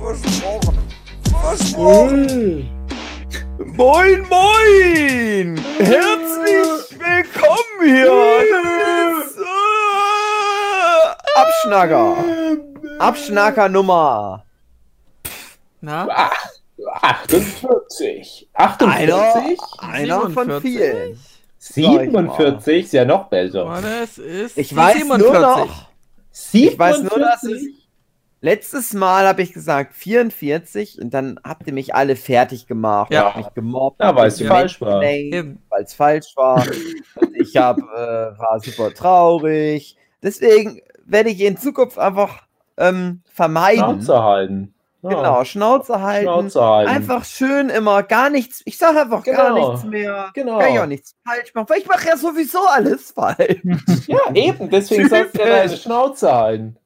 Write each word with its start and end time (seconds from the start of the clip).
Versprochen. 0.00 0.78
Versprochen. 1.42 2.70
Moin, 3.58 4.26
moin! 4.30 5.58
Herzlich 5.78 6.98
willkommen 6.98 7.80
hier! 7.84 8.40
Ist, 9.20 9.36
äh, 9.36 9.44
Abschnacker! 11.38 12.16
Abschnacker 12.98 13.68
Nummer! 13.68 14.46
Na? 15.82 16.08
Ach, 16.10 16.48
48. 17.02 18.48
48? 18.54 19.58
Einer, 19.80 20.16
einer 20.18 20.30
von 20.30 20.46
47? 20.62 20.62
vielen. 20.62 21.18
47 21.58 22.84
ist 22.86 22.92
ja 22.94 23.04
noch 23.04 23.28
besser. 23.28 23.66
Mann, 23.66 23.84
es 23.84 24.16
ist 24.16 24.56
Ich 24.56 24.74
weiß 24.74 25.04
nur 25.04 25.38
noch, 25.38 25.88
47? 26.30 26.72
ich 26.72 26.78
weiß 26.78 27.02
nur, 27.02 27.18
dass 27.18 27.42
es 27.42 27.79
letztes 28.40 28.92
Mal 28.94 29.26
habe 29.26 29.42
ich 29.42 29.52
gesagt 29.52 29.94
44 29.94 31.00
und 31.00 31.12
dann 31.14 31.38
habt 31.44 31.66
ihr 31.66 31.72
mich 31.72 31.94
alle 31.94 32.16
fertig 32.16 32.66
gemacht, 32.66 33.12
Ja. 33.12 33.24
habt 33.26 33.36
mich 33.36 33.54
gemobbt, 33.54 34.00
Ja, 34.00 34.14
weil 34.16 34.28
es 34.28 34.40
falsch 34.42 34.80
war. 34.80 35.00
Weil 35.00 35.56
es 35.82 35.94
falsch 35.94 36.32
war. 36.36 36.64
und 37.16 37.36
ich 37.36 37.56
hab, 37.56 37.78
äh, 37.78 37.82
war 38.38 38.60
super 38.60 38.92
traurig. 38.94 39.96
Deswegen 40.22 40.80
werde 41.06 41.30
ich 41.30 41.40
in 41.40 41.56
Zukunft 41.56 41.98
einfach 41.98 42.42
ähm, 42.76 43.22
vermeiden. 43.32 43.84
Schnauze 44.02 44.22
halten. 44.22 44.74
Ja, 45.02 45.08
Genau, 45.10 45.44
Schnauze 45.44 46.02
halten. 46.02 46.24
Schnauze 46.26 46.62
halten. 46.62 46.90
Einfach 46.90 47.24
schön 47.24 47.70
immer 47.70 48.02
gar 48.02 48.28
nichts. 48.28 48.60
Ich 48.66 48.76
sage 48.76 49.00
einfach 49.00 49.22
gar 49.24 49.54
Genau. 49.54 49.70
nichts 49.72 49.84
mehr. 49.86 50.30
Genau. 50.34 50.58
Kann 50.58 50.74
ich 50.74 50.80
auch 50.80 50.86
nichts 50.86 51.16
falsch 51.26 51.54
machen, 51.54 51.66
weil 51.70 51.78
ich 51.78 51.86
mache 51.88 52.06
ja 52.06 52.16
sowieso 52.18 52.58
alles 52.70 53.10
falsch. 53.12 53.60
Ja, 54.06 54.18
eben, 54.34 54.68
deswegen 54.68 55.08
sollst 55.08 55.34
du 55.36 55.40
ja 55.40 55.46
deine. 55.46 55.76
Schnauze 55.76 56.30
halten. 56.34 56.76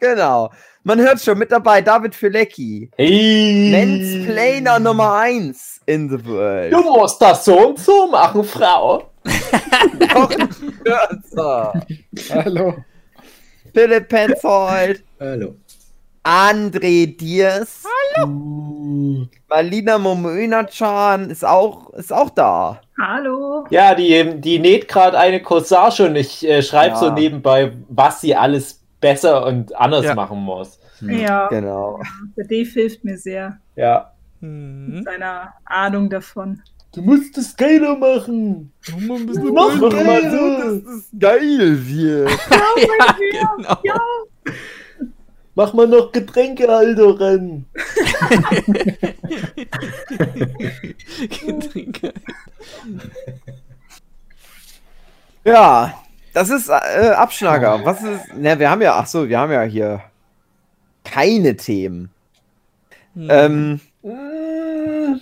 genau. 0.00 0.50
Man 0.82 0.98
hört 0.98 1.20
schon 1.20 1.36
mit 1.38 1.52
dabei 1.52 1.82
David 1.82 2.14
Filecki. 2.14 2.90
Hey! 2.96 3.70
Mansplainer 3.70 4.78
Nummer 4.78 5.12
1 5.14 5.82
in 5.86 6.08
the 6.08 6.24
world. 6.26 6.72
Du 6.72 6.80
musst 6.80 7.20
das 7.20 7.44
so 7.44 7.68
und 7.68 7.78
so 7.78 8.06
machen, 8.06 8.42
Frau. 8.44 9.10
Kürzer. 10.82 11.72
Hallo. 12.30 12.74
Philipp 13.74 14.08
Penzold. 14.08 15.04
Hallo. 15.20 15.54
André 16.24 17.16
Diers. 17.16 17.84
Malina 19.48 19.98
Momoina-chan 19.98 21.30
ist 21.30 21.44
auch, 21.44 21.90
ist 21.94 22.12
auch 22.12 22.30
da. 22.30 22.80
Hallo. 23.00 23.64
Ja, 23.70 23.94
die, 23.94 24.40
die 24.40 24.58
näht 24.58 24.88
gerade 24.88 25.18
eine 25.18 25.42
Corsage 25.42 26.06
und 26.06 26.16
ich 26.16 26.46
äh, 26.46 26.62
schreibe 26.62 26.94
Ja. 26.94 27.00
so 27.00 27.10
nebenbei, 27.10 27.72
was 27.88 28.20
sie 28.20 28.34
alles 28.34 28.79
besser 29.00 29.46
und 29.46 29.74
anders 29.76 30.04
Ja. 30.04 30.14
machen 30.14 30.38
muss. 30.40 30.78
Ja, 31.00 31.48
Genau. 31.48 32.00
der 32.36 32.44
Dave 32.46 32.68
hilft 32.68 33.04
mir 33.04 33.16
sehr 33.16 33.58
Ja. 33.76 34.12
mit 34.40 34.50
Hm. 34.98 35.02
seiner 35.04 35.54
Ahnung 35.64 36.10
davon. 36.10 36.62
Du 36.92 37.02
musst 37.02 37.38
es 37.38 37.56
geiler 37.56 37.96
machen. 37.96 38.72
Mach 39.06 39.18
Mach 39.52 39.80
mal 40.04 40.30
so. 40.30 40.78
ist 40.96 41.08
geil 41.18 41.78
hier. 41.86 42.26
Ja, 42.50 43.16
genau. 43.56 43.76
Ja. 43.84 44.00
Mach 45.54 45.72
mal 45.74 45.86
noch 45.86 46.10
Getränkehalter 46.12 47.20
ran. 47.20 47.64
Getränke. 51.28 52.12
Ja, 55.44 55.94
das 56.40 56.50
ist 56.50 56.68
äh, 56.68 57.10
Abschnacker. 57.10 57.80
Was 57.84 58.02
ist. 58.02 58.34
Ne, 58.34 58.58
wir 58.58 58.70
haben 58.70 58.82
ja, 58.82 58.94
ach 58.96 59.06
so, 59.06 59.28
wir 59.28 59.38
haben 59.38 59.52
ja 59.52 59.62
hier 59.62 60.00
keine 61.04 61.56
Themen. 61.56 62.10
Hm. 63.14 63.28
Ähm, 63.30 63.80
Mm, 64.02 65.20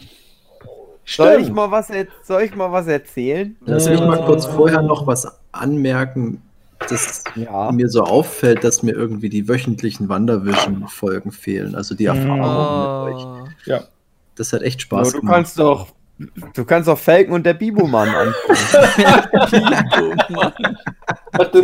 soll 1.04 1.40
ich 1.40 1.50
mal 1.50 1.68
was 1.72 1.88
jetzt, 1.88 2.12
soll 2.24 2.42
ich 2.42 2.54
mal 2.54 2.70
was 2.70 2.86
erzählen? 2.86 3.56
Lass 3.66 3.88
mich 3.88 3.98
mal 4.00 4.24
kurz 4.24 4.44
vorher 4.46 4.82
noch 4.82 5.04
was 5.04 5.26
anmerken, 5.50 6.40
dass 6.88 7.24
Ja. 7.34 7.72
mir 7.72 7.88
so 7.88 8.04
auffällt, 8.04 8.62
dass 8.62 8.84
mir 8.84 8.92
irgendwie 8.92 9.28
die 9.30 9.48
wöchentlichen 9.48 10.08
Wandervision-Folgen 10.08 11.32
fehlen. 11.32 11.74
Also 11.74 11.96
die 11.96 12.04
Erfahrung 12.06 13.06
mit 13.06 13.14
euch. 13.16 13.24
Oh. 13.24 13.84
Das 14.36 14.52
hat 14.52 14.62
echt 14.62 14.80
Aber 14.92 15.02
Spaß 15.04 15.12
du 15.14 15.20
gemacht. 15.20 15.34
kannst 15.34 15.58
doch. 15.58 15.88
Du 16.54 16.64
kannst 16.64 16.88
doch 16.88 16.98
Falken 16.98 17.32
und 17.32 17.46
der 17.46 17.54
Bibo-Mann 17.54 18.08
angucken. 18.08 18.34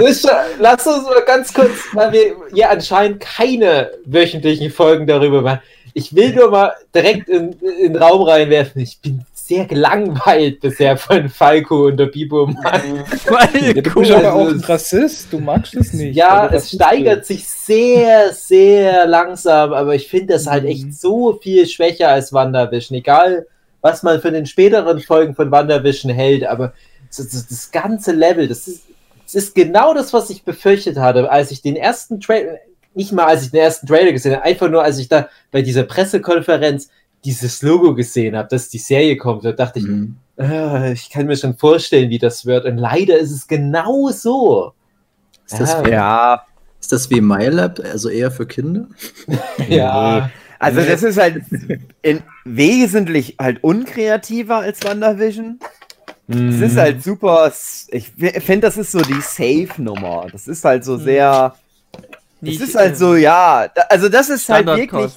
Ist, 0.05 0.31
lass 0.61 0.87
uns 0.87 1.05
mal 1.05 1.23
ganz 1.27 1.53
kurz, 1.53 1.73
weil 1.93 2.13
wir 2.13 2.37
ja 2.53 2.71
anscheinend 2.71 3.19
keine 3.21 3.91
wöchentlichen 4.05 4.71
Folgen 4.71 5.07
darüber 5.07 5.43
machen. 5.43 5.61
Ich 5.93 6.15
will 6.15 6.33
nur 6.35 6.51
mal 6.51 6.73
direkt 6.95 7.29
in, 7.29 7.53
in 7.53 7.95
den 7.95 7.97
Raum 7.97 8.23
reinwerfen. 8.23 8.83
Ich 8.83 9.01
bin 9.01 9.25
sehr 9.33 9.65
gelangweilt 9.67 10.61
bisher 10.61 10.97
von 10.97 11.29
Falco 11.29 11.87
und 11.87 11.97
der 11.97 12.07
Bibo. 12.07 12.47
Mann. 12.47 13.05
Du 13.75 13.91
cool. 13.91 14.03
bist 14.03 14.13
aber 14.13 14.35
auch 14.35 14.49
ein 14.49 14.61
Rassist, 14.61 15.33
du 15.33 15.41
magst 15.41 15.75
es 15.75 15.93
nicht. 15.93 16.17
Ja, 16.17 16.49
du 16.49 16.57
es 16.57 16.73
steigert 16.73 17.27
sich 17.27 17.47
sehr, 17.47 18.33
sehr 18.33 19.07
langsam, 19.07 19.73
aber 19.73 19.95
ich 19.95 20.09
finde 20.09 20.35
das 20.35 20.47
halt 20.47 20.65
echt 20.65 20.95
so 20.95 21.35
viel 21.43 21.67
schwächer 21.67 22.09
als 22.09 22.33
WandaVision. 22.33 22.99
Egal, 22.99 23.47
was 23.85 24.03
man 24.03 24.19
für 24.23 24.33
den 24.33 24.47
späteren 24.47 24.99
Folgen 24.99 25.35
von 25.35 25.51
WandaVision 25.51 26.11
hält, 26.11 26.45
aber 26.47 26.73
das, 27.09 27.29
das, 27.29 27.47
das 27.47 27.71
ganze 27.71 28.13
Level, 28.13 28.49
das 28.49 28.67
ist, 28.67 28.85
das 29.25 29.35
ist 29.35 29.55
genau 29.55 29.93
das, 29.93 30.15
was 30.15 30.31
ich 30.31 30.43
befürchtet 30.43 30.97
hatte, 30.97 31.31
als 31.31 31.51
ich 31.51 31.61
den 31.61 31.77
ersten 31.77 32.19
Trailer, 32.19 32.55
nicht 32.95 33.13
mal 33.13 33.27
als 33.27 33.43
ich 33.45 33.51
den 33.51 33.61
ersten 33.61 33.87
Trailer 33.87 34.13
gesehen 34.13 34.33
habe, 34.35 34.45
einfach 34.45 34.71
nur 34.71 34.83
als 34.83 34.99
ich 34.99 35.09
da 35.09 35.29
bei 35.53 35.61
dieser 35.61 35.83
Pressekonferenz 35.83 36.89
dieses 37.27 37.61
Logo 37.61 37.95
gesehen 37.95 38.37
habe, 38.37 38.49
dass 38.49 38.71
die 38.71 38.79
Serie 38.79 39.19
kommt, 39.19 39.45
da 39.45 39.53
dachte 39.53 39.81
ich, 39.81 39.85
Mhm. 39.87 40.17
ah, 40.39 40.91
ich 40.91 41.11
kann 41.11 41.27
mir 41.27 41.37
schon 41.37 41.55
vorstellen, 41.57 42.09
wie 42.09 42.19
das 42.19 42.47
wird. 42.47 42.65
Und 42.65 42.79
leider 42.79 43.19
ist 43.19 43.33
es 43.33 43.47
genau 43.47 44.09
so. 44.09 44.73
Ist, 45.47 45.61
das, 45.61 45.73
Ja. 45.73 45.89
ja. 45.89 46.43
ist 46.81 46.91
das 46.91 47.11
wie 47.11 47.21
MyLab, 47.21 47.81
also 47.85 48.09
eher 48.09 48.31
für 48.31 48.47
Kinder? 48.47 48.87
Ja. 49.69 50.31
Also 50.59 50.81
das 50.83 51.03
ist 51.03 51.19
halt 51.19 51.43
in, 52.03 52.23
wesentlich 52.45 53.37
halt 53.41 53.63
unkreativer 53.63 54.59
als 54.59 54.83
WandaVision. 54.85 55.59
Es 56.27 56.37
Mhm. 56.37 56.63
ist 56.63 56.77
halt 56.77 57.03
super. 57.03 57.53
Ich 57.91 58.13
finde, 58.13 58.61
das 58.61 58.79
ist 58.79 58.93
so 58.93 59.01
die 59.01 59.21
Safe-Nummer. 59.21 60.27
Das 60.33 60.49
ist 60.49 60.65
halt 60.65 60.85
so 60.85 60.97
sehr. 60.97 61.55
Das 61.93 62.03
Nicht, 62.41 62.61
ist 62.61 62.75
halt 62.75 62.93
äh, 62.93 62.97
so, 62.97 63.15
ja. 63.15 63.69
Da, 63.75 63.83
also 63.91 64.09
das 64.09 64.31
ist 64.31 64.49
halt 64.49 64.67
wirklich. 64.67 65.13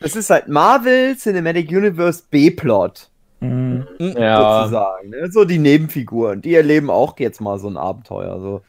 Das 0.00 0.16
ist 0.16 0.28
halt 0.30 0.48
Marvel 0.48 1.16
Cinematic 1.16 1.70
Universe 1.70 2.22
B-Plot. 2.30 3.08
Mhm. 3.40 3.86
Ja. 3.98 4.62
Sozusagen. 4.64 5.10
Ne? 5.10 5.30
So 5.30 5.44
die 5.44 5.58
Nebenfiguren. 5.58 6.42
Die 6.42 6.54
erleben 6.54 6.90
auch 6.90 7.18
jetzt 7.18 7.40
mal 7.40 7.58
so 7.58 7.68
ein 7.68 7.76
Abenteuer. 7.76 8.40
So. 8.40 8.62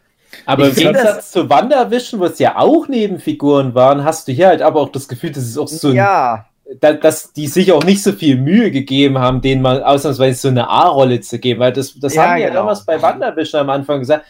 Aber 0.46 0.70
im 0.70 0.76
Gegensatz 0.76 1.32
zu 1.32 1.50
WandaVision, 1.50 2.20
wo 2.20 2.26
es 2.26 2.40
ja 2.40 2.58
auch 2.58 2.88
Nebenfiguren 2.88 3.76
waren, 3.76 4.04
hast 4.04 4.28
du 4.28 4.32
hier 4.32 4.48
halt 4.48 4.62
aber 4.62 4.82
auch 4.82 4.90
das 4.90 5.08
Gefühl, 5.08 5.32
dass 5.32 5.44
es 5.44 5.58
auch 5.58 5.68
so 5.68 5.90
ein, 5.90 5.96
ja. 5.96 6.46
da, 6.80 6.94
dass 6.94 7.34
die 7.34 7.48
sich 7.48 7.72
auch 7.72 7.84
nicht 7.84 8.04
so 8.04 8.12
viel 8.12 8.38
Mühe 8.38 8.72
gegeben 8.72 9.18
haben, 9.20 9.42
denen 9.42 9.62
mal 9.62 9.84
ausnahmsweise 9.84 10.40
so 10.40 10.48
eine 10.50 10.70
A-Rolle 10.70 11.22
zu 11.22 11.40
geben, 11.40 11.60
weil 11.60 11.74
das, 11.74 11.98
das 12.00 12.16
Ja, 12.16 12.30
haben 12.30 12.42
ja 12.42 12.48
genau. 12.48 12.62
damals 12.62 12.86
bei 12.86 13.02
WandaVision 13.02 13.62
am 13.62 13.70
Anfang 13.70 14.00
gesagt. 14.00 14.26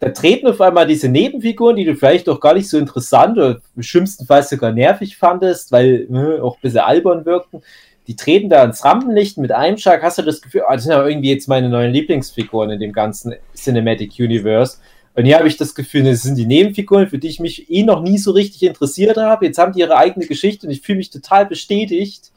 Da 0.00 0.08
treten 0.08 0.46
auf 0.46 0.60
einmal 0.62 0.86
diese 0.86 1.10
Nebenfiguren, 1.10 1.76
die 1.76 1.84
du 1.84 1.94
vielleicht 1.94 2.26
auch 2.30 2.40
gar 2.40 2.54
nicht 2.54 2.70
so 2.70 2.78
interessant 2.78 3.36
oder 3.36 3.60
im 3.76 3.82
schlimmsten 3.82 4.24
Fall 4.24 4.42
sogar 4.42 4.72
nervig 4.72 5.18
fandest, 5.18 5.72
weil 5.72 6.08
äh, 6.10 6.40
auch 6.40 6.56
ein 6.56 6.60
bisschen 6.62 6.80
albern 6.80 7.26
wirkten. 7.26 7.62
Die 8.06 8.16
treten 8.16 8.48
da 8.48 8.64
ins 8.64 8.82
Rampenlicht 8.82 9.36
mit 9.36 9.52
einem 9.52 9.76
Schlag, 9.76 10.02
hast 10.02 10.18
du 10.18 10.22
das 10.22 10.40
Gefühl, 10.40 10.62
ah, 10.66 10.74
das 10.74 10.84
sind 10.84 10.92
aber 10.92 11.08
irgendwie 11.08 11.30
jetzt 11.30 11.48
meine 11.48 11.68
neuen 11.68 11.92
Lieblingsfiguren 11.92 12.70
in 12.70 12.80
dem 12.80 12.92
ganzen 12.92 13.34
Cinematic 13.54 14.12
Universe. 14.18 14.78
Und 15.14 15.24
hier 15.24 15.38
habe 15.38 15.48
ich 15.48 15.56
das 15.56 15.74
Gefühl, 15.74 16.04
das 16.04 16.22
sind 16.22 16.36
die 16.36 16.46
Nebenfiguren, 16.46 17.08
für 17.08 17.18
die 17.18 17.28
ich 17.28 17.40
mich 17.40 17.70
eh 17.70 17.82
noch 17.82 18.00
nie 18.00 18.18
so 18.18 18.30
richtig 18.30 18.62
interessiert 18.62 19.16
habe. 19.16 19.46
Jetzt 19.46 19.58
haben 19.58 19.72
die 19.72 19.80
ihre 19.80 19.96
eigene 19.96 20.26
Geschichte 20.26 20.66
und 20.66 20.72
ich 20.72 20.82
fühle 20.82 20.98
mich 20.98 21.10
total 21.10 21.46
bestätigt, 21.46 22.30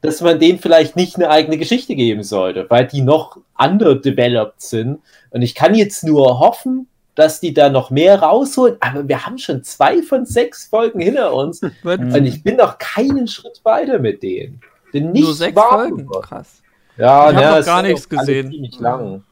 dass 0.00 0.20
man 0.20 0.38
denen 0.38 0.58
vielleicht 0.58 0.96
nicht 0.96 1.16
eine 1.16 1.28
eigene 1.28 1.58
Geschichte 1.58 1.94
geben 1.94 2.22
sollte, 2.22 2.66
weil 2.70 2.86
die 2.86 3.02
noch 3.02 3.38
underdeveloped 3.58 4.60
sind. 4.60 5.00
Und 5.30 5.42
ich 5.42 5.54
kann 5.54 5.74
jetzt 5.74 6.04
nur 6.04 6.38
hoffen, 6.38 6.86
dass 7.14 7.40
die 7.40 7.52
da 7.52 7.68
noch 7.68 7.90
mehr 7.90 8.20
rausholen. 8.20 8.76
Aber 8.80 9.06
wir 9.08 9.26
haben 9.26 9.38
schon 9.38 9.64
zwei 9.64 10.02
von 10.02 10.24
sechs 10.24 10.66
Folgen 10.66 11.00
hinter 11.00 11.34
uns 11.34 11.60
Wird 11.82 12.00
und 12.00 12.24
ich 12.24 12.42
bin 12.42 12.56
noch 12.56 12.78
keinen 12.78 13.26
Schritt 13.26 13.60
weiter 13.64 13.98
mit 13.98 14.22
denen. 14.22 14.60
Bin 14.92 15.12
nicht 15.12 15.24
nur 15.24 15.34
sechs 15.34 15.60
Folgen. 15.60 16.08
Krass. 16.08 16.62
Ja, 16.96 17.30
Ich 17.30 17.36
hab 17.36 17.42
na, 17.42 17.50
noch 17.50 17.58
es 17.58 17.66
gar 17.66 17.82
nichts 17.82 18.08
gesehen. 18.08 18.50
Ziemlich 18.50 18.78
lang. 18.78 19.22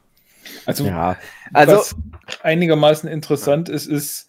Also, 0.65 0.85
Ja, 0.85 1.17
also 1.53 1.73
was 1.73 1.95
einigermaßen 2.41 3.09
interessant 3.09 3.69
ist, 3.69 3.87
ist 3.87 4.27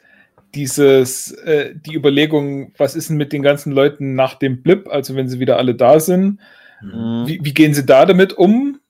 dieses, 0.54 1.32
äh, 1.32 1.74
die 1.74 1.94
Überlegung, 1.94 2.72
was 2.78 2.94
ist 2.94 3.10
denn 3.10 3.16
mit 3.16 3.32
den 3.32 3.42
ganzen 3.42 3.72
Leuten 3.72 4.14
nach 4.14 4.34
dem 4.34 4.62
Blip, 4.62 4.88
also 4.88 5.14
wenn 5.14 5.28
sie 5.28 5.40
wieder 5.40 5.58
alle 5.58 5.74
da 5.74 6.00
sind, 6.00 6.40
mh, 6.82 7.26
wie, 7.26 7.40
wie 7.42 7.54
gehen 7.54 7.74
sie 7.74 7.84
da 7.84 8.06
damit 8.06 8.32
um? 8.32 8.80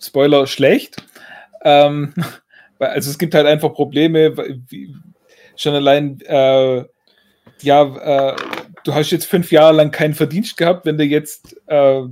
Spoiler, 0.00 0.46
schlecht. 0.46 1.04
Ähm, 1.64 2.14
also 2.78 3.10
es 3.10 3.18
gibt 3.18 3.34
halt 3.34 3.46
einfach 3.46 3.72
Probleme, 3.72 4.36
wie, 4.68 4.94
schon 5.56 5.74
allein, 5.74 6.20
äh, 6.20 6.84
ja, 7.62 8.32
äh, 8.32 8.36
du 8.84 8.94
hast 8.94 9.10
jetzt 9.10 9.26
fünf 9.26 9.50
Jahre 9.50 9.74
lang 9.74 9.90
keinen 9.90 10.14
Verdienst 10.14 10.56
gehabt, 10.56 10.86
wenn 10.86 10.96
du 10.96 11.04
jetzt 11.04 11.56
äh, 11.66 12.02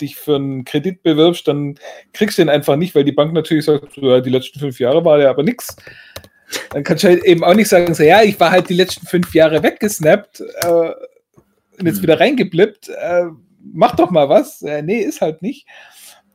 dich 0.00 0.16
für 0.16 0.36
einen 0.36 0.64
Kredit 0.64 1.02
bewirbst, 1.02 1.46
dann 1.48 1.78
kriegst 2.12 2.38
du 2.38 2.42
den 2.42 2.48
einfach 2.48 2.76
nicht, 2.76 2.94
weil 2.94 3.04
die 3.04 3.12
Bank 3.12 3.32
natürlich 3.32 3.64
sagt, 3.64 3.96
ja, 3.96 4.20
die 4.20 4.30
letzten 4.30 4.58
fünf 4.58 4.78
Jahre 4.80 5.04
war 5.04 5.20
ja 5.20 5.30
aber 5.30 5.42
nix. 5.42 5.76
Dann 6.70 6.84
kannst 6.84 7.04
du 7.04 7.08
halt 7.08 7.24
eben 7.24 7.44
auch 7.44 7.54
nicht 7.54 7.68
sagen, 7.68 7.94
so, 7.94 8.02
ja, 8.02 8.22
ich 8.22 8.38
war 8.38 8.50
halt 8.50 8.68
die 8.68 8.74
letzten 8.74 9.06
fünf 9.06 9.34
Jahre 9.34 9.62
weggesnappt 9.62 10.40
äh, 10.40 10.92
und 11.78 11.86
jetzt 11.86 12.02
wieder 12.02 12.20
reingeblippt. 12.20 12.88
Äh, 12.88 13.26
mach 13.72 13.96
doch 13.96 14.10
mal 14.10 14.28
was. 14.28 14.62
Äh, 14.62 14.82
nee, 14.82 15.00
ist 15.00 15.20
halt 15.20 15.42
nicht. 15.42 15.66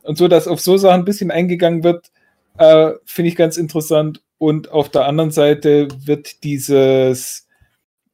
Und 0.02 0.18
so, 0.18 0.28
dass 0.28 0.48
auf 0.48 0.60
so 0.60 0.76
Sachen 0.76 1.02
ein 1.02 1.04
bisschen 1.04 1.30
eingegangen 1.30 1.84
wird, 1.84 2.10
äh, 2.58 2.92
finde 3.04 3.28
ich 3.28 3.36
ganz 3.36 3.56
interessant. 3.56 4.22
Und 4.38 4.70
auf 4.70 4.88
der 4.88 5.06
anderen 5.06 5.30
Seite 5.30 5.88
wird 6.04 6.42
dieses, 6.42 7.46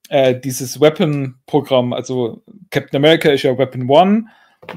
äh, 0.08 0.38
dieses 0.38 0.80
Weapon-Programm, 0.80 1.92
also 1.92 2.42
Captain 2.70 2.98
America 2.98 3.30
ist 3.30 3.42
ja 3.42 3.56
Weapon 3.56 3.88
One, 3.88 4.26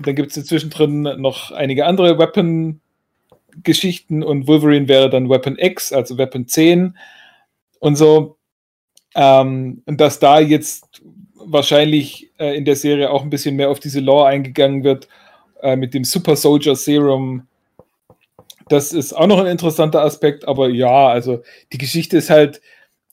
dann 0.02 0.16
gibt 0.16 0.36
es 0.36 0.46
zwischendrin 0.46 1.02
noch 1.02 1.52
einige 1.52 1.86
andere 1.86 2.18
Weapon-Geschichten 2.18 4.24
und 4.24 4.48
Wolverine 4.48 4.88
wäre 4.88 5.10
dann 5.10 5.30
Weapon 5.30 5.58
X, 5.58 5.94
also 5.94 6.18
Weapon 6.18 6.48
10 6.48 6.98
und 7.80 7.96
so. 7.96 8.38
Ähm, 9.16 9.84
und 9.86 10.00
dass 10.00 10.20
da 10.20 10.40
jetzt 10.40 11.02
wahrscheinlich 11.36 12.30
äh, 12.40 12.56
in 12.56 12.66
der 12.66 12.76
Serie 12.76 13.12
auch 13.12 13.24
ein 13.24 13.30
bisschen 13.30 13.56
mehr 13.56 13.70
auf 13.70 13.80
diese 13.80 14.00
Lore 14.00 14.28
eingegangen 14.28 14.84
wird, 14.84 15.08
äh, 15.62 15.76
mit 15.76 15.94
dem 15.94 16.04
Super 16.04 16.36
Soldier 16.36 16.76
Serum. 16.76 17.48
Das 18.70 18.94
ist 18.94 19.14
auch 19.14 19.28
noch 19.28 19.40
ein 19.40 19.48
interessanter 19.48 20.02
Aspekt, 20.02 20.48
aber 20.48 20.70
ja, 20.70 21.08
also 21.08 21.44
die 21.74 21.78
Geschichte 21.78 22.18
ist 22.18 22.30
halt, 22.30 22.62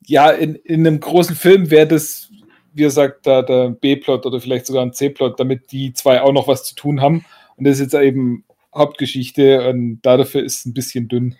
ja, 0.06 0.30
in, 0.30 0.54
in 0.54 0.86
einem 0.86 1.00
großen 1.00 1.34
Film 1.34 1.70
wäre 1.70 1.86
das, 1.86 2.30
wie 2.78 2.82
gesagt, 2.84 3.26
da 3.26 3.42
der 3.42 3.70
B-Plot 3.70 4.24
oder 4.24 4.40
vielleicht 4.40 4.66
sogar 4.66 4.82
ein 4.82 4.92
C-Plot, 4.92 5.38
damit 5.38 5.72
die 5.72 5.92
zwei 5.92 6.22
auch 6.22 6.32
noch 6.32 6.48
was 6.48 6.64
zu 6.64 6.74
tun 6.74 7.00
haben. 7.02 7.24
Und 7.56 7.66
das 7.66 7.80
ist 7.80 7.92
jetzt 7.92 8.02
eben 8.02 8.44
Hauptgeschichte 8.74 9.68
und 9.68 10.00
dafür 10.02 10.42
ist 10.44 10.60
es 10.60 10.66
ein 10.66 10.74
bisschen 10.74 11.08
dünn. 11.08 11.34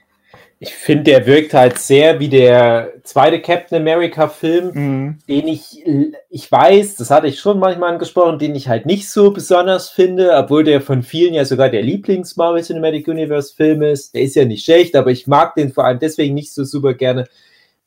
Ich 0.61 0.75
finde, 0.75 1.05
der 1.05 1.27
wirkt 1.27 1.55
halt 1.55 1.79
sehr 1.79 2.19
wie 2.19 2.29
der 2.29 2.95
zweite 3.05 3.41
Captain 3.41 3.81
America-Film, 3.81 4.73
Mhm. 4.75 5.19
den 5.29 5.47
ich, 5.47 5.85
ich 6.31 6.51
weiß, 6.51 6.97
das 6.97 7.11
hatte 7.11 7.29
ich 7.29 7.39
schon 7.39 7.61
manchmal 7.61 7.93
angesprochen, 7.93 8.41
den 8.41 8.57
ich 8.57 8.67
halt 8.67 8.85
nicht 8.85 9.09
so 9.09 9.31
besonders 9.31 9.89
finde, 9.89 10.33
obwohl 10.35 10.65
der 10.65 10.81
von 10.81 11.05
vielen 11.05 11.33
ja 11.33 11.45
sogar 11.45 11.69
der 11.69 11.83
Lieblings-Marvel 11.83 12.65
Cinematic 12.65 13.07
Universe-Film 13.07 13.83
ist. 13.83 14.15
Der 14.15 14.23
ist 14.23 14.35
ja 14.35 14.45
nicht 14.45 14.65
schlecht, 14.65 14.97
aber 14.97 15.13
ich 15.13 15.29
mag 15.29 15.55
den 15.55 15.73
vor 15.73 15.85
allem 15.85 16.01
deswegen 16.01 16.35
nicht 16.35 16.53
so 16.53 16.65
super 16.65 16.95
gerne, 16.95 17.29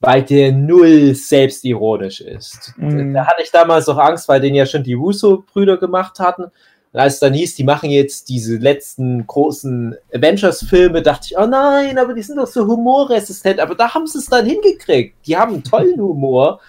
weil 0.01 0.23
der 0.23 0.51
null 0.51 1.13
selbstironisch 1.13 2.21
ist. 2.21 2.73
Mhm. 2.77 3.13
Da 3.13 3.27
hatte 3.27 3.43
ich 3.43 3.51
damals 3.51 3.87
auch 3.87 3.99
Angst, 3.99 4.27
weil 4.27 4.41
den 4.41 4.55
ja 4.55 4.65
schon 4.65 4.83
die 4.83 4.95
Russo-Brüder 4.95 5.77
gemacht 5.77 6.19
hatten. 6.19 6.45
Und 6.45 6.99
als 6.99 7.13
es 7.13 7.19
dann 7.19 7.33
hieß, 7.33 7.55
die 7.55 7.63
machen 7.63 7.91
jetzt 7.91 8.27
diese 8.27 8.57
letzten 8.57 9.25
großen 9.25 9.95
Avengers-Filme, 10.13 11.03
dachte 11.03 11.27
ich, 11.29 11.37
oh 11.37 11.45
nein, 11.45 11.99
aber 11.99 12.15
die 12.15 12.23
sind 12.23 12.37
doch 12.37 12.47
so 12.47 12.65
humorresistent. 12.65 13.59
Aber 13.59 13.75
da 13.75 13.93
haben 13.93 14.07
sie 14.07 14.17
es 14.17 14.25
dann 14.25 14.45
hingekriegt. 14.45 15.15
Die 15.25 15.37
haben 15.37 15.53
einen 15.53 15.63
tollen 15.63 16.01
Humor. 16.01 16.59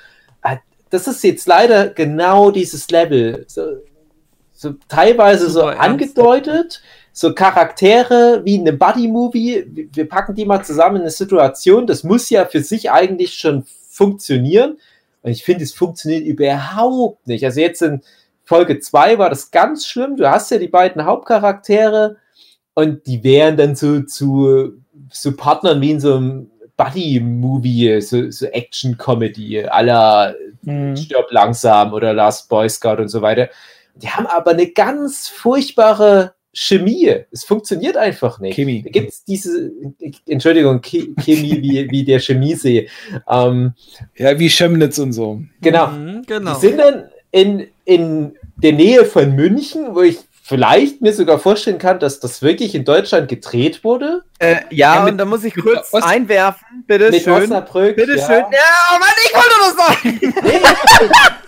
Ah, 0.43 0.59
Das 0.91 1.09
ist 1.09 1.25
jetzt 1.25 1.49
leider 1.49 1.89
genau 1.89 2.51
dieses 2.51 2.89
Level. 2.91 3.45
So, 3.49 3.79
so 4.53 4.75
teilweise 4.89 5.49
so 5.49 5.61
Super 5.61 5.73
ernst. 5.73 5.83
So 7.13 7.35
Charaktere 7.35 8.41
wie 8.45 8.55
in 8.57 8.67
einem 8.67 8.79
Buddy-Movie. 8.79 9.67
Wir- 9.69 9.87
Wir 9.95 10.09
packen 10.09 10.35
die 10.35 10.45
mal 10.47 10.65
zusammen 10.65 10.97
in 10.97 11.03
eine 11.03 11.11
Situation. 11.11 11.87
Das 11.87 12.05
muss 12.05 12.31
ja 12.31 12.45
für 12.47 12.63
sich 12.63 12.91
eigentlich 12.91 13.35
schon 13.35 13.65
funktionieren. 13.89 14.79
Und 15.23 15.31
ich 15.31 15.45
finde, 15.45 15.65
es 15.65 15.73
funktioniert 15.73 16.25
überhaupt 16.25 17.27
nicht. 17.29 17.45
Also 17.45 17.61
jetzt 17.61 17.83
in 17.83 18.01
Folge 18.45 18.81
2 18.81 19.19
war 19.19 19.31
das 19.31 19.51
ganz 19.51 19.87
schlimm. 19.87 20.17
Du 20.17 20.29
hast 20.29 20.51
ja 20.51 20.59
die 20.59 20.69
beiden 20.69 21.05
Hauptcharaktere 21.05 22.17
und 22.75 23.07
die 23.07 23.23
wären 23.23 23.57
dann 23.57 23.77
so 23.77 24.01
zu 24.03 24.73
so 25.11 25.37
Partnern 25.37 25.81
wie 25.83 25.91
in 25.91 26.01
so 26.01 26.17
einem 26.17 26.51
Buddy-Movie, 26.79 28.01
so, 28.01 28.31
so 28.31 28.47
Action-Comedy, 28.47 29.65
aller 29.67 30.35
Mhm. 30.65 30.97
Stirb 30.97 31.27
langsam 31.31 31.93
oder 31.93 32.13
Last 32.15 32.49
Boy 32.49 32.69
Scout 32.69 32.97
und 33.01 33.09
so 33.09 33.21
weiter. 33.21 33.49
Die 33.97 34.09
haben 34.09 34.27
aber 34.27 34.53
eine 34.53 34.69
ganz 34.69 35.29
furchtbare 35.29 36.35
Chemie. 36.55 37.15
Es 37.31 37.45
funktioniert 37.45 37.97
einfach 37.97 38.39
nicht. 38.41 38.55
Chemie. 38.55 38.83
Da 38.83 38.91
gibt 38.91 39.09
es 39.11 39.25
diese, 39.25 39.71
Entschuldigung, 40.27 40.81
Che- 40.83 41.15
Chemie 41.21 41.63
wie, 41.63 41.91
wie 41.91 42.05
der 42.05 42.21
Chemiesee. 42.21 42.89
Ähm, 43.29 43.73
Ja, 44.17 44.39
wie 44.39 44.49
Chemnitz 44.51 44.99
und 44.99 45.13
so. 45.13 45.41
genau. 45.61 45.89
Mhm, 45.89 46.23
genau. 46.27 46.55
Die 46.55 46.61
sind 46.61 46.79
dann 46.79 47.09
in, 47.31 47.67
in 47.85 48.37
der 48.57 48.73
Nähe 48.73 49.05
von 49.07 49.35
München, 49.35 49.95
wo 49.95 50.03
ich 50.03 50.19
vielleicht 50.45 51.01
mir 51.01 51.13
sogar 51.15 51.39
vorstellen 51.39 51.79
kann, 51.79 51.99
dass 52.01 52.21
das 52.21 52.43
wirklich 52.43 52.75
in 52.75 52.85
Deutschland 52.85 53.29
gedreht 53.29 53.85
wurde. 53.85 54.23
äh, 54.39 54.57
ja, 54.71 54.97
Ja, 54.97 55.03
mit- 55.05 55.13
und 55.13 55.19
da 55.19 55.25
muss 55.25 55.45
ich 55.45 55.55
kurz 55.55 55.93
Ost- 55.95 56.05
einwerfen, 56.05 56.85
bitte 56.87 57.11
mit 57.11 57.23
schön. 57.23 57.45
Osnabrück. 57.45 57.97
Bitte 57.97 58.17
ja. 58.19 58.27
schön. 58.27 58.45
Ja, 58.53 58.99
Mann, 58.99 59.09
ich 59.25 59.35
wollte 59.35 60.21
nur 60.21 60.33
sagen. 60.35 60.35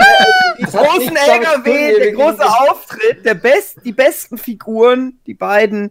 Die 0.58 0.64
großen 0.64 1.16
LKW, 1.16 1.98
der 1.98 2.12
große 2.12 2.44
Auftritt, 2.44 3.24
der 3.24 3.34
Best, 3.34 3.78
die 3.84 3.92
besten 3.92 4.38
Figuren, 4.38 5.18
die 5.26 5.34
beiden 5.34 5.90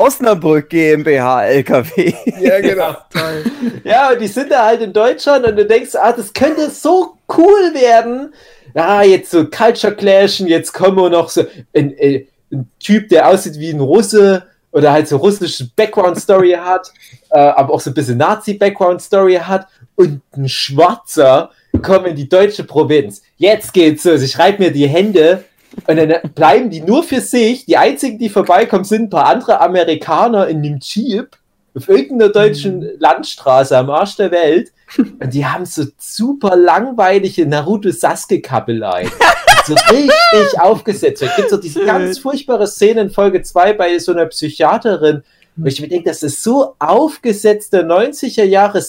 Osnabrück 0.00 0.70
GmbH 0.70 1.44
LKW. 1.44 2.14
Ja, 2.40 2.60
genau. 2.60 2.96
Ja, 3.84 4.10
und 4.12 4.20
die 4.20 4.28
sind 4.28 4.50
da 4.50 4.64
halt 4.66 4.80
in 4.80 4.92
Deutschland 4.92 5.46
und 5.46 5.56
du 5.56 5.66
denkst, 5.66 5.94
ah, 5.94 6.12
das 6.12 6.32
könnte 6.32 6.70
so 6.70 7.16
cool 7.36 7.74
werden. 7.74 8.32
Ja, 8.74 9.02
jetzt 9.02 9.30
so 9.30 9.44
Culture 9.46 9.94
Clashen, 9.94 10.46
jetzt 10.46 10.72
kommen 10.72 10.96
wir 10.96 11.10
noch 11.10 11.28
so 11.28 11.42
ein, 11.74 11.94
ein, 12.00 12.26
ein 12.52 12.70
Typ, 12.78 13.08
der 13.08 13.28
aussieht 13.28 13.58
wie 13.58 13.70
ein 13.70 13.80
Russe 13.80 14.46
oder 14.72 14.92
halt 14.92 15.08
so 15.08 15.16
russische 15.16 15.68
Background-Story 15.76 16.52
hat, 16.52 16.92
äh, 17.30 17.38
aber 17.38 17.74
auch 17.74 17.80
so 17.80 17.90
ein 17.90 17.94
bisschen 17.94 18.18
Nazi-Background-Story 18.18 19.36
hat 19.36 19.66
und 19.96 20.22
ein 20.36 20.48
Schwarzer 20.48 21.50
kommt 21.82 22.06
in 22.06 22.16
die 22.16 22.28
deutsche 22.28 22.64
Provinz. 22.64 23.22
Jetzt 23.36 23.72
geht's 23.72 24.04
los, 24.04 24.22
ich 24.22 24.38
reibe 24.38 24.64
mir 24.64 24.70
die 24.70 24.88
Hände 24.88 25.44
und 25.86 25.96
dann 25.96 26.14
bleiben 26.34 26.70
die 26.70 26.80
nur 26.80 27.02
für 27.02 27.20
sich. 27.20 27.66
Die 27.66 27.76
einzigen, 27.76 28.18
die 28.18 28.28
vorbeikommen, 28.28 28.84
sind 28.84 29.04
ein 29.04 29.10
paar 29.10 29.26
andere 29.26 29.60
Amerikaner 29.60 30.48
in 30.48 30.58
einem 30.58 30.78
Jeep 30.80 31.36
auf 31.74 31.88
irgendeiner 31.88 32.32
deutschen 32.32 32.84
Landstraße 32.98 33.76
am 33.78 33.90
Arsch 33.90 34.16
der 34.16 34.30
Welt. 34.30 34.72
Und 34.96 35.32
die 35.32 35.46
haben 35.46 35.64
so 35.66 35.84
super 35.98 36.56
langweilige 36.56 37.46
Naruto-Sasuke-Kabeleien. 37.46 39.10
so 39.66 39.74
richtig 39.74 40.58
aufgesetzt. 40.60 41.22
Es 41.22 41.36
gibt 41.36 41.50
so 41.50 41.56
diese 41.56 41.84
ganz 41.84 42.18
furchtbare 42.18 42.66
Szene 42.66 43.02
in 43.02 43.10
Folge 43.10 43.42
2 43.42 43.74
bei 43.74 43.98
so 43.98 44.12
einer 44.12 44.26
Psychiaterin, 44.26 45.22
wo 45.56 45.66
ich 45.66 45.80
mir 45.80 45.88
denke, 45.88 46.08
das 46.10 46.22
ist 46.24 46.42
so 46.42 46.74
aufgesetzter 46.78 47.82
90er 47.82 48.44
Jahre 48.44 48.82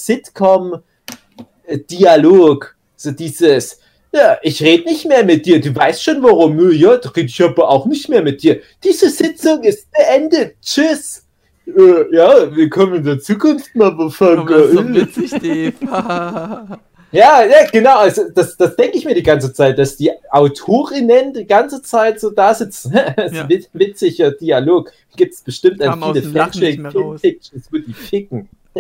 Sitcom-Dialog. 1.71 2.75
So 2.95 3.11
dieses, 3.11 3.79
ja, 4.13 4.37
ich 4.41 4.61
rede 4.61 4.83
nicht 4.85 5.07
mehr 5.07 5.23
mit 5.25 5.45
dir. 5.45 5.59
Du 5.59 5.75
weißt 5.75 6.03
schon 6.03 6.21
warum. 6.21 6.71
Ja, 6.71 6.97
da 6.97 7.09
rede 7.09 7.27
ich 7.27 7.41
aber 7.41 7.69
auch 7.69 7.85
nicht 7.85 8.09
mehr 8.09 8.21
mit 8.21 8.43
dir. 8.43 8.61
Diese 8.83 9.09
Sitzung 9.09 9.63
ist 9.63 9.87
beendet. 9.91 10.55
Tschüss. 10.61 11.25
Äh, 11.65 12.15
ja, 12.15 12.53
willkommen 12.55 12.95
in 12.95 13.03
der 13.05 13.19
Zukunft, 13.19 13.73
Motherfucker. 13.75 14.45
das 14.45 14.67
ist 14.67 14.73
so 14.73 14.93
witzig, 14.93 15.31
Dave. 15.31 16.79
Ja, 17.13 17.43
ja, 17.43 17.69
genau. 17.69 17.97
Also 17.97 18.29
das, 18.33 18.55
das 18.55 18.73
denke 18.77 18.97
ich 18.97 19.03
mir 19.03 19.13
die 19.13 19.21
ganze 19.21 19.51
Zeit, 19.51 19.77
dass 19.77 19.97
die 19.97 20.11
Autorinnen 20.29 21.33
die 21.33 21.45
ganze 21.45 21.81
Zeit 21.81 22.21
so 22.21 22.29
da 22.29 22.53
sitzen. 22.53 22.93
das 23.17 23.31
ist 23.31 23.35
Ja. 23.35 23.43
ein 23.43 23.49
wit- 23.49 23.67
witziger 23.73 24.31
Dialog. 24.31 24.93
Gibt 25.17 25.33
es 25.33 25.41
bestimmt 25.41 25.81
an 25.81 26.01
aus 26.01 26.13
viele 26.17 26.21
dem 26.27 26.33
Lachen 26.33 26.61
nicht 26.61 26.79
mehr 26.79 26.93
raus. 26.93 27.19
Fanfictions, 27.19 27.65
wo 27.69 27.77
die 27.79 27.93
ficken. 27.93 28.47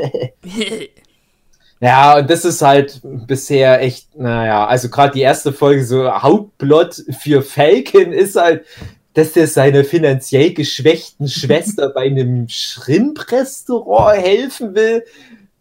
Ja, 1.81 2.19
und 2.19 2.29
das 2.29 2.45
ist 2.45 2.61
halt 2.61 3.01
bisher 3.03 3.81
echt, 3.81 4.15
naja, 4.15 4.67
also 4.67 4.87
gerade 4.87 5.13
die 5.13 5.21
erste 5.21 5.51
Folge, 5.51 5.83
so 5.83 6.11
Hauptplot 6.11 7.03
für 7.19 7.41
Falcon 7.41 8.13
ist 8.13 8.35
halt, 8.35 8.65
dass 9.15 9.35
er 9.35 9.47
seiner 9.47 9.83
finanziell 9.83 10.53
geschwächten 10.53 11.27
Schwester 11.27 11.89
bei 11.89 12.01
einem 12.01 12.47
Shrimp-Restaurant 12.47 14.21
helfen 14.21 14.75
will. 14.75 15.03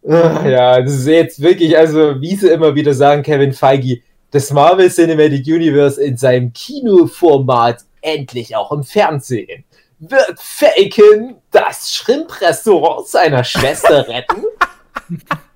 Ah, 0.07 0.47
Ja, 0.47 0.83
das 0.83 0.93
ist 0.93 1.07
jetzt 1.07 1.41
wirklich, 1.41 1.77
also 1.77 2.21
wie 2.21 2.37
sie 2.37 2.51
immer 2.51 2.75
wieder 2.75 2.93
sagen, 2.93 3.23
Kevin 3.23 3.55
Feige, 3.55 4.01
das 4.31 4.51
Marvel 4.51 4.91
Cinematic 4.91 5.47
Universe 5.47 6.03
in 6.03 6.19
seinem 6.19 6.53
Kinoformat 6.53 7.85
endlich 8.03 8.55
auch 8.55 8.73
im 8.73 8.85
Fernsehen. 8.85 9.65
Wird 9.99 10.39
Faken 10.39 11.37
das 11.51 11.95
Shrimp-Restaurant 11.95 13.09
seiner 13.09 13.43
Schwester 13.43 14.07
retten? 14.07 14.45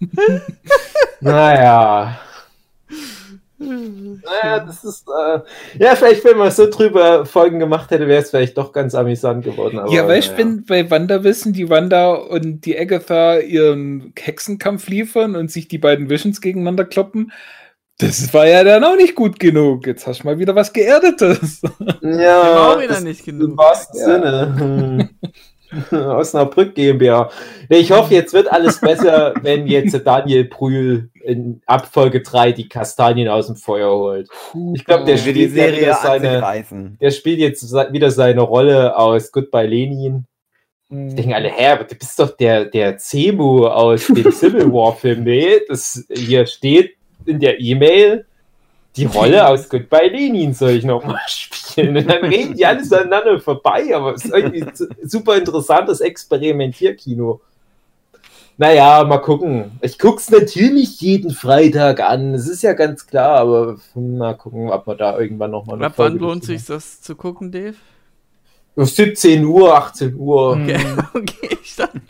naja. 1.20 2.18
Naja, 3.58 4.60
das 4.66 4.84
ist, 4.84 5.08
äh, 5.08 5.40
ja, 5.82 5.96
vielleicht, 5.96 6.24
wenn 6.24 6.36
man 6.36 6.50
so 6.50 6.68
drüber 6.68 7.24
Folgen 7.24 7.58
gemacht 7.58 7.90
hätte, 7.90 8.06
wäre 8.06 8.22
es 8.22 8.30
vielleicht 8.30 8.58
doch 8.58 8.72
ganz 8.72 8.94
amüsant 8.94 9.44
geworden. 9.44 9.78
Aber, 9.78 9.90
ja, 9.90 10.06
weißt 10.06 10.28
du, 10.28 10.32
naja. 10.32 10.44
wenn 10.44 10.64
bei 10.66 10.90
WandaVision 10.90 11.54
die 11.54 11.70
Wanda 11.70 12.12
und 12.12 12.66
die 12.66 12.78
Agatha 12.78 13.38
ihren 13.38 14.12
Hexenkampf 14.18 14.88
liefern 14.88 15.36
und 15.36 15.50
sich 15.50 15.68
die 15.68 15.78
beiden 15.78 16.10
Visions 16.10 16.42
gegeneinander 16.42 16.84
kloppen, 16.84 17.32
das 17.98 18.34
war 18.34 18.46
ja 18.46 18.62
dann 18.62 18.84
auch 18.84 18.96
nicht 18.96 19.14
gut 19.14 19.40
genug. 19.40 19.86
Jetzt 19.86 20.06
hast 20.06 20.22
du 20.22 20.26
mal 20.26 20.38
wieder 20.38 20.54
was 20.54 20.74
Geerdetes. 20.74 21.62
Ja, 22.02 22.54
war 22.54 22.76
auch 22.76 22.78
wieder 22.78 22.88
das 22.88 23.02
nicht 23.04 23.26
im 23.26 23.38
genug. 23.38 23.58
wahrsten 23.58 23.98
Sinne. 23.98 25.08
Osnabrück 25.90 26.74
GmbH. 26.74 27.30
Ich 27.68 27.90
hoffe, 27.90 28.14
jetzt 28.14 28.32
wird 28.32 28.50
alles 28.50 28.80
besser, 28.80 29.34
wenn 29.42 29.66
jetzt 29.66 29.94
Daniel 30.06 30.44
Brühl 30.44 31.10
in 31.22 31.62
Abfolge 31.66 32.22
3 32.22 32.52
die 32.52 32.68
Kastanien 32.68 33.28
aus 33.28 33.46
dem 33.46 33.56
Feuer 33.56 33.90
holt. 33.90 34.28
Ich 34.74 34.84
glaube, 34.84 35.04
der 35.04 35.16
die 35.16 35.30
spielt 35.30 35.52
Serie 35.52 35.96
seine, 36.00 36.96
der 37.00 37.10
spielt 37.10 37.38
jetzt 37.38 37.72
wieder 37.92 38.10
seine 38.10 38.42
Rolle 38.42 38.96
aus 38.96 39.32
Goodbye 39.32 39.66
Lenin. 39.66 40.26
Ich 40.88 41.14
denke 41.16 41.34
alle, 41.34 41.48
hä, 41.48 41.66
aber 41.68 41.84
du 41.84 41.96
bist 41.96 42.18
doch 42.20 42.36
der, 42.36 42.66
der 42.66 42.96
Zemu 42.98 43.66
aus 43.66 44.06
dem 44.06 44.30
Civil 44.32 44.72
War 44.72 44.94
Film. 44.94 45.24
Nee, 45.24 45.60
das 45.68 46.06
hier 46.14 46.46
steht 46.46 46.94
in 47.24 47.40
der 47.40 47.60
E-Mail, 47.60 48.25
die 48.96 49.04
Rolle 49.06 49.46
aus 49.46 49.68
Goodbye 49.68 50.08
Lenin 50.08 50.54
soll 50.54 50.70
ich 50.70 50.84
nochmal 50.84 51.20
spielen. 51.28 51.96
Und 51.96 52.08
dann 52.10 52.24
reden 52.24 52.54
die 52.56 52.66
alles 52.66 52.92
aneinander 52.92 53.38
vorbei, 53.40 53.94
aber 53.94 54.14
es 54.14 54.24
ist 54.24 54.34
irgendwie 54.34 54.64
su- 54.74 54.88
super 55.02 55.36
interessantes 55.36 56.00
Experimentierkino. 56.00 57.40
Naja, 58.58 59.04
mal 59.04 59.18
gucken. 59.18 59.72
Ich 59.82 59.98
guck's 59.98 60.30
natürlich 60.30 60.98
jeden 61.02 61.30
Freitag 61.30 62.00
an. 62.00 62.32
Es 62.32 62.48
ist 62.48 62.62
ja 62.62 62.72
ganz 62.72 63.06
klar, 63.06 63.40
aber 63.40 63.76
mal 63.94 64.32
gucken, 64.34 64.70
ob 64.70 64.86
wir 64.86 64.94
da 64.94 65.18
irgendwann 65.18 65.50
nochmal 65.50 65.84
Ab 65.84 65.92
wann 65.96 66.16
lohnt 66.18 66.42
sich 66.44 66.64
das 66.64 67.02
zu 67.02 67.16
gucken, 67.16 67.52
Dave? 67.52 67.74
17 68.78 69.44
Uhr, 69.44 69.74
18 69.76 70.14
Uhr. 70.16 70.52
Okay, 70.52 70.78
okay, 71.14 71.58
ich 71.62 71.76
dachte. 71.76 72.00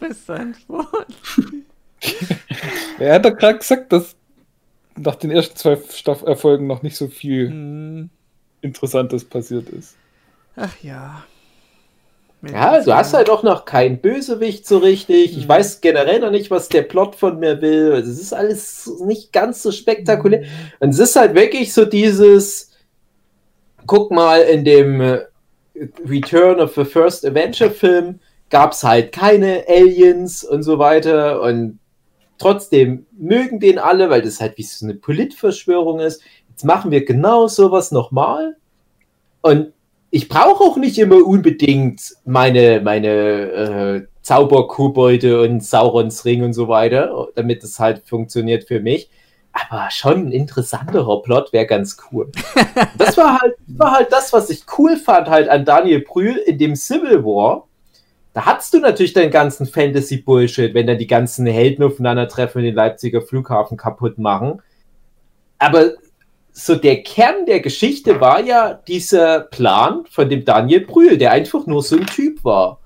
Bester 0.00 0.40
Antwort. 0.40 1.06
Er 2.98 3.14
hat 3.14 3.24
doch 3.24 3.36
gerade 3.36 3.58
gesagt, 3.58 3.92
dass 3.92 4.16
nach 4.96 5.16
den 5.16 5.30
ersten 5.30 5.56
zwei 5.56 5.76
Staff 5.90 6.22
Erfolgen 6.22 6.66
noch 6.66 6.82
nicht 6.82 6.96
so 6.96 7.08
viel 7.08 7.48
Hm, 7.50 8.10
Interessantes 8.60 9.24
passiert 9.24 9.68
ist. 9.70 9.96
Ach 10.56 10.74
ja. 10.82 11.24
Ja, 12.42 12.80
du 12.80 12.94
hast 12.94 13.14
halt 13.14 13.30
auch 13.30 13.42
noch 13.42 13.64
keinen 13.64 13.98
Bösewicht 14.00 14.66
so 14.66 14.78
richtig. 14.78 15.36
Ich 15.36 15.44
Mhm. 15.44 15.48
weiß 15.48 15.80
generell 15.80 16.20
noch 16.20 16.30
nicht, 16.30 16.50
was 16.50 16.68
der 16.68 16.82
Plot 16.82 17.16
von 17.16 17.40
mir 17.40 17.60
will. 17.60 17.92
Es 17.94 18.06
ist 18.08 18.32
alles 18.32 18.88
nicht 19.04 19.32
ganz 19.32 19.62
so 19.62 19.72
spektakulär. 19.72 20.44
Und 20.78 20.90
es 20.90 21.00
ist 21.00 21.16
halt 21.16 21.34
wirklich 21.34 21.72
so 21.74 21.84
dieses, 21.84 22.70
guck 23.86 24.10
mal, 24.10 24.40
in 24.42 24.64
dem 24.64 25.00
äh, 25.00 25.20
Return 26.06 26.60
of 26.60 26.74
the 26.74 26.84
First 26.84 27.24
Avenger 27.26 27.70
Film 27.70 28.20
gab 28.50 28.72
es 28.72 28.82
halt 28.84 29.12
keine 29.12 29.64
Aliens 29.68 30.44
und 30.44 30.62
so 30.62 30.78
weiter. 30.78 31.40
Und 31.42 31.78
trotzdem 32.38 33.06
mögen 33.16 33.60
den 33.60 33.78
alle, 33.78 34.10
weil 34.10 34.22
das 34.22 34.40
halt 34.40 34.58
wie 34.58 34.62
so 34.62 34.86
eine 34.86 34.94
Politverschwörung 34.94 36.00
ist. 36.00 36.22
Jetzt 36.48 36.64
machen 36.64 36.90
wir 36.90 37.04
genau 37.04 37.46
sowas 37.46 37.92
nochmal. 37.92 38.56
Und 39.42 39.72
ich 40.10 40.28
brauche 40.28 40.64
auch 40.64 40.76
nicht 40.76 40.98
immer 40.98 41.24
unbedingt 41.24 42.16
meine, 42.24 42.80
meine 42.80 43.08
äh, 43.08 44.06
Zauberkobolde 44.22 45.42
und 45.42 45.62
Saurons 45.62 46.24
Ring 46.24 46.42
und 46.42 46.52
so 46.52 46.68
weiter, 46.68 47.28
damit 47.34 47.62
es 47.62 47.78
halt 47.78 48.06
funktioniert 48.06 48.64
für 48.64 48.80
mich. 48.80 49.10
Aber 49.52 49.90
schon 49.90 50.26
ein 50.28 50.32
interessanterer 50.32 51.22
Plot 51.22 51.52
wäre 51.52 51.66
ganz 51.66 51.96
cool. 52.10 52.30
das 52.98 53.16
war 53.16 53.40
halt, 53.40 53.56
war 53.66 53.92
halt 53.92 54.12
das, 54.12 54.32
was 54.32 54.50
ich 54.50 54.64
cool 54.78 54.96
fand, 54.96 55.28
halt 55.28 55.48
an 55.48 55.64
Daniel 55.64 56.00
Brühl 56.00 56.36
in 56.36 56.58
dem 56.58 56.76
Civil 56.76 57.24
War. 57.24 57.67
Da 58.38 58.44
hattest 58.46 58.72
du 58.72 58.78
natürlich 58.78 59.14
deinen 59.14 59.32
ganzen 59.32 59.66
Fantasy-Bullshit, 59.66 60.72
wenn 60.72 60.86
dann 60.86 60.98
die 60.98 61.08
ganzen 61.08 61.44
Helden 61.44 61.82
aufeinandertreffen 61.82 62.60
und 62.60 62.66
den 62.66 62.76
Leipziger 62.76 63.20
Flughafen 63.20 63.76
kaputt 63.76 64.16
machen. 64.16 64.62
Aber 65.58 65.94
so 66.52 66.76
der 66.76 67.02
Kern 67.02 67.46
der 67.46 67.58
Geschichte 67.58 68.20
war 68.20 68.40
ja 68.40 68.74
dieser 68.74 69.40
Plan 69.40 70.04
von 70.08 70.28
dem 70.28 70.44
Daniel 70.44 70.86
Brühl, 70.86 71.18
der 71.18 71.32
einfach 71.32 71.66
nur 71.66 71.82
so 71.82 71.96
ein 71.96 72.06
Typ 72.06 72.44
war. 72.44 72.78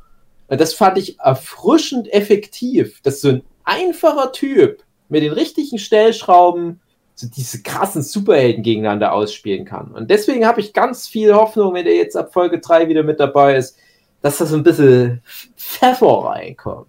Und 0.49 0.59
das 0.59 0.73
fand 0.73 0.97
ich 0.97 1.21
erfrischend 1.21 2.11
effektiv, 2.11 3.03
dass 3.03 3.21
so 3.21 3.29
ein 3.29 3.43
einfacher 3.65 4.33
Typ 4.33 4.83
mit 5.11 5.23
den 5.23 5.35
richtigen 5.35 5.77
Stellschrauben 5.77 6.81
so 7.15 7.27
diese 7.29 7.63
krassen 7.63 8.01
Superhelden 8.01 8.63
gegeneinander 8.63 9.13
ausspielen 9.13 9.67
kann. 9.67 9.93
Und 9.93 10.11
deswegen 10.11 10.47
habe 10.47 10.63
ich 10.63 10.73
ganz 10.73 11.09
viel 11.09 11.35
Hoffnung, 11.35 11.75
wenn 11.75 11.85
der 11.85 11.97
jetzt 11.97 12.17
ab 12.17 12.33
Folge 12.33 12.59
3 12.59 12.89
wieder 12.89 13.03
mit 13.03 13.21
dabei 13.21 13.57
ist, 13.57 13.77
dass 14.23 14.39
da 14.39 14.47
so 14.47 14.57
ein 14.57 14.63
bisschen 14.63 15.21
Pfeffer 15.57 16.25
reinkommt. 16.27 16.87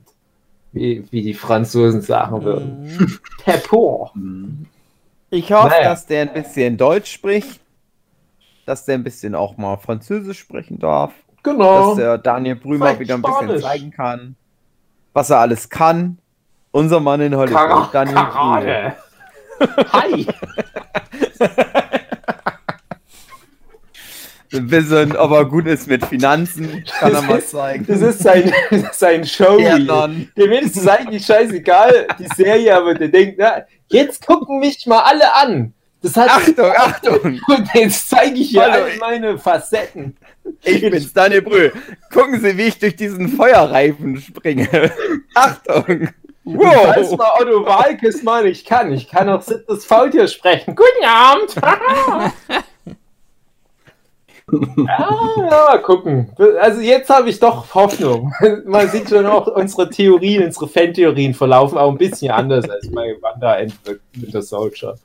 Wie, 0.71 1.05
wie 1.11 1.21
die 1.21 1.33
Franzosen 1.35 2.01
sagen 2.01 2.43
würden. 2.43 2.83
Mhm. 2.83 3.19
Pepper. 3.43 4.11
Ich 5.29 5.51
hoffe, 5.51 5.67
Naja. 5.69 5.89
dass 5.89 6.05
der 6.07 6.21
ein 6.23 6.33
bisschen 6.33 6.77
Deutsch 6.77 7.11
spricht, 7.11 7.59
dass 8.65 8.85
der 8.85 8.95
ein 8.95 9.03
bisschen 9.03 9.35
auch 9.35 9.57
mal 9.57 9.77
Französisch 9.77 10.39
sprechen 10.39 10.79
darf, 10.79 11.13
Genau. 11.43 11.89
dass 11.89 11.97
der 11.97 12.17
Daniel 12.17 12.55
Brümer 12.55 12.85
Vielleicht 12.87 12.99
wieder 13.01 13.15
ein 13.15 13.21
bisschen 13.21 13.37
Spanisch. 13.43 13.61
zeigen 13.61 13.91
kann, 13.91 14.35
was 15.13 15.29
er 15.29 15.39
alles 15.39 15.69
kann. 15.69 16.17
Unser 16.71 16.99
Mann 17.01 17.21
in 17.21 17.35
Hollywood, 17.35 17.55
Kara 17.57 17.89
Daniel. 17.91 18.15
Karate. 18.15 18.95
Hi. 19.93 20.27
Ein 24.53 24.67
bisschen, 24.67 25.15
ob 25.17 25.31
er 25.31 25.45
gut 25.45 25.65
ist 25.65 25.87
mit 25.87 26.05
Finanzen, 26.05 26.83
kann 26.99 27.09
er 27.11 27.19
Das 27.21 27.27
mal 27.27 27.37
ist- 27.39 27.49
zeigen. 27.51 27.85
Das 27.87 28.01
ist 28.01 28.19
sein, 28.19 28.53
sein 28.93 29.25
Show. 29.25 29.57
Dem 29.57 30.51
ist 30.51 30.77
es 30.77 30.87
eigentlich 30.87 31.25
scheißegal, 31.25 32.07
die 32.19 32.27
Serie, 32.35 32.75
aber 32.75 32.93
der 32.93 33.07
denkt, 33.07 33.35
na, 33.39 33.63
jetzt 33.87 34.25
gucken 34.25 34.59
mich 34.59 34.85
mal 34.85 34.99
alle 35.01 35.33
an. 35.33 35.73
Das 36.01 36.17
hat 36.17 36.29
Achtung, 36.29 36.71
Achtung! 36.75 37.39
Und 37.47 37.69
jetzt 37.73 38.09
zeige 38.09 38.35
ich 38.35 38.49
hier 38.49 38.61
Hallo. 38.63 38.83
all 38.85 38.97
meine 38.99 39.37
Facetten. 39.39 40.17
Ich 40.61 40.81
bin's, 40.81 41.13
Daniel 41.13 41.41
Brühl. 41.41 41.71
Gucken 42.11 42.41
Sie, 42.41 42.57
wie 42.57 42.63
ich 42.63 42.77
durch 42.77 42.97
diesen 42.97 43.29
Feuerreifen 43.29 44.19
springe. 44.19 44.67
Achtung! 45.33 46.09
Wow. 46.43 46.93
Falls 46.93 47.11
mal 47.11 47.31
Otto 47.39 47.65
Walkes 47.65 48.21
mal 48.21 48.43
nicht 48.43 48.67
kann. 48.67 48.91
Ich 48.91 49.07
kann 49.07 49.29
auch 49.29 49.41
das 49.65 49.85
Faultier 49.85 50.27
sprechen. 50.27 50.75
Guten 50.75 51.05
Abend. 51.05 51.55
Ja, 54.51 55.19
ja, 55.37 55.45
mal 55.49 55.81
gucken. 55.81 56.29
Also 56.59 56.81
jetzt 56.81 57.09
habe 57.09 57.29
ich 57.29 57.39
doch 57.39 57.73
Hoffnung. 57.73 58.33
Man 58.65 58.89
sieht 58.89 59.09
schon 59.09 59.25
auch, 59.25 59.47
unsere 59.47 59.89
Theorien, 59.89 60.43
unsere 60.43 60.67
Fan-Theorien 60.67 61.33
verlaufen 61.33 61.77
auch 61.77 61.91
ein 61.91 61.97
bisschen 61.97 62.31
anders 62.31 62.69
als 62.69 62.91
bei 62.91 63.15
Wanda 63.21 63.53
and 63.53 63.73
the 63.85 63.95
Winter 64.15 64.41
Soldier. 64.41 64.95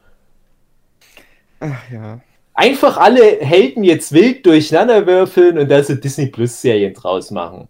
Ach 1.61 1.91
ja. 1.93 2.21
Einfach 2.55 2.97
alle 2.97 3.39
Helden 3.41 3.85
jetzt 3.85 4.13
wild 4.13 4.45
durcheinander 4.45 5.07
würfeln 5.07 5.59
und 5.59 5.71
da 5.71 5.83
so 5.83 5.95
Disney 5.95 6.27
Plus 6.27 6.61
Serien 6.61 6.93
draus 6.93 7.31
machen. 7.31 7.69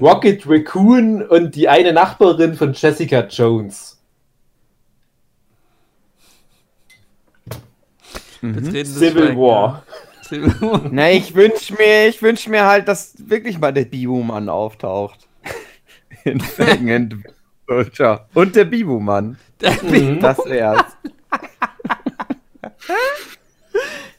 Rocket 0.00 0.42
Raccoon 0.48 1.22
und 1.22 1.54
die 1.54 1.68
eine 1.68 1.92
Nachbarin 1.92 2.54
von 2.54 2.72
Jessica 2.72 3.20
Jones. 3.20 3.93
Betretenes 8.52 8.94
Civil 8.94 9.22
Schweigen, 9.22 9.40
War. 9.40 9.82
Civil 10.22 10.54
War. 10.60 10.82
Na, 10.90 11.10
ich 11.10 11.34
wünsch 11.34 11.70
mir, 11.76 12.08
ich 12.08 12.22
wünsch 12.22 12.48
mir 12.48 12.66
halt, 12.66 12.88
dass 12.88 13.14
wirklich 13.18 13.58
mal 13.58 13.72
der 13.72 13.84
Bibu-Mann 13.84 14.48
auftaucht. 14.48 15.28
In 16.24 16.40
Fang 16.40 16.90
and 16.90 17.16
Soldier. 17.66 18.26
Und 18.34 18.56
der 18.56 18.64
Bibu-Mann. 18.64 19.38
Mhm. 19.82 20.20
Das 20.20 20.38
wär's. 20.44 20.84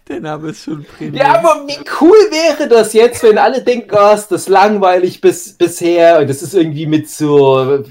Der 0.08 0.20
Name 0.20 0.50
ist 0.50 0.64
schon 0.64 0.84
prägnant. 0.84 1.16
Ja, 1.16 1.40
aber 1.40 1.68
wie 1.68 1.80
cool 2.00 2.16
wäre 2.30 2.70
das 2.70 2.94
jetzt, 2.94 3.24
wenn 3.24 3.40
alle 3.40 3.64
denken, 3.64 3.90
oh, 3.92 4.14
ist 4.14 4.28
das 4.28 4.48
langweilig 4.48 5.20
bis, 5.20 5.54
bisher 5.54 6.20
und 6.20 6.30
das 6.30 6.44
ist 6.44 6.54
irgendwie 6.54 6.86
mit 6.86 7.10
so 7.10 7.84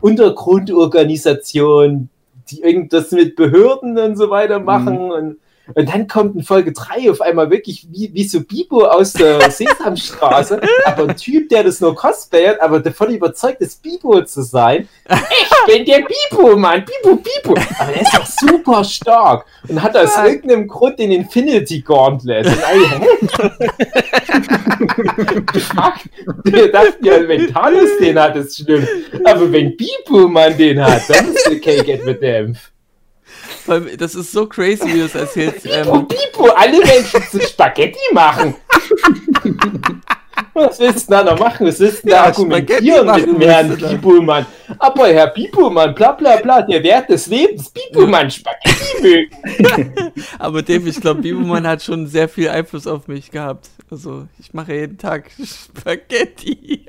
Untergrundorganisationen, 0.00 2.08
die 2.50 2.62
irgendwas 2.62 3.10
mit 3.10 3.36
Behörden 3.36 3.98
und 3.98 4.16
so 4.16 4.30
weiter 4.30 4.60
machen 4.60 5.10
und 5.10 5.36
Und 5.74 5.92
dann 5.92 6.06
kommt 6.06 6.36
in 6.36 6.44
Folge 6.44 6.72
3 6.72 7.10
auf 7.10 7.20
einmal 7.20 7.50
wirklich 7.50 7.88
wie, 7.90 8.10
wie 8.14 8.24
so 8.24 8.40
Bibo 8.40 8.84
aus 8.84 9.12
der 9.14 9.50
Sesamstraße, 9.50 10.60
aber 10.84 11.08
ein 11.08 11.16
Typ, 11.16 11.48
der 11.48 11.64
das 11.64 11.80
nur 11.80 11.94
cosplayert, 11.94 12.60
aber 12.60 12.78
davon 12.80 13.10
überzeugt 13.10 13.60
ist, 13.60 13.82
Bibo 13.82 14.22
zu 14.22 14.42
sein. 14.42 14.88
Ich 15.08 15.74
bin 15.74 15.84
der 15.84 16.02
Bibo, 16.30 16.56
Mann, 16.56 16.84
Bibo, 16.84 17.16
Bibo. 17.16 17.60
Aber 17.80 17.92
der 17.92 18.02
ist 18.02 18.14
doch 18.14 18.26
super 18.26 18.84
stark 18.84 19.44
und 19.68 19.82
hat 19.82 19.96
aus 19.96 20.16
irgendeinem 20.16 20.68
Grund 20.68 21.00
den 21.00 21.10
Infinity 21.10 21.80
Gauntlet. 21.80 22.46
Und 22.46 22.64
alle, 22.64 22.84
Wir 26.44 26.72
dachten 26.72 27.04
ja, 27.04 27.28
wenn 27.28 27.52
Thanos 27.52 27.90
den 28.00 28.18
hat, 28.18 28.36
ist 28.36 28.56
schlimm. 28.56 28.86
Aber 29.24 29.50
wenn 29.52 29.76
Bibo 29.76 30.28
Mann 30.28 30.56
den 30.56 30.82
hat, 30.82 31.02
dann 31.08 31.34
ist 31.34 31.46
der 31.48 31.60
Cake 31.60 31.94
at 31.94 32.00
the 32.04 32.14
allem, 33.68 33.96
Das 33.98 34.14
ist 34.14 34.32
so 34.32 34.46
crazy, 34.46 34.86
wie 34.86 34.98
du 34.98 35.04
es 35.04 35.14
erzählst. 35.14 35.62
Bibo, 35.62 35.96
Ähm, 35.96 36.08
Bibo, 36.08 36.48
alle 36.50 36.78
Menschen 36.78 37.22
zu 37.30 37.40
Spaghetti 37.40 37.98
machen. 38.12 38.54
Was 40.54 40.80
willst 40.80 41.08
du 41.08 41.12
da 41.12 41.24
noch 41.24 41.38
machen? 41.38 41.66
Was 41.66 41.80
willst 41.80 42.04
du 42.04 42.08
da 42.08 42.16
Ja, 42.16 42.22
argumentieren 42.24 43.06
mit 43.06 43.26
dem 43.26 43.40
Herrn. 43.40 43.76
Bibumann? 43.76 44.46
Aber 44.78 45.08
Herr 45.08 45.28
Bibumann, 45.28 45.94
bla 45.94 46.12
bla 46.12 46.36
bla, 46.36 46.62
der 46.62 46.82
Wert 46.82 47.10
des 47.10 47.26
Lebens, 47.26 47.70
Bibumann, 47.70 48.30
Spaghetti 48.30 49.02
mögen. 49.02 50.12
aber 50.38 50.62
Dave, 50.62 50.88
ich 50.88 51.00
glaube, 51.00 51.22
Biboman 51.22 51.66
hat 51.66 51.82
schon 51.82 52.06
sehr 52.06 52.28
viel 52.28 52.48
Einfluss 52.48 52.86
auf 52.86 53.06
mich 53.08 53.30
gehabt. 53.30 53.68
Also, 53.90 54.26
ich 54.38 54.52
mache 54.52 54.74
jeden 54.74 54.98
Tag 54.98 55.30
Spaghetti. 55.44 56.86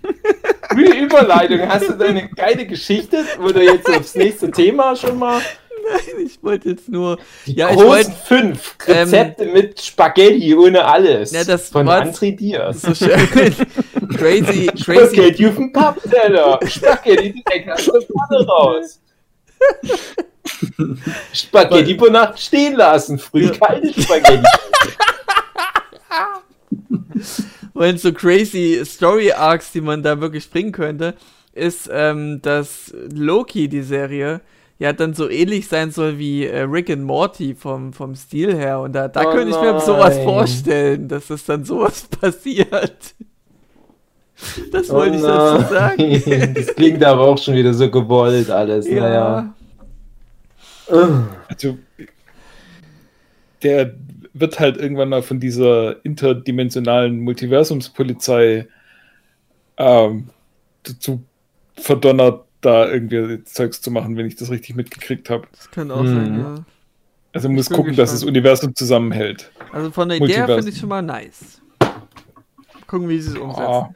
Wie 0.74 0.98
Überleitung. 1.04 1.68
Hast 1.68 1.88
du 1.88 1.92
da 1.92 2.06
eine 2.06 2.28
geile 2.30 2.66
Geschichte, 2.66 3.24
wo 3.38 3.48
du 3.48 3.62
jetzt 3.62 3.88
aufs 3.90 4.14
nächste 4.14 4.50
Thema 4.50 4.96
schon 4.96 5.18
mal 5.18 5.40
Nein, 5.86 6.24
ich 6.26 6.42
wollte 6.42 6.70
jetzt 6.70 6.88
nur. 6.88 7.18
die 7.46 7.56
Ja, 7.56 7.68
großen 7.70 7.86
wollte 7.86 8.10
fünf 8.26 8.74
Rezepte 8.86 9.44
mit 9.44 9.78
Spaghetti 9.82 10.54
ohne 10.54 10.82
alles 10.82 11.30
Ja, 11.32 11.44
das 11.44 11.68
von 11.68 11.86
war's. 11.86 12.08
André 12.08 12.34
Diaz. 12.34 12.80
so 12.80 12.94
schön. 12.94 13.10
crazy, 14.16 14.66
crazy. 14.68 14.78
Spaghetti 14.78 15.46
auf 15.46 15.56
dem 15.56 15.72
Pappteller. 15.74 16.58
Spaghetti 16.66 17.34
direkt 17.34 17.70
aus 17.70 17.84
der 17.84 18.00
Pfanne 18.00 18.46
raus. 18.46 19.00
Spaghetti 21.34 21.92
über 21.92 22.08
Nacht 22.10 22.38
stehen 22.40 22.76
lassen. 22.76 23.18
Früh 23.18 23.50
kalte 23.50 23.92
Spaghetti. 24.02 24.42
Und 27.74 28.00
so 28.00 28.12
crazy 28.12 28.80
Story 28.84 29.32
Arcs, 29.32 29.72
die 29.72 29.80
man 29.80 30.02
da 30.02 30.20
wirklich 30.20 30.48
bringen 30.50 30.72
könnte, 30.72 31.14
ist, 31.52 31.88
ähm, 31.92 32.40
dass 32.42 32.94
Loki, 33.12 33.68
die 33.68 33.82
Serie, 33.82 34.40
ja 34.78 34.92
dann 34.92 35.14
so 35.14 35.28
ähnlich 35.28 35.68
sein 35.68 35.90
soll 35.90 36.18
wie 36.18 36.46
äh, 36.46 36.62
Rick 36.62 36.90
and 36.90 37.04
Morty 37.04 37.54
vom, 37.54 37.92
vom 37.92 38.14
Stil 38.14 38.54
her. 38.56 38.80
Und 38.80 38.92
da, 38.92 39.08
da 39.08 39.22
Oh 39.22 39.30
könnte 39.30 39.50
ich 39.50 39.60
mir 39.60 39.80
sowas 39.80 40.18
vorstellen, 40.18 41.08
dass 41.08 41.28
das 41.28 41.44
dann 41.44 41.64
sowas 41.64 42.02
passiert. 42.20 43.14
Das 44.72 44.90
Oh 44.90 44.94
wollte 44.94 45.16
ich 45.16 45.22
dazu 45.22 45.72
sagen. 45.72 46.54
Das 46.54 46.74
klingt 46.74 47.02
aber 47.04 47.22
auch 47.22 47.38
schon 47.38 47.54
wieder 47.54 47.72
so 47.72 47.90
gewollt 47.90 48.50
alles. 48.50 48.86
Naja. 48.86 49.54
Ja. 50.88 51.28
Also, 51.48 51.78
der 53.62 53.94
wird 54.34 54.60
halt 54.60 54.76
irgendwann 54.76 55.08
mal 55.08 55.22
von 55.22 55.40
dieser 55.40 56.04
interdimensionalen 56.04 57.20
Multiversumspolizei 57.20 58.66
ähm, 59.76 60.28
dazu 60.82 61.22
verdonnert, 61.76 62.44
da 62.60 62.90
irgendwie 62.90 63.42
Zeugs 63.44 63.80
zu 63.80 63.90
machen, 63.90 64.16
wenn 64.16 64.26
ich 64.26 64.36
das 64.36 64.50
richtig 64.50 64.74
mitgekriegt 64.76 65.30
habe. 65.30 65.46
Das 65.52 65.70
könnte 65.70 65.94
auch 65.94 66.00
Hm. 66.02 66.06
sein, 66.08 66.38
ja. 66.38 66.54
Also 67.32 67.48
muss 67.48 67.68
bin 67.68 67.76
gucken, 67.76 67.96
dass 67.96 68.10
das 68.10 68.20
gespannt. 68.20 68.36
Universum 68.36 68.74
zusammenhält. 68.76 69.50
Also 69.72 69.90
von 69.90 70.08
der 70.08 70.18
Idee 70.18 70.44
finde 70.46 70.68
ich 70.68 70.78
schon 70.78 70.88
mal 70.88 71.02
nice. 71.02 71.60
Gucken, 72.86 73.08
wie 73.08 73.18
sie 73.20 73.30
es 73.30 73.34
Ja. 73.34 73.40
umsetzen. 73.40 73.94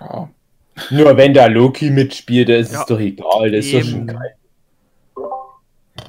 Ja. 0.00 0.30
Nur 0.90 1.16
wenn 1.16 1.32
da 1.34 1.46
Loki 1.46 1.90
mitspielt, 1.90 2.48
dann 2.48 2.56
ist 2.56 2.72
Ja. 2.72 2.80
es 2.80 2.86
doch 2.86 2.98
egal. 2.98 3.50
Das 3.52 3.64
ist 3.66 3.72
doch 3.74 3.78
Eben. 3.80 3.88
schon 3.88 4.06
geil. 4.08 4.34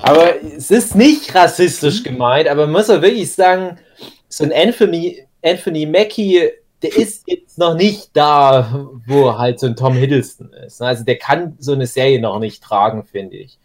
Aber 0.04 0.44
es 0.44 0.70
ist 0.70 0.96
nicht 0.96 1.34
rassistisch 1.34 2.04
gemeint, 2.04 2.50
aber 2.50 2.63
man 2.63 2.74
muss 2.74 2.89
auch 2.89 3.02
wirklich 3.02 3.32
sagen, 3.32 3.80
so 4.28 4.44
ein 4.44 4.52
Anthony, 4.52 5.26
Anthony 5.42 5.86
Mackie, 5.86 6.50
der 6.82 6.98
ist 6.98 7.24
jetzt 7.26 7.58
noch 7.58 7.74
nicht 7.74 8.10
da, 8.12 8.89
wo 9.08 9.38
halt 9.38 9.62
so 9.62 9.68
ein 9.68 9.78
Tom 9.78 9.94
Hiddleston 9.94 10.52
ist. 10.66 10.82
Also 10.82 11.06
der 11.06 11.18
kann 11.18 11.56
so 11.58 11.72
eine 11.72 11.88
Serie 11.88 12.20
noch 12.20 12.39
nicht 12.39 12.62
tragen, 12.62 13.06
finde 13.06 13.38
ich. 13.38 13.58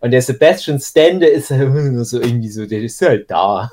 Und 0.00 0.10
der 0.10 0.20
Sebastian 0.20 0.80
Stan, 0.80 1.20
der 1.20 1.32
ist 1.32 1.52
halt 1.52 2.06
so 2.06 2.20
irgendwie 2.20 2.48
so, 2.48 2.66
der 2.66 2.82
ist 2.82 3.00
halt 3.00 3.30
da. 3.30 3.70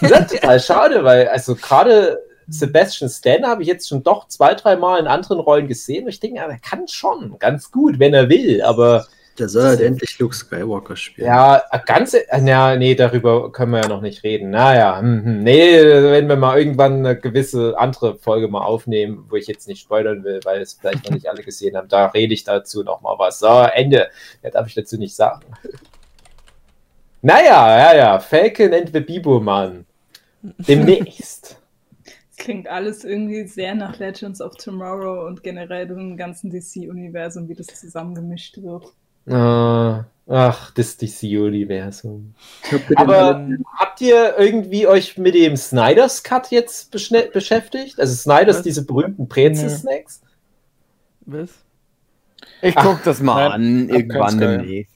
Das 0.00 0.22
ist 0.22 0.30
total 0.40 0.60
schade, 0.60 1.04
weil 1.04 1.28
also 1.28 1.54
gerade 1.56 2.20
Sebastian 2.48 3.10
Stan 3.10 3.44
habe 3.44 3.60
ich 3.60 3.68
jetzt 3.68 3.86
schon 3.86 4.02
doch 4.02 4.28
zwei, 4.28 4.54
drei 4.54 4.76
Mal 4.76 4.98
in 4.98 5.06
anderen 5.06 5.40
Rollen 5.40 5.68
gesehen. 5.68 6.04
Und 6.04 6.08
ich 6.08 6.20
denke, 6.20 6.38
ja, 6.38 6.46
er 6.46 6.58
kann 6.58 6.88
schon 6.88 7.38
ganz 7.38 7.70
gut, 7.70 7.98
wenn 7.98 8.14
er 8.14 8.30
will, 8.30 8.62
aber 8.62 9.06
Der 9.38 9.48
soll 9.48 9.64
halt 9.64 9.80
endlich 9.80 10.18
Luke 10.18 10.34
Skywalker 10.34 10.96
spielen. 10.96 11.28
ja, 11.28 11.62
ganz, 11.86 12.14
ja, 12.14 12.76
nee, 12.76 12.94
darüber 12.94 13.50
können 13.52 13.72
wir 13.72 13.80
ja 13.80 13.88
noch 13.88 14.02
nicht 14.02 14.22
reden. 14.22 14.50
Naja, 14.50 14.98
hm, 14.98 15.24
hm. 15.24 15.42
nee, 15.42 15.82
wenn 15.82 16.28
wir 16.28 16.36
mal 16.36 16.58
irgendwann 16.58 16.98
eine 17.06 17.18
gewisse 17.18 17.78
andere 17.78 18.16
Folge 18.18 18.48
mal 18.48 18.62
aufnehmen, 18.62 19.24
wo 19.28 19.36
ich 19.36 19.46
jetzt 19.46 19.68
nicht 19.68 19.80
spoilern 19.80 20.24
will, 20.24 20.40
weil 20.44 20.60
es 20.60 20.74
vielleicht 20.74 21.04
noch 21.04 21.12
nicht 21.12 21.28
alle 21.28 21.42
gesehen 21.42 21.76
haben, 21.76 21.88
da 21.88 22.06
rede 22.06 22.34
ich 22.34 22.44
dazu 22.44 22.82
noch 22.82 23.00
mal 23.00 23.18
was. 23.18 23.38
So, 23.38 23.48
Ende. 23.48 24.10
Mehr 24.42 24.52
darf 24.52 24.66
ich 24.66 24.74
dazu 24.74 24.98
nicht 24.98 25.14
sagen. 25.14 25.46
Naja, 27.22 27.78
ja, 27.78 27.96
ja, 27.96 28.18
Falcon 28.18 28.72
and 28.72 28.92
the 28.92 29.00
Bibo, 29.00 29.40
Mann. 29.40 29.84
Demnächst. 30.42 31.60
Klingt 32.38 32.68
alles 32.68 33.04
irgendwie 33.04 33.46
sehr 33.46 33.74
nach 33.74 33.98
Legends 33.98 34.40
of 34.40 34.56
Tomorrow 34.56 35.26
und 35.26 35.42
generell 35.42 35.86
dem 35.86 36.16
ganzen 36.16 36.50
DC-Universum, 36.50 37.48
wie 37.48 37.54
das 37.54 37.66
zusammengemischt 37.66 38.62
wird. 38.62 38.94
Äh, 39.26 39.34
ach, 39.34 40.70
das 40.72 40.96
DC-Universum. 40.96 42.34
Aber 42.96 43.46
habt 43.78 44.00
ihr 44.00 44.38
irgendwie 44.38 44.86
euch 44.86 45.18
mit 45.18 45.34
dem 45.34 45.56
Snyder's 45.56 46.22
Cut 46.22 46.50
jetzt 46.50 46.90
beschäftigt? 46.90 47.98
Also 48.00 48.14
Snyder's, 48.14 48.58
Was? 48.58 48.62
diese 48.62 48.84
berühmten 48.84 49.28
Brezel-Snacks? 49.28 50.22
Was? 51.26 51.50
Ich 52.62 52.76
Ach, 52.76 52.84
guck 52.84 53.02
das 53.04 53.20
mal 53.20 53.50
nein, 53.50 53.52
an, 53.52 53.88
irgendwann 53.88 54.38
demnächst. 54.38 54.94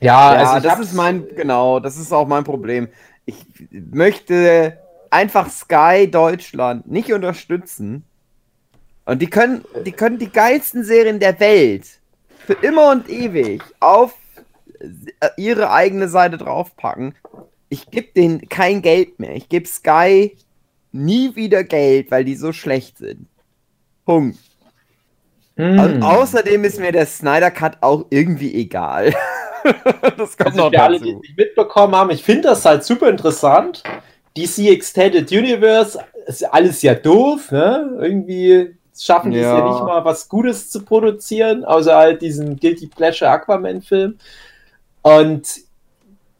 Ja, 0.00 0.34
Ja, 0.34 0.52
also 0.52 0.68
das 0.68 0.80
ist 0.80 0.94
mein, 0.94 1.26
genau, 1.34 1.80
das 1.80 1.96
ist 1.96 2.12
auch 2.12 2.26
mein 2.26 2.44
Problem. 2.44 2.88
Ich 3.24 3.36
möchte 3.70 4.78
einfach 5.10 5.48
Sky 5.48 6.08
Deutschland 6.10 6.90
nicht 6.90 7.12
unterstützen. 7.12 8.04
Und 9.06 9.22
die 9.22 9.28
können, 9.28 9.64
die 9.84 9.92
können 9.92 10.18
die 10.18 10.30
geilsten 10.30 10.82
Serien 10.84 11.20
der 11.20 11.38
Welt 11.40 12.00
für 12.46 12.54
immer 12.54 12.90
und 12.90 13.08
ewig 13.08 13.62
auf 13.80 14.14
äh, 14.80 15.28
ihre 15.36 15.70
eigene 15.70 16.08
Seite 16.08 16.38
draufpacken. 16.38 17.14
Ich 17.68 17.90
gebe 17.90 18.12
denen 18.14 18.48
kein 18.48 18.82
Geld 18.82 19.18
mehr. 19.18 19.34
Ich 19.34 19.48
gebe 19.48 19.66
Sky 19.66 20.36
nie 20.92 21.34
wieder 21.34 21.64
Geld, 21.64 22.10
weil 22.10 22.24
die 22.24 22.36
so 22.36 22.52
schlecht 22.52 22.98
sind. 22.98 23.26
Punkt. 24.04 24.38
Hm. 25.56 25.78
Und 25.78 26.02
außerdem 26.02 26.64
ist 26.64 26.80
mir 26.80 26.92
der 26.92 27.06
Snyder 27.06 27.50
Cut 27.50 27.78
auch 27.80 28.06
irgendwie 28.10 28.54
egal. 28.54 29.14
das 30.16 30.36
kommt 30.36 30.58
Also 30.58 30.58
noch 30.58 30.70
für 30.70 30.82
alle, 30.82 31.00
die 31.00 31.06
dazu. 31.06 31.16
es 31.16 31.28
nicht 31.28 31.38
mitbekommen 31.38 31.94
haben, 31.94 32.10
ich 32.10 32.22
finde 32.22 32.48
das 32.48 32.64
halt 32.64 32.84
super 32.84 33.08
interessant. 33.08 33.82
DC 34.36 34.70
Extended 34.70 35.30
Universe 35.30 35.98
ist 36.26 36.42
alles 36.52 36.82
ja 36.82 36.94
doof, 36.94 37.52
ne? 37.52 37.96
Irgendwie 38.00 38.76
schaffen 38.96 39.30
die 39.30 39.38
es 39.38 39.44
ja 39.44 39.58
Ja. 39.58 39.70
nicht 39.70 39.84
mal 39.84 40.04
was 40.04 40.28
Gutes 40.28 40.70
zu 40.70 40.82
produzieren, 40.82 41.64
außer 41.64 41.94
halt 41.94 42.22
diesen 42.22 42.56
Guilty 42.56 42.86
Pleasure 42.86 43.30
Aquaman-Film. 43.30 44.18
Und 45.02 45.46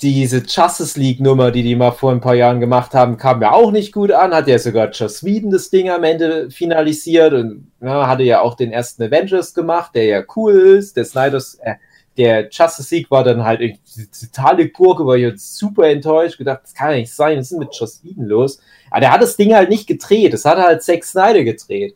diese 0.02 0.38
Justice 0.38 0.98
League-Nummer, 0.98 1.50
die 1.50 1.62
die 1.62 1.76
mal 1.76 1.92
vor 1.92 2.12
ein 2.12 2.20
paar 2.20 2.34
Jahren 2.34 2.60
gemacht 2.60 2.94
haben, 2.94 3.16
kam 3.16 3.40
ja 3.40 3.52
auch 3.52 3.70
nicht 3.70 3.92
gut 3.92 4.12
an. 4.12 4.34
Hat 4.34 4.48
ja 4.48 4.58
sogar 4.58 4.90
Joss 4.90 5.24
Whedon 5.24 5.50
das 5.50 5.70
Ding 5.70 5.88
am 5.88 6.04
Ende 6.04 6.50
finalisiert 6.50 7.32
und 7.32 7.70
ja, 7.80 8.06
hatte 8.06 8.22
ja 8.24 8.40
auch 8.40 8.54
den 8.54 8.72
ersten 8.72 9.02
Avengers 9.02 9.54
gemacht, 9.54 9.92
der 9.94 10.04
ja 10.04 10.22
cool 10.36 10.52
ist. 10.52 10.96
Der 10.96 11.04
Snyder's, 11.04 11.58
äh, 11.62 11.74
der 12.16 12.48
Justice 12.50 12.94
League 12.94 13.10
war 13.10 13.24
dann 13.24 13.44
halt 13.44 13.60
die 13.60 13.78
totale 14.20 14.68
Gurke, 14.68 15.06
war 15.06 15.16
ich 15.16 15.22
jetzt 15.22 15.56
super 15.56 15.88
enttäuscht, 15.88 16.38
gedacht, 16.38 16.60
das 16.64 16.74
kann 16.74 16.90
ja 16.90 16.96
nicht 16.98 17.12
sein, 17.12 17.38
was 17.38 17.46
ist 17.46 17.52
denn 17.52 17.58
mit 17.60 17.74
Joss 17.74 18.04
Whedon 18.04 18.26
los? 18.26 18.60
Aber 18.90 19.00
der 19.00 19.12
hat 19.12 19.22
das 19.22 19.36
Ding 19.36 19.54
halt 19.54 19.68
nicht 19.70 19.86
gedreht, 19.86 20.32
das 20.32 20.44
hat 20.44 20.58
halt 20.58 20.82
Zack 20.82 21.02
Snyder 21.04 21.44
gedreht. 21.44 21.94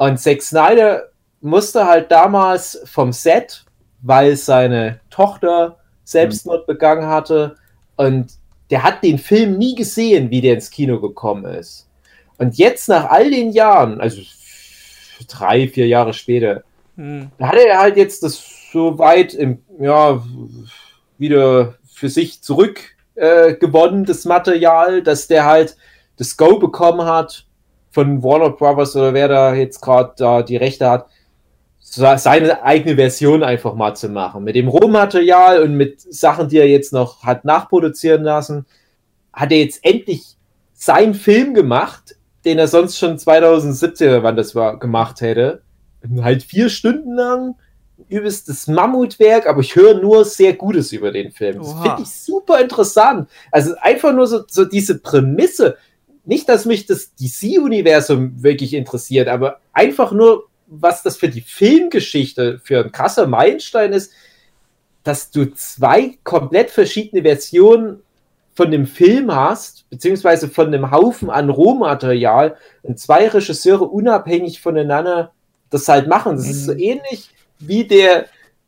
Und 0.00 0.18
Zack 0.18 0.40
Snyder 0.40 1.10
musste 1.42 1.84
halt 1.84 2.10
damals 2.10 2.80
vom 2.86 3.12
Set, 3.12 3.66
weil 4.00 4.34
seine 4.34 4.98
Tochter 5.10 5.76
Selbstmord 6.04 6.66
begangen 6.66 7.06
hatte 7.06 7.56
und 7.96 8.32
der 8.70 8.82
hat 8.82 9.04
den 9.04 9.18
Film 9.18 9.58
nie 9.58 9.74
gesehen, 9.74 10.30
wie 10.30 10.40
der 10.40 10.54
ins 10.54 10.70
Kino 10.70 10.98
gekommen 11.02 11.44
ist. 11.44 11.86
Und 12.38 12.56
jetzt 12.56 12.88
nach 12.88 13.10
all 13.10 13.30
den 13.30 13.52
Jahren, 13.52 14.00
also 14.00 14.22
drei, 15.28 15.68
vier 15.68 15.86
Jahre 15.86 16.14
später, 16.14 16.62
Hm. 16.96 17.30
da 17.36 17.48
hat 17.48 17.56
er 17.56 17.78
halt 17.78 17.98
jetzt 17.98 18.22
das 18.22 18.42
so 18.72 18.98
weit 18.98 19.34
im, 19.34 19.62
ja, 19.78 20.22
wieder 21.18 21.74
für 21.92 22.08
sich 22.08 22.40
zurück 22.40 22.80
äh, 23.16 23.54
das 24.06 24.24
Material, 24.24 25.02
dass 25.02 25.26
der 25.26 25.44
halt 25.44 25.76
das 26.16 26.38
Go 26.38 26.58
bekommen 26.58 27.04
hat 27.04 27.44
von 27.90 28.22
Warner 28.22 28.50
Brothers 28.50 28.96
oder 28.96 29.14
wer 29.14 29.28
da 29.28 29.54
jetzt 29.54 29.80
gerade 29.80 30.12
da 30.16 30.42
die 30.42 30.56
Rechte 30.56 30.88
hat, 30.88 31.06
seine 31.80 32.62
eigene 32.62 32.96
Version 32.96 33.42
einfach 33.42 33.74
mal 33.74 33.94
zu 33.96 34.08
machen. 34.08 34.44
Mit 34.44 34.54
dem 34.54 34.68
Rohmaterial 34.68 35.62
und 35.62 35.74
mit 35.74 36.00
Sachen, 36.00 36.48
die 36.48 36.58
er 36.58 36.68
jetzt 36.68 36.92
noch 36.92 37.24
hat 37.24 37.44
nachproduzieren 37.44 38.22
lassen, 38.22 38.66
hat 39.32 39.50
er 39.50 39.58
jetzt 39.58 39.84
endlich 39.84 40.36
seinen 40.72 41.14
Film 41.14 41.52
gemacht, 41.52 42.16
den 42.44 42.58
er 42.58 42.68
sonst 42.68 42.98
schon 42.98 43.18
2017 43.18 44.08
oder 44.08 44.22
wann 44.22 44.36
das 44.36 44.54
war, 44.54 44.78
gemacht 44.78 45.20
hätte. 45.20 45.62
Halt 46.22 46.42
vier 46.42 46.68
Stunden 46.68 47.14
lang 47.14 47.56
übelstes 48.08 48.66
Mammutwerk, 48.66 49.46
aber 49.46 49.60
ich 49.60 49.76
höre 49.76 50.00
nur 50.00 50.24
sehr 50.24 50.54
Gutes 50.54 50.92
über 50.92 51.12
den 51.12 51.30
Film. 51.32 51.58
Das 51.58 51.68
Oha. 51.68 51.82
finde 51.82 52.02
ich 52.02 52.08
super 52.08 52.60
interessant. 52.60 53.28
Also 53.50 53.74
einfach 53.80 54.12
nur 54.12 54.26
so, 54.26 54.40
so 54.48 54.64
diese 54.64 54.98
Prämisse. 54.98 55.76
Nicht, 56.24 56.48
dass 56.48 56.64
mich 56.64 56.86
das 56.86 57.14
DC-Universum 57.14 58.42
wirklich 58.42 58.74
interessiert, 58.74 59.28
aber 59.28 59.60
einfach 59.72 60.12
nur, 60.12 60.48
was 60.66 61.02
das 61.02 61.16
für 61.16 61.28
die 61.28 61.40
Filmgeschichte 61.40 62.60
für 62.62 62.84
ein 62.84 62.92
krasser 62.92 63.26
Meilenstein 63.26 63.92
ist, 63.92 64.12
dass 65.02 65.30
du 65.30 65.52
zwei 65.54 66.18
komplett 66.24 66.70
verschiedene 66.70 67.22
Versionen 67.22 68.02
von 68.54 68.70
dem 68.70 68.86
Film 68.86 69.34
hast, 69.34 69.88
beziehungsweise 69.88 70.48
von 70.48 70.66
einem 70.66 70.90
Haufen 70.90 71.30
an 71.30 71.48
Rohmaterial 71.48 72.56
und 72.82 72.98
zwei 72.98 73.28
Regisseure 73.28 73.84
unabhängig 73.84 74.60
voneinander 74.60 75.32
das 75.70 75.88
halt 75.88 76.08
machen. 76.08 76.36
Das 76.36 76.48
ist 76.48 76.66
so 76.66 76.72
ähnlich 76.72 77.30
wie 77.58 77.84
der 77.84 78.26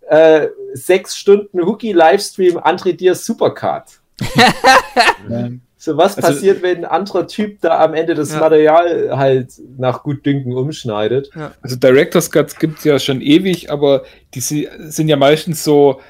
äh, 0.09 0.49
sechs 0.73 1.17
Stunden 1.17 1.61
Hookie-Livestream 1.61 2.59
André 2.59 2.95
Diers 2.95 3.25
Supercard. 3.27 4.01
So 5.85 5.97
was 5.97 6.17
Also- 6.17 6.29
passiert, 6.29 6.63
wenn 6.63 6.79
ein 6.79 6.85
anderer 6.85 7.27
Typ 7.27 7.61
da 7.61 7.81
am 7.83 7.93
Ende 7.95 8.15
das 8.15 8.33
Ja. 8.33 8.39
Material 8.39 9.19
halt 9.19 9.49
nach 9.79 10.05
Gutdünken 10.05 10.53
umschneidet. 10.53 11.29
Also 11.61 11.75
Director's 11.75 12.31
Cuts 12.31 12.57
gibt 12.57 12.79
es 12.79 12.85
ja 12.85 13.01
schon 13.01 13.21
ewig, 13.21 13.69
aber 13.69 14.05
die 14.35 14.39
si- 14.41 14.69
sind 14.79 15.09
ja 15.09 15.17
meistens 15.17 15.65
so 15.65 16.01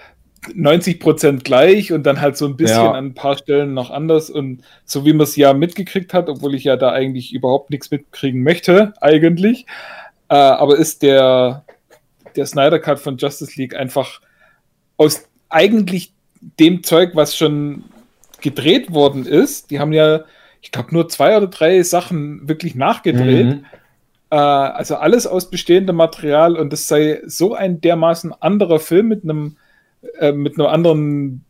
90% 0.54 1.42
gleich 1.44 1.90
und 1.90 2.02
dann 2.04 2.20
halt 2.20 2.36
so 2.36 2.44
ein 2.46 2.56
bisschen 2.58 2.82
Ja. 2.82 2.90
an 2.92 3.06
ein 3.06 3.14
paar 3.14 3.38
Stellen 3.38 3.72
noch 3.72 3.88
anders. 3.90 4.28
Und 4.28 4.60
so 4.84 5.06
wie 5.06 5.14
man 5.14 5.24
es 5.24 5.36
ja 5.36 5.54
mitgekriegt 5.54 6.12
hat, 6.12 6.28
obwohl 6.28 6.54
ich 6.54 6.64
ja 6.64 6.76
da 6.76 6.92
eigentlich 6.92 7.32
überhaupt 7.32 7.70
nichts 7.70 7.90
mitkriegen 7.90 8.42
möchte, 8.42 8.92
eigentlich, 9.00 9.64
äh, 10.28 10.34
aber 10.34 10.76
ist 10.76 11.02
der, 11.02 11.64
der 12.36 12.44
Snyder 12.44 12.78
Cut 12.78 12.98
von 12.98 13.16
Justice 13.16 13.58
League 13.58 13.74
einfach 13.74 14.20
aus 14.98 15.24
eigentlich 15.48 16.12
dem 16.60 16.82
Zeug, 16.82 17.12
was 17.14 17.34
schon 17.34 17.84
gedreht 18.42 18.92
worden 18.92 19.26
ist. 19.26 19.70
Die 19.70 19.78
haben 19.78 19.92
ja, 19.92 20.24
ich 20.60 20.70
glaube, 20.70 20.92
nur 20.92 21.08
zwei 21.08 21.36
oder 21.36 21.46
drei 21.46 21.82
Sachen 21.82 22.48
wirklich 22.48 22.74
nachgedreht. 22.74 23.46
Mhm. 23.46 23.64
Äh, 24.30 24.36
also 24.36 24.96
alles 24.96 25.26
aus 25.26 25.50
bestehendem 25.50 25.96
Material 25.96 26.56
und 26.56 26.72
das 26.72 26.88
sei 26.88 27.20
so 27.26 27.54
ein 27.54 27.80
dermaßen 27.80 28.32
anderer 28.40 28.80
Film 28.80 29.08
mit 29.08 29.24
einem 29.24 29.56
äh, 30.18 30.32
mit 30.32 30.58
einem 30.58 30.66
anderen 30.66 31.44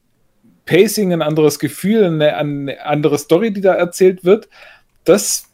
Pacing, 0.66 1.12
ein 1.12 1.22
anderes 1.22 1.59
Gefühl, 1.59 2.05
eine, 2.05 2.37
eine 2.37 2.85
andere 2.85 3.18
Story, 3.18 3.52
die 3.52 3.61
da 3.61 3.74
erzählt 3.74 4.24
wird. 4.24 4.48
Das 5.05 5.48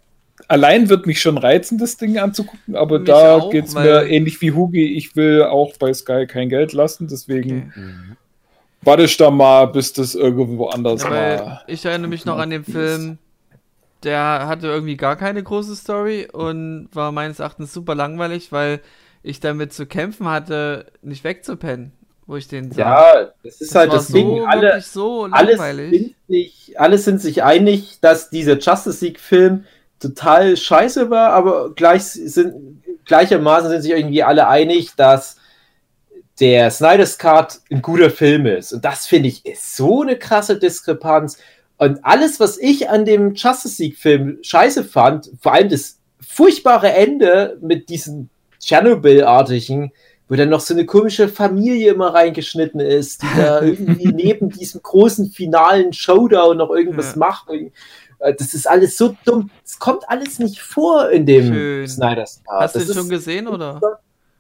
allein 0.49 0.89
wird 0.89 1.07
mich 1.07 1.21
schon 1.21 1.39
reizen, 1.39 1.79
das 1.79 1.97
Ding 1.97 2.19
anzugucken, 2.19 2.77
aber 2.77 2.99
Mich 2.99 3.09
da 3.09 3.49
geht 3.51 3.67
es 3.67 3.75
mir 3.75 4.07
ähnlich 4.07 4.41
wie 4.41 4.53
Hugi. 4.53 4.97
Ich 4.97 5.17
will 5.17 5.45
auch 5.45 5.77
bei 5.79 5.93
Sky 5.93 6.27
kein 6.27 6.49
Geld 6.49 6.73
lassen, 6.73 7.09
deswegen 7.09 7.73
Okay. 7.77 8.17
Warte 8.83 9.05
ich 9.05 9.17
da 9.17 9.31
mal, 9.31 9.67
bis 9.67 9.93
das 9.93 10.15
irgendwo 10.15 10.67
anders 10.69 11.07
Ja, 11.07 11.09
mal. 11.09 11.61
ich 11.67 11.85
erinnere 11.85 12.09
mich 12.09 12.25
noch 12.25 12.39
an 12.39 12.51
den 12.51 12.65
Film, 12.65 13.19
der 14.05 14.47
hatte 14.49 14.69
irgendwie 14.69 14.97
gar 14.97 15.17
keine 15.17 15.43
große 15.43 15.77
Story 15.77 16.29
und 16.33 16.91
war 16.95 17.13
meines 17.13 17.41
Erachtens 17.41 17.73
super 17.75 17.95
langweilig, 17.95 18.53
weil 18.53 18.83
ich 19.23 19.41
damit 19.41 19.73
zu 19.75 19.87
kämpfen 19.87 20.29
hatte, 20.29 20.93
nicht 21.03 21.25
wegzupennen, 21.25 21.93
wo 22.27 22.37
ich 22.37 22.49
den 22.49 22.73
sah. 22.73 23.05
Ja, 23.05 23.33
das 23.43 23.61
ist 23.61 23.75
Das 23.75 23.75
halt 23.75 23.93
war 23.93 23.93
das 23.93 24.11
Ding. 24.13 24.41
so, 24.41 24.47
Alle, 24.47 24.73
wirklich 24.73 24.87
so 24.89 25.27
alle, 25.31 25.59
langweilig. 25.59 25.99
sind 25.99 26.15
sich, 26.29 26.79
alle 26.81 26.99
sind 26.99 27.21
sich 27.21 27.43
einig, 27.43 27.99
dass 28.01 28.31
dieser 28.31 28.59
Justice 28.59 29.05
League-Film 29.05 29.65
total 30.01 30.57
scheiße 30.57 31.11
war, 31.11 31.31
aber 31.33 31.75
gleich 31.75 32.05
sind, 32.05 32.83
gleichermaßen 33.07 33.71
sind 33.71 33.83
sich 33.83 33.91
irgendwie 33.93 34.23
alle 34.23 34.47
einig, 34.49 34.95
dass 34.97 35.38
der 36.41 36.71
Snyder's 36.71 37.19
Cut 37.19 37.61
ein 37.71 37.83
guter 37.83 38.11
Film 38.11 38.47
ist. 38.47 38.73
Und 38.73 38.85
das 38.85 39.07
finde 39.07 39.29
ich 39.29 39.45
ist 39.45 39.77
so 39.77 40.03
eine 40.03 40.17
krasse 40.17 40.59
Diskrepanz. 40.59 41.39
Und 41.79 42.05
alles, 42.05 42.41
was 42.41 42.59
ich 42.59 42.89
an 42.89 43.05
dem 43.05 43.35
Justice 43.35 43.83
League-Film 43.83 44.39
scheiße 44.43 44.85
fand, 44.85 45.31
vor 45.41 45.53
allem 45.53 45.69
das 45.69 45.99
furchtbare 46.27 46.93
Ende 46.93 47.57
mit 47.61 47.89
diesen 47.89 48.31
Tschernobyl-artigen, 48.61 49.93
wo 50.29 50.35
dann 50.35 50.49
noch 50.51 50.61
so 50.61 50.75
eine 50.75 50.85
komische 50.87 51.29
Familie 51.29 51.93
immer 51.93 52.13
reingeschnitten 52.15 52.81
ist, 52.81 53.23
die 53.23 53.27
da 53.37 53.63
irgendwie 53.63 54.09
neben 54.13 54.51
diesem 54.51 54.83
großen 54.83 55.31
finalen 55.31 55.93
Showdown 55.93 56.57
noch 56.59 56.71
irgendwas 56.71 57.13
Ja. 57.13 57.19
macht. 57.19 57.49
Äh, 57.51 58.35
Das 58.35 58.53
ist 58.55 58.69
alles 58.69 58.97
so 58.97 59.17
dumm. 59.25 59.51
Es 59.65 59.79
kommt 59.79 60.09
alles 60.09 60.39
nicht 60.39 60.61
vor 60.61 61.09
in 61.11 61.25
dem 61.25 61.47
Schön. 61.53 61.89
Snyder's 61.89 62.43
Cut. 62.45 62.61
Hast 62.61 62.75
du 62.75 62.79
Das 62.81 62.89
ist- 62.89 62.97
schon 62.97 63.09
gesehen, 63.09 63.47
oder? 63.49 63.81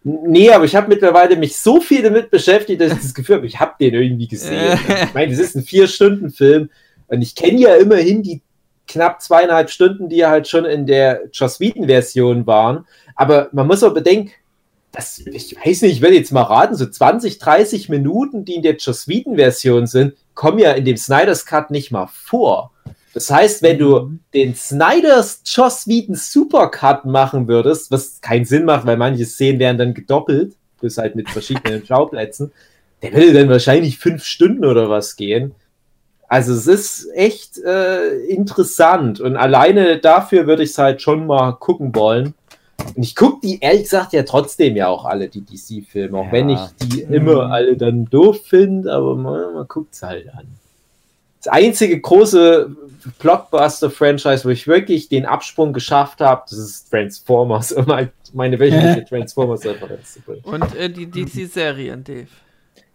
Nee, 0.05 0.51
aber 0.51 0.65
ich 0.65 0.77
habe 0.77 0.89
mittlerweile 0.89 1.37
mich 1.37 1.57
so 1.57 1.81
viel 1.81 2.03
damit 2.03 2.31
beschäftigt, 2.31 2.81
dass 2.81 2.93
ich 2.93 2.99
das 2.99 3.15
Gefühl 3.15 3.37
habe, 3.37 3.47
ich 3.47 3.59
habe 3.59 3.75
den 3.81 3.95
irgendwie 3.95 4.29
gesehen. 4.29 4.79
ich 4.89 5.15
meine, 5.15 5.31
das 5.31 5.41
ist 5.41 5.57
ein 5.57 5.65
Vier-Stunden-Film 5.65 6.71
und 7.09 7.23
ich 7.23 7.35
kenne 7.35 7.59
ja 7.59 7.75
immerhin 7.75 8.23
die 8.23 8.41
knapp 8.87 9.21
zweieinhalb 9.21 9.71
Stunden, 9.71 10.09
die 10.09 10.17
ja 10.17 10.31
halt 10.31 10.49
schon 10.49 10.65
in 10.65 10.87
der 10.87 11.23
Joss 11.33 11.61
Whedon-Version 11.61 12.47
waren. 12.47 12.87
Aber 13.15 13.49
man 13.53 13.67
muss 13.67 13.83
auch 13.83 13.93
bedenken, 13.93 14.31
das, 14.93 15.19
ich 15.19 15.55
weiß 15.55 15.83
nicht, 15.83 15.93
ich 15.93 16.03
will 16.03 16.15
jetzt 16.15 16.33
mal 16.33 16.43
raten, 16.43 16.75
so 16.75 16.87
20, 16.87 17.39
30 17.39 17.89
Minuten, 17.89 18.45
die 18.45 18.55
in 18.55 18.63
der 18.63 18.77
Joss 18.77 19.07
Whedon-Version 19.07 19.87
sind, 19.87 20.15
kommen 20.35 20.59
ja 20.59 20.73
in 20.73 20.85
dem 20.85 20.97
Snyder's 20.97 21.45
Cut 21.45 21.71
nicht 21.71 21.91
mal 21.91 22.09
vor. 22.11 22.73
Das 23.15 23.31
heißt, 23.31 23.63
wenn 23.63 23.79
du 23.79 24.13
den 24.35 24.55
Snyders 24.55 25.43
Joss 25.45 25.87
Whedon 25.89 26.15
Supercut 26.15 27.05
machen 27.05 27.49
würdest, 27.49 27.91
was 27.91 28.21
keinen 28.21 28.45
Sinn 28.45 28.65
macht, 28.65 28.87
weil 28.87 28.97
manche 28.97 29.25
Szenen 29.25 29.59
wären 29.59 29.79
dann 29.79 29.95
gedoppelt, 29.95 30.55
bloß 30.81 30.99
halt 30.99 31.17
mit 31.17 31.29
verschiedenen 31.31 31.85
Schauplätzen, 31.87 32.53
der 33.03 33.13
würde 33.13 33.33
dann 33.33 33.49
wahrscheinlich 33.49 33.99
fünf 33.99 34.25
Stunden 34.25 34.65
oder 34.65 34.91
was 34.91 35.17
gehen. 35.17 35.55
Also 36.29 36.53
es 36.53 36.67
ist 36.67 37.09
echt 37.15 37.57
äh, 37.59 38.19
interessant 38.27 39.19
und 39.21 39.37
alleine 39.37 39.99
dafür 39.99 40.47
würde 40.47 40.63
ich 40.63 40.71
es 40.71 40.79
halt 40.79 41.01
schon 41.01 41.27
mal 41.27 41.53
gucken 41.53 41.95
wollen. 41.95 42.35
Und 42.95 43.03
ich 43.03 43.17
gucke 43.17 43.39
die 43.43 43.59
ehrlich 43.61 43.85
gesagt 43.85 44.13
ja 44.13 44.23
trotzdem 44.25 44.77
ja 44.77 44.89
auch 44.89 45.07
alle, 45.07 45.29
die 45.29 45.41
DC-Filme, 45.41 46.19
auch 46.19 46.27
Ja. 46.27 46.33
wenn 46.33 46.51
ich 46.51 46.61
die 46.83 47.01
immer 47.03 47.51
alle 47.51 47.77
dann 47.77 48.05
doof 48.05 48.41
finde, 48.47 48.93
aber 48.93 49.17
man, 49.17 49.55
man 49.55 49.67
guckt 49.67 49.95
es 49.95 50.03
halt 50.03 50.29
an. 50.35 50.47
Das 51.43 51.53
einzige 51.53 52.01
große 52.01 52.71
Blockbuster-Franchise, 53.21 54.45
wo 54.45 54.49
ich 54.49 54.67
wirklich 54.67 55.09
den 55.09 55.27
Absprung 55.27 55.73
geschafft 55.73 56.21
habe, 56.21 56.43
das 56.49 56.59
ist 56.59 56.91
Transformers, 56.91 57.75
meine 58.33 58.59
wöchentliche 58.59 59.05
Transformers-Referenz. 59.09 60.19
Und 60.43 60.75
äh, 60.75 60.91
die 60.91 61.07
DC-Serien, 61.11 62.03
Dave. 62.05 62.27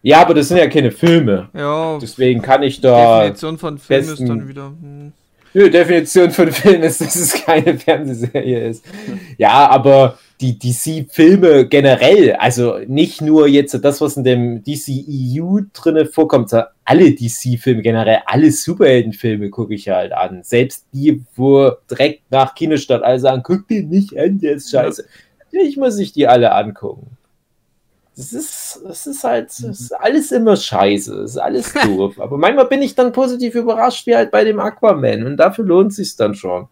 Ja, 0.02 0.20
aber 0.20 0.34
das 0.34 0.48
sind 0.48 0.58
ja 0.58 0.66
keine 0.68 0.90
Filme. 0.90 1.48
Ja, 1.54 1.98
Deswegen 1.98 2.42
kann 2.42 2.62
ich 2.62 2.80
da. 2.80 3.20
Definition 3.22 3.56
von 3.58 3.78
Film 3.78 4.00
ist 4.02 4.08
besten- 4.10 4.26
dann 4.28 4.48
wieder. 4.48 4.66
Hm. 4.66 5.12
Nö, 5.56 5.70
Definition 5.70 6.30
von 6.32 6.50
Film 6.52 6.82
ist, 6.82 7.00
dass 7.00 7.14
es 7.14 7.32
keine 7.44 7.78
Fernsehserie 7.78 8.68
ist. 8.68 8.84
Ja, 9.38 9.68
aber 9.70 10.18
die 10.44 10.58
DC-Filme 10.58 11.66
generell, 11.66 12.34
also 12.34 12.78
nicht 12.86 13.22
nur 13.22 13.48
jetzt 13.48 13.72
das, 13.82 14.00
was 14.00 14.16
in 14.16 14.24
dem 14.24 14.62
DCEU 14.62 15.60
drinne 15.72 16.06
vorkommt, 16.06 16.50
sondern 16.50 16.68
alle 16.84 17.12
DC-Filme 17.12 17.80
generell, 17.80 18.18
alle 18.26 18.52
Superheldenfilme 18.52 19.48
gucke 19.50 19.74
ich 19.74 19.88
halt 19.88 20.12
an. 20.12 20.42
Selbst 20.42 20.86
die, 20.92 21.24
wo 21.34 21.70
direkt 21.90 22.30
nach 22.30 22.54
Kinostart 22.54 23.02
alle 23.02 23.18
sagen, 23.18 23.42
guck 23.42 23.66
den 23.68 23.88
nicht 23.88 24.18
an, 24.18 24.38
der 24.38 24.56
ist 24.56 24.70
scheiße. 24.70 25.06
Natürlich 25.44 25.76
muss 25.78 25.98
ich 25.98 26.12
die 26.12 26.26
alle 26.26 26.52
angucken. 26.52 27.16
Das 28.16 28.32
ist, 28.32 28.80
das 28.86 29.06
ist 29.06 29.24
halt, 29.24 29.48
das 29.48 29.80
ist 29.80 29.92
alles 29.92 30.30
immer 30.30 30.56
scheiße, 30.56 31.16
das 31.16 31.30
ist 31.32 31.38
alles 31.38 31.72
doof. 31.84 32.20
Aber 32.20 32.36
manchmal 32.36 32.66
bin 32.66 32.82
ich 32.82 32.94
dann 32.94 33.12
positiv 33.12 33.54
überrascht, 33.54 34.06
wie 34.06 34.14
halt 34.14 34.30
bei 34.30 34.44
dem 34.44 34.60
Aquaman. 34.60 35.24
Und 35.24 35.38
dafür 35.38 35.64
lohnt 35.64 35.92
es 35.92 35.96
sich 35.96 36.16
dann 36.16 36.34
schon, 36.34 36.68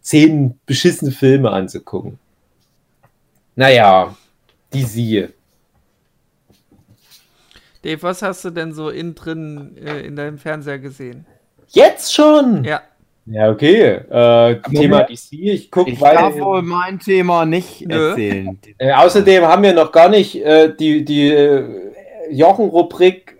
zehn 0.00 0.58
beschissene 0.64 1.10
Filme 1.10 1.50
anzugucken. 1.50 2.18
Naja, 3.56 4.14
die 4.72 4.82
siehe. 4.84 5.32
Dave, 7.82 8.02
was 8.02 8.22
hast 8.22 8.44
du 8.44 8.50
denn 8.50 8.72
so 8.74 8.90
innen 8.90 9.14
drin 9.14 9.76
äh, 9.84 10.00
in 10.00 10.16
deinem 10.16 10.38
Fernseher 10.38 10.78
gesehen? 10.78 11.24
Jetzt 11.68 12.12
schon! 12.14 12.64
Ja, 12.64 12.80
Ja, 13.26 13.50
okay. 13.50 13.82
Äh, 14.10 14.60
Thema. 14.70 15.02
DC, 15.04 15.32
ich 15.32 15.70
gucke 15.70 15.90
Ich 15.90 15.98
darf 15.98 16.34
wohl 16.38 16.58
weiter. 16.58 16.62
mein 16.66 16.98
Thema 17.00 17.44
nicht 17.44 17.86
Nö. 17.86 18.10
erzählen. 18.10 18.58
Äh, 18.78 18.92
außerdem 18.92 19.44
haben 19.44 19.62
wir 19.62 19.72
noch 19.72 19.90
gar 19.92 20.08
nicht 20.08 20.36
äh, 20.44 20.74
die, 20.74 21.04
die 21.04 21.28
äh, 21.30 21.64
Jochen-Rubrik 22.30 23.36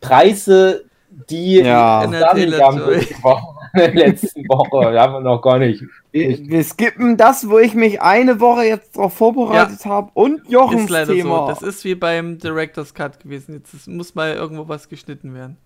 Preise 0.00 0.84
die 1.30 1.56
Ja. 1.60 2.04
In 2.04 2.10
der 2.12 2.30
Birmingham 2.34 2.76
Tele- 2.78 2.98
gesprochen 2.98 3.46
in 3.50 3.55
der 3.76 3.94
letzten 3.94 4.48
Woche. 4.48 4.92
Da 4.92 5.02
haben 5.02 5.14
wir 5.14 5.20
noch 5.20 5.40
gar 5.42 5.58
nicht. 5.58 5.82
Wir, 6.12 6.38
wir 6.38 6.64
skippen 6.64 7.16
das, 7.16 7.48
wo 7.48 7.58
ich 7.58 7.74
mich 7.74 8.00
eine 8.00 8.40
Woche 8.40 8.64
jetzt 8.64 8.96
drauf 8.96 9.14
vorbereitet 9.14 9.84
habe 9.84 10.10
und 10.14 10.48
Jochens 10.48 10.84
Ist 10.84 10.90
leider 10.90 11.12
Thema. 11.12 11.46
so. 11.46 11.48
Das 11.48 11.62
ist 11.62 11.84
wie 11.84 11.94
beim 11.94 12.38
Director's 12.38 12.94
Cut 12.94 13.20
gewesen. 13.20 13.54
Jetzt 13.54 13.86
muss 13.88 14.14
mal 14.14 14.34
irgendwo 14.34 14.68
was 14.68 14.88
geschnitten 14.88 15.34
werden. 15.34 15.56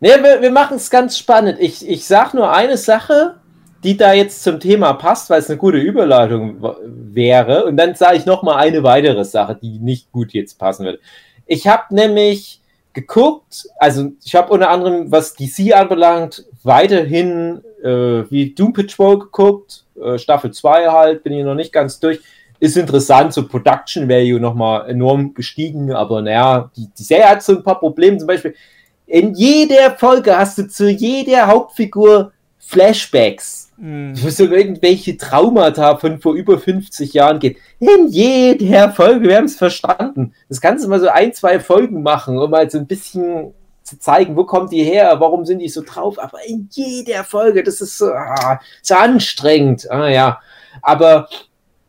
Nee, 0.00 0.10
wir, 0.22 0.42
wir 0.42 0.50
machen 0.50 0.76
es 0.76 0.90
ganz 0.90 1.16
spannend. 1.16 1.58
Ich, 1.60 1.88
ich 1.88 2.04
sag 2.04 2.34
nur 2.34 2.52
eine 2.52 2.76
Sache, 2.76 3.36
die 3.84 3.96
da 3.96 4.12
jetzt 4.12 4.42
zum 4.42 4.60
Thema 4.60 4.94
passt, 4.94 5.30
weil 5.30 5.40
es 5.40 5.48
eine 5.48 5.58
gute 5.58 5.78
Überleitung 5.78 6.56
wäre. 6.86 7.66
Und 7.66 7.76
dann 7.76 7.94
sage 7.94 8.16
ich 8.16 8.26
noch 8.26 8.42
mal 8.42 8.56
eine 8.56 8.82
weitere 8.82 9.24
Sache, 9.24 9.58
die 9.60 9.78
nicht 9.78 10.10
gut 10.10 10.32
jetzt 10.32 10.58
passen 10.58 10.84
würde. 10.86 11.00
Ich 11.46 11.66
habe 11.68 11.94
nämlich 11.94 12.60
geguckt, 12.94 13.66
also 13.78 14.12
ich 14.24 14.34
habe 14.34 14.52
unter 14.52 14.70
anderem, 14.70 15.10
was 15.10 15.34
DC 15.34 15.74
anbelangt, 15.74 16.44
weiterhin 16.62 17.62
äh, 17.82 18.30
wie 18.30 18.54
Doom 18.54 18.72
Patrol 18.72 19.18
geguckt, 19.18 19.84
äh, 20.02 20.18
Staffel 20.18 20.52
2 20.52 20.88
halt, 20.88 21.22
bin 21.24 21.32
ich 21.32 21.44
noch 21.44 21.54
nicht 21.54 21.72
ganz 21.72 22.00
durch. 22.00 22.20
Ist 22.60 22.76
interessant, 22.76 23.34
so 23.34 23.46
Production 23.46 24.08
Value 24.08 24.40
nochmal 24.40 24.88
enorm 24.88 25.34
gestiegen, 25.34 25.92
aber 25.92 26.22
naja, 26.22 26.70
die, 26.76 26.88
die 26.96 27.02
Serie 27.02 27.28
hat 27.28 27.42
so 27.42 27.56
ein 27.56 27.62
paar 27.62 27.80
Probleme, 27.80 28.16
zum 28.16 28.28
Beispiel 28.28 28.54
in 29.06 29.34
jeder 29.34 29.90
Folge 29.96 30.36
hast 30.36 30.56
du 30.58 30.68
zu 30.68 30.88
jeder 30.88 31.46
Hauptfigur 31.46 32.32
Flashbacks, 32.66 33.64
Hm. 33.76 34.12
wo 34.22 34.28
es 34.28 34.40
um 34.40 34.52
irgendwelche 34.52 35.16
Traumata 35.16 35.96
von 35.96 36.20
vor 36.20 36.34
über 36.34 36.58
50 36.58 37.12
Jahren 37.12 37.40
geht. 37.40 37.58
In 37.80 38.06
jeder 38.08 38.90
Folge, 38.92 39.28
wir 39.28 39.36
haben 39.36 39.46
es 39.46 39.56
verstanden. 39.56 40.32
Das 40.48 40.60
kannst 40.60 40.84
du 40.84 40.88
mal 40.88 41.00
so 41.00 41.08
ein, 41.08 41.32
zwei 41.32 41.58
Folgen 41.58 42.02
machen, 42.02 42.38
um 42.38 42.50
mal 42.50 42.70
so 42.70 42.78
ein 42.78 42.86
bisschen 42.86 43.52
zu 43.82 43.98
zeigen, 43.98 44.36
wo 44.36 44.44
kommt 44.44 44.72
die 44.72 44.84
her, 44.84 45.16
warum 45.18 45.44
sind 45.44 45.58
die 45.58 45.68
so 45.68 45.82
drauf. 45.82 46.18
Aber 46.18 46.38
in 46.46 46.68
jeder 46.70 47.24
Folge, 47.24 47.64
das 47.64 47.80
ist 47.80 47.98
so, 47.98 48.12
ah, 48.12 48.60
so 48.80 48.94
anstrengend. 48.94 49.90
Ah 49.90 50.08
ja. 50.08 50.40
Aber 50.80 51.28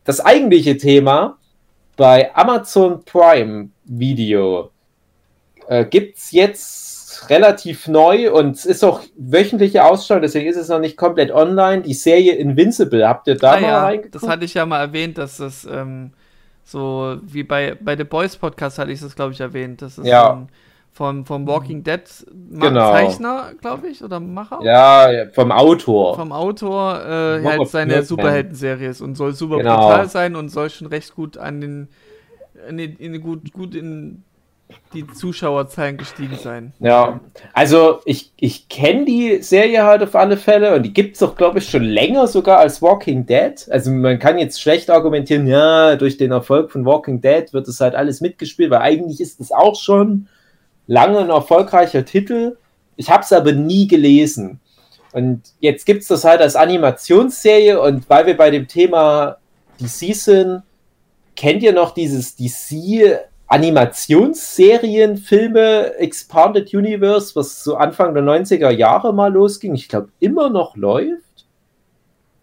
das 0.04 0.20
eigentliche 0.20 0.76
Thema 0.76 1.38
bei 1.96 2.34
Amazon 2.34 3.04
Prime 3.04 3.70
Video 3.84 4.70
äh, 5.68 5.84
gibt 5.84 6.18
es 6.18 6.32
jetzt 6.32 6.85
relativ 7.30 7.88
neu 7.88 8.32
und 8.32 8.56
es 8.56 8.64
ist 8.66 8.84
auch 8.84 9.00
wöchentliche 9.16 9.84
Ausstrahlung, 9.84 10.22
deswegen 10.22 10.48
ist 10.48 10.56
es 10.56 10.68
noch 10.68 10.80
nicht 10.80 10.96
komplett 10.96 11.30
online. 11.32 11.82
Die 11.82 11.94
Serie 11.94 12.34
Invincible, 12.34 13.06
habt 13.08 13.26
ihr 13.28 13.36
da 13.36 13.52
Ah 13.54 13.60
mal 13.60 13.62
ja, 13.68 13.84
reingeguckt? 13.84 14.14
das 14.14 14.28
hatte 14.28 14.44
ich 14.44 14.54
ja 14.54 14.66
mal 14.66 14.80
erwähnt, 14.80 15.18
dass 15.18 15.36
das 15.38 15.66
ähm, 15.70 16.12
so 16.64 17.16
wie 17.22 17.42
bei, 17.44 17.76
bei 17.80 17.96
The 17.96 18.04
Boys 18.04 18.36
Podcast 18.36 18.78
hatte 18.78 18.90
ich 18.92 19.00
das, 19.00 19.14
glaube 19.14 19.32
ich, 19.32 19.40
erwähnt. 19.40 19.82
Das 19.82 19.98
ist 19.98 20.06
Ja. 20.06 20.46
vom, 20.92 21.24
vom 21.24 21.46
Walking 21.46 21.84
Dead 21.84 22.00
Ma 22.34 22.68
Genau. 22.68 22.90
Zeichner, 22.90 23.52
glaube 23.60 23.88
ich, 23.88 24.02
oder 24.02 24.18
Macher. 24.18 24.60
ja, 24.62 25.26
vom 25.32 25.52
Autor. 25.52 26.16
Vom 26.16 26.32
Autor 26.32 27.00
äh, 27.06 27.44
halt 27.44 27.68
seine. 27.68 28.02
Superhelden-Serie 28.02 28.88
ist 28.90 29.00
und 29.00 29.14
soll 29.14 29.32
super 29.32 29.58
Genau. 29.58 29.76
brutal 29.76 30.08
sein 30.08 30.34
und 30.36 30.48
soll 30.48 30.70
schon 30.70 30.88
recht 30.88 31.14
gut 31.14 31.36
an 31.38 31.60
den 31.60 31.88
in, 32.68 32.78
in, 32.78 33.20
gut, 33.20 33.52
gut 33.52 33.74
in 33.74 34.24
die 34.92 35.06
Zuschauerzahlen 35.06 35.96
gestiegen 35.96 36.36
sein. 36.42 36.72
Ja, 36.80 37.20
also 37.52 38.00
ich, 38.04 38.32
ich 38.36 38.68
kenne 38.68 39.04
die 39.04 39.42
Serie 39.42 39.84
halt 39.84 40.02
auf 40.02 40.14
alle 40.14 40.36
Fälle 40.36 40.74
und 40.74 40.82
die 40.82 40.92
gibt 40.92 41.16
es 41.16 41.22
auch, 41.22 41.36
glaube 41.36 41.58
ich, 41.58 41.68
schon 41.68 41.82
länger 41.82 42.26
sogar 42.26 42.58
als 42.58 42.82
Walking 42.82 43.26
Dead. 43.26 43.54
Also 43.70 43.90
man 43.90 44.18
kann 44.18 44.38
jetzt 44.38 44.60
schlecht 44.60 44.90
argumentieren, 44.90 45.46
ja, 45.46 45.96
durch 45.96 46.16
den 46.16 46.32
Erfolg 46.32 46.70
von 46.70 46.84
Walking 46.84 47.20
Dead 47.20 47.52
wird 47.52 47.68
das 47.68 47.80
halt 47.80 47.94
alles 47.94 48.20
mitgespielt, 48.20 48.70
weil 48.70 48.80
eigentlich 48.80 49.20
ist 49.20 49.40
es 49.40 49.52
auch 49.52 49.76
schon 49.76 50.28
lange 50.86 51.18
ein 51.18 51.30
erfolgreicher 51.30 52.04
Titel. 52.04 52.56
Ich 52.96 53.10
habe 53.10 53.22
es 53.22 53.32
aber 53.32 53.52
nie 53.52 53.86
gelesen. 53.86 54.60
Und 55.12 55.42
jetzt 55.60 55.86
gibt 55.86 56.02
es 56.02 56.08
das 56.08 56.24
halt 56.24 56.40
als 56.40 56.56
Animationsserie 56.56 57.80
und 57.80 58.08
weil 58.10 58.26
wir 58.26 58.36
bei 58.36 58.50
dem 58.50 58.68
Thema 58.68 59.38
DC 59.80 60.14
sind, 60.14 60.62
kennt 61.36 61.62
ihr 61.62 61.72
noch 61.72 61.92
dieses 61.92 62.36
DC 62.36 63.18
Animationsserien, 63.48 65.16
Filme, 65.16 65.94
Expanded 65.98 66.74
Universe, 66.74 67.36
was 67.36 67.62
so 67.62 67.76
Anfang 67.76 68.14
der 68.14 68.24
90er 68.24 68.70
Jahre 68.70 69.14
mal 69.14 69.32
losging? 69.32 69.74
Ich 69.74 69.88
glaube, 69.88 70.08
immer 70.18 70.50
noch 70.50 70.76
läuft. 70.76 71.22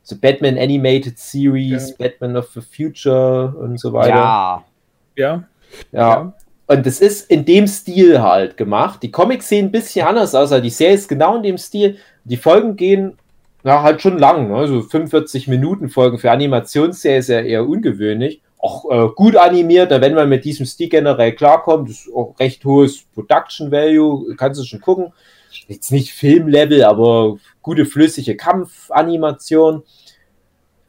So 0.04 0.18
Batman 0.18 0.58
Animated 0.58 1.18
Series, 1.18 1.96
Batman 1.96 2.38
of 2.38 2.50
the 2.54 2.62
Future 2.62 3.54
und 3.58 3.80
so 3.80 3.94
weiter. 3.94 4.16
Ja. 4.16 4.66
Ja. 5.16 5.44
Ja. 5.92 6.34
Und 6.68 6.88
es 6.88 7.02
ist 7.02 7.30
in 7.30 7.46
dem 7.46 7.68
Stil 7.68 8.22
halt 8.22 8.58
gemacht. 8.58 9.04
Die 9.04 9.12
Comics 9.12 9.50
sehen 9.50 9.68
ein 9.68 9.72
bisschen 9.72 10.06
anders 10.06 10.34
aus, 10.34 10.52
aber 10.52 10.62
die 10.62 10.70
Serie 10.70 10.96
ist 10.96 11.10
genau 11.10 11.36
in 11.38 11.44
dem 11.44 11.58
Stil. 11.58 11.98
Die 12.24 12.38
Folgen 12.38 12.76
gehen 12.76 13.18
ja, 13.64 13.82
halt 13.82 14.02
schon 14.02 14.18
lang, 14.18 14.50
ne? 14.50 14.68
so 14.68 14.82
45 14.82 15.48
Minuten 15.48 15.90
Folgen 15.90 16.20
für 16.20 16.32
Animationsserie 16.32 17.20
ist 17.20 17.30
ja 17.30 17.40
eher 17.40 17.68
ungewöhnlich. 17.68 18.42
Auch 18.66 18.90
äh, 18.90 19.10
gut 19.14 19.36
animiert, 19.36 19.92
wenn 19.92 20.14
man 20.14 20.30
mit 20.30 20.46
diesem 20.46 20.66
Stil 20.66 20.88
generell 20.88 21.34
klarkommt, 21.34 21.90
ist 21.90 22.08
auch 22.16 22.34
recht 22.40 22.64
hohes 22.64 23.04
Production 23.14 23.72
Value, 23.72 24.36
kannst 24.38 24.62
du 24.62 24.64
schon 24.64 24.80
gucken. 24.80 25.12
Jetzt 25.68 25.92
nicht 25.92 26.14
Filmlevel, 26.14 26.86
aber 26.86 27.38
gute 27.62 27.86
flüssige 27.86 28.38
Kampfanimation. 28.38 29.84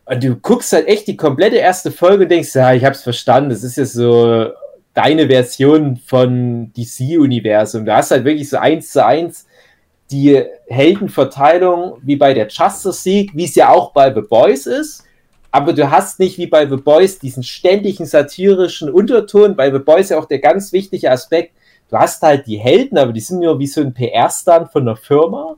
Und 0.04 0.22
du 0.22 0.36
guckst 0.36 0.72
halt 0.72 0.86
echt 0.86 1.08
die 1.08 1.16
komplette 1.16 1.56
erste 1.56 1.90
Folge 1.90 2.22
und 2.22 2.30
denkst, 2.30 2.54
ja, 2.54 2.72
ich 2.74 2.84
hab's 2.84 3.02
verstanden, 3.02 3.50
das 3.50 3.64
ist 3.64 3.76
jetzt 3.76 3.94
so 3.94 4.50
deine 4.92 5.26
Version 5.26 5.96
von 5.96 6.72
DC-Universum. 6.74 7.84
Du 7.84 7.92
hast 7.92 8.12
halt 8.12 8.24
wirklich 8.24 8.48
so 8.48 8.58
eins 8.58 8.92
zu 8.92 9.04
eins 9.04 9.46
die 10.12 10.44
Heldenverteilung 10.68 11.98
wie 12.02 12.14
bei 12.14 12.34
der 12.34 12.46
Justice 12.46 13.08
League, 13.08 13.32
wie 13.34 13.46
es 13.46 13.56
ja 13.56 13.70
auch 13.70 13.92
bei 13.92 14.14
The 14.14 14.20
Boys 14.20 14.66
ist. 14.66 15.02
Aber 15.54 15.72
du 15.72 15.88
hast 15.88 16.18
nicht 16.18 16.36
wie 16.36 16.48
bei 16.48 16.68
The 16.68 16.74
Boys 16.74 17.20
diesen 17.20 17.44
ständigen 17.44 18.06
satirischen 18.06 18.90
Unterton. 18.90 19.54
Bei 19.54 19.70
The 19.70 19.78
Boys 19.78 20.08
ja 20.08 20.18
auch 20.18 20.24
der 20.24 20.40
ganz 20.40 20.72
wichtige 20.72 21.12
Aspekt. 21.12 21.52
Du 21.88 21.96
hast 21.96 22.20
halt 22.22 22.48
die 22.48 22.56
Helden, 22.56 22.98
aber 22.98 23.12
die 23.12 23.20
sind 23.20 23.38
nur 23.38 23.60
wie 23.60 23.68
so 23.68 23.80
ein 23.80 23.94
PR-Stand 23.94 24.72
von 24.72 24.82
einer 24.82 24.96
Firma. 24.96 25.54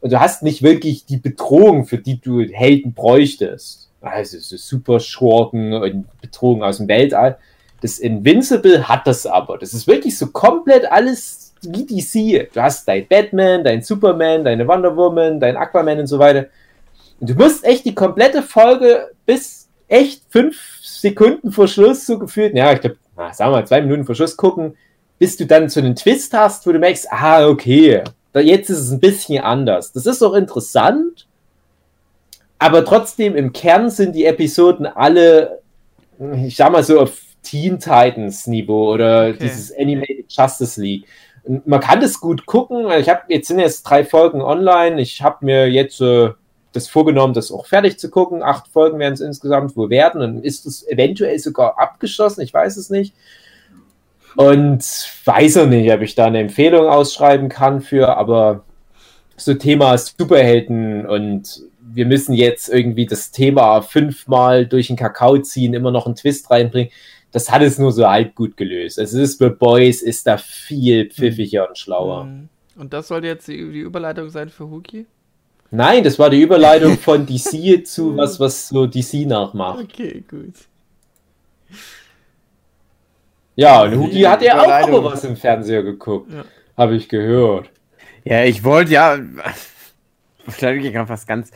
Und 0.00 0.12
du 0.12 0.18
hast 0.18 0.42
nicht 0.42 0.64
wirklich 0.64 1.06
die 1.06 1.18
Bedrohung, 1.18 1.86
für 1.86 1.98
die 1.98 2.20
du 2.20 2.40
Helden 2.40 2.94
bräuchtest. 2.94 3.88
Also 4.00 4.38
so 4.40 4.56
Superschurken 4.56 5.72
und 5.72 6.20
Bedrohung 6.20 6.64
aus 6.64 6.78
dem 6.78 6.88
Weltall. 6.88 7.38
Das 7.80 8.00
Invincible 8.00 8.88
hat 8.88 9.06
das 9.06 9.24
aber. 9.24 9.56
Das 9.56 9.72
ist 9.72 9.86
wirklich 9.86 10.18
so 10.18 10.26
komplett 10.32 10.90
alles 10.90 11.54
wie 11.62 11.86
DC. 11.86 12.52
Du 12.52 12.60
hast 12.60 12.88
dein 12.88 13.06
Batman, 13.06 13.62
dein 13.62 13.82
Superman, 13.82 14.42
deine 14.42 14.66
Wonder 14.66 14.96
Woman, 14.96 15.38
dein 15.38 15.56
Aquaman 15.56 16.00
und 16.00 16.08
so 16.08 16.18
weiter. 16.18 16.46
Und 17.20 17.30
du 17.30 17.34
musst 17.34 17.64
echt 17.64 17.84
die 17.84 17.94
komplette 17.94 18.42
Folge 18.42 19.10
bis 19.26 19.68
echt 19.88 20.22
fünf 20.28 20.56
Sekunden 20.82 21.50
vor 21.50 21.68
Schluss 21.68 22.06
so 22.06 22.18
gefühlt, 22.18 22.54
ja, 22.54 22.72
ich 22.72 22.80
glaube, 22.80 22.96
sagen 23.32 23.50
wir 23.52 23.58
mal 23.58 23.66
zwei 23.66 23.80
Minuten 23.80 24.04
vor 24.04 24.14
Schluss 24.14 24.36
gucken, 24.36 24.76
bis 25.18 25.36
du 25.36 25.46
dann 25.46 25.68
so 25.68 25.80
einen 25.80 25.96
Twist 25.96 26.32
hast, 26.34 26.66
wo 26.66 26.72
du 26.72 26.78
merkst, 26.78 27.08
ah, 27.10 27.48
okay, 27.48 28.02
jetzt 28.34 28.70
ist 28.70 28.78
es 28.78 28.90
ein 28.92 29.00
bisschen 29.00 29.42
anders. 29.42 29.92
Das 29.92 30.06
ist 30.06 30.22
auch 30.22 30.34
interessant, 30.34 31.26
aber 32.58 32.84
trotzdem 32.84 33.34
im 33.34 33.52
Kern 33.52 33.90
sind 33.90 34.14
die 34.14 34.26
Episoden 34.26 34.86
alle, 34.86 35.60
ich 36.44 36.56
sag 36.56 36.70
mal 36.70 36.84
so 36.84 37.00
auf 37.00 37.18
Teen 37.42 37.78
Titans 37.78 38.46
Niveau 38.46 38.92
oder 38.92 39.28
Okay. 39.28 39.38
dieses 39.40 39.72
Animated 39.76 40.26
Justice 40.28 40.80
League. 40.80 41.06
Und 41.44 41.66
man 41.66 41.80
kann 41.80 42.00
das 42.00 42.20
gut 42.20 42.46
gucken. 42.46 42.90
Ich 42.98 43.08
habe 43.08 43.22
jetzt 43.28 43.48
sind 43.48 43.58
jetzt 43.58 43.82
drei 43.84 44.04
Folgen 44.04 44.42
online. 44.42 45.00
Ich 45.00 45.22
habe 45.22 45.44
mir 45.44 45.70
jetzt 45.70 46.00
äh, 46.00 46.30
das 46.78 46.88
vorgenommen, 46.88 47.34
das 47.34 47.52
auch 47.52 47.66
fertig 47.66 47.98
zu 47.98 48.10
gucken. 48.10 48.42
Acht 48.42 48.68
Folgen 48.68 48.98
werden 48.98 49.14
es 49.14 49.20
insgesamt 49.20 49.76
wohl 49.76 49.90
werden. 49.90 50.20
Dann 50.20 50.42
ist 50.42 50.66
es 50.66 50.86
eventuell 50.86 51.38
sogar 51.38 51.78
abgeschlossen. 51.78 52.42
Ich 52.42 52.54
weiß 52.54 52.76
es 52.76 52.90
nicht. 52.90 53.14
Und 54.36 54.84
weiß 55.24 55.56
auch 55.58 55.66
nicht, 55.66 55.92
ob 55.92 56.00
ich 56.00 56.14
da 56.14 56.26
eine 56.26 56.40
Empfehlung 56.40 56.86
ausschreiben 56.86 57.48
kann 57.48 57.80
für, 57.80 58.16
aber 58.16 58.64
so 59.36 59.54
Thema 59.54 59.96
Superhelden 59.98 61.06
und 61.06 61.62
wir 61.80 62.06
müssen 62.06 62.34
jetzt 62.34 62.68
irgendwie 62.68 63.06
das 63.06 63.30
Thema 63.30 63.80
fünfmal 63.82 64.66
durch 64.66 64.88
den 64.88 64.96
Kakao 64.96 65.38
ziehen, 65.38 65.74
immer 65.74 65.90
noch 65.90 66.06
einen 66.06 66.16
Twist 66.16 66.50
reinbringen. 66.50 66.92
Das 67.32 67.50
hat 67.50 67.62
es 67.62 67.78
nur 67.78 67.92
so 67.92 68.06
halb 68.06 68.34
gut 68.34 68.56
gelöst. 68.56 68.98
Es 68.98 69.12
ist 69.12 69.38
bei 69.38 69.48
Boys 69.48 70.02
ist 70.02 70.26
da 70.26 70.38
viel 70.38 71.10
pfiffiger 71.10 71.68
und 71.68 71.76
schlauer. 71.76 72.24
Mhm. 72.24 72.48
Und 72.76 72.92
das 72.92 73.08
sollte 73.08 73.26
jetzt 73.26 73.48
die, 73.48 73.56
die 73.56 73.80
Überleitung 73.80 74.30
sein 74.30 74.50
für 74.50 74.70
Huki? 74.70 75.06
Nein, 75.70 76.02
das 76.04 76.18
war 76.18 76.30
die 76.30 76.40
Überleitung 76.40 76.98
von 76.98 77.26
DC 77.26 77.86
zu 77.86 78.16
was, 78.16 78.40
was 78.40 78.68
so 78.68 78.86
DC 78.86 79.26
nachmacht. 79.26 79.84
Okay, 79.84 80.24
gut. 80.28 80.54
Ja, 83.56 83.82
und 83.82 83.96
Hugi 83.98 84.22
hat 84.22 84.40
ja 84.42 84.60
auch 84.60 84.68
aber 84.88 85.04
was 85.04 85.24
im 85.24 85.36
Fernseher 85.36 85.82
geguckt. 85.82 86.32
Ja. 86.32 86.44
Habe 86.76 86.94
ich 86.94 87.08
gehört. 87.08 87.70
Ja, 88.24 88.44
ich 88.44 88.62
wollte 88.62 88.92
ja. 88.92 89.18
Wahrscheinlich 90.46 90.92
kann 90.92 91.06
fast 91.06 91.26
ganz 91.26 91.50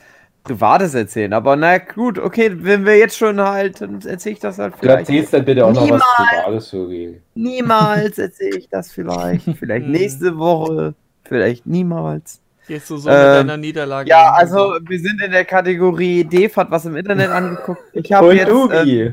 Privates 0.45 0.95
erzählen, 0.95 1.33
aber 1.33 1.55
na 1.55 1.79
gut, 1.79 2.19
okay, 2.19 2.51
wenn 2.53 2.85
wir 2.85 2.99
jetzt 2.99 3.17
schon 3.17 3.41
halt, 3.41 3.81
dann 3.81 4.03
erzähle 4.03 4.33
ich 4.35 4.41
das 4.41 4.59
halt 4.59 4.75
Du 4.75 4.79
vielleicht. 4.81 4.99
erzählst 5.09 5.33
dann 5.33 5.45
bitte 5.45 5.65
auch 5.65 5.73
noch 5.73 5.83
was 5.83 5.87
Niemals. 5.87 6.05
Privates, 6.17 6.73
Hugi. 6.73 7.21
Niemals 7.37 8.19
erzähle 8.19 8.59
ich 8.59 8.69
das 8.69 8.91
vielleicht. 8.91 9.45
Vielleicht 9.57 9.87
Hm. 9.87 9.93
nächste 9.93 10.37
Woche, 10.37 10.95
vielleicht 11.25 11.65
niemals. 11.67 12.42
Gehst 12.69 12.91
du 12.91 12.97
so 12.97 13.09
mit 13.09 13.19
Ähm, 13.19 13.33
deiner 13.47 13.57
Niederlage? 13.57 14.09
Ja, 14.09 14.33
also 14.33 14.77
wir 14.83 14.99
sind 15.01 15.21
in 15.21 15.33
der 15.33 15.45
Kategorie 15.45 16.25
Dave 16.25 16.55
hat 16.57 16.71
was 16.71 16.85
im 16.85 16.97
Internet 16.97 17.31
angeguckt. 17.31 17.83
Ich 17.93 18.13
habe 18.13 18.29
Und 18.29 18.37
jetzt 18.37 18.49
äh, 18.49 18.53
Ugi. 18.53 19.13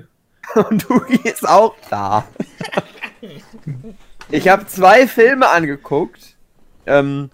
und 0.70 0.90
Ugi 0.90 1.20
ist 1.24 1.48
auch 1.48 1.76
da. 1.90 2.26
ich 4.30 4.48
habe 4.48 4.66
zwei 4.68 5.08
Filme 5.08 5.50
angeguckt. 5.50 6.36
Ähm, 6.86 7.30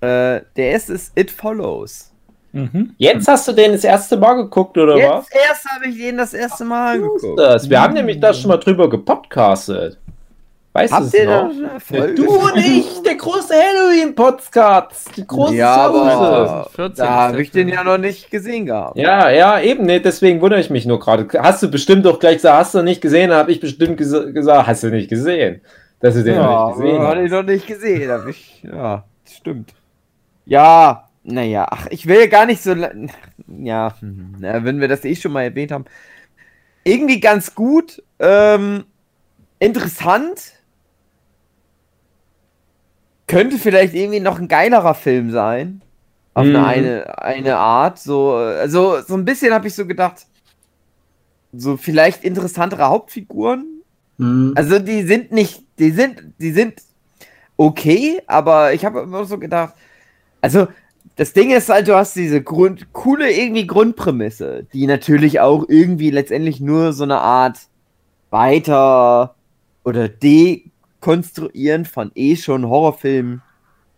äh, 0.00 0.40
der 0.56 0.70
erste 0.70 0.94
ist 0.94 1.16
It 1.16 1.30
Follows. 1.30 2.10
Mhm. 2.52 2.94
Jetzt 2.98 3.28
hast 3.28 3.46
du 3.46 3.52
den 3.52 3.72
das 3.72 3.84
erste 3.84 4.16
Mal 4.16 4.34
geguckt, 4.34 4.76
oder 4.76 4.94
was? 4.96 5.28
Jetzt 5.28 5.48
erst 5.48 5.64
habe 5.66 5.86
ich 5.86 5.98
den 5.98 6.16
das 6.16 6.34
erste 6.34 6.64
Mal 6.64 6.94
angeguckt. 6.94 7.38
Das. 7.38 7.70
Wir 7.70 7.80
haben 7.80 7.94
nämlich 7.94 8.18
da 8.18 8.34
schon 8.34 8.48
mal 8.48 8.56
drüber 8.56 8.90
gepodcastet. 8.90 9.98
Weißt 10.80 10.92
du 10.94 10.96
Habt 10.96 11.14
ihr 11.14 11.26
noch? 11.26 11.50
eine 11.50 11.78
Folge? 11.78 12.14
Du 12.14 12.26
und 12.38 12.56
ich, 12.56 13.02
der 13.02 13.16
große 13.16 13.52
Halloween-Podcast. 13.52 15.14
Die 15.14 15.26
große 15.26 15.54
Ja, 15.56 15.74
aber 15.76 16.70
14 16.74 17.04
da 17.04 17.10
habe 17.10 17.42
ich 17.42 17.50
den 17.50 17.68
ja 17.68 17.84
noch 17.84 17.98
nicht 17.98 18.30
gesehen 18.30 18.64
gehabt. 18.64 18.96
Ja, 18.96 19.28
ja, 19.28 19.60
eben, 19.60 19.84
ne, 19.84 20.00
deswegen 20.00 20.40
wundere 20.40 20.58
ich 20.58 20.70
mich 20.70 20.86
nur 20.86 20.98
gerade. 20.98 21.28
Hast 21.38 21.62
du 21.62 21.70
bestimmt 21.70 22.06
doch 22.06 22.18
gleich 22.18 22.36
gesagt, 22.36 22.56
hast 22.58 22.74
du 22.74 22.82
nicht 22.82 23.02
gesehen, 23.02 23.30
habe 23.30 23.52
ich 23.52 23.60
bestimmt 23.60 23.98
ges 23.98 24.10
gesagt, 24.32 24.66
hast 24.68 24.82
du 24.82 24.88
nicht 24.88 25.10
gesehen. 25.10 25.60
Dass 26.00 26.14
du 26.14 26.24
den 26.24 26.36
Ja, 26.36 26.70
noch 26.70 26.78
nicht 26.78 26.78
gesehen 26.78 27.02
hatte 27.02 27.20
ich 27.20 27.30
hast. 27.30 27.36
noch 27.36 27.42
nicht 27.42 27.66
gesehen. 27.66 28.10
Hab 28.10 28.26
ich, 28.26 28.62
ja, 28.62 29.04
das 29.24 29.34
stimmt. 29.36 29.74
Ja, 30.46 31.08
naja, 31.24 31.66
ach, 31.70 31.88
ich 31.90 32.06
will 32.06 32.26
gar 32.28 32.46
nicht 32.46 32.62
so. 32.62 32.74
Ja, 33.48 33.94
na, 34.00 34.64
wenn 34.64 34.80
wir 34.80 34.88
das 34.88 35.04
eh 35.04 35.14
schon 35.14 35.32
mal 35.32 35.42
erwähnt 35.42 35.72
haben. 35.72 35.84
Irgendwie 36.84 37.20
ganz 37.20 37.54
gut. 37.54 38.02
Ähm, 38.18 38.84
interessant. 39.58 40.54
Könnte 43.30 43.58
vielleicht 43.58 43.94
irgendwie 43.94 44.20
noch 44.20 44.38
ein 44.38 44.48
geilerer 44.48 44.94
Film 44.94 45.30
sein. 45.30 45.82
Auf 46.34 46.46
Mhm. 46.46 46.56
eine, 46.56 47.18
eine, 47.22 47.56
Art. 47.56 47.98
So, 47.98 48.32
also, 48.34 49.00
so 49.02 49.14
ein 49.14 49.24
bisschen 49.24 49.52
habe 49.52 49.68
ich 49.68 49.74
so 49.74 49.86
gedacht. 49.86 50.26
So 51.52 51.76
vielleicht 51.76 52.24
interessantere 52.24 52.88
Hauptfiguren. 52.88 53.82
Hm. 54.18 54.52
Also 54.56 54.78
die 54.78 55.02
sind 55.02 55.32
nicht, 55.32 55.62
die 55.78 55.90
sind, 55.90 56.22
die 56.38 56.52
sind 56.52 56.82
okay, 57.56 58.20
aber 58.26 58.72
ich 58.72 58.84
habe 58.84 59.00
immer 59.00 59.24
so 59.24 59.38
gedacht, 59.38 59.74
also 60.40 60.68
das 61.16 61.32
Ding 61.32 61.50
ist 61.50 61.68
halt, 61.68 61.88
du 61.88 61.94
hast 61.96 62.16
diese 62.16 62.42
Grund, 62.42 62.92
coole 62.92 63.30
irgendwie 63.30 63.66
Grundprämisse, 63.66 64.66
die 64.72 64.86
natürlich 64.86 65.40
auch 65.40 65.66
irgendwie 65.68 66.10
letztendlich 66.10 66.60
nur 66.60 66.92
so 66.92 67.04
eine 67.04 67.20
Art 67.20 67.58
weiter 68.30 69.34
oder 69.84 70.08
dekonstruieren 71.00 71.84
von 71.84 72.12
eh 72.14 72.36
schon 72.36 72.68
Horrorfilm 72.68 73.40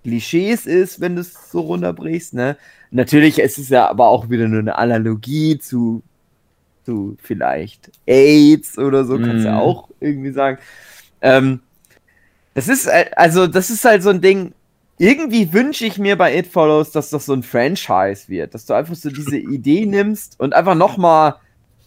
Klischees 0.04 0.66
ist, 0.66 1.00
wenn 1.00 1.14
du 1.14 1.20
es 1.20 1.50
so 1.50 1.60
runterbrichst, 1.60 2.34
ne? 2.34 2.56
Natürlich 2.90 3.38
ist 3.38 3.58
es 3.58 3.68
ja 3.68 3.88
aber 3.88 4.08
auch 4.08 4.30
wieder 4.30 4.48
nur 4.48 4.58
eine 4.60 4.76
Analogie 4.76 5.58
zu, 5.58 6.02
zu 6.84 7.16
vielleicht 7.22 7.90
AIDS 8.06 8.78
oder 8.78 9.04
so, 9.04 9.18
kannst 9.18 9.44
du 9.44 9.48
ja 9.48 9.54
Mhm. 9.54 9.60
auch 9.60 9.88
irgendwie 10.00 10.32
sagen. 10.32 10.58
Ähm, 11.20 11.60
das 12.54 12.68
ist, 12.68 12.86
halt- 12.92 13.16
also, 13.16 13.46
das 13.46 13.70
ist 13.70 13.84
halt 13.84 14.02
so 14.02 14.10
ein 14.10 14.20
Ding. 14.20 14.52
Irgendwie 14.98 15.52
wünsche 15.52 15.86
ich 15.86 15.98
mir 15.98 16.16
bei 16.16 16.36
It 16.36 16.48
Follows, 16.48 16.90
dass 16.90 17.10
das 17.10 17.24
so 17.26 17.32
ein 17.32 17.42
Franchise 17.44 18.28
wird, 18.28 18.54
dass 18.54 18.66
du 18.66 18.74
einfach 18.74 18.94
so 18.94 19.08
diese 19.08 19.38
Idee 19.38 19.86
nimmst 19.86 20.38
und 20.40 20.52
einfach 20.52 20.74
nochmal 20.74 21.36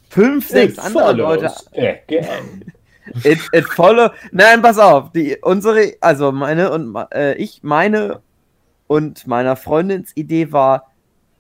fünf, 0.10 0.48
sechs 0.48 0.80
andere 0.80 1.14
Leute 1.14 1.54
Again. 1.74 2.74
It, 3.24 3.40
it 3.52 3.66
follow. 3.66 4.10
Nein, 4.32 4.62
pass 4.62 4.78
auf. 4.78 5.12
Die, 5.12 5.38
unsere, 5.42 5.94
also 6.02 6.32
meine 6.32 6.72
und 6.72 6.96
äh, 7.14 7.36
ich, 7.36 7.62
meine 7.64 8.22
und 8.88 9.28
meiner 9.28 9.56
Freundins 9.56 10.12
Idee 10.16 10.52
war, 10.52 10.92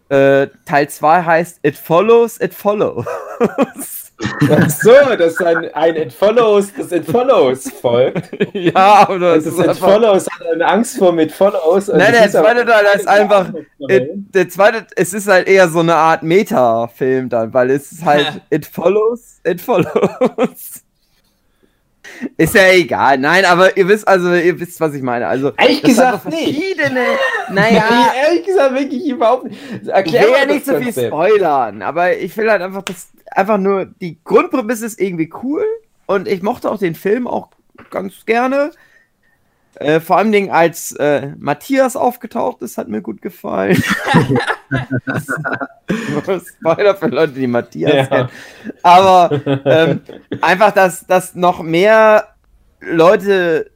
äh, 0.10 0.48
Teil 0.66 0.90
2 0.90 1.24
heißt 1.24 1.60
It 1.64 1.76
follows, 1.76 2.40
it 2.40 2.54
follows. 2.54 3.06
Ach 4.50 4.70
so, 4.70 4.92
das 5.18 5.34
ist 5.34 5.44
ein, 5.44 5.74
ein 5.74 5.96
It 5.98 6.14
Follows, 6.14 6.72
das 6.78 6.92
It 6.92 7.06
Follows 7.06 7.70
folgt. 7.82 8.30
ja, 8.54 9.10
oder 9.10 9.36
Das 9.36 9.46
ist 9.46 9.60
It 9.60 9.76
Follows, 9.76 10.26
hat 10.28 10.48
eine 10.54 10.66
Angst 10.66 10.98
vor 10.98 11.12
mit 11.12 11.32
Follows. 11.32 11.88
Nein, 11.90 12.14
das 12.14 12.32
der 12.32 12.42
zweite 12.44 12.66
Teil 12.66 12.86
ist 12.96 13.08
einfach. 13.08 13.52
It, 13.90 14.10
der 14.34 14.50
zweite, 14.50 14.88
es 14.96 15.14
ist 15.14 15.28
halt 15.28 15.48
eher 15.48 15.68
so 15.68 15.80
eine 15.80 15.96
Art 15.96 16.24
Meta-Film 16.24 17.28
dann, 17.28 17.54
weil 17.54 17.72
es 17.72 17.92
ist 17.92 18.06
halt 18.06 18.42
It 18.50 18.66
follows, 18.66 19.42
it 19.44 19.60
follows. 19.60 20.85
Ist 22.38 22.56
ja 22.56 22.72
egal. 22.72 23.18
Nein, 23.18 23.46
aber 23.46 23.76
ihr 23.78 23.88
wisst 23.88 24.08
also, 24.08 24.34
ihr 24.34 24.60
wisst, 24.60 24.80
was 24.80 24.94
ich 24.94 25.02
meine. 25.02 25.28
Also, 25.28 25.52
Ehrlich 25.58 25.82
gesagt 25.82 26.26
nicht. 26.26 26.80
Naja, 27.52 28.12
ehrlich 28.26 28.46
gesagt 28.46 28.74
wirklich 28.74 29.08
überhaupt 29.08 29.46
nicht. 29.46 29.60
ich 29.82 29.88
Erklär 29.88 30.24
will 30.24 30.32
mal 30.32 30.40
ja 30.40 30.46
das 30.46 30.56
nicht 30.56 30.66
so 30.66 30.78
viel 30.78 31.08
spoilern, 31.08 31.82
aber 31.82 32.18
ich 32.18 32.36
will 32.38 32.50
halt 32.50 32.62
einfach 32.62 32.82
das, 32.82 33.10
einfach 33.32 33.58
nur, 33.58 33.86
die 33.86 34.18
Grundprämisse 34.24 34.86
ist 34.86 35.00
irgendwie 35.00 35.32
cool 35.44 35.64
und 36.08 36.28
ich 36.28 36.42
mochte 36.42 36.72
auch 36.72 36.80
den 36.80 36.96
Film 36.96 37.28
auch 37.28 37.50
ganz 37.92 38.26
gerne. 38.26 38.72
Äh, 39.76 40.00
vor 40.00 40.18
allem 40.18 40.32
Dingen, 40.32 40.52
als 40.52 40.92
äh, 40.94 41.34
Matthias 41.38 41.96
aufgetaucht 41.96 42.62
ist, 42.62 42.78
hat 42.78 42.88
mir 42.88 43.02
gut 43.02 43.22
gefallen. 43.22 43.82
Spoiler 46.60 46.96
für 46.96 47.08
Leute, 47.08 47.34
die 47.34 47.48
Matthias 47.48 47.94
Ja. 47.94 48.06
kennen. 48.06 48.30
Aber 48.84 49.42
ähm, 49.66 50.02
einfach, 50.42 50.72
dass, 50.72 51.06
dass 51.06 51.36
noch 51.36 51.62
mehr 51.62 52.30
Leute 52.82 53.72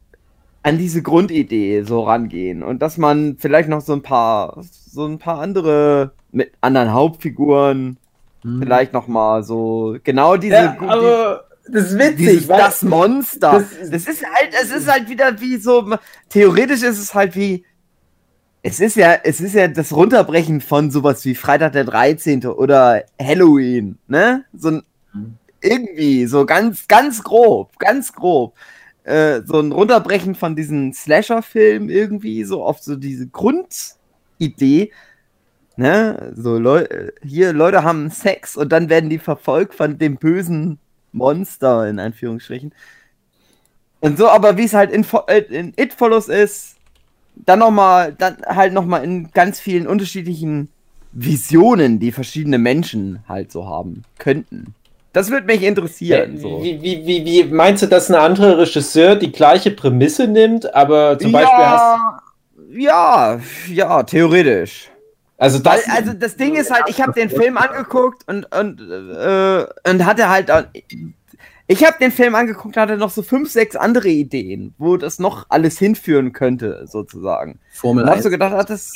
an 0.64 0.78
diese 0.78 1.02
Grundidee 1.02 1.84
so 1.84 2.04
rangehen 2.04 2.64
und 2.64 2.82
dass 2.82 2.98
man 2.98 3.38
vielleicht 3.40 3.70
noch 3.70 3.82
so 3.82 3.94
ein 3.94 4.02
paar, 4.02 4.62
so 4.62 5.06
ein 5.06 5.20
paar 5.20 5.40
andere 5.40 6.12
mit 6.32 6.52
anderen 6.62 6.94
Hauptfiguren 6.94 7.98
Hm. 8.42 8.62
vielleicht 8.64 8.94
noch 8.94 9.08
mal 9.08 9.44
so 9.44 9.98
genau 10.04 10.38
diese 10.38 10.56
Ja, 10.56 10.78
aber 10.80 11.44
das 11.72 11.92
ist 11.92 11.98
witzig, 12.00 12.16
dieses, 12.18 12.48
das 12.48 12.82
Monster. 12.84 13.52
das 13.82 13.90
Das, 13.92 14.08
ist- 14.08 14.24
halt, 14.26 14.54
es 14.62 14.72
ist 14.72 14.88
halt 14.92 15.10
wieder 15.10 15.40
wie 15.42 15.58
so 15.58 15.96
theoretisch 16.30 16.84
ist 16.84 17.00
es 17.00 17.14
halt 17.14 17.36
wie 17.36 17.66
es 18.62 18.80
ist 18.82 18.98
ja, 18.98 19.14
es 19.24 19.40
ist 19.40 19.54
ja 19.56 19.70
das 19.70 19.94
Runterbrechen 19.96 20.60
von 20.60 20.92
sowas 20.92 21.24
wie 21.24 21.34
Freitag 21.34 21.72
der 21.72 21.86
13. 21.86 22.46
oder 22.46 23.04
Halloween, 23.22 23.98
ne? 24.08 24.44
So 24.54 24.68
ein, 24.70 24.84
irgendwie, 25.62 26.26
so 26.26 26.46
ganz, 26.46 26.86
ganz 26.90 27.24
grob, 27.24 27.78
ganz 27.80 28.12
grob. 28.12 28.56
Äh, 29.04 29.42
so 29.46 29.60
ein 29.62 29.72
Runterbrechen 29.72 30.36
von 30.36 30.58
diesen 30.58 30.92
Slasher-Filmen 30.94 31.90
irgendwie, 31.90 32.44
so 32.44 32.62
auf 32.64 32.80
so 32.80 32.98
diese 32.98 33.28
Grundidee, 33.28 34.92
ne? 35.78 36.34
So 36.36 36.58
Leute, 36.58 37.14
hier, 37.24 37.54
Leute 37.54 37.84
haben 37.84 38.10
Sex 38.10 38.58
und 38.58 38.74
dann 38.74 38.90
werden 38.90 39.10
die 39.10 39.20
verfolgt 39.20 39.74
von 39.74 39.98
dem 39.98 40.18
bösen 40.18 40.80
Monster, 41.12 41.88
in 41.88 42.00
Anführungsstrichen. 42.00 42.74
Und 44.00 44.17
so, 44.17 44.30
aber 44.30 44.58
wie 44.58 44.63
es 44.63 44.74
halt 44.74 44.91
in, 44.91 45.06
äh, 45.28 45.39
in 45.39 45.74
It 45.78 45.93
Follows 45.93 46.30
ist, 46.30 46.76
dann 47.36 47.60
nochmal, 47.60 48.13
dann 48.17 48.38
halt 48.45 48.74
nochmal 48.74 49.04
in 49.04 49.32
ganz 49.32 49.60
vielen 49.60 49.88
unterschiedlichen 49.88 50.69
Visionen, 51.12 52.00
die 52.00 52.12
verschiedene 52.12 52.58
Menschen 52.58 53.19
halt 53.28 53.52
so 53.52 53.65
haben 53.65 54.04
könnten. 54.17 54.74
Das 55.13 55.32
würde 55.32 55.48
mich 55.48 55.63
interessieren. 55.63 56.36
Äh, 56.36 56.39
So. 56.39 56.63
Wie, 56.63 56.82
wie, 56.82 57.06
wie, 57.06 57.26
wie 57.26 57.43
meinst 57.45 57.84
du, 57.84 57.88
dass 57.88 58.10
ein 58.10 58.15
anderer 58.15 58.60
Regisseur 58.60 59.15
die 59.15 59.32
gleiche 59.32 59.72
Prämisse 59.72 60.28
nimmt, 60.28 60.74
aber 60.74 61.17
zum 61.17 61.32
Beispiel 61.32 61.58
hast 61.58 62.00
ja, 62.72 63.39
ja, 63.39 63.39
ja, 63.67 64.04
theoretisch. 64.04 64.89
Also 65.39 65.60
das, 65.60 65.89
also 65.89 66.13
das 66.13 66.36
Ding 66.36 66.56
ist 66.56 66.69
halt, 66.69 66.84
ich 66.89 67.02
habe 67.02 67.13
den 67.13 67.30
Film 67.30 67.58
angeguckt 67.58 68.28
und 68.28 68.54
und 68.54 68.82
äh, 68.82 69.65
und 69.89 70.06
hatte 70.06 70.30
halt 70.30 70.52
ich 71.71 71.86
habe 71.86 71.97
den 71.99 72.12
Film 72.12 72.34
angeguckt, 72.34 72.78
hatte 72.78 72.97
noch 72.97 73.12
so 73.12 73.21
fünf, 73.21 73.52
sechs 73.52 73.75
andere 73.75 74.10
Ideen, 74.10 74.73
wo 74.80 74.97
das 74.97 75.19
noch 75.19 75.45
alles 75.49 75.78
hinführen 75.78 76.34
könnte, 76.34 76.88
sozusagen. 76.88 77.60
Formel 77.71 78.04
Und 78.04 78.10
hab 78.10 78.15
1. 78.17 78.23
so 78.23 78.30
gedacht, 78.32 78.54
ah, 78.54 78.63
das 78.63 78.91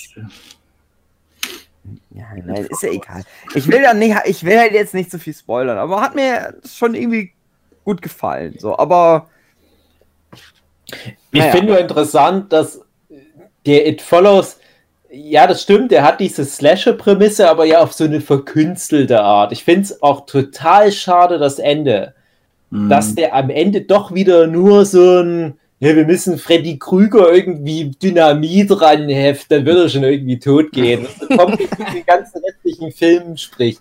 ja, 2.09 2.25
nein, 2.43 2.65
ist 2.69 2.81
ja 2.81 2.89
egal. 2.89 3.23
Ich 3.55 3.67
will 3.67 3.81
ja 3.81 3.93
nicht, 3.93 4.15
ich 4.25 4.43
will 4.43 4.57
halt 4.57 4.73
jetzt 4.73 4.93
nicht 4.93 5.11
so 5.11 5.17
viel 5.17 5.33
spoilern, 5.33 5.77
aber 5.77 6.01
hat 6.01 6.15
mir 6.15 6.55
schon 6.65 6.95
irgendwie 6.95 7.33
gut 7.83 8.01
gefallen, 8.01 8.55
so, 8.57 8.77
aber 8.77 9.29
ich 11.31 11.41
naja. 11.41 11.51
finde 11.51 11.73
nur 11.73 11.79
interessant, 11.79 12.51
dass 12.53 12.81
der 13.65 13.87
It 13.87 14.01
Follows, 14.01 14.57
ja, 15.13 15.47
das 15.47 15.61
stimmt, 15.61 15.91
der 15.91 16.03
hat 16.03 16.19
diese 16.19 16.43
Slasher-Prämisse, 16.43 17.49
aber 17.49 17.65
ja 17.65 17.81
auf 17.81 17.93
so 17.93 18.03
eine 18.03 18.19
verkünstelte 18.19 19.21
Art. 19.21 19.51
Ich 19.51 19.63
finde 19.63 19.81
es 19.81 20.01
auch 20.01 20.25
total 20.25 20.91
schade, 20.91 21.37
das 21.37 21.59
Ende. 21.59 22.13
Hm. 22.73 22.89
dass 22.89 23.13
der 23.13 23.35
am 23.35 23.51
Ende 23.51 23.81
doch 23.81 24.13
wieder 24.13 24.47
nur 24.47 24.85
so 24.85 25.21
ein, 25.21 25.53
ja, 25.79 25.95
wir 25.95 26.05
müssen 26.05 26.39
Freddy 26.39 26.79
Krüger 26.79 27.31
irgendwie 27.31 27.91
Dynamit 28.01 28.81
ranheften, 28.81 29.57
dann 29.57 29.65
wird 29.65 29.77
er 29.77 29.89
schon 29.89 30.03
irgendwie 30.03 30.39
tot 30.39 30.71
gehen. 30.71 31.05
Das 31.19 31.37
kommt 31.37 31.59
mit 31.59 31.69
den 31.93 32.05
ganzen 32.05 32.41
restlichen 32.43 32.91
Filmen 32.91 33.37
spricht. 33.37 33.79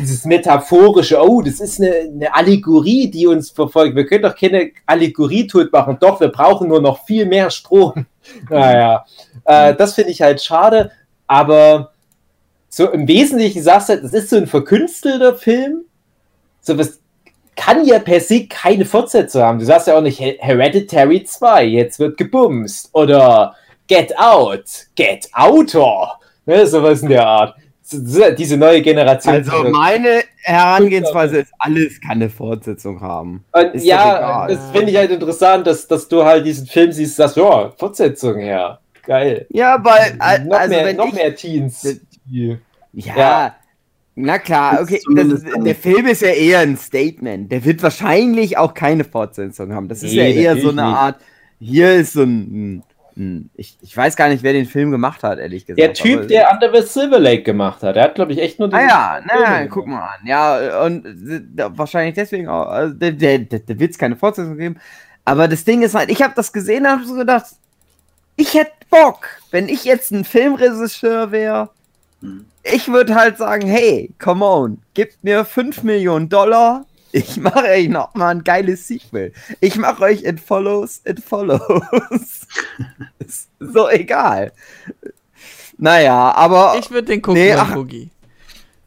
Dieses 0.00 0.24
metaphorische, 0.24 1.20
oh, 1.20 1.42
das 1.42 1.60
ist 1.60 1.78
eine, 1.80 1.94
eine 2.14 2.34
Allegorie, 2.34 3.10
die 3.10 3.26
uns 3.26 3.50
verfolgt. 3.50 3.94
Wir 3.94 4.06
können 4.06 4.22
doch 4.22 4.34
keine 4.34 4.70
Allegorie 4.86 5.46
tot 5.46 5.70
machen. 5.70 5.98
Doch, 6.00 6.18
wir 6.20 6.28
brauchen 6.28 6.68
nur 6.68 6.80
noch 6.80 7.04
viel 7.04 7.26
mehr 7.26 7.50
Strom. 7.50 8.06
Naja, 8.48 9.04
äh, 9.44 9.74
das 9.74 9.94
finde 9.94 10.10
ich 10.10 10.22
halt 10.22 10.42
schade, 10.42 10.90
aber 11.26 11.92
so 12.68 12.90
im 12.90 13.08
Wesentlichen 13.08 13.62
sagst 13.62 13.88
du, 13.88 13.94
halt, 13.94 14.04
das 14.04 14.12
ist 14.12 14.30
so 14.30 14.36
ein 14.36 14.46
verkünstelter 14.46 15.34
Film. 15.36 15.84
So 16.60 16.78
was 16.78 17.00
kann 17.56 17.84
ja 17.84 17.98
per 17.98 18.20
se 18.20 18.46
keine 18.46 18.84
Fortsetzung 18.84 19.42
haben. 19.42 19.58
Du 19.58 19.64
sagst 19.64 19.86
ja 19.86 19.96
auch 19.96 20.00
nicht 20.02 20.18
He- 20.18 20.38
Hereditary 20.40 21.24
2, 21.24 21.64
jetzt 21.64 21.98
wird 21.98 22.16
gebumst. 22.16 22.90
Oder 22.92 23.54
Get 23.86 24.16
Out, 24.18 24.86
Get 24.94 25.28
Outer. 25.32 26.18
Ne, 26.46 26.66
sowas 26.66 27.02
in 27.02 27.08
der 27.08 27.26
Art. 27.26 27.54
Diese 27.92 28.56
neue 28.56 28.82
Generation. 28.82 29.34
Also 29.34 29.70
meine 29.70 30.22
Herangehensweise 30.42 31.38
ist, 31.40 31.52
alles 31.58 32.00
kann 32.00 32.12
eine 32.12 32.30
Fortsetzung 32.30 33.00
haben. 33.00 33.44
Und 33.52 33.74
ist 33.74 33.84
ja, 33.84 34.46
das 34.48 34.70
finde 34.72 34.90
ich 34.92 34.96
halt 34.96 35.10
interessant, 35.10 35.66
dass, 35.66 35.86
dass 35.88 36.06
du 36.08 36.24
halt 36.24 36.46
diesen 36.46 36.66
Film 36.66 36.92
siehst, 36.92 37.16
sagst, 37.16 37.36
ja, 37.36 37.72
Fortsetzung 37.76 38.38
her. 38.38 38.78
Geil. 39.04 39.46
Ja, 39.50 39.78
weil, 39.82 40.14
al- 40.18 40.44
noch 40.44 40.58
also 40.58 40.74
mehr, 40.74 40.84
wenn 40.86 40.96
noch 40.96 41.08
ich, 41.08 41.14
mehr 41.14 41.34
Teens. 41.34 42.00
Ja, 42.30 42.56
Ja. 42.92 43.54
na 44.14 44.38
klar, 44.38 44.80
okay. 44.82 45.00
Das, 45.16 45.42
der 45.64 45.74
Film 45.74 46.06
ist 46.06 46.22
ja 46.22 46.28
eher 46.28 46.60
ein 46.60 46.76
Statement. 46.76 47.50
Der 47.50 47.64
wird 47.64 47.82
wahrscheinlich 47.82 48.56
auch 48.58 48.74
keine 48.74 49.04
Fortsetzung 49.04 49.74
haben. 49.74 49.88
Das 49.88 50.02
ist 50.02 50.12
ja 50.12 50.24
Nee, 50.24 50.42
eher 50.42 50.56
so 50.56 50.68
eine 50.70 50.82
nicht. 50.86 50.96
Art. 50.96 51.16
Hier 51.58 51.94
ist 51.94 52.12
so 52.12 52.22
ein. 52.22 52.82
Ein 53.16 53.50
ich, 53.54 53.76
ich 53.82 53.96
weiß 53.96 54.16
gar 54.16 54.28
nicht, 54.28 54.42
wer 54.42 54.52
den 54.52 54.66
Film 54.66 54.90
gemacht 54.90 55.22
hat, 55.22 55.38
ehrlich 55.38 55.66
gesagt. 55.66 55.78
Der 55.78 55.92
Typ, 55.92 56.28
der 56.28 56.50
Under 56.52 56.74
the 56.74 56.86
Silver 56.86 57.18
Lake 57.18 57.42
gemacht 57.42 57.82
hat, 57.82 57.96
der 57.96 58.04
hat, 58.04 58.14
glaube 58.14 58.32
ich, 58.32 58.38
echt 58.38 58.58
nur 58.58 58.72
Ah 58.72 58.78
diesen 58.78 58.88
ja, 58.88 59.14
Film 59.14 59.26
na, 59.28 59.56
gemacht. 59.58 59.70
guck 59.70 59.86
mal 59.86 60.00
an. 60.00 60.26
Ja, 60.26 60.82
und 60.84 61.06
äh, 61.06 61.42
wahrscheinlich 61.76 62.14
deswegen 62.14 62.48
auch. 62.48 62.66
Also, 62.66 62.94
der 62.94 63.12
der, 63.12 63.38
der, 63.38 63.78
wird 63.78 63.90
es 63.92 63.98
keine 63.98 64.16
Fortsetzung 64.16 64.56
geben. 64.56 64.76
Aber 65.24 65.48
das 65.48 65.64
Ding 65.64 65.82
ist 65.82 65.94
halt, 65.94 66.10
ich 66.10 66.22
habe 66.22 66.34
das 66.34 66.52
gesehen 66.52 66.84
und 66.84 66.90
habe 66.90 67.04
so 67.04 67.14
gedacht, 67.14 67.46
ich 68.36 68.54
hätte 68.54 68.72
Bock, 68.90 69.28
wenn 69.50 69.68
ich 69.68 69.84
jetzt 69.84 70.10
ein 70.10 70.24
Filmregisseur 70.24 71.30
wäre. 71.30 71.70
Hm. 72.20 72.46
Ich 72.62 72.88
würde 72.88 73.14
halt 73.14 73.38
sagen, 73.38 73.66
hey, 73.66 74.12
come 74.18 74.44
on, 74.44 74.82
gebt 74.94 75.22
mir 75.22 75.44
5 75.44 75.82
Millionen 75.82 76.28
Dollar. 76.28 76.84
Ich 77.12 77.36
mache 77.38 77.64
euch 77.64 77.88
noch 77.88 78.14
mal 78.14 78.28
ein 78.28 78.44
geiles 78.44 78.86
Sequel. 78.86 79.32
Ich 79.60 79.76
mache 79.76 80.02
euch 80.04 80.22
It 80.24 80.38
Follows, 80.40 81.00
It 81.04 81.20
Follows. 81.20 81.60
ist 83.18 83.48
so 83.58 83.88
egal. 83.88 84.52
Naja, 85.78 86.32
aber 86.34 86.76
Ich 86.78 86.90
würde 86.90 87.08
den 87.08 87.22
gucken, 87.22 87.40
Nee, 87.42 87.52
ach. 87.54 87.72
Boogie. 87.74 88.10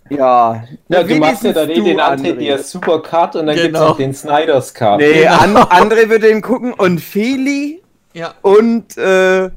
ja. 0.09 0.63
Ja, 0.89 1.03
du 1.03 1.15
machst 1.15 1.43
ja 1.43 1.53
dann 1.53 1.69
eh 1.69 1.81
den 1.81 1.99
André, 1.99 2.33
der 2.33 2.59
Super 2.59 3.01
Cut 3.01 3.35
und 3.35 3.47
dann 3.47 3.55
gibt's 3.55 3.67
Genau. 3.73 3.89
noch 3.89 3.97
den 3.97 4.13
Snyder's 4.13 4.73
Cut. 4.73 4.99
Nee, 4.99 5.25
An 5.27 5.55
André 5.57 6.07
wird 6.09 6.23
den 6.23 6.41
gucken 6.41 6.73
und 6.73 6.99
Feli 6.99 7.81
Ja. 8.13 8.35
und, 8.41 8.95
äh, 8.97 9.45
äh, 9.45 9.49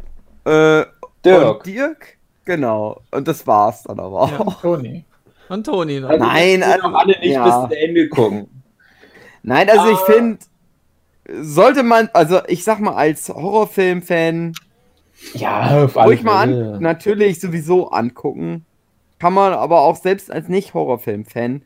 Dirk. 1.25 1.57
und 1.59 1.67
Dirk. 1.67 2.17
Genau. 2.47 3.01
Und 3.11 3.29
das 3.29 3.47
war's 3.47 3.83
dann 3.83 3.99
aber 4.01 4.23
auch. 4.23 4.61
Toni. 4.63 5.05
Und 5.49 5.65
Toni 5.67 6.01
noch. 6.01 6.09
Also, 6.11 6.25
Nein, 6.25 6.61
wir 6.61 6.79
noch 6.79 6.95
alle 6.95 7.19
nicht 7.21 7.33
ja. 7.33 7.45
bis 7.45 7.53
zum 7.69 7.73
Ende 7.87 8.09
gucken. 8.09 8.49
Nein, 9.47 9.71
also 9.71 9.89
ich 9.91 9.99
Ah. 9.99 10.05
finde, 10.13 10.39
sollte 11.41 11.83
man, 11.83 12.11
also 12.13 12.41
ich 12.49 12.65
sag 12.65 12.81
mal, 12.81 12.95
als 12.95 13.29
Horrorfilm-Fan 13.29 14.53
Ja, 15.35 15.85
auf 15.85 15.97
ruhig 15.97 16.23
mal 16.23 16.43
an, 16.43 16.81
natürlich 16.83 17.41
sowieso 17.41 17.91
angucken. 17.91 18.67
Kann 19.19 19.33
man 19.33 19.55
aber 19.55 19.81
auch 19.81 19.97
selbst 19.97 20.31
als 20.31 20.49
Nicht-Horrorfilm-Fan, 20.49 21.63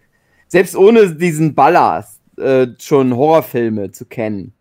selbst 0.46 0.76
ohne 0.76 1.14
diesen 1.16 1.54
Ballast, 1.54 2.20
äh, 2.38 2.68
schon 2.78 3.16
Horrorfilme 3.16 3.90
zu 3.90 4.04
kennen, 4.04 4.52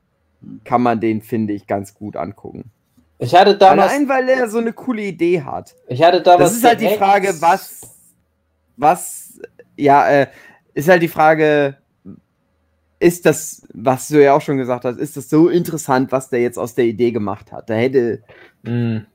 kann 0.64 0.82
man 0.82 1.00
den, 1.00 1.22
finde 1.22 1.54
ich, 1.54 1.68
ganz 1.68 1.94
gut 1.94 2.16
angucken. 2.16 2.72
Ich 3.20 3.36
hatte 3.36 3.58
damals, 3.58 3.92
Allein, 3.92 4.08
weil 4.08 4.30
er 4.30 4.50
so 4.50 4.60
eine 4.60 4.72
coole 4.74 5.02
Idee 5.04 5.42
hat. 5.42 5.76
ich 5.90 6.02
hatte 6.02 6.22
damals 6.22 6.52
Das 6.52 6.58
ist 6.58 6.64
halt 6.64 6.80
die 6.82 6.96
Frage, 6.98 7.34
was, 7.42 7.82
was, 8.78 9.40
ja, 9.76 10.08
äh, 10.10 10.28
ist 10.74 10.88
halt 10.88 11.04
die 11.04 11.10
Frage, 11.10 11.76
ist 13.00 13.26
das, 13.26 13.62
was 13.74 14.10
du 14.10 14.22
ja 14.22 14.34
auch 14.36 14.42
schon 14.42 14.58
gesagt 14.58 14.86
hast, 14.86 14.98
ist 14.98 15.16
das 15.18 15.30
so 15.30 15.48
interessant, 15.50 16.12
was 16.12 16.30
der 16.30 16.42
jetzt 16.42 16.58
aus 16.60 16.76
der 16.76 16.86
Idee 16.86 17.12
gemacht 17.12 17.52
hat? 17.52 17.70
Da 17.70 17.76
hätte, 17.76 18.22
Hm. 18.66 19.06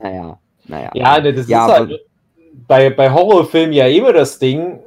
naja, 0.00 0.38
naja. 0.66 0.90
Ja, 0.94 1.20
das 1.20 1.48
Ja, 1.48 1.66
ist 1.66 1.72
halt 1.72 2.00
bei, 2.66 2.90
bei 2.90 3.10
Horrorfilmen 3.12 3.72
ja 3.72 3.86
immer 3.86 4.12
das 4.12 4.38
Ding. 4.38 4.80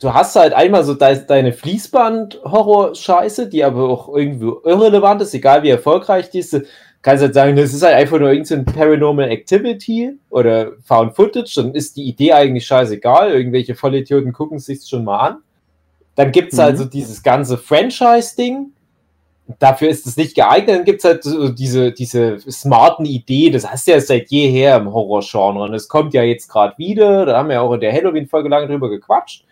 Du 0.00 0.14
hast 0.14 0.36
halt 0.36 0.52
einmal 0.52 0.84
so 0.84 0.94
de 0.94 1.24
deine 1.26 1.52
Fließband-Horror-Scheiße, 1.52 3.48
die 3.48 3.64
aber 3.64 3.88
auch 3.88 4.14
irgendwo 4.14 4.60
irrelevant 4.64 5.22
ist, 5.22 5.34
egal 5.34 5.62
wie 5.62 5.70
erfolgreich 5.70 6.30
die 6.30 6.38
ist. 6.40 6.52
Du 6.52 6.62
kannst 7.02 7.22
halt 7.22 7.34
sagen, 7.34 7.56
das 7.56 7.72
ist 7.74 7.82
halt 7.82 7.94
einfach 7.94 8.18
nur 8.18 8.30
irgendein 8.30 8.64
Paranormal 8.64 9.30
Activity 9.30 10.12
oder 10.30 10.72
Found 10.84 11.14
Footage, 11.16 11.52
dann 11.56 11.74
ist 11.74 11.96
die 11.96 12.04
Idee 12.04 12.32
eigentlich 12.32 12.66
scheißegal. 12.66 13.32
Irgendwelche 13.32 13.74
Vollidioten 13.74 14.32
gucken 14.32 14.58
sich 14.58 14.86
schon 14.86 15.04
mal 15.04 15.18
an. 15.18 15.38
Dann 16.18 16.32
gibt 16.32 16.52
es 16.52 16.58
Mhm. 16.58 16.62
halt 16.62 16.78
so 16.78 16.84
dieses 16.84 17.22
ganze 17.22 17.56
Franchise-Ding. 17.56 18.72
Dafür 19.60 19.88
ist 19.88 20.04
es 20.04 20.16
nicht 20.16 20.34
geeignet. 20.34 20.76
Dann 20.78 20.84
gibt 20.84 20.98
es 20.98 21.04
halt 21.04 21.22
so 21.22 21.48
diese, 21.48 21.92
diese 21.92 22.40
smarten 22.50 23.06
Ideen. 23.06 23.52
Das 23.52 23.70
hast 23.70 23.86
du 23.86 23.92
ja 23.92 24.00
seit 24.00 24.28
jeher 24.28 24.76
im 24.78 24.92
Horror-Genre. 24.92 25.62
Und 25.62 25.74
es 25.74 25.88
kommt 25.88 26.14
ja 26.14 26.24
jetzt 26.24 26.48
gerade 26.48 26.76
wieder. 26.76 27.24
Da 27.24 27.38
haben 27.38 27.48
wir 27.48 27.54
ja 27.54 27.60
auch 27.60 27.72
in 27.72 27.80
der 27.80 27.92
Halloween-Folge 27.92 28.48
lange 28.48 28.66
drüber 28.66 28.90
gequatscht. 28.90 29.44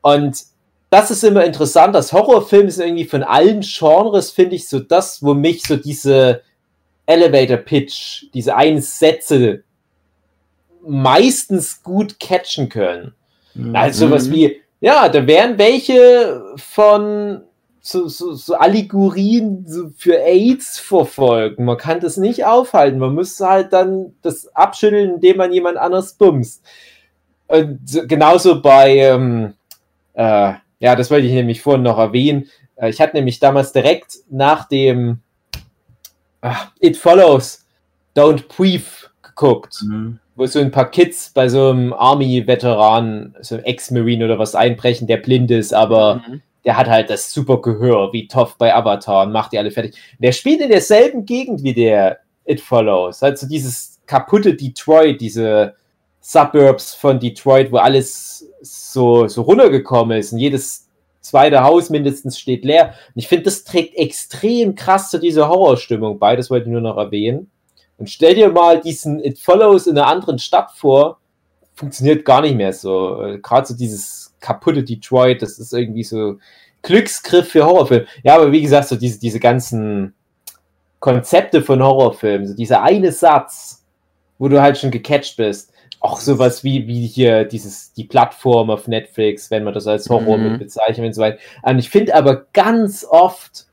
Und 0.00 0.42
das 0.88 1.10
ist 1.10 1.22
immer 1.22 1.44
interessant. 1.44 1.94
Das 1.94 2.14
Horrorfilm 2.14 2.66
ist 2.66 2.80
irgendwie 2.80 3.04
von 3.04 3.22
allen 3.22 3.60
Genres, 3.60 4.30
finde 4.30 4.56
ich, 4.56 4.68
so 4.70 4.80
das, 4.80 5.22
wo 5.22 5.34
mich 5.34 5.62
so 5.64 5.76
diese 5.76 6.40
Elevator-Pitch, 7.04 8.24
diese 8.32 8.56
einen 8.56 8.80
Sätze 8.80 9.64
meistens 10.86 11.82
gut 11.82 12.18
catchen 12.18 12.70
können. 12.70 13.12
Also 13.74 14.06
sowas 14.06 14.28
Mhm. 14.28 14.32
wie, 14.32 14.60
ja, 14.80 15.08
da 15.08 15.26
wären 15.26 15.58
welche 15.58 16.42
von 16.56 17.42
so, 17.82 18.08
so, 18.08 18.34
so 18.34 18.54
Allegorien 18.54 19.94
für 19.96 20.16
AIDS 20.22 20.78
verfolgen. 20.78 21.64
Man 21.64 21.78
kann 21.78 22.00
das 22.00 22.16
nicht 22.18 22.44
aufhalten. 22.44 22.98
Man 22.98 23.14
müsste 23.14 23.48
halt 23.48 23.72
dann 23.72 24.14
das 24.22 24.48
abschütteln, 24.54 25.14
indem 25.14 25.38
man 25.38 25.52
jemand 25.52 25.78
anders 25.78 26.12
bumst. 26.14 26.62
Und 27.48 27.80
so- 27.88 28.06
genauso 28.06 28.60
bei, 28.62 28.96
ähm, 28.98 29.54
äh, 30.14 30.52
ja, 30.78 30.94
das 30.96 31.10
wollte 31.10 31.26
ich 31.26 31.32
nämlich 31.32 31.62
vorhin 31.62 31.82
noch 31.82 31.98
erwähnen. 31.98 32.48
Äh, 32.76 32.90
ich 32.90 33.00
hatte 33.00 33.16
nämlich 33.16 33.40
damals 33.40 33.72
direkt 33.72 34.18
nach 34.30 34.68
dem 34.68 35.20
ah, 36.42 36.68
It 36.80 36.96
Follows 36.96 37.66
Don't 38.16 38.44
Breathe 38.54 38.84
geguckt 39.22 39.80
Mhm. 39.82 40.19
Wo 40.36 40.46
so 40.46 40.58
ein 40.58 40.70
paar 40.70 40.90
Kids 40.90 41.30
bei 41.34 41.48
so 41.48 41.70
einem 41.70 41.92
Army-Veteran, 41.92 43.36
so 43.40 43.56
einem 43.56 43.64
Ex-Marine 43.64 44.24
oder 44.24 44.38
was 44.38 44.54
einbrechen, 44.54 45.06
der 45.06 45.18
blind 45.18 45.50
ist, 45.50 45.74
aber 45.74 46.22
Mhm. 46.26 46.42
der 46.64 46.76
hat 46.76 46.88
halt 46.88 47.10
das 47.10 47.32
super 47.32 47.60
Gehör, 47.60 48.12
wie 48.12 48.28
Toff 48.28 48.56
bei 48.56 48.74
Avatar 48.74 49.26
und 49.26 49.32
macht 49.32 49.52
die 49.52 49.58
alle 49.58 49.70
fertig. 49.70 49.94
Der 50.18 50.32
spielt 50.32 50.60
in 50.60 50.70
derselben 50.70 51.24
Gegend 51.26 51.62
wie 51.62 51.74
der 51.74 52.18
It 52.44 52.60
Follows. 52.60 53.22
Halt 53.22 53.38
so 53.38 53.46
dieses 53.46 54.00
kaputte 54.06 54.54
Detroit, 54.54 55.20
diese 55.20 55.74
Suburbs 56.20 56.94
von 56.94 57.18
Detroit, 57.18 57.72
wo 57.72 57.78
alles 57.78 58.46
so, 58.60 59.26
so 59.28 59.42
runtergekommen 59.42 60.18
ist 60.18 60.32
und 60.32 60.38
jedes 60.38 60.88
zweite 61.20 61.62
Haus 61.62 61.90
mindestens 61.90 62.38
steht 62.38 62.64
leer. 62.64 62.94
Und 63.14 63.20
ich 63.22 63.28
finde, 63.28 63.44
das 63.44 63.64
trägt 63.64 63.96
extrem 63.96 64.74
krass 64.74 65.10
zu 65.10 65.18
dieser 65.18 65.48
Horrorstimmung 65.48 66.18
bei, 66.18 66.36
das 66.36 66.50
wollte 66.50 66.66
ich 66.66 66.72
nur 66.72 66.80
noch 66.80 66.96
erwähnen. 66.96 67.50
Und 68.00 68.08
stell 68.08 68.34
dir 68.34 68.48
mal 68.50 68.80
diesen 68.80 69.22
It 69.22 69.38
Follows 69.38 69.86
in 69.86 69.96
einer 69.96 70.06
anderen 70.06 70.38
Stadt 70.38 70.72
vor, 70.72 71.18
funktioniert 71.74 72.24
gar 72.24 72.40
nicht 72.40 72.56
mehr 72.56 72.72
so. 72.72 73.36
Gerade 73.42 73.66
so 73.66 73.76
dieses 73.76 74.34
kaputte 74.40 74.82
Detroit, 74.82 75.42
das 75.42 75.58
ist 75.58 75.72
irgendwie 75.74 76.02
so 76.02 76.38
Glücksgriff 76.82 77.50
für 77.50 77.66
Horrorfilme. 77.66 78.06
Ja, 78.22 78.36
aber 78.36 78.50
wie 78.52 78.62
gesagt, 78.62 78.88
so 78.88 78.96
diese, 78.96 79.20
diese 79.20 79.38
ganzen 79.38 80.14
Konzepte 80.98 81.62
von 81.62 81.82
Horrorfilmen, 81.82 82.48
so 82.48 82.54
dieser 82.54 82.82
eine 82.82 83.12
Satz, 83.12 83.84
wo 84.38 84.48
du 84.48 84.60
halt 84.60 84.78
schon 84.78 84.90
gecatcht 84.90 85.36
bist. 85.36 85.72
Auch 86.00 86.18
sowas 86.20 86.64
wie, 86.64 86.86
wie 86.86 87.06
hier 87.06 87.44
dieses, 87.44 87.92
die 87.92 88.04
Plattform 88.04 88.70
auf 88.70 88.88
Netflix, 88.88 89.50
wenn 89.50 89.64
man 89.64 89.74
das 89.74 89.86
als 89.86 90.08
Horror 90.08 90.38
Mhm. 90.38 90.58
bezeichnet 90.58 91.06
und 91.06 91.12
so 91.12 91.20
weiter. 91.20 91.38
Und 91.62 91.78
ich 91.78 91.90
finde 91.90 92.14
aber 92.14 92.46
ganz 92.54 93.04
oft, 93.04 93.66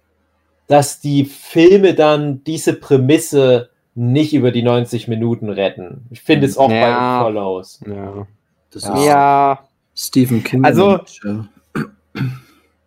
dass 0.67 0.99
die 0.99 1.23
Filme 1.23 1.93
dann 1.93 2.43
diese 2.43 2.73
Prämisse 2.73 3.69
nicht 3.97 4.33
über 4.33 4.51
die 4.51 4.61
90 4.63 5.07
Minuten 5.07 5.49
retten. 5.49 6.05
Ich 6.11 6.21
finde 6.21 6.45
es 6.45 6.57
auch 6.57 6.69
Ja. 6.69 7.19
bei 7.19 7.25
Follows. 7.25 7.79
Ja. 7.85 8.27
Das 8.71 8.83
Ja. 8.83 8.93
ist 8.95 9.05
ja, 9.05 9.59
Stephen 9.95 10.43
King. 10.43 10.63
Also- 10.63 10.99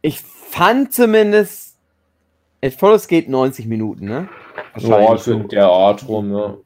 ich 0.03 0.21
fand 0.21 0.93
zumindest, 0.93 1.77
Follows 2.79 3.09
geht 3.09 3.29
90 3.29 3.67
Minuten, 3.67 4.05
ne? 4.07 4.29
Ja, 4.77 5.17
so 5.17 5.33
in 5.33 5.49
der 5.49 5.67
Art 5.67 6.07
rum, 6.07 6.31
ne? 6.31 6.59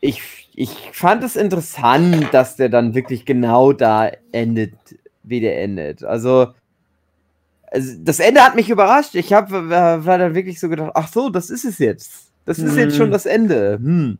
ich, 0.00 0.50
ich 0.54 0.70
fand 0.92 1.24
es 1.24 1.36
interessant, 1.36 2.28
dass 2.32 2.56
der 2.56 2.68
dann 2.68 2.94
wirklich 2.94 3.24
genau 3.24 3.72
da 3.72 4.10
endet, 4.30 4.74
wie 5.22 5.40
der 5.40 5.62
endet. 5.62 6.04
Also, 6.04 6.48
also 7.70 7.92
das 8.00 8.20
Ende 8.20 8.42
hat 8.42 8.54
mich 8.56 8.68
überrascht. 8.68 9.14
Ich 9.14 9.32
hab, 9.32 9.50
war, 9.50 10.04
war 10.04 10.18
dann 10.18 10.34
wirklich 10.34 10.60
so 10.60 10.68
gedacht, 10.68 10.92
ach 10.94 11.08
so, 11.08 11.30
das 11.30 11.50
ist 11.50 11.64
es 11.64 11.78
jetzt. 11.78 12.25
Das 12.46 12.58
ist 12.58 12.76
jetzt 12.76 12.94
Mhm. 12.94 12.96
schon 12.96 13.10
das 13.10 13.26
Ende. 13.26 13.78
Hm. 13.82 14.18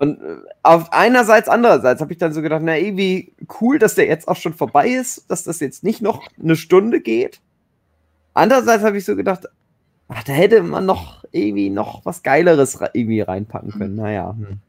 Und 0.00 0.20
äh, 0.22 0.36
auf 0.62 0.92
einerseits, 0.92 1.48
andererseits 1.48 2.00
habe 2.00 2.12
ich 2.12 2.18
dann 2.18 2.32
so 2.32 2.40
gedacht, 2.40 2.62
na 2.64 2.78
irgendwie 2.78 3.34
cool, 3.60 3.78
dass 3.78 3.94
der 3.94 4.06
jetzt 4.06 4.26
auch 4.28 4.36
schon 4.36 4.54
vorbei 4.54 4.88
ist, 4.88 5.30
dass 5.30 5.44
das 5.44 5.60
jetzt 5.60 5.84
nicht 5.84 6.00
noch 6.00 6.22
eine 6.42 6.56
Stunde 6.56 7.00
geht. 7.00 7.40
Andererseits 8.32 8.82
habe 8.84 8.96
ich 8.98 9.04
so 9.04 9.16
gedacht, 9.16 9.44
ach, 10.08 10.22
da 10.24 10.32
hätte 10.32 10.62
man 10.62 10.86
noch 10.86 11.24
irgendwie 11.32 11.68
noch 11.70 12.04
was 12.06 12.22
Geileres 12.22 12.80
re- 12.80 12.90
irgendwie 12.94 13.20
reinpacken 13.20 13.72
können. 13.72 13.96
Naja. 13.96 14.34
Hm. 14.38 14.60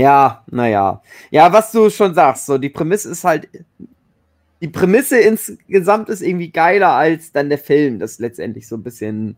Ja, 0.00 0.44
naja. 0.50 1.00
Ja, 1.30 1.52
was 1.52 1.70
du 1.70 1.88
schon 1.90 2.14
sagst, 2.14 2.46
so 2.46 2.58
die 2.58 2.70
Prämisse 2.70 3.10
ist 3.10 3.22
halt. 3.22 3.48
Die 4.60 4.68
Prämisse 4.68 5.18
insgesamt 5.18 6.08
ist 6.08 6.22
irgendwie 6.22 6.50
geiler 6.50 6.90
als 6.90 7.32
dann 7.32 7.48
der 7.50 7.58
Film, 7.58 7.98
das 7.98 8.18
letztendlich 8.18 8.66
so 8.66 8.76
ein 8.76 8.82
bisschen 8.82 9.36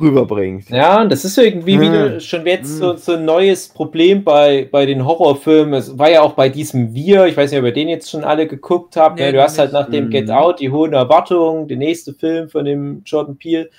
rüberbringt. 0.00 0.70
Ja, 0.70 1.00
und 1.02 1.10
das 1.10 1.24
ist 1.24 1.36
irgendwie 1.38 1.74
Hm. 1.74 1.80
wieder 1.80 2.20
schon 2.20 2.46
jetzt 2.46 2.78
so, 2.78 2.96
so 2.96 3.12
ein 3.14 3.24
neues 3.24 3.68
Problem 3.68 4.22
bei, 4.22 4.68
bei 4.70 4.86
den 4.86 5.04
Horrorfilmen. 5.04 5.74
Es 5.74 5.98
war 5.98 6.10
ja 6.10 6.22
auch 6.22 6.34
bei 6.34 6.48
diesem 6.48 6.94
Wir, 6.94 7.26
ich 7.26 7.36
weiß 7.36 7.50
nicht, 7.50 7.58
ob 7.60 7.66
ihr 7.66 7.72
den 7.72 7.88
jetzt 7.88 8.10
schon 8.10 8.22
alle 8.24 8.46
geguckt 8.46 8.96
habt. 8.96 9.18
Nee, 9.18 9.26
ne? 9.26 9.32
Du 9.32 9.42
hast 9.42 9.58
halt 9.58 9.72
nach 9.72 9.90
dem 9.90 10.06
Mhm. 10.06 10.10
Get 10.10 10.30
Out 10.30 10.60
die 10.60 10.70
hohen 10.70 10.92
Erwartungen, 10.92 11.66
der 11.68 11.76
nächste 11.78 12.14
Film 12.14 12.48
von 12.48 12.64
dem 12.64 13.02
Jordan 13.04 13.36
Peele. 13.36 13.70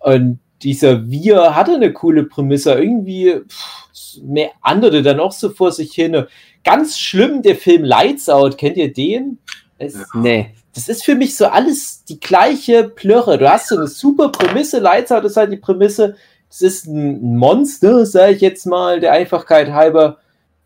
Und 0.00 0.38
dieser 0.62 1.08
Wir 1.10 1.56
hatte 1.56 1.74
eine 1.74 1.92
coole 1.92 2.24
Prämisse. 2.24 2.74
Irgendwie 2.74 3.34
pff, 3.48 4.20
mehr 4.22 4.50
andere 4.62 5.02
dann 5.02 5.20
auch 5.20 5.32
so 5.32 5.50
vor 5.50 5.72
sich 5.72 5.92
hin. 5.92 6.24
Ganz 6.64 6.98
schlimm, 6.98 7.42
der 7.42 7.56
Film 7.56 7.84
Lights 7.84 8.28
Out, 8.28 8.56
kennt 8.56 8.76
ihr 8.76 8.92
den? 8.92 9.38
Es, 9.78 9.96
Nee. 10.14 10.54
das 10.74 10.88
ist 10.88 11.04
für 11.04 11.14
mich 11.14 11.36
so 11.36 11.46
alles 11.46 12.04
die 12.04 12.18
gleiche 12.18 12.84
Plörre. 12.84 13.38
Du 13.38 13.50
hast 13.50 13.68
so 13.68 13.76
eine 13.76 13.86
super 13.86 14.30
Prämisse, 14.30 14.78
Lights 14.78 15.12
Out 15.12 15.24
ist 15.24 15.36
halt 15.36 15.52
die 15.52 15.58
Prämisse, 15.58 16.16
es 16.50 16.62
ist 16.62 16.86
ein 16.86 17.36
Monster, 17.36 18.06
sage 18.06 18.32
ich 18.32 18.40
jetzt 18.40 18.66
mal, 18.66 19.00
der 19.00 19.12
Einfachkeit 19.12 19.72
halber, 19.72 20.18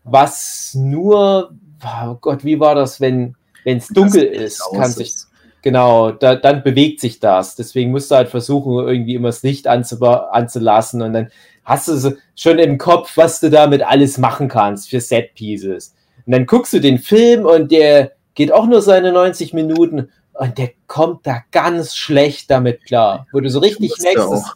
was 0.03 0.73
nur, 0.75 1.51
oh 1.83 2.15
Gott, 2.21 2.43
wie 2.43 2.59
war 2.59 2.75
das, 2.75 3.01
wenn 3.01 3.35
es 3.65 3.87
dunkel 3.87 4.23
ist, 4.23 4.63
kann 4.73 4.91
sich, 4.91 5.09
ist. 5.09 5.27
genau, 5.61 6.11
da, 6.11 6.35
dann 6.35 6.63
bewegt 6.63 7.01
sich 7.01 7.19
das. 7.19 7.55
Deswegen 7.55 7.91
musst 7.91 8.11
du 8.11 8.15
halt 8.15 8.29
versuchen, 8.29 8.87
irgendwie 8.87 9.15
immer 9.15 9.29
das 9.29 9.43
Licht 9.43 9.67
anzulassen 9.67 11.01
und 11.01 11.13
dann 11.13 11.31
hast 11.63 11.87
du 11.87 11.95
so 11.97 12.13
schon 12.35 12.57
im 12.59 12.77
Kopf, 12.77 13.17
was 13.17 13.39
du 13.39 13.49
damit 13.49 13.83
alles 13.83 14.17
machen 14.17 14.47
kannst 14.47 14.89
für 14.89 15.01
Set 15.01 15.35
Pieces. 15.35 15.93
Und 16.25 16.33
dann 16.33 16.45
guckst 16.45 16.73
du 16.73 16.79
den 16.79 16.99
Film 16.99 17.45
und 17.45 17.71
der 17.71 18.13
geht 18.35 18.51
auch 18.51 18.67
nur 18.67 18.81
seine 18.81 19.11
90 19.11 19.53
Minuten 19.53 20.09
und 20.33 20.57
der 20.57 20.71
kommt 20.87 21.27
da 21.27 21.39
ganz 21.51 21.95
schlecht 21.95 22.49
damit 22.49 22.85
klar. 22.85 23.27
Wo 23.31 23.39
du 23.39 23.49
so 23.49 23.59
richtig 23.59 23.91
ja 23.97 24.03
merkst, 24.03 24.25
auch 24.25 24.55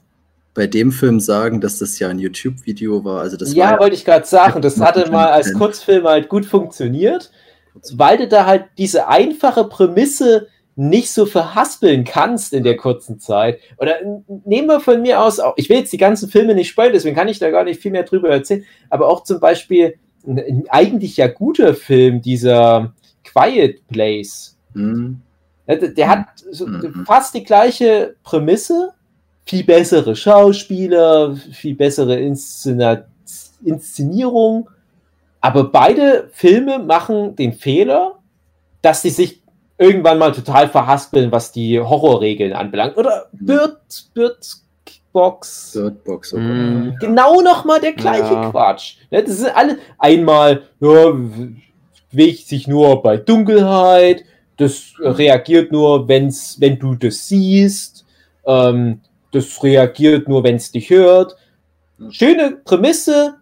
bei 0.53 0.67
dem 0.67 0.91
Film 0.91 1.19
sagen, 1.19 1.61
dass 1.61 1.80
das 1.80 1.99
ja 1.99 2.07
ein 2.07 2.17
YouTube-Video 2.17 3.03
war. 3.03 3.21
Also 3.21 3.38
das 3.38 3.53
ja, 3.53 3.71
war 3.71 3.82
wollte 3.82 3.95
ich 3.95 4.05
gerade 4.05 4.26
sagen, 4.26 4.61
das 4.61 4.78
Ja, 4.78 4.86
hatte 4.86 5.11
mal 5.11 5.28
als. 5.28 5.53
Kurzfilm 5.53 6.05
halt 6.05 6.30
gut 6.30 6.45
funktioniert, 6.45 7.30
weil 7.93 8.17
du 8.17 8.28
da 8.28 8.45
halt 8.45 8.65
diese 8.78 9.07
einfache 9.07 9.65
Prämisse 9.65 10.47
nicht 10.78 11.11
so 11.11 11.26
verhaspeln 11.26 12.03
kannst 12.03 12.53
in 12.53 12.63
der 12.63 12.78
kurzen 12.78 13.19
Zeit. 13.19 13.59
Oder 13.78 13.95
nehmen 14.45 14.67
wir 14.67 14.80
von 14.80 15.01
mir 15.01 15.21
aus, 15.21 15.39
ich 15.55 15.69
will 15.69 15.78
jetzt 15.78 15.93
die 15.93 15.97
ganzen 15.97 16.30
Filme 16.30 16.55
nicht 16.55 16.69
spoilern, 16.69 16.93
deswegen 16.93 17.15
kann 17.15 17.28
ich 17.28 17.39
da 17.39 17.49
gar 17.49 17.63
nicht 17.63 17.82
viel 17.82 17.91
mehr 17.91 18.03
drüber 18.03 18.30
erzählen, 18.30 18.65
aber 18.89 19.07
auch 19.07 19.23
zum 19.23 19.39
Beispiel 19.39 19.95
ein 20.28 20.65
eigentlich 20.69 21.17
ja 21.17 21.28
guter 21.28 21.76
Film, 21.76 22.21
dieser 22.21 22.93
Quiet 23.36 23.86
Place. 23.88 24.55
Hm, 24.73 25.21
Ja, 25.67 25.75
Der, 25.75 25.89
der 25.89 26.09
hat 26.09 26.27
so 26.51 26.67
Mhm. 26.67 27.05
fast 27.07 27.33
die 27.33 27.43
gleiche 27.43 28.15
Prämisse, 28.23 28.93
viel 29.45 29.63
bessere 29.63 30.15
Schauspieler, 30.15 31.36
viel 31.36 31.75
bessere 31.75 32.19
Inszena 32.19 33.03
Inszenierung, 33.63 34.69
aber 35.41 35.63
beide 35.65 36.29
Filme 36.33 36.77
machen 36.79 37.36
den 37.36 37.53
Fehler, 37.53 38.19
dass 38.83 39.01
sie 39.01 39.09
sich 39.09 39.41
irgendwann 39.79 40.19
mal 40.19 40.31
total 40.31 40.69
verhaspeln, 40.69 41.31
was 41.31 41.51
die 41.51 41.79
Horrorregeln 41.79 42.53
anbelangt. 42.53 42.95
Oder 42.97 43.27
Bird, 43.31 43.77
Bird 44.13 44.45
Box. 45.11 45.71
Third 45.73 46.03
Box. 46.03 46.33
oh 46.33 46.38
Mm. 46.38 46.95
Genau 46.99 47.41
nochmal 47.41 47.79
der 47.79 47.93
gleiche 47.93 48.33
Ja. 48.33 48.51
Quatsch. 48.51 48.97
Ja, 49.09 49.21
das 49.21 49.38
sind 49.38 49.55
alle 49.55 49.77
einmal, 49.97 50.63
ja, 50.79 51.13
bewegt 52.12 52.47
sich 52.47 52.68
nur 52.68 53.01
bei 53.01 53.18
Dunkelheit, 53.18 54.24
das 54.58 54.93
reagiert 54.99 55.72
nur, 55.72 56.08
wenn's, 56.08 56.58
wenn 56.60 56.80
du 56.80 56.95
das 56.95 57.28
siehst, 57.28 58.06
ähm, 58.45 59.01
das 59.32 59.62
reagiert 59.62 60.28
nur, 60.28 60.43
wenn 60.43 60.56
es 60.56 60.72
dich 60.72 60.89
hört. 60.89 61.36
Schöne 62.10 62.58
Prämisse, 62.64 63.36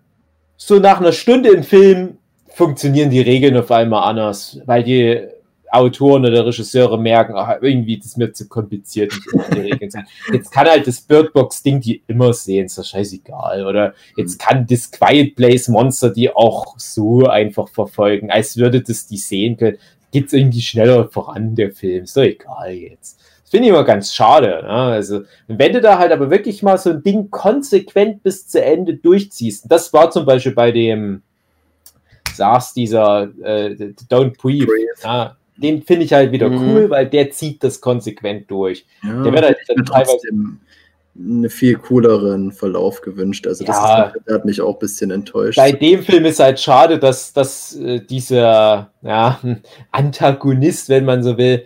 so 0.57 0.79
nach 0.79 0.99
einer 0.99 1.11
Stunde 1.11 1.49
im 1.49 1.63
Film 1.63 2.17
funktionieren 2.47 3.09
die 3.09 3.21
Regeln 3.21 3.57
auf 3.57 3.71
einmal 3.71 4.09
anders, 4.09 4.59
weil 4.65 4.83
die 4.83 5.27
Autoren 5.73 6.25
oder 6.25 6.45
Regisseure 6.45 6.99
merken, 6.99 7.33
ach, 7.35 7.57
irgendwie 7.61 7.97
das 7.97 8.07
ist 8.07 8.17
mir 8.17 8.31
zu 8.31 8.47
kompliziert, 8.47 9.11
nicht 9.11 9.33
immer 9.33 9.49
die 9.49 9.71
Regeln 9.71 9.89
sein. 9.89 10.07
Jetzt 10.31 10.51
kann 10.51 10.67
halt 10.67 10.85
das 10.85 11.01
Birdbox-Ding 11.01 11.81
die 11.81 12.03
immer 12.07 12.31
sehen, 12.33 12.67
ist 12.67 12.77
doch 12.77 12.85
scheißegal. 12.85 13.65
Oder 13.65 13.93
jetzt 14.15 14.39
kann 14.39 14.67
das 14.67 14.91
Quiet 14.91 15.35
Place 15.35 15.67
Monster 15.67 16.11
die 16.11 16.29
auch 16.29 16.77
so 16.77 17.25
einfach 17.25 17.67
verfolgen, 17.69 18.29
als 18.29 18.57
würde 18.57 18.81
das 18.81 19.07
die 19.07 19.17
sehen 19.17 19.57
können. 19.57 19.77
Geht's 20.11 20.33
irgendwie 20.33 20.61
schneller 20.61 21.09
voran, 21.09 21.55
der 21.55 21.71
Film. 21.71 22.03
Ist 22.03 22.15
doch 22.15 22.21
egal 22.21 22.71
jetzt. 22.71 23.19
Das 23.41 23.49
finde 23.49 23.67
ich 23.67 23.73
immer 23.73 23.83
ganz 23.83 24.13
schade. 24.13 24.61
Ne? 24.63 24.69
Also, 24.69 25.21
wenn 25.47 25.73
du 25.73 25.81
da 25.81 25.97
halt 25.97 26.11
aber 26.11 26.29
wirklich 26.29 26.61
mal 26.61 26.77
so 26.77 26.91
ein 26.91 27.01
Ding 27.01 27.31
konsequent 27.31 28.21
bis 28.21 28.47
zu 28.47 28.63
Ende 28.63 28.95
durchziehst, 28.95 29.65
das 29.69 29.91
war 29.91 30.11
zum 30.11 30.25
Beispiel 30.25 30.53
bei 30.53 30.71
dem, 30.71 31.23
sagst 32.35 32.75
dieser 32.75 33.23
äh, 33.41 33.93
Don't 34.09 34.37
Breathe, 34.39 34.67
Breathe. 34.67 34.93
ja, 35.03 35.35
den 35.57 35.83
finde 35.83 36.05
ich 36.05 36.13
halt 36.13 36.31
wieder 36.31 36.49
Mhm. 36.49 36.57
cool, 36.75 36.89
weil 36.89 37.07
der 37.07 37.31
zieht 37.31 37.63
das 37.63 37.79
konsequent 37.81 38.49
durch. 38.49 38.85
Ja, 39.03 39.23
Der 39.23 39.31
wird 39.33 39.45
halt 39.45 39.57
mir 39.75 39.83
teilweise- 39.85 40.19
einen 41.15 41.47
viel 41.47 41.75
cooleren 41.75 42.51
Verlauf 42.51 43.01
gewünscht. 43.01 43.45
Also 43.45 43.63
das 43.63 43.75
Ja. 43.77 44.03
ist, 44.05 44.25
der 44.27 44.33
hat 44.33 44.45
mich 44.45 44.59
auch 44.61 44.73
ein 44.73 44.79
bisschen 44.79 45.11
enttäuscht. 45.11 45.57
Bei 45.57 45.71
dem 45.71 46.01
Film 46.01 46.25
ist 46.25 46.39
halt 46.39 46.59
schade, 46.59 46.97
dass, 46.97 47.33
dass 47.33 47.75
äh, 47.75 47.99
dieser 47.99 48.89
ja, 49.03 49.39
Antagonist, 49.91 50.89
wenn 50.89 51.05
man 51.05 51.21
so 51.21 51.37
will, 51.37 51.65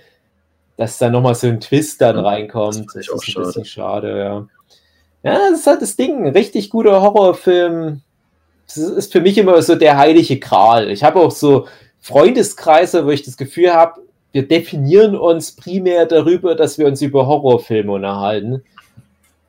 dass 0.75 0.97
da 0.97 1.09
nochmal 1.09 1.33
so 1.35 1.47
ein 1.47 1.61
Twist 1.61 2.01
dann 2.01 2.17
Ja, 2.17 2.23
reinkommt. 2.23 2.75
das 2.75 2.85
Das, 2.93 2.95
ist 2.95 3.09
auch 3.09 3.15
ein 3.15 3.21
schade. 3.21 3.45
bisschen 3.47 3.65
schade, 3.65 4.17
ja. 4.19 4.47
Ja, 5.23 5.39
das 5.49 5.59
ist 5.59 5.67
halt 5.67 5.81
das 5.81 5.95
Ding. 5.95 6.25
Ein 6.25 6.33
richtig 6.33 6.69
guter 6.69 7.01
Horrorfilm. 7.01 8.01
Das 8.67 8.77
ist 8.77 9.11
für 9.13 9.21
mich 9.21 9.37
immer 9.37 9.61
so 9.61 9.75
der 9.75 9.97
heilige 9.97 10.39
Gral. 10.39 10.91
Ich 10.91 11.03
habe 11.03 11.19
auch 11.19 11.31
so 11.31 11.67
Freundeskreise, 12.07 13.05
wo 13.05 13.09
ich 13.09 13.23
das 13.23 13.35
Gefühl 13.35 13.73
habe, 13.73 14.01
wir 14.31 14.47
definieren 14.47 15.15
uns 15.15 15.51
primär 15.51 16.05
darüber, 16.05 16.55
dass 16.55 16.77
wir 16.77 16.87
uns 16.87 17.01
über 17.01 17.27
Horrorfilme 17.27 17.91
unterhalten. 17.91 18.63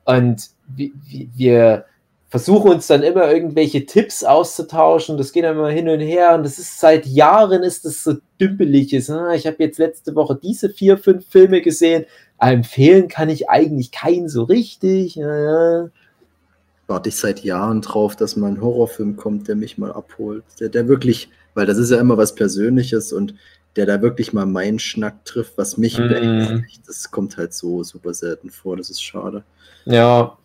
Und 0.05 0.49
wir, 0.75 1.85
versuchen 2.29 2.71
uns 2.71 2.87
dann 2.87 3.01
immer 3.01 3.31
irgendwelche 3.31 3.85
Tipps 3.85 4.23
auszutauschen. 4.23 5.17
Das 5.17 5.31
geht 5.31 5.43
dann 5.43 5.57
immer 5.57 5.69
hin 5.69 5.89
und 5.89 5.99
her. 5.99 6.35
Und 6.35 6.43
das 6.43 6.59
ist 6.59 6.79
seit 6.79 7.05
Jahren 7.05 7.63
ist 7.63 7.85
das 7.85 8.03
so 8.03 8.15
dümpeliges. 8.39 9.09
Ah, 9.09 9.33
Ich 9.33 9.47
habe 9.47 9.57
jetzt 9.59 9.79
letzte 9.79 10.15
Woche 10.15 10.37
diese 10.41 10.69
vier, 10.69 10.97
fünf 10.97 11.25
Filme 11.27 11.61
gesehen. 11.61 12.05
Empfehlen 12.39 13.07
kann 13.07 13.29
ich 13.29 13.49
eigentlich 13.49 13.91
keinen 13.91 14.29
so 14.29 14.43
richtig. 14.43 15.17
Warte 15.17 17.09
ich 17.09 17.15
seit 17.15 17.43
Jahren 17.43 17.81
drauf, 17.81 18.15
dass 18.15 18.35
mal 18.35 18.47
ein 18.51 18.61
Horrorfilm 18.61 19.15
kommt, 19.15 19.47
der 19.47 19.55
mich 19.55 19.77
mal 19.77 19.91
abholt. 19.91 20.43
Der, 20.59 20.69
der 20.69 20.87
wirklich, 20.87 21.29
weil 21.53 21.65
das 21.65 21.77
ist 21.77 21.91
ja 21.91 21.99
immer 21.99 22.17
was 22.17 22.35
Persönliches 22.35 23.13
und 23.13 23.35
der 23.75 23.85
da 23.85 24.01
wirklich 24.01 24.33
mal 24.33 24.45
meinen 24.45 24.79
Schnack 24.79 25.23
trifft, 25.25 25.57
was 25.57 25.77
mich 25.77 25.97
Mhm. 25.97 26.07
beängstigt. 26.09 26.81
Das 26.87 27.11
kommt 27.11 27.37
halt 27.37 27.53
so 27.53 27.83
super 27.83 28.13
selten 28.13 28.49
vor. 28.49 28.77
Das 28.77 28.89
ist 28.89 29.01
schade. 29.03 29.43
Ja, 29.85 30.37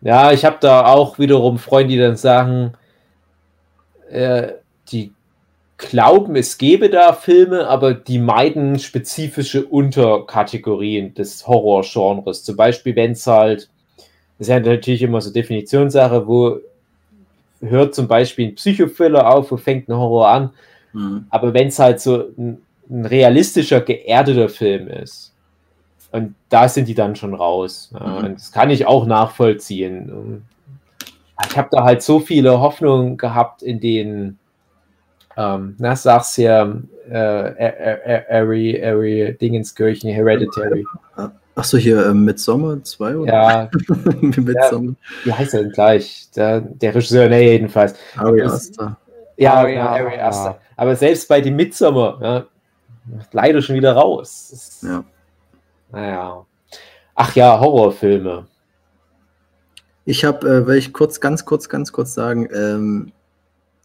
ja, 0.00 0.32
ich 0.32 0.44
habe 0.44 0.58
da 0.60 0.86
auch 0.86 1.18
wiederum 1.18 1.58
Freunde, 1.58 1.94
die 1.94 1.98
dann 1.98 2.16
sagen, 2.16 2.72
äh, 4.10 4.52
die 4.90 5.12
glauben, 5.76 6.34
es 6.36 6.58
gäbe 6.58 6.88
da 6.90 7.12
Filme, 7.12 7.66
aber 7.68 7.94
die 7.94 8.18
meiden 8.18 8.78
spezifische 8.78 9.64
Unterkategorien 9.66 11.14
des 11.14 11.46
Horrorgenres. 11.46 12.42
Zum 12.44 12.56
Beispiel, 12.56 12.96
wenn 12.96 13.12
es 13.12 13.26
halt, 13.26 13.68
das 14.38 14.46
ist 14.46 14.48
ja 14.48 14.60
natürlich 14.60 15.02
immer 15.02 15.20
so 15.20 15.32
Definitionssache, 15.32 16.26
wo 16.26 16.60
hört 17.60 17.94
zum 17.94 18.08
Beispiel 18.08 18.48
ein 18.48 18.54
Psychothriller 18.54 19.28
auf, 19.28 19.50
wo 19.50 19.56
fängt 19.56 19.88
ein 19.88 19.96
Horror 19.96 20.28
an, 20.28 20.50
Mhm. 20.92 21.26
aber 21.30 21.52
wenn 21.52 21.68
es 21.68 21.78
halt 21.78 22.00
so 22.00 22.28
ein, 22.38 22.62
ein 22.88 23.04
realistischer, 23.04 23.80
geerdeter 23.82 24.48
Film 24.48 24.88
ist, 24.88 25.34
und 26.12 26.34
da 26.48 26.66
sind 26.68 26.88
die 26.88 26.94
dann 26.94 27.14
schon 27.16 27.34
raus. 27.34 27.92
Mhm. 27.92 28.16
und 28.24 28.34
das 28.36 28.50
kann 28.52 28.70
ich 28.70 28.86
auch 28.86 29.04
nachvollziehen. 29.06 30.42
Ich 31.46 31.56
habe 31.56 31.68
da 31.70 31.84
halt 31.84 32.02
so 32.02 32.18
viele 32.20 32.58
Hoffnungen 32.60 33.16
gehabt 33.18 33.62
in 33.62 33.78
den, 33.80 34.38
ähm, 35.36 35.74
na, 35.78 35.94
sag's 35.94 36.36
ja, 36.38 36.72
äh, 37.10 38.22
Ari, 38.30 38.82
Ari 38.82 39.36
Dingenskirchen, 39.40 40.10
Hereditary. 40.10 40.84
Achso, 41.58 41.76
hier 41.76 42.06
äh, 42.06 42.14
Midsommar 42.14 42.82
2 42.84 43.16
oder? 43.16 43.32
Ja, 43.32 43.70
Midsommar. 44.20 44.94
wie 45.24 45.32
heißt 45.32 45.54
er 45.54 45.62
denn 45.64 45.72
gleich? 45.72 46.28
Der, 46.36 46.60
der 46.60 46.94
Regisseur, 46.94 47.28
nee, 47.28 47.52
jedenfalls. 47.52 47.94
Ari 48.16 48.42
Aster. 48.42 48.96
Ja, 49.36 49.64
genau, 49.64 49.74
ja, 49.76 49.88
Ari 49.90 50.16
ja. 50.16 50.28
Aster. 50.28 50.60
Aber 50.76 50.94
selbst 50.94 51.28
bei 51.28 51.40
dem 51.40 51.56
Midsommar, 51.56 52.18
ja, 52.22 52.44
leider 53.32 53.60
schon 53.60 53.74
wieder 53.76 53.92
raus. 53.92 54.50
Ist- 54.52 54.82
Ja. 54.84 55.04
Naja. 55.90 56.44
Ach 57.14 57.34
ja, 57.34 57.58
Horrorfilme. 57.58 58.46
Ich 60.04 60.24
habe, 60.24 60.48
äh, 60.48 60.66
will 60.66 60.76
ich 60.76 60.92
kurz, 60.92 61.20
ganz 61.20 61.44
kurz, 61.44 61.68
ganz 61.68 61.92
kurz 61.92 62.14
sagen, 62.14 62.48
ähm, 62.54 63.12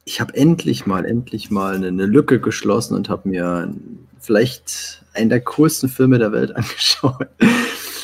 ich 0.06 0.22
habe 0.22 0.36
endlich 0.36 0.86
mal, 0.86 1.06
endlich 1.06 1.50
mal 1.50 1.76
eine, 1.76 1.88
eine 1.88 2.06
Lücke 2.06 2.40
geschlossen 2.40 2.96
und 2.96 3.10
habe 3.10 3.30
mir 3.30 3.74
vielleicht 4.20 5.03
einen 5.14 5.30
der 5.30 5.42
coolsten 5.42 5.90
Filme 5.90 6.20
der 6.20 6.32
Welt 6.32 6.52
angeschaut. 6.56 7.28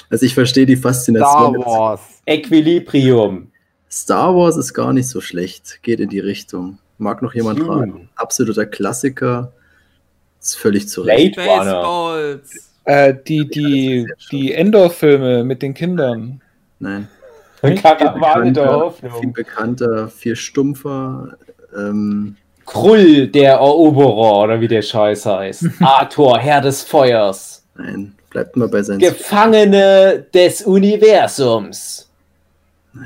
Also 0.10 0.26
ich 0.26 0.34
verstehe 0.34 0.66
die 0.66 0.76
Star 0.76 0.94
Faszination. 0.94 1.58
Wars. 1.60 2.02
Equilibrium. 2.26 3.52
Star 3.92 4.36
Wars 4.36 4.58
ist 4.58 4.74
gar 4.74 4.94
nicht 4.94 5.08
so 5.08 5.22
schlecht, 5.22 5.82
geht 5.82 6.00
in 6.00 6.10
die 6.10 6.20
Richtung. 6.20 6.80
Mag 6.98 7.22
noch 7.22 7.34
jemand 7.34 7.60
Dune. 7.60 7.70
raten? 7.70 8.10
Absoluter 8.16 8.66
Klassiker. 8.66 9.54
Ist 10.40 10.58
völlig 10.58 10.88
zu 10.88 11.02
Recht. 11.02 11.36
Baseballs. 11.36 12.72
Äh, 12.86 13.14
die 13.28 13.48
die, 13.48 14.08
die 14.32 14.54
Endor-Filme 14.54 15.44
mit 15.44 15.62
den 15.62 15.74
Kindern. 15.74 16.42
Nein. 16.80 17.08
Karawane 17.62 18.54
der 18.54 18.92
Viel 19.20 19.32
bekannter, 19.32 20.08
viel 20.08 20.36
stumpfer. 20.36 21.38
Ähm, 21.76 22.38
Krull, 22.70 23.28
der 23.28 23.54
Eroberer, 23.54 24.44
oder 24.44 24.62
wie 24.62 24.68
der 24.68 24.82
Scheiß 24.84 25.26
heißt. 25.26 25.66
Arthur, 25.82 26.38
Herr 26.40 26.62
des 26.62 26.84
Feuers. 26.84 27.64
nein, 27.76 28.14
bleibt 28.30 28.56
mal 28.56 28.68
bei 28.68 28.84
seinen. 28.84 29.00
Gefangene 29.00 30.26
des 30.34 30.62
Universums. 30.62 32.06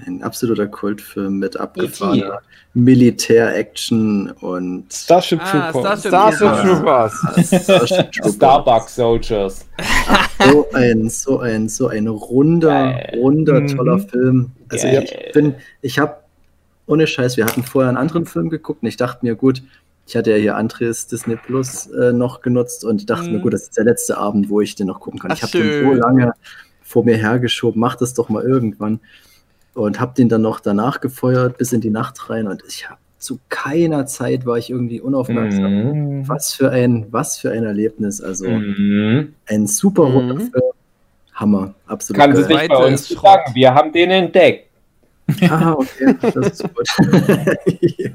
Ein 0.05 0.23
absoluter 0.23 0.67
Kultfilm 0.67 1.39
mit 1.39 1.55
E 1.55 1.59
abgefahrener 1.59 2.39
Militär-Action 2.73 4.31
und 4.41 4.91
Starship 4.91 5.39
Ah, 5.43 5.71
Troopers. 5.71 5.99
Starship 6.01 6.07
Starship 6.09 6.41
Ja. 6.41 6.63
Troopers. 6.63 7.13
Starship 7.63 8.11
Troopers. 8.13 8.35
Starbucks 8.35 8.95
Soldiers. 8.95 9.65
So 10.51 10.67
ein, 10.73 11.09
so 11.09 11.39
ein, 11.39 11.69
so 11.69 11.87
ein 11.87 12.07
runder, 12.07 12.69
Geil. 12.93 13.17
runder, 13.21 13.59
Mhm. 13.61 13.67
toller 13.77 13.99
Film. 13.99 14.51
Also 14.69 14.87
Geil. 14.87 15.03
ich 15.27 15.31
bin, 15.33 15.55
ich 15.81 15.99
habe, 15.99 16.15
ohne 16.93 17.07
Scheiß, 17.07 17.37
wir 17.37 17.45
hatten 17.45 17.63
vorher 17.63 17.89
einen 17.89 17.97
anderen 17.97 18.25
Film 18.25 18.49
geguckt 18.49 18.83
und 18.83 18.87
ich 18.87 18.97
dachte 18.97 19.25
mir, 19.25 19.35
gut, 19.35 19.63
ich 20.05 20.15
hatte 20.15 20.31
ja 20.31 20.37
hier 20.37 20.55
Andres 20.57 21.07
Disney 21.07 21.35
Plus 21.37 21.87
äh, 21.87 22.13
noch 22.13 22.41
genutzt 22.41 22.83
und 22.85 22.99
ich 23.01 23.05
dachte 23.05 23.29
mir, 23.31 23.37
Mhm. 23.37 23.41
gut, 23.41 23.53
das 23.53 23.63
ist 23.63 23.77
der 23.77 23.85
letzte 23.85 24.17
Abend, 24.17 24.49
wo 24.49 24.61
ich 24.61 24.75
den 24.75 24.87
noch 24.87 24.99
gucken 24.99 25.19
kann. 25.19 25.31
Ach, 25.31 25.35
ich 25.37 25.43
habe 25.43 25.57
den 25.57 25.71
so 25.83 25.93
lange 25.93 26.33
vor 26.81 27.03
mir 27.05 27.15
hergeschoben, 27.17 27.79
mach 27.79 27.95
das 27.95 28.13
doch 28.13 28.29
mal 28.29 28.43
irgendwann. 28.43 28.99
Und 29.73 29.99
habe 29.99 30.13
den 30.15 30.29
dann 30.29 30.43
noch 30.43 30.59
danach 30.59 31.01
gefeuert, 31.01 31.57
bis 31.57 31.73
in 31.73 31.81
die 31.81 31.89
Nacht 31.89 32.29
rein 32.29 32.47
und 32.47 32.61
ich 32.67 32.87
habe 32.89 32.99
zu 33.17 33.39
keiner 33.49 34.05
Zeit 34.05 34.45
war 34.45 34.57
ich 34.57 34.69
irgendwie 34.69 34.99
unaufmerksam. 35.01 36.19
Mhm. 36.19 36.27
Was 36.27 36.53
für 36.53 36.69
ein, 36.69 37.07
was 37.09 37.37
für 37.37 37.51
ein 37.51 37.63
Erlebnis. 37.63 38.21
Also 38.21 38.47
Mhm. 38.49 39.33
ein 39.47 39.65
super 39.65 40.09
Mhm. 40.09 40.37
Film. 40.51 40.63
Hammer, 41.33 41.73
absolut 41.87 42.19
Kann 42.21 42.35
sie 42.35 42.41
geil. 42.43 42.49
sich 42.59 42.67
bei 42.69 42.75
Zweite 42.75 42.85
uns 42.91 43.07
sagen, 43.07 43.55
wir 43.55 43.73
haben 43.73 43.91
den 43.93 44.11
entdeckt. 44.11 44.69
Ah, 45.49 45.73
okay, 45.73 46.15
das 46.21 46.35
ist 46.35 46.63
gut. 46.63 46.87
ja. 47.97 48.09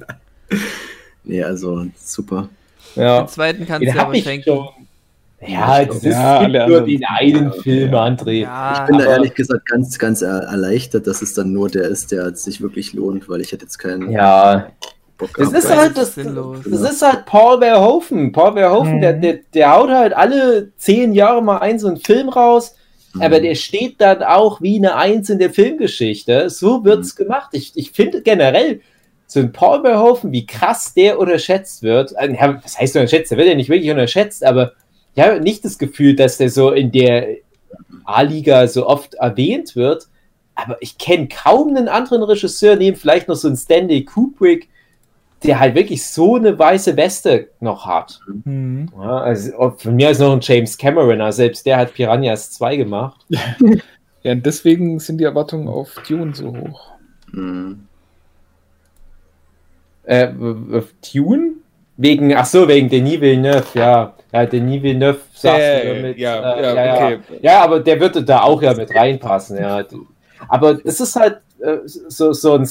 Nee, 1.24 1.42
also 1.42 1.86
super. 1.96 2.48
Ja. 2.94 3.20
Den 3.22 3.28
zweiten 3.28 3.66
kannst 3.66 3.86
du 3.94 4.00
aber 4.00 4.14
ich 4.14 4.24
schenken. 4.24 4.44
schon. 4.44 4.68
Ja, 5.46 5.84
das 5.84 5.96
ist 5.98 6.04
Ja, 6.04 6.36
es 6.42 6.46
gibt 6.46 6.56
alle 6.56 6.68
nur 6.68 6.80
den 6.82 7.04
einen 7.04 7.44
Ja, 7.44 7.50
Film, 7.62 7.92
ja. 7.92 8.04
André. 8.04 8.30
Ja, 8.42 8.72
Ich 8.82 8.86
bin 8.90 8.98
da 8.98 9.04
ehrlich 9.04 9.34
gesagt 9.34 9.66
ganz, 9.66 9.98
ganz 9.98 10.20
er 10.22 10.38
erleichtert, 10.42 11.06
dass 11.06 11.22
es 11.22 11.32
dann 11.34 11.52
nur 11.52 11.68
der 11.68 11.84
ist, 11.84 12.10
der 12.10 12.34
sich 12.34 12.60
wirklich 12.60 12.92
lohnt, 12.92 13.28
weil 13.28 13.40
ich 13.40 13.52
hätte 13.52 13.64
jetzt 13.64 13.78
keinen 13.78 14.10
Ja, 14.10 14.70
Bock 15.16 15.30
das 15.36 15.52
ist 15.52 15.70
halt 15.70 15.96
es 15.96 16.14
das, 16.16 16.24
das 16.64 16.90
ist 16.92 17.02
halt 17.02 17.24
Paul 17.26 17.58
Verhoeven. 17.60 18.32
Paul 18.32 18.54
Verhoeven, 18.54 18.96
Mhm. 18.96 19.00
der, 19.00 19.12
der, 19.14 19.38
der 19.54 19.72
haut 19.72 19.90
halt 19.90 20.12
alle 20.12 20.72
zehn 20.76 21.12
Jahre 21.12 21.40
mal 21.42 21.58
einen 21.58 21.78
so 21.78 21.86
einen 21.88 21.98
Film 21.98 22.28
raus, 22.28 22.74
Mhm. 23.14 23.22
aber 23.22 23.40
der 23.40 23.54
steht 23.54 24.00
dann 24.00 24.22
auch 24.22 24.60
wie 24.60 24.76
eine 24.76 24.96
Eins 24.96 25.30
in 25.30 25.38
der 25.38 25.50
Filmgeschichte. 25.50 26.50
So 26.50 26.84
wird's 26.84 27.16
gemacht. 27.16 27.50
Ich, 27.52 27.72
ich 27.74 27.92
finde 27.92 28.22
generell 28.22 28.80
so 29.26 29.40
ein 29.40 29.52
Paul 29.52 29.82
Verhoeven, 29.82 30.32
wie 30.32 30.46
krass 30.46 30.94
der 30.94 31.18
unterschätzt 31.18 31.82
wird. 31.82 32.16
Also, 32.16 32.34
ja, 32.34 32.60
was 32.62 32.78
heißt 32.78 32.96
unterschätzt? 32.96 33.30
Der 33.30 33.38
wird 33.38 33.48
ja 33.48 33.54
nicht 33.54 33.68
wirklich 33.68 33.90
unterschätzt, 33.90 34.44
aber 34.44 34.72
ich 35.14 35.22
habe 35.22 35.40
nicht 35.40 35.64
das 35.64 35.78
Gefühl, 35.78 36.16
dass 36.16 36.38
der 36.38 36.50
so 36.50 36.70
in 36.70 36.92
der 36.92 37.36
A-Liga 38.04 38.66
so 38.68 38.86
oft 38.86 39.14
erwähnt 39.14 39.76
wird. 39.76 40.06
Aber 40.54 40.76
ich 40.80 40.98
kenne 40.98 41.28
kaum 41.28 41.68
einen 41.68 41.88
anderen 41.88 42.22
Regisseur, 42.22 42.76
neben 42.76 42.96
vielleicht 42.96 43.28
noch 43.28 43.36
so 43.36 43.48
einen 43.48 43.56
Stanley 43.56 44.04
Kubrick, 44.04 44.68
der 45.44 45.60
halt 45.60 45.74
wirklich 45.74 46.04
so 46.06 46.36
eine 46.36 46.58
weiße 46.58 46.96
Weste 46.96 47.48
noch 47.60 47.86
hat. 47.86 48.20
Mhm. 48.44 48.90
Ja, 49.00 49.18
also 49.18 49.74
von 49.76 49.94
mir 49.96 50.10
ist 50.10 50.18
noch 50.20 50.32
ein 50.32 50.40
James 50.42 50.76
Cameron, 50.76 51.20
also 51.20 51.36
selbst 51.36 51.64
der 51.66 51.76
hat 51.76 51.94
Piranhas 51.94 52.50
2 52.52 52.76
gemacht. 52.76 53.24
Ja, 54.24 54.32
und 54.32 54.44
deswegen 54.44 54.98
sind 54.98 55.18
die 55.18 55.24
Erwartungen 55.24 55.68
auf 55.68 55.94
Dune 56.08 56.34
so 56.34 56.48
hoch. 56.48 56.90
Mhm. 57.30 57.86
Äh, 60.02 60.28
Tune? 61.02 61.52
Wegen, 61.96 62.34
ach 62.34 62.46
so, 62.46 62.66
wegen 62.66 62.88
Denis 62.88 63.20
Villeneuve, 63.20 63.64
ja. 63.74 64.14
Ja, 64.32 64.44
Denis 64.46 64.82
Villeneuve 64.82 65.20
sagst 65.34 65.60
Äh, 65.60 65.82
du 65.86 65.94
damit. 65.94 66.18
ja, 66.18 66.54
äh, 66.56 66.62
ja, 66.62 66.84
ja, 66.84 66.94
okay. 66.94 67.18
ja, 67.42 67.62
aber 67.62 67.78
der 67.80 68.00
würde 68.00 68.24
da 68.24 68.42
auch 68.42 68.60
ja 68.60 68.74
mit 68.74 68.92
reinpassen, 68.94 69.56
ja. 69.58 69.84
Aber 70.48 70.78
es 70.84 71.00
ist 71.00 71.14
halt 71.14 71.38
äh, 71.60 71.78
so, 71.84 72.32
so 72.32 72.54
ein, 72.54 72.68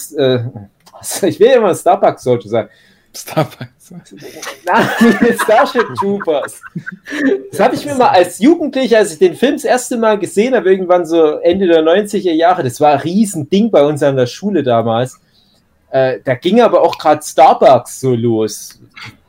äh, 1.02 1.28
ich 1.28 1.40
will 1.40 1.48
immer 1.48 1.74
Starbucks 1.76 2.24
sollte 2.24 2.50
sagen. 2.50 2.70
Starbucks. 3.16 3.68
Nein, 4.66 5.38
Starship 5.42 5.88
Troopers. 6.00 6.62
Das 7.52 7.60
habe 7.60 7.76
ich 7.76 7.86
mir 7.86 7.96
mal 7.96 8.10
als 8.10 8.40
Jugendlicher, 8.40 8.98
als 8.98 9.14
ich 9.14 9.20
den 9.20 9.36
Film 9.36 9.54
das 9.54 9.64
erste 9.64 9.98
Mal 9.98 10.20
gesehen 10.20 10.54
habe, 10.54 10.70
irgendwann 10.70 11.06
so 11.06 11.38
Ende 11.38 11.68
der 11.68 11.82
90er 11.84 12.34
Jahre, 12.34 12.64
das 12.64 12.82
war 12.82 12.94
ein 12.94 13.00
Riesending 13.00 13.72
bei 13.72 13.84
uns 13.84 14.04
an 14.04 14.18
der 14.18 14.28
Schule 14.28 14.62
damals. 14.62 15.20
Äh, 15.90 16.20
da 16.24 16.36
ging 16.36 16.60
aber 16.60 16.82
auch 16.82 16.98
gerade 16.98 17.24
Starbucks 17.24 18.02
so 18.02 18.14
los, 18.14 18.80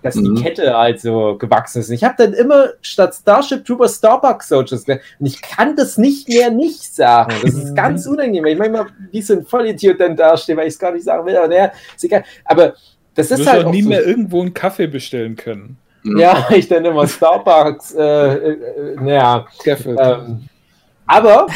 dass 0.03 0.15
Mhm. 0.15 0.35
die 0.37 0.43
Kette 0.43 0.77
also 0.77 1.37
gewachsen 1.39 1.81
ist. 1.81 1.91
Ich 1.91 2.05
habe 2.05 2.15
dann 2.19 2.33
immer 2.33 2.69
statt 2.83 3.15
Starship 3.15 3.65
Troopers 3.65 3.97
Starbucks 3.97 4.49
Soldiers 4.49 4.85
gesagt. 4.85 5.05
Und 5.19 5.27
ich 5.27 5.41
kann 5.43 5.75
das 5.77 5.99
nicht 5.99 6.29
mehr 6.29 6.51
nicht 6.51 6.95
sagen. 6.95 7.35
Das 7.43 7.55
ist 7.55 7.75
ganz 7.75 8.07
unangenehm. 8.07 8.47
Ich 8.47 8.59
manchmal 8.59 8.87
wie 9.11 9.23
so 9.23 9.35
ein 9.35 9.45
Vollidiot 9.45 9.99
dann 10.01 10.15
dastehe, 10.17 10.57
weil 10.57 10.69
ich 10.69 10.75
es 10.75 10.79
gar 10.79 10.93
nicht 10.93 11.05
sagen 11.05 11.27
will. 11.27 11.37
Aber 11.37 11.49
naja, 11.49 11.73
ist 11.97 12.05
egal. 12.05 12.25
Aber 12.45 12.75
das 13.15 13.29
Du 13.29 13.35
ist 13.35 13.41
wirst 13.41 13.51
halt 13.51 13.65
auch 13.67 13.71
nie 13.73 13.83
so 13.83 13.89
mehr 13.89 14.07
irgendwo 14.07 14.41
einen 14.41 14.55
Kaffee 14.55 14.87
bestellen 14.87 15.35
können. 15.35 15.77
ja, 16.05 16.47
ich 16.55 16.69
dann 16.69 16.85
immer 16.85 17.07
Starbucks, 17.09 17.95
äh, 17.95 18.03
äh, 18.03 18.51
äh, 18.53 18.95
naja. 19.01 19.47
Ähm, 19.67 20.49
aber, 21.07 21.47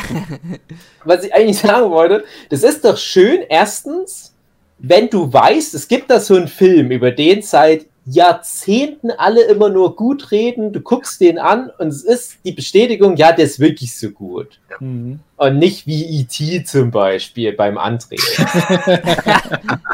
was 1.05 1.25
ich 1.25 1.35
eigentlich 1.35 1.59
sagen 1.59 1.91
wollte, 1.91 2.25
das 2.51 2.63
ist 2.65 2.85
doch 2.85 2.97
schön, 2.97 3.41
erstens, 3.49 4.35
wenn 4.79 5.09
du 5.11 5.33
weißt, 5.33 5.75
es 5.75 5.87
gibt 5.87 6.11
da 6.11 6.19
so 6.19 6.35
einen 6.35 6.49
Film, 6.49 6.91
über 6.91 7.11
den 7.13 7.43
seit 7.43 7.87
Jahrzehnten 8.05 9.11
alle 9.13 9.45
immer 9.45 9.69
nur 9.69 9.95
gut 9.95 10.33
reden, 10.33 10.73
du 10.73 10.81
guckst 10.81 11.21
den 11.21 11.39
an 11.39 11.71
und 11.79 11.89
es 11.89 12.03
ist 12.03 12.39
die 12.45 12.53
Bestätigung, 12.53 13.17
ja, 13.17 13.33
der 13.33 13.45
ist 13.45 13.61
wirklich 13.61 13.97
so 13.97 14.11
gut. 14.11 14.61
Mhm. 14.81 15.21
Und 15.37 15.59
nicht 15.59 15.87
wie 15.87 16.21
E.T. 16.21 16.65
zum 16.65 16.91
Beispiel 16.91 17.53
beim 17.53 17.79
André. 17.79 18.19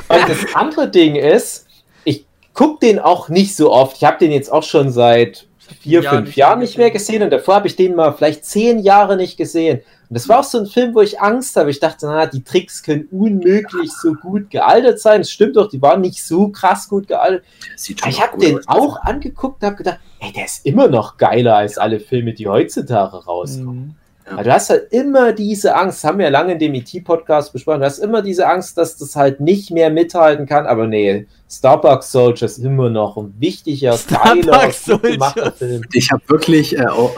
und 0.09 0.29
das 0.29 0.55
andere 0.55 0.91
Ding 0.91 1.17
ist, 1.17 1.67
ich 2.05 2.25
gucke 2.55 2.87
den 2.87 2.99
auch 2.99 3.29
nicht 3.29 3.55
so 3.55 3.73
oft. 3.73 3.97
Ich 3.97 4.05
habe 4.05 4.19
den 4.19 4.33
jetzt 4.33 4.51
auch 4.51 4.63
schon 4.63 4.91
seit 4.91 5.48
vier, 5.81 6.03
Jahr 6.03 6.15
fünf 6.15 6.27
nicht 6.29 6.37
Jahren 6.37 6.59
nicht 6.61 6.79
mehr 6.79 6.91
gesehen 6.91 7.23
und 7.23 7.31
davor 7.31 7.57
habe 7.57 7.67
ich 7.67 7.77
den 7.77 7.95
mal 7.95 8.13
vielleicht 8.13 8.45
zehn 8.45 8.79
Jahre 8.79 9.17
nicht 9.17 9.37
gesehen. 9.37 9.81
Und 10.09 10.15
das 10.15 10.29
war 10.29 10.41
auch 10.41 10.45
so 10.45 10.59
ein 10.59 10.67
Film, 10.67 10.95
wo 10.95 11.03
ich 11.03 11.21
Angst 11.21 11.57
habe. 11.57 11.71
Ich 11.71 11.81
dachte, 11.81 12.07
na, 12.07 12.25
die 12.25 12.43
Tricks 12.43 12.83
können 12.83 13.09
unmöglich 13.11 13.93
so 13.93 14.15
gut 14.15 14.49
gealtert 14.49 15.01
sein. 15.01 15.21
Es 15.21 15.31
stimmt 15.31 15.57
doch, 15.57 15.69
die 15.69 15.83
waren 15.83 16.01
nicht 16.01 16.25
so 16.25 16.49
krass 16.49 16.89
gut 16.89 17.09
gealtert. 17.09 17.45
Sieht 17.77 18.03
Aber 18.03 18.13
schon 18.13 18.23
ich 18.23 18.27
habe 18.27 18.39
den 18.39 18.69
auch 18.69 19.03
angeguckt 19.03 19.63
und 19.63 19.67
habe 19.67 19.77
gedacht, 19.77 19.99
ey, 20.21 20.33
der 20.33 20.47
ist 20.47 20.65
immer 20.65 20.89
noch 20.89 21.19
geiler 21.19 21.57
als 21.57 21.77
alle 21.77 22.01
Filme, 22.01 22.33
die 22.33 22.49
heutzutage 22.49 23.25
rauskommen. 23.25 23.87
Mhm. 23.89 23.95
Ja, 24.31 24.43
du 24.43 24.53
hast 24.53 24.71
halt 24.71 24.93
immer 24.93 25.33
diese 25.33 25.75
Angst, 25.75 26.05
haben 26.05 26.19
wir 26.19 26.27
ja 26.27 26.31
lange 26.31 26.53
in 26.53 26.59
dem 26.59 26.75
ET-Podcast 26.75 27.53
besprochen, 27.53 27.81
du 27.81 27.87
hast 27.87 27.99
immer 27.99 28.23
diese 28.23 28.49
Angst, 28.49 28.77
dass 28.79 28.97
das 28.97 29.17
halt 29.17 29.41
nicht 29.41 29.71
mehr 29.71 29.91
mithalten 29.91 30.47
kann, 30.47 30.67
aber 30.67 30.87
nee, 30.87 31.27
Starbucks 31.51 32.13
Soldiers 32.13 32.59
ist 32.59 32.65
immer 32.65 32.91
noch 32.91 33.17
ein 33.17 33.35
wichtiger, 33.39 33.99
geiler, 34.09 34.43
Starbucks 34.43 34.85
gut 34.87 35.03
gemachter 35.03 35.41
Soldiers. 35.43 35.59
Film. 35.59 35.83
Ich 35.93 36.11
habe 36.11 36.23
wirklich, 36.29 36.79
äh, 36.79 36.87
auch, 36.87 37.13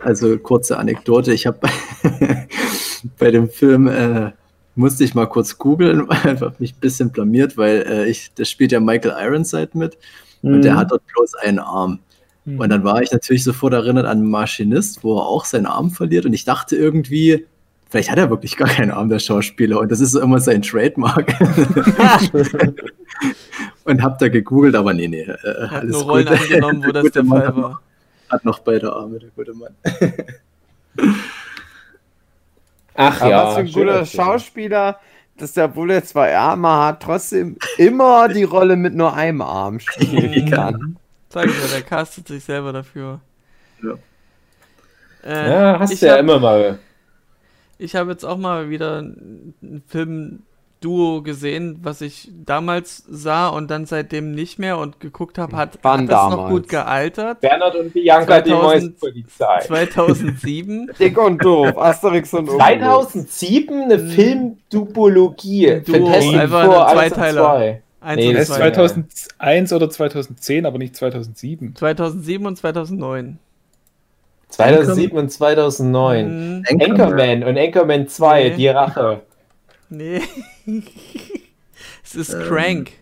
also 0.00 0.36
kurze 0.38 0.78
Anekdote, 0.78 1.32
ich 1.32 1.46
habe 1.46 1.58
bei 3.18 3.30
dem 3.30 3.48
Film, 3.48 3.86
äh, 3.88 4.32
musste 4.74 5.04
ich 5.04 5.14
mal 5.14 5.26
kurz 5.26 5.58
googeln, 5.58 6.08
einfach 6.24 6.58
mich 6.58 6.74
ein 6.74 6.80
bisschen 6.80 7.10
blamiert, 7.10 7.56
weil 7.56 7.84
äh, 7.88 8.08
ich, 8.08 8.32
das 8.34 8.48
spielt 8.48 8.72
ja 8.72 8.80
Michael 8.80 9.14
Ironside 9.20 9.70
mit 9.74 9.98
und 10.42 10.62
der 10.62 10.76
hat 10.76 10.92
dort 10.92 11.02
bloß 11.06 11.34
einen 11.42 11.58
Arm. 11.58 11.98
Hm. 12.48 12.58
Und 12.60 12.68
dann 12.70 12.84
war 12.84 13.02
ich 13.02 13.12
natürlich 13.12 13.44
sofort 13.44 13.72
erinnert 13.74 14.06
an 14.06 14.24
Maschinist, 14.24 15.04
wo 15.04 15.18
er 15.18 15.26
auch 15.26 15.44
seinen 15.44 15.66
Arm 15.66 15.90
verliert. 15.90 16.24
Und 16.26 16.32
ich 16.32 16.44
dachte 16.44 16.76
irgendwie, 16.76 17.46
vielleicht 17.90 18.10
hat 18.10 18.18
er 18.18 18.30
wirklich 18.30 18.56
gar 18.56 18.68
keinen 18.68 18.90
Arm, 18.90 19.08
der 19.08 19.18
Schauspieler. 19.18 19.78
Und 19.80 19.90
das 19.92 20.00
ist 20.00 20.12
so 20.12 20.20
immer 20.20 20.40
sein 20.40 20.62
Trademark. 20.62 21.34
und 23.84 24.02
hab 24.02 24.18
da 24.18 24.28
gegoogelt, 24.28 24.74
aber 24.74 24.92
nee, 24.94 25.08
nee. 25.08 25.20
Äh, 25.22 25.36
Er 25.44 25.70
hat 25.70 25.80
alles 25.82 25.92
nur 25.92 26.02
Rollen 26.04 26.26
gut. 26.26 26.40
angenommen, 26.40 26.84
wo 26.86 26.92
das 26.92 27.10
der 27.12 27.22
Mann 27.22 27.38
Fall 27.40 27.48
hat 27.48 27.56
noch- 27.56 27.62
war. 27.62 27.82
Hat 28.30 28.44
noch 28.44 28.58
beide 28.58 28.92
Arme, 28.92 29.18
der 29.18 29.30
gute 29.30 29.54
Mann. 29.54 29.74
Ach 32.94 33.20
Aber 33.20 33.30
ja. 33.30 33.44
was 33.46 33.54
für 33.54 33.60
ein 33.60 33.72
guter. 33.72 34.04
Schauspieler, 34.04 34.98
dass 35.36 35.52
der 35.52 35.68
Bulle 35.68 36.02
zwei 36.02 36.36
Arme 36.36 36.68
hat, 36.68 37.02
trotzdem 37.02 37.56
immer 37.78 38.28
die 38.28 38.42
Rolle 38.42 38.76
mit 38.76 38.94
nur 38.94 39.14
einem 39.14 39.40
Arm 39.40 39.78
spielen 39.80 40.50
kann. 40.50 40.96
Sag 41.30 41.46
ich 41.46 41.58
mal, 41.58 41.68
der 41.68 41.82
castet 41.82 42.28
sich 42.28 42.44
selber 42.44 42.72
dafür. 42.72 43.20
Ja. 43.82 43.94
Äh, 45.24 45.50
ja, 45.50 45.78
hast 45.78 46.00
du 46.00 46.06
ja 46.06 46.12
hab, 46.12 46.20
immer 46.20 46.38
mal. 46.38 46.78
Ich 47.76 47.94
habe 47.94 48.10
jetzt 48.10 48.24
auch 48.24 48.38
mal 48.38 48.70
wieder 48.70 49.00
ein 49.00 49.82
Filmduo 49.86 51.22
gesehen, 51.22 51.80
was 51.82 52.00
ich 52.00 52.30
damals 52.44 53.04
sah 53.08 53.48
und 53.48 53.70
dann 53.70 53.84
seitdem 53.84 54.32
nicht 54.32 54.58
mehr 54.58 54.78
und 54.78 55.00
geguckt 55.00 55.38
habe, 55.38 55.54
hat, 55.54 55.78
Wann 55.82 56.02
hat 56.02 56.08
das 56.08 56.16
damals? 56.16 56.36
noch 56.36 56.48
gut 56.48 56.68
gealtert. 56.68 57.40
Bernhard 57.40 57.76
und 57.76 57.92
Bianca, 57.92 58.42
2000, 58.42 58.82
die 58.82 58.98
Polizei. 58.98 59.60
2007. 59.60 60.90
Dick 60.98 61.18
und 61.18 61.44
doof, 61.44 61.76
Asterix 61.76 62.32
und 62.32 62.50
2007 62.50 63.82
eine 63.82 63.98
hm. 63.98 64.08
Filmdubologie. 64.08 65.82
Duo, 65.84 66.08
einfach 66.08 66.64
vor, 66.64 66.88
ein 66.88 66.94
Zweiteiler. 66.96 67.42
Zwei. 67.42 67.82
1 68.00 68.16
nee, 68.16 68.32
ist 68.32 68.52
2001 68.54 69.72
oder 69.72 69.90
2010, 69.90 70.66
aber 70.66 70.78
nicht 70.78 70.94
2007. 70.96 71.74
2007 71.74 72.46
und 72.46 72.56
2009. 72.56 73.38
2007 74.50 75.18
und 75.18 75.30
2009. 75.30 76.64
Anchorman, 76.68 76.78
mhm. 76.78 76.92
Anchorman 76.92 77.44
und 77.44 77.58
Anchorman 77.58 78.08
2, 78.08 78.42
nee. 78.42 78.56
die 78.56 78.68
Rache. 78.68 79.22
Nee. 79.90 80.22
es 82.04 82.14
ist 82.14 82.32
ähm. 82.32 82.42
Crank. 82.42 82.92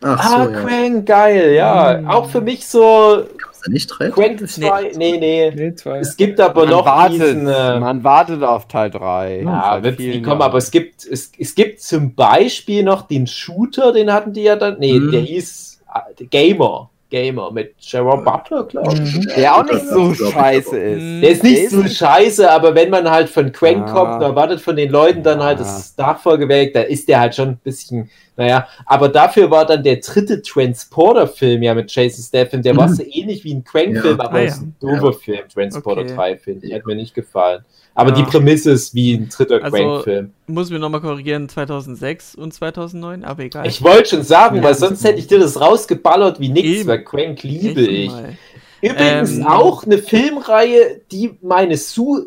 Ah, 0.00 0.16
Ach 0.16 0.24
ah, 0.24 0.44
so, 0.44 0.50
ja. 0.50 0.60
Crank, 0.60 1.06
geil, 1.06 1.52
ja. 1.54 1.98
Mhm. 2.00 2.08
Auch 2.08 2.28
für 2.28 2.40
mich 2.40 2.66
so 2.66 3.24
ist 3.58 3.66
er 3.66 3.70
nicht 3.72 3.86
drei? 3.88 4.10
Crank 4.10 4.48
2. 4.48 4.92
Nee, 4.96 5.18
nee. 5.18 5.52
Nee, 5.54 5.74
zwei. 5.74 5.98
Es 5.98 6.16
gibt 6.16 6.38
aber 6.40 6.62
Man 6.62 6.70
noch 6.70 6.86
wartet, 6.86 7.20
diesen. 7.20 7.48
Äh, 7.48 7.80
man 7.80 8.04
wartet 8.04 8.42
auf 8.42 8.68
Teil 8.68 8.90
3. 8.90 9.42
ja, 9.44 9.82
wird 9.82 9.98
nie 9.98 10.22
kommen, 10.22 10.42
aber 10.42 10.58
es 10.58 10.70
gibt, 10.70 11.04
es, 11.04 11.32
es 11.38 11.54
gibt 11.54 11.80
zum 11.80 12.14
Beispiel 12.14 12.82
noch 12.84 13.02
den 13.02 13.26
Shooter, 13.26 13.92
den 13.92 14.12
hatten 14.12 14.32
die 14.32 14.42
ja 14.42 14.56
dann. 14.56 14.78
Nee, 14.78 14.92
Mhm. 14.98 15.10
der 15.10 15.20
hieß 15.22 15.80
äh, 16.18 16.24
Gamer. 16.26 16.90
Gamer 17.10 17.50
mit 17.50 17.74
Gerard 17.80 18.24
Butler, 18.24 18.64
glaube 18.64 18.94
ich. 19.02 19.26
Der 19.34 19.56
auch 19.56 19.64
nicht 19.64 19.86
so 19.86 20.12
Ja, 20.12 20.30
scheiße 20.30 20.76
Mhm. 20.76 20.82
ist. 20.82 21.22
Der 21.22 21.30
ist 21.30 21.42
nicht 21.42 21.62
Der 21.62 21.70
so 21.70 21.80
ist- 21.82 21.96
scheiße, 21.96 22.50
aber 22.50 22.74
wenn 22.74 22.90
man 22.90 23.10
halt 23.10 23.28
von 23.28 23.50
Crank 23.50 23.86
Ja. 23.86 23.92
kommt 23.92 24.14
und 24.16 24.22
erwartet 24.22 24.60
von 24.60 24.76
den 24.76 24.90
Leuten 24.90 25.22
dann 25.22 25.42
halt 25.42 25.58
Ja. 25.58 25.64
das 25.64 25.94
Nachfolgewerk, 25.96 26.72
da 26.74 26.82
ist 26.82 27.08
der 27.08 27.20
halt 27.20 27.34
schon 27.34 27.48
ein 27.48 27.60
bisschen, 27.64 28.10
naja, 28.36 28.68
aber 28.86 29.08
dafür 29.08 29.50
war 29.50 29.64
dann 29.64 29.82
der 29.82 29.96
dritte 29.96 30.42
Transporter-Film 30.42 31.62
ja 31.62 31.74
mit 31.74 31.90
Jason 31.94 32.22
Statham, 32.24 32.62
der 32.62 32.76
war 32.76 32.88
so 32.88 33.02
ähnlich 33.02 33.44
wie 33.44 33.54
ein 33.54 33.64
Crank-Film, 33.64 34.18
Ja. 34.18 34.24
aber 34.24 34.38
Ah, 34.38 34.42
ist 34.42 34.60
ein 34.62 34.74
doofer 34.80 35.12
Film, 35.12 35.40
Transporter 35.52 36.02
Okay. 36.02 36.14
3, 36.14 36.36
finde 36.36 36.66
ich, 36.66 36.74
hat 36.74 36.86
mir 36.86 36.94
nicht 36.94 37.14
gefallen. 37.14 37.64
Aber 37.98 38.10
Ja. 38.10 38.16
die 38.16 38.22
Prämisse 38.22 38.70
ist 38.70 38.94
wie 38.94 39.14
ein 39.14 39.28
dritter 39.28 39.60
Also, 39.60 39.76
Crank-Film. 39.76 40.30
Muss 40.46 40.70
mir 40.70 40.78
nochmal 40.78 41.00
korrigieren, 41.00 41.48
2006 41.48 42.36
und 42.36 42.54
2009, 42.54 43.24
aber 43.24 43.42
egal. 43.42 43.66
Ich 43.66 43.82
wollte 43.82 44.10
schon 44.10 44.22
sagen, 44.22 44.58
Ja. 44.58 44.62
weil 44.62 44.74
sonst 44.74 45.02
hätte 45.02 45.18
ich 45.18 45.26
dir 45.26 45.40
das 45.40 45.60
rausgeballert 45.60 46.38
wie 46.38 46.48
nix, 46.48 46.68
Eben. 46.68 46.88
weil 46.88 47.02
Crank 47.02 47.42
liebe 47.42 47.80
Echt 47.80 47.90
ich. 47.90 48.10
mal. 48.12 48.38
Übrigens 48.82 49.38
Ähm, 49.38 49.46
auch 49.48 49.82
eine 49.84 49.98
Filmreihe, 49.98 51.00
die 51.10 51.36
meine 51.42 51.76
Sue 51.76 52.26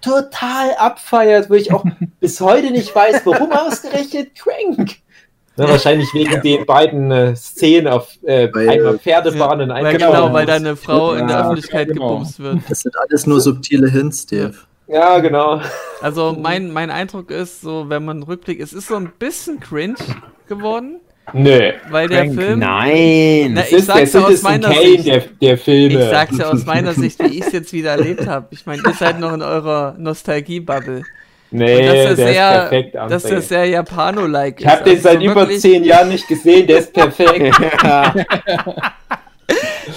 total 0.00 0.72
abfeiert, 0.78 1.48
wo 1.48 1.54
ich 1.54 1.72
auch 1.72 1.84
bis 2.20 2.40
heute 2.40 2.72
nicht 2.72 2.92
weiß, 2.92 3.22
warum 3.24 3.52
ausgerechnet 3.52 4.34
Crank. 4.34 4.96
Na, 5.56 5.68
wahrscheinlich 5.68 6.12
wegen 6.12 6.42
den 6.42 6.66
beiden 6.66 7.12
äh, 7.12 7.36
Szenen 7.36 7.86
auf 7.86 8.08
äh, 8.24 8.48
Weil- 8.52 8.68
einmal 8.70 8.98
Pferdebahn 8.98 9.60
und 9.60 9.68
Weil, 9.68 9.76
einmal 9.76 9.92
genau, 9.96 10.32
weil 10.32 10.46
deine 10.46 10.74
Frau 10.74 11.12
in 11.12 11.28
der 11.28 11.36
Ja, 11.36 11.42
Öffentlichkeit 11.42 11.86
genau. 11.86 12.08
gebumst 12.14 12.40
wird. 12.40 12.58
Das 12.68 12.80
sind 12.80 12.96
alles 12.98 13.28
nur 13.28 13.40
subtile 13.40 13.88
Hints, 13.88 14.22
Steve. 14.22 14.54
Ja, 14.86 15.18
genau. 15.18 15.60
Also 16.02 16.36
mein, 16.38 16.70
mein 16.70 16.90
Eindruck 16.90 17.30
ist, 17.30 17.62
so 17.62 17.88
wenn 17.88 18.04
man 18.04 18.22
rückblickt, 18.22 18.60
es 18.62 18.72
ist 18.72 18.88
so 18.88 18.96
ein 18.96 19.10
bisschen 19.18 19.58
cringe 19.60 19.94
geworden, 20.48 21.00
Nö. 21.32 21.72
weil 21.90 22.08
der 22.08 22.24
Crank, 22.24 22.34
Film. 22.34 22.58
Nein. 22.58 23.52
Na, 23.54 23.62
Das 23.62 23.70
ich 23.72 23.78
ist 23.78 23.88
der 23.88 24.06
sag's 24.06 24.12
ja 24.12 24.20
aus 24.26 24.42
meiner 24.42 24.68
Kane 24.68 24.80
Sicht. 24.82 25.06
der, 25.06 25.20
der 25.40 25.58
Filme. 25.58 26.02
Ich 26.04 26.10
sag's 26.10 26.36
ja 26.36 26.50
aus 26.50 26.66
meiner 26.66 26.92
Sicht, 26.92 27.18
wie 27.22 27.38
ich 27.38 27.46
es 27.46 27.52
jetzt 27.52 27.72
wieder 27.72 27.92
erlebt 27.92 28.26
habe. 28.26 28.48
Ich 28.50 28.66
meine, 28.66 28.82
ihr 28.84 28.92
seid 28.92 29.18
noch 29.20 29.32
in 29.32 29.40
eurer 29.40 29.94
Nostalgie-Bubble. 29.96 31.02
nee, 31.50 31.76
Und 31.78 31.86
dass 31.86 31.94
der 31.94 32.04
er 32.04 32.10
ist 32.10 32.16
sehr, 32.18 32.50
perfekt, 32.68 32.94
dass 32.94 33.24
André. 33.24 33.30
er 33.34 33.40
sehr 33.42 33.66
Japano-like 33.66 34.60
Ich 34.60 34.66
habe 34.66 34.84
den 34.84 34.96
Also 34.96 35.02
seit 35.08 35.18
so 35.20 35.24
über 35.24 35.34
wirklich, 35.36 35.60
zehn 35.60 35.84
Jahren 35.84 36.08
nicht 36.10 36.28
gesehen, 36.28 36.66
der 36.66 36.78
ist 36.80 36.92
perfekt. 36.92 37.56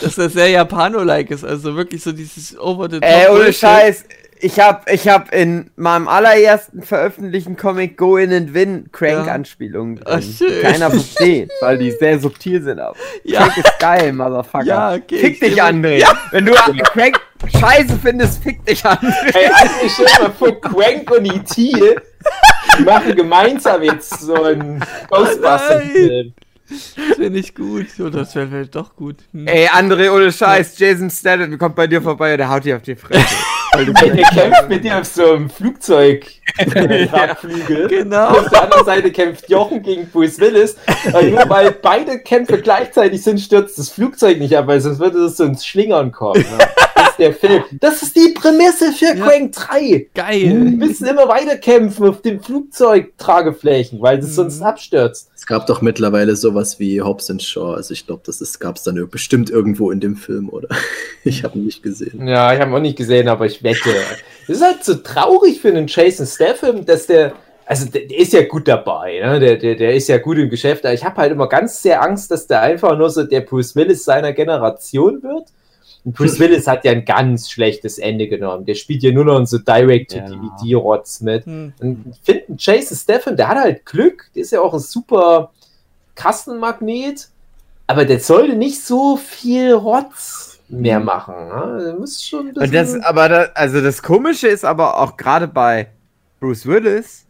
Dass 0.02 0.18
er 0.18 0.30
sehr 0.30 0.50
Japano-like 0.50 1.32
ist. 1.32 1.44
Also 1.46 1.76
wirklich 1.76 2.04
so 2.04 2.12
dieses 2.12 2.58
over 2.60 2.90
the 2.90 3.00
top. 3.00 3.10
Ey, 3.10 3.28
ohne. 3.30 3.52
Scheiß. 3.54 4.06
Ich 4.40 4.60
hab, 4.60 4.90
ich 4.92 5.08
hab 5.08 5.34
in 5.34 5.72
meinem 5.76 6.08
allerersten 6.08 6.82
veröffentlichten 6.84 7.58
Comic 7.58 7.98
Go 7.98 8.18
in 8.18 8.32
and 8.32 8.54
Win 8.54 8.92
Crank-Anspielungen 8.92 10.00
Ach, 10.06 10.20
drin. 10.20 10.22
schön. 10.38 10.48
die 10.52 10.62
Keiner 10.62 10.92
versteht, 10.92 11.52
weil 11.62 11.78
die 11.78 11.92
sehr 11.92 12.20
subtil 12.20 12.62
sind. 12.62 12.80
Aber 12.80 12.96
Ja. 13.24 13.40
Crank 13.48 13.58
ist 13.58 13.80
geil, 13.80 14.14
Motherfucker. 14.14 14.66
Ja, 14.66 14.94
okay, 14.94 15.18
fick 15.18 15.34
ich 15.34 15.40
dich, 15.40 15.64
André. 15.64 16.04
Wenn 16.32 16.46
du 16.46 16.54
Crank 16.54 17.20
scheiße 17.60 17.98
findest, 18.02 18.44
fick 18.44 18.64
dich, 18.66 18.84
André. 18.86 19.14
Ey, 19.34 19.48
André, 19.50 19.90
stell 19.92 20.24
mal 20.24 20.32
vor, 20.32 20.62
Crank 20.62 21.10
und 21.12 21.26
E.T. 21.26 21.74
die 22.78 22.84
machen 22.84 23.16
gemeinsam 23.16 23.82
jetzt 23.84 24.20
so 24.20 24.36
einen 24.44 24.84
Ghostbusters-Film. 25.10 26.34
Das 26.70 27.16
finde 27.16 27.40
ich 27.40 27.56
gut. 27.56 27.88
Oder 28.00 28.20
das 28.20 28.36
wäre 28.36 28.48
vielleicht 28.48 28.76
doch 28.76 28.96
gut. 28.96 29.18
Hm. 29.32 29.48
Ey, 29.48 29.68
André, 29.68 30.12
ohne 30.12 30.32
Scheiß, 30.32 30.78
Jason 30.78 31.10
Statham 31.10 31.58
kommt 31.58 31.76
bei 31.76 31.88
dir 31.88 32.02
vorbei 32.02 32.34
und 32.34 32.40
der 32.40 32.50
haut 32.50 32.66
dir 32.66 32.76
auf 32.76 32.82
die 32.82 32.96
Fresse. 32.96 33.26
Der 33.86 34.24
kämpft 34.34 34.70
mit 34.70 34.84
dir 34.84 35.00
auf 35.00 35.06
so 35.06 35.34
einem 35.34 35.50
Flugzeug. 35.50 36.26
Tragflügel. 37.10 37.88
Genau. 37.88 38.28
Auf 38.30 38.50
der 38.50 38.64
anderen 38.64 38.86
Seite 38.86 39.12
kämpft 39.12 39.50
Jochen 39.50 39.82
gegen 39.82 40.08
Bruce 40.10 40.40
Willis. 40.40 40.76
Weil 41.12 41.32
nur 41.32 41.50
weil 41.50 41.72
beide 41.72 42.20
Kämpfe 42.20 42.60
gleichzeitig 42.62 43.24
sind, 43.24 43.40
stürzt 43.40 43.78
das 43.78 43.90
Flugzeug 43.90 44.40
nicht 44.40 44.56
ab, 44.56 44.68
weil 44.68 44.82
sonst 44.82 45.00
würde 45.00 45.20
es 45.26 45.38
so 45.38 45.44
ins 45.44 45.66
Schlingern 45.66 46.12
kommen. 46.12 46.42
Ne? 46.42 46.58
Das 46.96 47.10
ist 47.10 47.20
der 47.20 47.34
Film. 47.34 47.64
Das 47.80 48.02
ist 48.02 48.16
die 48.16 48.34
Prämisse 48.34 48.92
für 48.92 49.16
Ja. 49.16 49.26
Crank 49.28 49.52
3. 49.54 49.82
Wir 49.82 50.06
Geil. 50.14 50.54
müssen 50.54 51.06
immer 51.08 51.28
weiter 51.28 51.58
kämpfen 51.58 52.08
auf 52.10 52.22
den 52.22 52.40
Flugzeugtrageflächen, 52.42 54.02
weil 54.02 54.20
es 54.20 54.36
sonst 54.36 54.62
abstürzt. 54.62 55.30
Gab 55.48 55.66
doch 55.66 55.82
mittlerweile 55.82 56.36
sowas 56.36 56.78
wie 56.78 57.02
Hobbs 57.02 57.30
and 57.32 57.42
Shaw. 57.42 57.74
Also 57.74 57.94
ich 57.94 58.06
glaube, 58.06 58.22
das 58.26 58.60
gab 58.60 58.76
es 58.76 58.84
dann 58.84 59.10
bestimmt 59.10 59.50
irgendwo 59.50 59.92
in 59.92 60.02
dem 60.02 60.16
Film, 60.16 60.50
oder? 60.50 60.68
Ich 61.24 61.44
habe 61.44 61.58
ihn 61.58 61.66
nicht 61.66 61.84
gesehen. 61.84 62.26
Ja, 62.26 62.54
ich 62.54 62.60
habe 62.62 62.72
ihn 62.72 62.76
auch 62.76 62.80
nicht 62.80 62.98
gesehen, 62.98 63.28
aber 63.28 63.46
ich 63.46 63.62
wette. 63.62 63.90
Es 64.44 64.58
ist 64.58 64.64
halt 64.64 64.84
so 64.84 64.94
traurig 64.94 65.60
für 65.60 65.68
einen 65.70 65.88
Jason 65.88 66.26
Statham, 66.26 66.86
dass 66.86 67.06
der, 67.06 67.34
also 67.66 67.86
der, 67.90 68.08
der 68.08 68.18
ist 68.18 68.32
ja 68.32 68.44
gut 68.44 68.66
dabei, 68.66 69.20
ne? 69.20 69.38
der, 69.38 69.58
der, 69.58 69.76
der 69.76 69.94
ist 69.94 70.08
ja 70.08 70.20
gut 70.20 70.38
im 70.38 70.50
Geschäft, 70.50 70.86
aber 70.86 70.94
ich 70.94 71.04
habe 71.04 71.18
halt 71.18 71.34
immer 71.34 71.50
ganz 71.50 71.82
sehr 71.82 72.02
Angst, 72.02 72.32
dass 72.32 72.48
der 72.48 72.62
einfach 72.62 72.98
nur 72.98 73.10
so 73.10 73.24
der 73.24 73.42
Bruce 73.42 73.76
Willis 73.76 74.06
seiner 74.06 74.32
Generation 74.32 75.22
wird. 75.22 75.50
Und 76.08 76.16
Bruce 76.16 76.40
Willis 76.40 76.68
hat 76.68 76.86
ja 76.86 76.94
ein 76.94 77.04
ganz 77.04 77.50
schlechtes 77.52 77.98
Ende 77.98 78.30
genommen. 78.30 78.66
Der 78.66 78.76
spielt 78.76 79.04
ja 79.04 79.12
nur 79.12 79.26
noch 79.26 79.38
in 79.40 79.46
so 79.46 79.58
Direct-to-DVD-Rotz 79.58 81.20
mit. 81.20 81.46
Hm. 81.46 81.74
Und 81.82 82.06
ich 82.10 82.20
finde, 82.24 82.44
Jason 82.58 82.96
Statham, 82.96 83.36
der 83.36 83.50
hat 83.50 83.58
halt 83.58 83.86
Glück, 83.86 84.30
der 84.34 84.44
ist 84.44 84.52
ja 84.52 84.62
auch 84.62 84.74
ein 84.74 84.80
super 84.80 85.52
Kassenmagnet, 86.16 87.28
aber 87.88 88.06
der 88.06 88.22
sollte 88.22 88.56
nicht 88.56 88.82
so 88.82 89.18
viel 89.18 89.74
Rotz 89.74 90.62
mehr 90.70 91.02
machen. 91.02 91.36
Ne? 91.36 91.98
Muss 92.00 92.24
schon 92.24 92.54
das, 92.54 92.72
bisschen- 92.72 93.04
aber 93.04 93.28
das, 93.28 93.56
also 93.58 93.82
das 93.82 94.02
Komische 94.02 94.48
ist 94.48 94.64
aber 94.64 95.00
auch 95.02 95.18
gerade 95.18 95.50
bei 95.50 95.90
Bruce 96.40 96.66
Willis, 96.66 97.26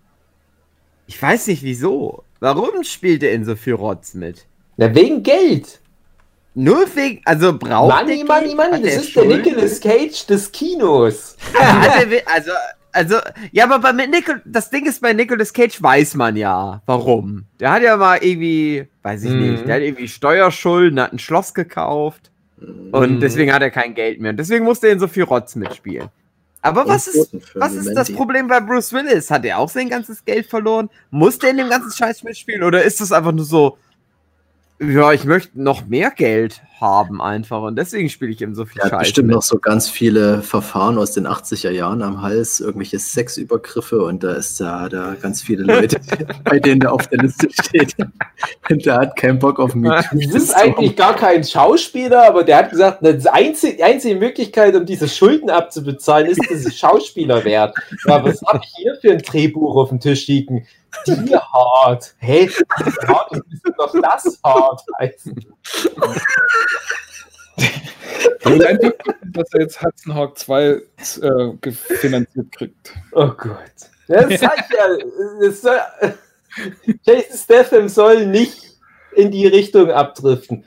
ich 1.07 1.19
weiß 1.19 1.47
nicht 1.47 1.63
wieso. 1.63 2.23
Warum 2.39 2.83
spielt 2.83 3.23
er 3.23 3.31
in 3.31 3.43
so 3.43 3.55
viel 3.55 3.73
Rotz 3.73 4.13
mit? 4.13 4.45
Na, 4.75 4.93
wegen 4.93 5.23
Geld. 5.23 5.79
Nur 6.59 6.87
wegen, 6.95 7.21
also 7.23 7.55
braucht 7.55 7.93
Money, 7.95 8.25
der 8.25 8.25
Money, 8.25 8.45
Geld? 8.47 8.57
Money. 8.57 8.71
Hat 8.71 8.83
Das 8.83 8.91
er 8.93 8.99
ist 9.01 9.15
der 9.15 9.21
Schulden? 9.21 9.41
Nicolas 9.43 9.79
Cage 9.79 10.25
des 10.25 10.51
Kinos. 10.51 11.37
Er 11.53 12.21
also, 12.33 12.51
also, 12.93 13.15
ja, 13.51 13.65
aber 13.65 13.77
bei 13.77 13.91
Nicol 14.07 14.41
das 14.43 14.71
Ding 14.71 14.87
ist, 14.87 14.99
bei 15.01 15.13
Nicolas 15.13 15.53
Cage 15.53 15.79
weiß 15.83 16.15
man 16.15 16.35
ja, 16.35 16.81
warum. 16.87 17.45
Der 17.59 17.71
hat 17.71 17.83
ja 17.83 17.95
mal 17.95 18.17
irgendwie, 18.23 18.87
weiß 19.03 19.23
ich 19.23 19.33
Mhm. 19.33 19.39
nicht, 19.51 19.67
der 19.67 19.75
hat 19.75 19.81
irgendwie 19.83 20.07
Steuerschulden, 20.07 20.99
hat 20.99 21.13
ein 21.13 21.19
Schloss 21.19 21.53
gekauft 21.53 22.31
und 22.91 23.15
Mhm. 23.15 23.19
deswegen 23.19 23.53
hat 23.53 23.61
er 23.61 23.69
kein 23.69 23.93
Geld 23.93 24.19
mehr. 24.19 24.31
Und 24.31 24.37
deswegen 24.37 24.65
musste 24.65 24.87
er 24.87 24.93
in 24.93 24.99
so 24.99 25.07
viel 25.07 25.23
Rotz 25.25 25.55
mitspielen. 25.55 26.07
Aber 26.63 26.87
was 26.87 27.07
ist, 27.07 27.37
was 27.53 27.75
ist 27.75 27.93
das 27.93 28.11
Problem 28.11 28.47
bei 28.47 28.59
Bruce 28.61 28.91
Willis? 28.91 29.29
Hat 29.29 29.45
er 29.45 29.59
auch 29.59 29.69
sein 29.69 29.89
ganzes 29.89 30.25
Geld 30.25 30.47
verloren? 30.47 30.89
Muss 31.11 31.37
der 31.37 31.51
in 31.51 31.57
dem 31.57 31.69
ganzen 31.69 31.91
Scheiß 31.95 32.23
mitspielen? 32.23 32.63
Oder 32.63 32.81
ist 32.81 32.99
das 32.99 33.11
einfach 33.11 33.31
nur 33.31 33.45
so, 33.45 33.77
Ja, 34.79 35.11
ich 35.11 35.25
möchte 35.25 35.59
noch 35.61 35.87
mehr 35.87 36.11
Geld 36.11 36.61
haben 36.79 37.21
einfach 37.21 37.63
und 37.63 37.75
deswegen 37.75 38.09
spiele 38.09 38.31
ich 38.31 38.41
eben 38.41 38.53
so 38.53 38.65
viel 38.65 38.81
hat 38.81 38.91
Scheiße. 38.91 38.99
bestimmt 38.99 39.27
mit. 39.27 39.35
noch 39.35 39.41
so 39.41 39.57
ganz 39.57 39.89
viele 39.89 40.41
Verfahren 40.41 40.97
aus 40.97 41.11
den 41.11 41.27
80er 41.27 41.71
Jahren 41.71 42.01
am 42.01 42.21
Hals, 42.21 42.59
irgendwelche 42.59 42.99
Sexübergriffe 42.99 44.03
und 44.03 44.23
da 44.23 44.33
ist 44.33 44.59
da, 44.59 44.87
da 44.87 45.15
ganz 45.19 45.41
viele 45.41 45.63
Leute, 45.63 45.99
bei 46.43 46.59
denen 46.59 46.81
er 46.81 46.93
auf 46.93 47.07
der 47.07 47.19
Liste 47.19 47.47
steht. 47.51 47.95
Und 48.69 48.85
der 48.85 48.95
hat 48.95 49.15
keinen 49.15 49.39
Bock 49.39 49.59
auf 49.59 49.73
mich. 49.73 49.91
Das 49.91 50.43
ist 50.43 50.55
eigentlich 50.55 50.95
gar 50.95 51.15
kein 51.15 51.43
Schauspieler, 51.43 52.27
aber 52.27 52.43
der 52.43 52.57
hat 52.57 52.69
gesagt, 52.69 52.99
die 53.01 53.29
einzige, 53.29 53.83
einzige 53.83 54.15
Möglichkeit, 54.15 54.75
um 54.75 54.85
diese 54.85 55.07
Schulden 55.07 55.49
abzubezahlen, 55.49 56.27
ist, 56.27 56.41
dass 56.49 56.65
ich 56.65 56.77
Schauspieler 56.77 57.43
werde. 57.43 57.73
Ja, 58.05 58.23
was 58.23 58.41
habe 58.43 58.61
ich 58.63 58.73
hier 58.75 58.95
für 59.01 59.11
ein 59.11 59.19
Drehbuch 59.19 59.75
auf 59.75 59.89
dem 59.89 59.99
Tisch 59.99 60.27
liegen? 60.27 60.67
Die 61.05 61.35
hart. 61.35 62.15
Hey, 62.17 62.49
hart, 63.07 63.31
das 63.31 63.41
müsste 63.49 63.73
doch 63.77 63.93
das 64.01 64.39
hart 64.43 64.81
heißen. 64.99 65.45
Und 68.45 68.63
einfach, 68.63 68.91
dass 69.33 69.53
er 69.53 69.61
jetzt 69.61 69.81
Hudson 69.81 70.13
Hawk 70.13 70.37
2 70.37 70.63
äh, 70.63 70.81
gefinanziert 71.61 72.51
kriegt. 72.51 72.93
Oh 73.13 73.29
Gott. 73.29 73.59
Das 74.07 74.39
sag 74.39 74.55
ich 74.57 74.75
ja. 74.75 74.87
Das 75.41 75.61
soll, 75.61 75.79
Jason 77.05 77.37
Statham 77.37 77.89
soll 77.89 78.25
nicht 78.25 78.77
in 79.15 79.31
die 79.31 79.47
Richtung 79.47 79.91
abdriften. 79.91 80.63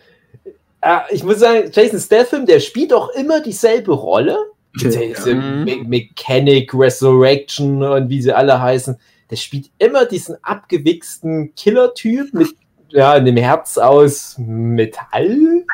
Äh, 0.82 0.98
Ich 1.10 1.22
muss 1.22 1.38
sagen, 1.38 1.70
Jason 1.72 2.00
Statham, 2.00 2.44
der 2.44 2.60
spielt 2.60 2.92
auch 2.92 3.08
immer 3.10 3.40
dieselbe 3.40 3.92
Rolle. 3.92 4.36
Diese 4.80 5.34
Mhm. 5.34 5.64
Me 5.64 5.76
Mechanic, 5.84 6.72
Resurrection 6.74 7.82
und 7.82 8.08
wie 8.08 8.22
sie 8.22 8.32
alle 8.32 8.60
heißen. 8.60 8.96
Der 9.30 9.36
spielt 9.36 9.70
immer 9.78 10.04
diesen 10.04 10.36
abgewichsten 10.42 11.54
Killer-Typ 11.54 12.34
mit 12.34 12.48
ja, 12.90 13.12
einem 13.12 13.36
Herz 13.36 13.78
aus 13.78 14.36
Metall. 14.38 15.64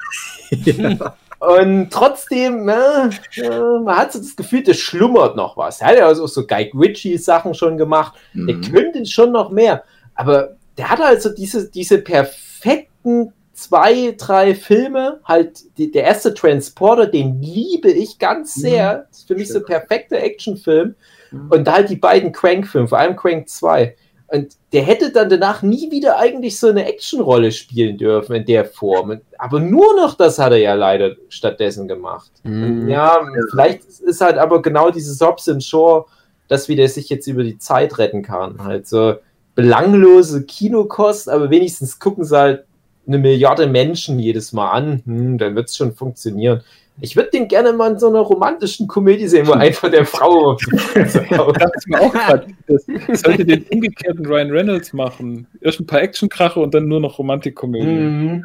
Und 1.38 1.90
trotzdem, 1.90 2.64
ne, 2.64 3.10
äh, 3.36 3.48
man 3.50 3.96
hat 3.96 4.12
so 4.12 4.18
das 4.18 4.34
Gefühl, 4.36 4.62
da 4.62 4.72
schlummert 4.72 5.36
noch 5.36 5.56
was. 5.56 5.80
Er 5.80 5.88
hat 5.88 5.98
ja 5.98 6.06
also 6.06 6.26
so 6.26 6.46
Guy 6.46 6.72
Ritchie-Sachen 6.74 7.52
schon 7.54 7.76
gemacht. 7.76 8.14
Der 8.34 8.56
Mhm. 8.56 8.62
könnte 8.62 9.04
schon 9.06 9.32
noch 9.32 9.50
mehr. 9.50 9.84
Aber 10.14 10.56
der 10.78 10.88
hat 10.88 11.00
also 11.00 11.28
diese, 11.28 11.70
diese 11.70 11.98
perfekten 11.98 13.32
zwei, 13.52 14.14
drei 14.16 14.54
Filme. 14.54 15.20
Halt, 15.24 15.76
die, 15.76 15.90
der 15.90 16.04
erste 16.04 16.32
Transporter, 16.32 17.06
den 17.06 17.40
liebe 17.42 17.90
ich 17.90 18.18
ganz 18.18 18.54
sehr. 18.54 19.06
Das 19.10 19.18
ist 19.18 19.28
für 19.28 19.34
mich 19.34 19.48
so 19.48 19.58
ein 19.58 19.64
perfekter 19.66 20.16
Actionfilm. 20.16 20.94
Mhm. 21.30 21.50
Und 21.50 21.70
halt 21.70 21.90
die 21.90 21.96
beiden 21.96 22.32
Crank-Filme, 22.32 22.88
vor 22.88 22.98
allem 22.98 23.14
Crank 23.16 23.48
2. 23.48 23.94
Und 24.28 24.56
der 24.72 24.82
hätte 24.82 25.12
dann 25.12 25.28
danach 25.28 25.62
nie 25.62 25.90
wieder 25.92 26.18
eigentlich 26.18 26.58
so 26.58 26.68
eine 26.68 26.84
Actionrolle 26.84 27.52
spielen 27.52 27.96
dürfen 27.96 28.34
in 28.34 28.44
der 28.44 28.64
Form. 28.64 29.20
Aber 29.38 29.60
nur 29.60 29.94
noch 29.94 30.14
das 30.14 30.38
hat 30.38 30.52
er 30.52 30.58
ja 30.58 30.74
leider 30.74 31.14
stattdessen 31.28 31.86
gemacht. 31.86 32.30
Mhm. 32.42 32.88
Ja, 32.88 33.20
vielleicht 33.50 33.84
ist 33.84 34.20
halt 34.20 34.38
aber 34.38 34.62
genau 34.62 34.90
dieses 34.90 35.20
Hobbs 35.20 35.48
and 35.48 35.62
Shaw, 35.62 36.06
dass 36.48 36.68
wieder 36.68 36.88
sich 36.88 37.08
jetzt 37.08 37.28
über 37.28 37.44
die 37.44 37.58
Zeit 37.58 37.98
retten 37.98 38.22
kann. 38.22 38.64
Halt 38.64 38.88
so 38.88 39.14
belanglose 39.54 40.44
Kinokost, 40.44 41.28
aber 41.28 41.50
wenigstens 41.50 41.98
gucken 41.98 42.24
sie 42.24 42.36
halt 42.36 42.64
eine 43.06 43.18
Milliarde 43.18 43.68
Menschen 43.68 44.18
jedes 44.18 44.52
Mal 44.52 44.70
an. 44.70 45.02
Hm, 45.04 45.38
dann 45.38 45.54
wird 45.54 45.68
es 45.68 45.76
schon 45.76 45.94
funktionieren. 45.94 46.62
Ich 47.00 47.14
würde 47.14 47.30
den 47.30 47.46
gerne 47.46 47.72
mal 47.72 47.92
in 47.92 47.98
so 47.98 48.08
einer 48.08 48.20
romantischen 48.20 48.88
Komödie 48.88 49.28
sehen, 49.28 49.46
wo 49.46 49.52
einfach 49.52 49.90
der 49.90 50.06
Frau. 50.06 50.56
Das 50.94 51.14
ist 51.14 51.88
mir 51.88 52.00
auch 52.00 52.12
gerade. 52.12 52.46
Das 52.66 53.20
sollte 53.20 53.44
den 53.44 53.64
umgekehrten 53.64 54.24
Ryan 54.24 54.50
Reynolds 54.50 54.92
machen. 54.92 55.46
Erst 55.60 55.80
ein 55.80 55.86
paar 55.86 56.00
Actionkrache 56.00 56.58
und 56.58 56.72
dann 56.74 56.88
nur 56.88 57.00
noch 57.00 57.18
Romantikkomödie. 57.18 57.86
Mhm. 57.86 58.44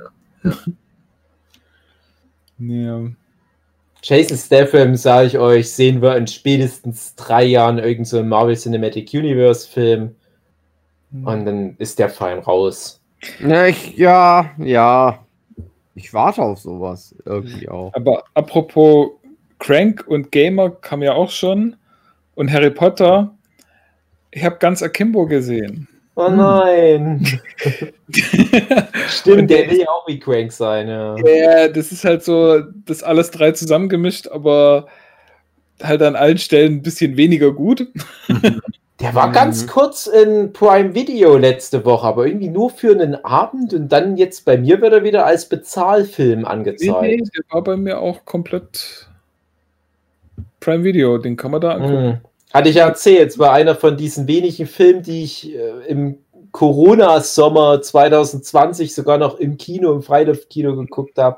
Ja. 2.59 3.01
Jason 4.03 4.37
Statham, 4.37 4.95
sage 4.95 5.27
ich 5.27 5.37
euch, 5.37 5.71
sehen 5.71 6.01
wir 6.01 6.17
in 6.17 6.27
spätestens 6.27 7.15
drei 7.15 7.43
Jahren 7.45 7.77
irgend 7.77 8.07
so 8.07 8.21
Marvel 8.23 8.57
Cinematic 8.57 9.13
Universe 9.13 9.69
Film 9.69 10.15
und 11.11 11.45
dann 11.45 11.75
ist 11.77 11.99
der 11.99 12.09
fein 12.09 12.39
raus. 12.39 12.99
Ich, 13.21 13.97
ja, 13.97 14.51
ja. 14.57 15.25
Ich 15.95 16.13
warte 16.13 16.41
auf 16.41 16.59
sowas 16.59 17.15
irgendwie 17.25 17.69
auch. 17.69 17.93
Aber 17.93 18.23
apropos 18.33 19.11
Crank 19.59 20.05
und 20.07 20.31
Gamer 20.31 20.69
kam 20.69 21.01
ja 21.03 21.13
auch 21.13 21.29
schon. 21.29 21.75
Und 22.35 22.51
Harry 22.51 22.71
Potter. 22.71 23.35
Ich 24.31 24.43
habe 24.43 24.57
ganz 24.57 24.81
Akimbo 24.81 25.25
gesehen. 25.25 25.87
Oh 26.15 26.29
nein. 26.29 27.25
Stimmt, 29.07 29.49
der 29.49 29.69
will 29.69 29.79
ja 29.79 29.87
auch 29.89 30.07
wie 30.07 30.19
Crank 30.19 30.51
sein, 30.51 30.87
ja. 30.87 31.15
Ja, 31.17 31.67
das 31.67 31.91
ist 31.91 32.03
halt 32.03 32.23
so, 32.23 32.61
das 32.85 33.01
alles 33.01 33.31
drei 33.31 33.51
zusammengemischt, 33.51 34.27
aber 34.27 34.87
halt 35.81 36.01
an 36.01 36.15
allen 36.15 36.37
Stellen 36.37 36.75
ein 36.75 36.81
bisschen 36.81 37.17
weniger 37.17 37.53
gut. 37.53 37.87
Der 39.01 39.15
war 39.15 39.27
Mhm. 39.27 39.33
ganz 39.33 39.67
kurz 39.67 40.07
in 40.07 40.53
Prime 40.53 40.93
Video 40.93 41.37
letzte 41.37 41.83
Woche, 41.85 42.05
aber 42.07 42.27
irgendwie 42.27 42.49
nur 42.49 42.69
für 42.69 42.91
einen 42.91 43.15
Abend 43.25 43.73
und 43.73 43.89
dann 43.89 44.17
jetzt 44.17 44.45
bei 44.45 44.57
mir 44.57 44.79
wird 44.81 44.93
er 44.93 45.03
wieder 45.03 45.25
als 45.25 45.47
Bezahlfilm 45.49 46.41
Nee, 46.41 46.45
angezeigt. 46.45 47.01
nee, 47.01 47.17
der 47.17 47.43
war 47.49 47.63
bei 47.63 47.77
mir 47.77 47.99
auch 47.99 48.25
komplett 48.25 49.07
Prime 50.59 50.83
Video, 50.83 51.17
den 51.17 51.35
kann 51.37 51.51
man 51.51 51.61
da 51.61 51.71
angucken. 51.71 52.05
Mhm. 52.05 52.17
Hatte 52.53 52.69
ich 52.69 52.75
ja 52.75 52.85
erzählt, 52.87 53.29
es 53.29 53.39
war 53.39 53.53
einer 53.53 53.75
von 53.75 53.97
diesen 53.97 54.27
wenigen 54.27 54.67
Filmen, 54.67 55.01
die 55.03 55.23
ich 55.23 55.55
äh, 55.55 55.87
im 55.87 56.17
Corona-Sommer 56.51 57.81
2020 57.81 58.93
sogar 58.93 59.17
noch 59.17 59.39
im 59.39 59.57
Kino, 59.57 59.93
im 59.93 60.01
Freilift-Kino 60.03 60.75
geguckt 60.75 61.17
habe. 61.17 61.37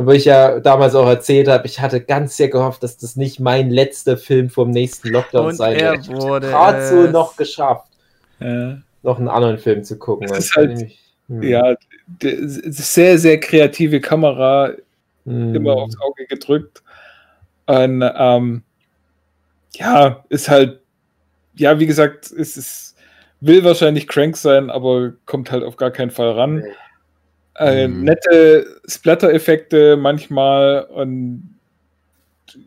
Wo 0.00 0.12
ich 0.12 0.26
ja 0.26 0.60
damals 0.60 0.94
auch 0.94 1.08
erzählt 1.08 1.48
habe, 1.48 1.66
ich 1.66 1.80
hatte 1.80 2.00
ganz 2.00 2.36
sehr 2.36 2.48
gehofft, 2.48 2.84
dass 2.84 2.98
das 2.98 3.16
nicht 3.16 3.40
mein 3.40 3.68
letzter 3.68 4.16
Film 4.16 4.48
vom 4.48 4.70
nächsten 4.70 5.08
Lockdown 5.08 5.46
Und 5.46 5.54
sein 5.56 5.74
er 5.74 5.92
wird. 5.92 6.02
Ich 6.02 6.08
wurde 6.12 6.46
gerade 6.48 6.86
so 6.86 7.02
es. 7.06 7.10
noch 7.12 7.36
geschafft, 7.36 7.88
Ja. 8.38 8.78
noch 9.02 9.18
einen 9.18 9.26
anderen 9.26 9.58
Film 9.58 9.82
zu 9.82 9.98
gucken. 9.98 10.28
Das 10.28 10.32
Und 10.32 10.38
ist 10.38 10.54
halt- 10.56 10.68
nämlich- 10.70 11.00
hm. 11.28 11.42
Ja, 11.42 11.74
sehr, 12.20 13.18
sehr 13.18 13.40
kreative 13.40 14.00
Kamera, 14.00 14.70
Hm. 15.26 15.54
immer 15.56 15.72
aufs 15.74 16.00
Auge 16.00 16.26
gedrückt. 16.26 16.82
Und 17.66 18.02
ähm, 18.16 18.62
ja, 19.74 20.24
ist 20.28 20.48
halt, 20.48 20.80
ja, 21.56 21.78
wie 21.80 21.86
gesagt, 21.86 22.30
es 22.30 22.56
ist, 22.56 22.96
will 23.40 23.64
wahrscheinlich 23.64 24.06
crank 24.06 24.36
sein, 24.36 24.70
aber 24.70 25.12
kommt 25.26 25.50
halt 25.50 25.64
auf 25.64 25.76
gar 25.76 25.90
keinen 25.90 26.12
Fall 26.12 26.30
ran. 26.30 26.62
Äh, 27.58 27.88
Mhm. 27.88 28.04
Nette 28.04 28.66
Splatter-Effekte 28.86 29.96
manchmal 29.96 30.84
und 30.84 31.54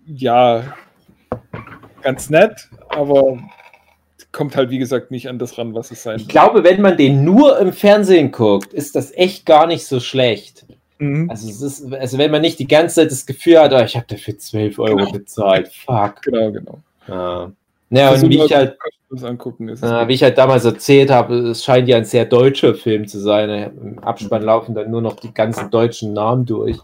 ja, 0.06 0.64
ganz 2.02 2.30
nett, 2.30 2.70
aber 2.89 3.38
kommt 4.32 4.56
halt, 4.56 4.70
wie 4.70 4.78
gesagt, 4.78 5.12
nicht 5.12 5.28
an 5.28 5.39
das 5.39 5.58
ran, 5.58 5.74
was 5.74 5.92
es 5.92 6.04
sein 6.04 6.18
Ich 6.20 6.28
glaube, 6.28 6.64
wenn 6.64 6.82
man 6.82 6.98
den 6.98 7.24
nur 7.24 7.60
im 7.60 7.74
Fernsehen 7.74 8.32
guckt, 8.32 8.74
ist 8.74 8.96
das 8.96 9.12
echt 9.16 9.46
gar 9.46 9.68
nicht 9.68 9.86
so 9.86 10.00
schlecht. 10.00 10.66
Mhm. 11.00 11.30
Also, 11.30 11.50
es 11.50 11.62
ist, 11.62 11.94
also 11.94 12.18
wenn 12.18 12.32
man 12.32 12.42
nicht 12.42 12.60
die 12.60 12.68
ganze 12.68 12.96
Zeit 12.96 13.12
das 13.12 13.26
Gefühl 13.26 13.60
hat, 13.60 13.74
oh, 13.74 13.80
ich 13.84 13.96
habe 13.96 14.06
dafür 14.08 14.38
12 14.38 14.78
Euro 14.80 14.96
Genau. 14.98 15.12
bezahlt, 15.12 15.70
fuck. 15.74 16.22
Genau, 16.22 16.52
genau. 16.52 16.80
Ja, 17.08 17.52
ja 17.92 18.12
und 18.12 18.30
wie 18.30 18.44
ich, 18.44 18.54
halt, 18.54 18.78
angucken. 19.22 19.70
Äh, 19.70 20.08
wie 20.08 20.14
ich 20.14 20.24
halt 20.24 20.38
damals 20.38 20.66
erzählt 20.66 21.10
habe, 21.10 21.50
es 21.50 21.64
scheint 21.64 21.88
ja 21.88 21.98
ein 21.98 22.06
sehr 22.06 22.26
deutscher 22.26 22.74
Film 22.74 23.08
zu 23.08 23.20
sein. 23.20 23.72
Im 23.82 24.00
Abspann 24.00 24.44
laufen 24.44 24.74
dann 24.74 24.89
nur 24.89 25.02
noch 25.02 25.18
die 25.18 25.34
ganzen 25.34 25.70
deutschen 25.70 26.14
Namen 26.14 26.46
durch. 26.46 26.80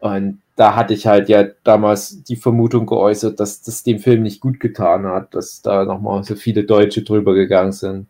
Und 0.00 0.42
da 0.56 0.76
hatte 0.76 0.94
ich 0.94 1.06
halt 1.06 1.28
ja 1.28 1.44
damals 1.64 2.22
die 2.24 2.36
Vermutung 2.36 2.86
geäußert, 2.86 3.40
dass 3.40 3.62
das 3.62 3.82
dem 3.82 3.98
Film 3.98 4.22
nicht 4.22 4.40
gut 4.40 4.60
getan 4.60 5.06
hat, 5.06 5.34
dass 5.34 5.62
da 5.62 5.84
nochmal 5.84 6.22
so 6.24 6.36
viele 6.36 6.64
Deutsche 6.64 7.02
drüber 7.02 7.34
gegangen 7.34 7.72
sind. 7.72 8.06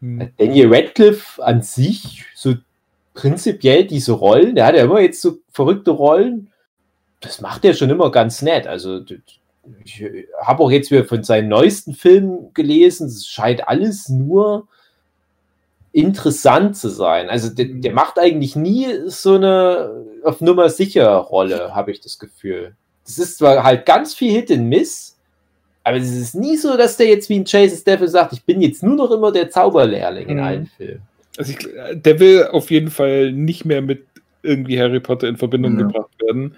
Hm. 0.00 0.30
Daniel 0.38 0.72
Radcliffe 0.72 1.42
an 1.44 1.62
sich, 1.62 2.24
so 2.34 2.54
prinzipiell 3.12 3.84
diese 3.84 4.12
Rollen, 4.12 4.54
der 4.54 4.66
hat 4.66 4.76
ja 4.76 4.84
immer 4.84 5.00
jetzt 5.00 5.20
so 5.20 5.38
verrückte 5.50 5.90
Rollen, 5.90 6.50
das 7.20 7.40
macht 7.40 7.64
er 7.64 7.74
schon 7.74 7.90
immer 7.90 8.10
ganz 8.10 8.42
nett. 8.42 8.66
Also 8.66 9.00
ich 9.84 10.04
habe 10.42 10.62
auch 10.62 10.70
jetzt 10.70 10.90
wieder 10.90 11.04
von 11.04 11.22
seinen 11.24 11.48
neuesten 11.48 11.94
Filmen 11.94 12.52
gelesen, 12.54 13.06
es 13.06 13.26
scheint 13.26 13.66
alles 13.68 14.08
nur 14.08 14.68
interessant 15.92 16.76
zu 16.76 16.88
sein. 16.88 17.28
Also 17.30 17.50
der, 17.50 17.66
der 17.66 17.92
macht 17.92 18.18
eigentlich 18.18 18.56
nie 18.56 18.86
so 19.06 19.34
eine 19.36 20.04
auf 20.24 20.40
Nummer 20.40 20.68
sicher 20.68 21.08
Rolle, 21.16 21.74
habe 21.74 21.92
ich 21.92 22.00
das 22.00 22.18
Gefühl. 22.18 22.74
Das 23.04 23.18
ist 23.18 23.38
zwar 23.38 23.62
halt 23.62 23.86
ganz 23.86 24.14
viel 24.14 24.32
Hit 24.32 24.50
and 24.50 24.68
Miss, 24.68 25.16
aber 25.84 25.98
es 25.98 26.10
ist 26.10 26.34
nie 26.34 26.56
so, 26.56 26.76
dass 26.76 26.96
der 26.96 27.06
jetzt 27.08 27.28
wie 27.28 27.38
ein 27.38 27.44
Jason 27.46 27.78
Statham 27.78 28.08
sagt, 28.08 28.32
ich 28.32 28.42
bin 28.44 28.60
jetzt 28.60 28.82
nur 28.82 28.96
noch 28.96 29.10
immer 29.10 29.30
der 29.30 29.50
Zauberlehrling 29.50 30.28
in 30.28 30.36
Mhm. 30.38 30.42
allen 30.42 30.66
Filmen. 30.66 31.02
Also 31.36 31.52
ich, 31.52 31.58
der 31.94 32.20
will 32.20 32.46
auf 32.46 32.70
jeden 32.70 32.90
Fall 32.90 33.32
nicht 33.32 33.64
mehr 33.64 33.82
mit 33.82 34.06
irgendwie 34.42 34.78
Harry 34.80 35.00
Potter 35.00 35.28
in 35.28 35.36
Verbindung 35.36 35.78
Ja. 35.78 35.86
gebracht 35.86 36.10
werden. 36.20 36.56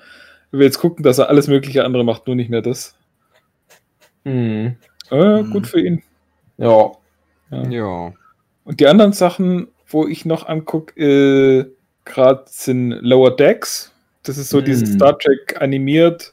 Er 0.53 0.59
will 0.59 0.67
jetzt 0.67 0.79
gucken, 0.79 1.03
dass 1.03 1.19
er 1.19 1.29
alles 1.29 1.49
mögliche 1.49 1.85
andere 1.85 2.05
macht, 2.05 2.27
nur 2.27 2.37
nicht 2.37 2.51
mehr 2.51 2.63
das. 2.63 2.95
Hm. 4.25 4.77
Äh, 5.11 5.43
Mhm. 5.43 5.51
Gut 5.51 5.67
für 5.67 5.81
ihn. 5.81 6.03
Ja. 6.59 6.93
Ja. 7.51 7.69
Ja. 7.69 8.13
Und 8.65 8.81
die 8.81 8.87
anderen 8.87 9.13
Sachen 9.13 9.69
wo 9.89 10.07
ich 10.07 10.25
noch 10.25 10.47
angucke, 10.47 11.01
äh, 11.01 11.71
gerade 12.05 12.45
sind 12.47 12.91
Lower 12.91 13.35
Decks. 13.35 13.93
Das 14.23 14.39
ist 14.39 14.51
so 14.51 14.61
dieses 14.61 14.91
Hm. 14.91 14.97
Star 14.97 15.19
Trek 15.19 15.61
animiert 15.61 16.33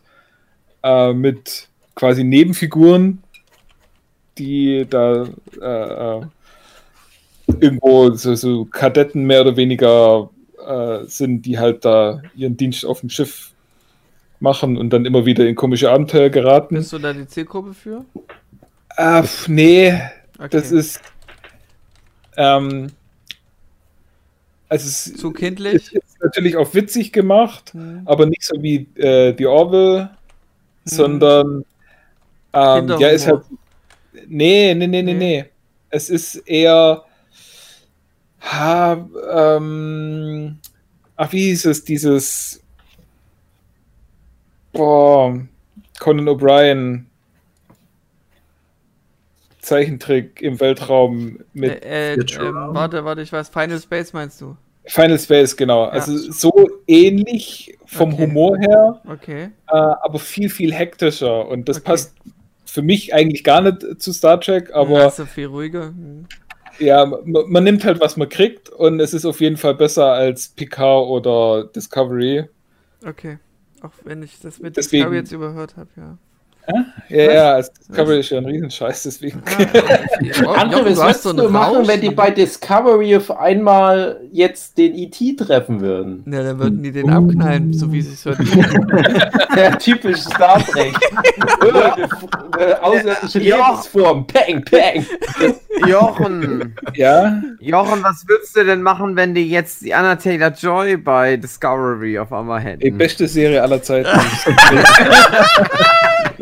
äh, 0.84 1.14
mit 1.14 1.68
quasi 1.95 2.24
Nebenfiguren, 2.24 3.22
die 4.38 4.86
da 4.89 5.28
äh, 5.61 6.20
äh, 6.20 6.26
irgendwo 7.59 8.11
so, 8.11 8.34
so 8.34 8.66
Kadetten 8.66 9.26
mehr 9.26 9.41
oder 9.41 9.55
weniger 9.55 10.30
äh, 10.66 11.05
sind, 11.05 11.43
die 11.43 11.59
halt 11.59 11.86
da 11.86 12.22
ihren 12.36 12.57
Dienst 12.57 12.86
auf 12.86 13.01
dem 13.01 13.09
Schiff 13.09 13.51
machen 14.44 14.78
und 14.78 14.91
dann 14.91 15.06
immer 15.06 15.26
wieder 15.26 15.48
in 15.48 15.56
komische 15.56 15.89
Abenteuer 15.89 16.30
geraten. 16.30 16.76
Bist 16.76 16.94
du 16.94 17.00
da 17.00 17.12
die 17.14 17.26
Zielgruppe 17.28 17.74
für? 17.74 18.06
Pf, 18.96 19.48
nee, 19.48 20.00
Okay. 20.38 20.50
das 20.52 20.72
ist. 20.72 21.02
Ähm, 22.38 22.91
also 24.70 24.88
es 24.88 25.14
zu 25.16 25.30
es 25.32 25.39
kindlich. 25.39 25.94
ist 25.94 26.22
natürlich 26.22 26.58
auch 26.58 26.74
witzig 26.74 27.12
gemacht, 27.14 27.74
Hm. 27.74 28.02
aber 28.06 28.26
nicht 28.26 28.44
so 28.44 28.62
wie 28.62 28.88
äh, 28.96 29.34
die 29.34 29.46
Orville, 29.46 30.10
sondern 30.86 31.64
ähm, 32.54 32.88
ja, 33.00 33.10
ist 33.10 33.28
halt. 33.28 33.41
Nee, 34.28 34.74
nee, 34.76 34.88
nee, 34.88 35.02
nee, 35.02 35.04
Nee. 35.04 35.14
nee. 35.14 35.46
Es 35.89 36.10
ist 36.10 36.36
eher. 36.48 37.04
Ha, 38.41 39.08
ähm, 39.32 40.58
ach, 41.16 41.32
wie 41.32 41.46
hieß 41.50 41.66
es, 41.66 41.84
dieses. 41.84 42.62
Boah, 44.74 45.39
Conan 45.99 46.28
O'Brien. 46.28 47.05
Zeichentrick 49.61 50.41
im 50.41 50.59
Weltraum 50.59 51.39
mit 51.53 51.86
Äh, 51.86 52.15
äh, 52.15 52.19
ähm, 52.19 52.57
Raum. 52.57 52.76
warte, 52.76 53.05
warte, 53.05 53.21
ich 53.21 53.32
weiß. 53.32 53.47
Final 53.49 53.80
Space 53.80 54.11
meinst 54.11 54.41
du? 54.41 54.57
Final 54.86 55.17
Space, 55.17 55.55
genau. 55.55 55.86
Also 55.86 56.17
so 56.17 56.69
ähnlich 56.88 57.78
vom 57.86 58.13
Okay. 58.13 58.24
Humor 58.28 58.57
her, 58.57 59.01
Okay. 59.07 59.43
äh, 59.69 59.71
aber 59.71 60.19
viel, 60.19 60.49
viel 60.49 60.74
hektischer. 60.74 61.47
Und 61.47 61.69
das 61.69 61.78
Okay. 61.78 61.86
passt 61.86 62.13
für 62.65 62.82
mich 62.82 63.13
eigentlich 63.13 63.45
gar 63.45 63.61
nicht 63.61 64.01
zu 64.01 64.11
Star 64.11 64.41
Trek, 64.41 64.71
aber 64.74 65.03
Also 65.03 65.26
viel 65.26 65.45
ruhiger. 65.45 65.86
Hm. 65.88 66.26
ja, 66.80 67.05
man, 67.05 67.24
man 67.47 67.63
nimmt 67.63 67.86
halt, 67.86 68.01
was 68.01 68.17
man 68.17 68.28
kriegt 68.28 68.67
und 68.67 68.99
es 68.99 69.13
ist 69.13 69.24
auf 69.26 69.39
jeden 69.39 69.55
Fall 69.55 69.76
besser 69.76 70.07
als 70.07 70.49
Picard 70.49 71.07
oder 71.07 71.63
Discovery. 71.74 72.49
Okay. 73.05 73.38
Auch 73.84 73.92
wenn 74.06 74.24
ich 74.24 74.40
das 74.40 74.60
mit 74.60 74.76
Deswegen- 74.78 75.02
Discovery 75.04 75.18
jetzt 75.20 75.32
überhört 75.32 75.78
habe, 75.78 75.90
ja. 75.98 76.18
Ja, 77.09 77.32
ja, 77.34 77.53
also 77.55 77.72
Discovery 77.89 78.20
ist 78.22 78.30
ja 78.30 78.38
ein 78.38 78.45
Riesenscheiß, 78.45 79.03
deswegen. 79.03 79.43
Ah. 79.45 79.66
Oh, 80.45 80.49
André, 80.53 80.95
was 80.97 81.26
würdest 81.26 81.26
du 81.39 81.49
machen, 81.49 81.86
wenn 81.88 81.99
die 81.99 82.09
bei 82.11 82.32
Discovery 82.32 83.18
auf 83.18 83.38
einmal 83.38 84.22
jetzt 84.32 84.78
den 84.78 84.95
E.T. 84.95 85.36
treffen 85.36 85.82
würden? 85.82 86.22
Na, 86.26 86.41
dann 86.41 86.59
würden 86.59 86.82
die 86.82 86.91
den 86.93 87.09
abknallen, 87.09 87.74
so 87.74 87.91
wie 87.91 88.01
sie 88.01 88.14
es 88.14 88.24
hört. 88.26 88.38
Ja, 89.57 89.72
typisch 89.78 90.22
Star 90.22 90.59
Trek. 90.66 90.93
Äh, 92.59 92.76
außerirdische 92.76 93.41
Ja. 93.41 93.70
Lebensform. 93.70 94.28
Peng, 94.28 94.64
peng. 94.64 95.03
Jochen, 95.88 96.76
Ja, 96.93 97.41
Jochen, 97.59 98.03
was 98.03 98.24
würdest 98.28 98.55
du 98.55 98.64
denn 98.64 98.84
machen, 98.84 99.16
wenn 99.16 99.34
die 99.34 99.49
jetzt 99.49 99.82
die 99.82 99.91
Anna 99.93 100.16
Taylor 100.18 100.51
Joy 100.51 100.97
bei 100.97 101.36
Discovery 101.38 102.20
auf 102.20 102.32
einmal 102.32 102.59
die 102.61 102.68
hätten? 102.86 102.97
beste 102.97 103.28
Serie 103.28 103.61
aller 103.61 103.82
Zeiten. 103.82 104.07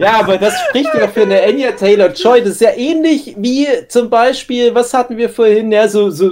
Ja, 0.02 0.20
aber 0.20 0.38
das 0.38 0.54
spricht 0.68 0.94
ja 0.94 1.08
für 1.08 1.22
eine 1.24 1.42
Anya 1.44 1.72
Taylor-Joy. 1.72 2.42
Das 2.42 2.52
ist 2.52 2.62
ja 2.62 2.72
ähnlich 2.76 3.36
wie 3.38 3.68
zum 3.88 4.10
Beispiel, 4.10 4.74
was 4.74 4.94
hatten 4.94 5.16
wir 5.18 5.30
vorhin? 5.30 5.72
Ja, 5.72 5.88
so, 5.88 6.10
so, 6.10 6.32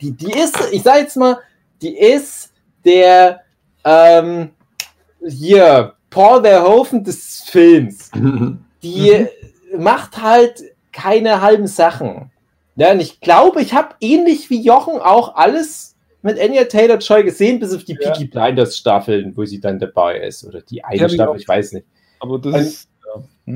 die, 0.00 0.10
die 0.12 0.32
ist, 0.32 0.56
ich 0.72 0.82
sag 0.82 0.98
jetzt 0.98 1.16
mal, 1.16 1.38
die 1.80 1.96
ist 1.96 2.52
der, 2.84 3.42
ähm, 3.84 4.50
hier, 5.26 5.94
Paul 6.10 6.42
Verhoeven 6.42 7.04
des 7.04 7.42
Films. 7.46 8.10
Die 8.82 9.26
macht 9.76 10.22
halt 10.22 10.62
keine 10.92 11.40
halben 11.40 11.66
Sachen. 11.66 12.30
Ja, 12.76 12.92
und 12.92 13.00
ich 13.00 13.20
glaube, 13.20 13.60
ich 13.60 13.74
habe 13.74 13.96
ähnlich 14.00 14.50
wie 14.50 14.60
Jochen 14.62 15.00
auch 15.00 15.34
alles 15.34 15.96
mit 16.22 16.40
Anya 16.40 16.64
Taylor-Joy 16.64 17.24
gesehen, 17.24 17.58
bis 17.58 17.74
auf 17.74 17.82
die 17.84 17.98
Ja. 18.00 18.10
Peaky 18.12 18.26
Blinders 18.26 18.76
Staffeln, 18.76 19.36
wo 19.36 19.44
sie 19.44 19.60
dann 19.60 19.78
dabei 19.80 20.18
ist. 20.20 20.44
Oder 20.44 20.60
die 20.62 20.82
eine 20.84 21.06
ich 21.06 21.12
Staffel, 21.12 21.40
ich 21.40 21.48
weiß 21.48 21.72
nicht. 21.72 21.86
Aber 22.20 22.38
das 22.38 22.54
Ein- 22.54 22.60
ist. 22.62 22.87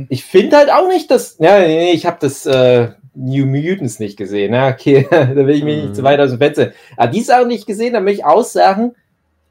Ich 0.08 0.24
finde 0.24 0.56
halt 0.56 0.70
auch 0.70 0.88
nicht, 0.88 1.10
dass. 1.10 1.36
Ja, 1.38 1.58
nee, 1.60 1.66
nee, 1.66 1.92
ich 1.92 2.06
habe 2.06 2.18
das 2.20 2.46
äh, 2.46 2.88
New 3.14 3.46
Mutants 3.46 3.98
nicht 3.98 4.16
gesehen. 4.16 4.52
Na, 4.52 4.68
okay, 4.68 5.06
da 5.10 5.34
will 5.34 5.50
ich 5.50 5.64
mich 5.64 5.76
nicht 5.76 5.88
Mhm. 5.90 5.94
zu 5.94 6.02
weit 6.02 6.20
aus 6.20 6.30
dem 6.30 6.38
Fenster. 6.38 6.72
Aber 6.96 7.10
die 7.12 7.20
Sachen 7.20 7.48
nicht 7.48 7.66
gesehen, 7.66 7.92
da 7.92 8.00
möchte 8.00 8.20
ich 8.20 8.24
auch 8.24 8.44
sagen, 8.44 8.94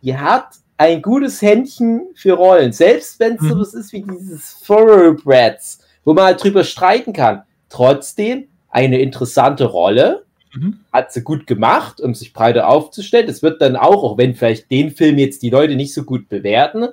die 0.01 0.17
hat 0.17 0.47
ein 0.77 1.01
gutes 1.01 1.41
Händchen 1.41 2.07
für 2.15 2.33
Rollen. 2.33 2.71
Selbst 2.71 3.19
wenn 3.19 3.35
es 3.35 3.41
Mhm. 3.41 3.49
sowas 3.49 3.73
ist 3.75 3.93
wie 3.93 4.01
dieses 4.01 4.59
Thoroughbreds, 4.65 5.79
wo 6.05 6.13
man 6.13 6.25
halt 6.25 6.43
drüber 6.43 6.63
streiten 6.63 7.13
kann. 7.13 7.43
Trotzdem 7.69 8.47
eine 8.69 8.99
interessante 8.99 9.65
Rolle. 9.65 10.23
Mhm. 10.53 10.79
Hat 10.91 11.13
sie 11.13 11.21
gut 11.21 11.47
gemacht, 11.47 12.01
um 12.01 12.13
sich 12.13 12.33
breiter 12.33 12.67
aufzustellen. 12.67 13.29
Es 13.29 13.41
wird 13.43 13.61
dann 13.61 13.75
auch, 13.75 14.03
auch 14.03 14.17
wenn 14.17 14.35
vielleicht 14.35 14.69
den 14.71 14.91
Film 14.91 15.17
jetzt 15.17 15.43
die 15.43 15.49
Leute 15.49 15.75
nicht 15.75 15.93
so 15.93 16.03
gut 16.03 16.27
bewerten, 16.29 16.87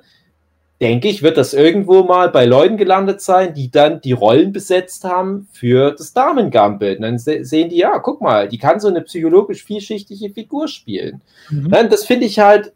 denke 0.81 1.09
ich, 1.09 1.23
wird 1.23 1.37
das 1.37 1.53
irgendwo 1.53 2.03
mal 2.03 2.29
bei 2.29 2.45
Leuten 2.45 2.77
gelandet 2.77 3.21
sein, 3.21 3.53
die 3.53 3.69
dann 3.69 3.99
die 4.01 4.13
Rollen 4.13 4.53
besetzt 4.53 5.03
haben 5.03 5.47
für 5.51 5.91
das 5.91 6.13
Damen-Gambit. 6.13 7.01
Dann 7.01 7.19
se 7.19 7.43
sehen 7.43 7.69
die, 7.69 7.77
ja, 7.77 7.99
guck 7.99 8.21
mal, 8.21 8.47
die 8.47 8.57
kann 8.57 8.79
so 8.79 8.87
eine 8.87 9.01
psychologisch 9.01 9.63
vielschichtige 9.63 10.33
Figur 10.33 10.67
spielen. 10.67 11.21
Mhm. 11.49 11.67
Nein, 11.69 11.89
das 11.89 12.05
finde 12.05 12.27
ich 12.27 12.39
halt, 12.39 12.71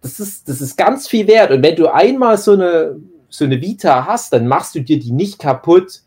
das 0.00 0.18
ist, 0.18 0.48
das 0.48 0.60
ist 0.60 0.76
ganz 0.76 1.08
viel 1.08 1.26
wert. 1.26 1.50
Und 1.50 1.62
wenn 1.62 1.76
du 1.76 1.92
einmal 1.92 2.38
so 2.38 2.52
eine, 2.52 2.96
so 3.28 3.44
eine 3.44 3.60
Vita 3.60 4.06
hast, 4.06 4.32
dann 4.32 4.48
machst 4.48 4.74
du 4.74 4.80
dir 4.80 4.98
die 4.98 5.12
nicht 5.12 5.38
kaputt, 5.38 6.00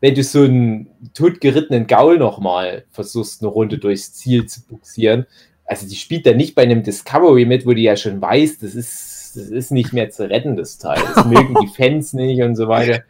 wenn 0.00 0.14
du 0.14 0.22
so 0.22 0.42
einen 0.42 0.88
totgerittenen 1.14 1.86
Gaul 1.86 2.18
nochmal 2.18 2.84
versuchst, 2.90 3.42
eine 3.42 3.50
Runde 3.50 3.78
durchs 3.78 4.12
Ziel 4.12 4.46
zu 4.46 4.62
buxieren. 4.66 5.26
Also 5.70 5.86
die 5.86 5.94
spielt 5.94 6.26
dann 6.26 6.36
nicht 6.36 6.56
bei 6.56 6.62
einem 6.62 6.82
Discovery 6.82 7.44
mit, 7.44 7.64
wo 7.64 7.72
die 7.74 7.84
ja 7.84 7.96
schon 7.96 8.20
weiß, 8.20 8.58
das 8.58 8.74
ist, 8.74 9.36
das 9.36 9.50
ist 9.50 9.70
nicht 9.70 9.92
mehr 9.92 10.10
zu 10.10 10.28
retten, 10.28 10.56
das 10.56 10.78
Teil. 10.78 11.00
Das 11.14 11.24
mögen 11.26 11.54
die 11.62 11.68
Fans 11.68 12.12
nicht 12.12 12.42
und 12.42 12.56
so 12.56 12.66
weiter. 12.66 13.04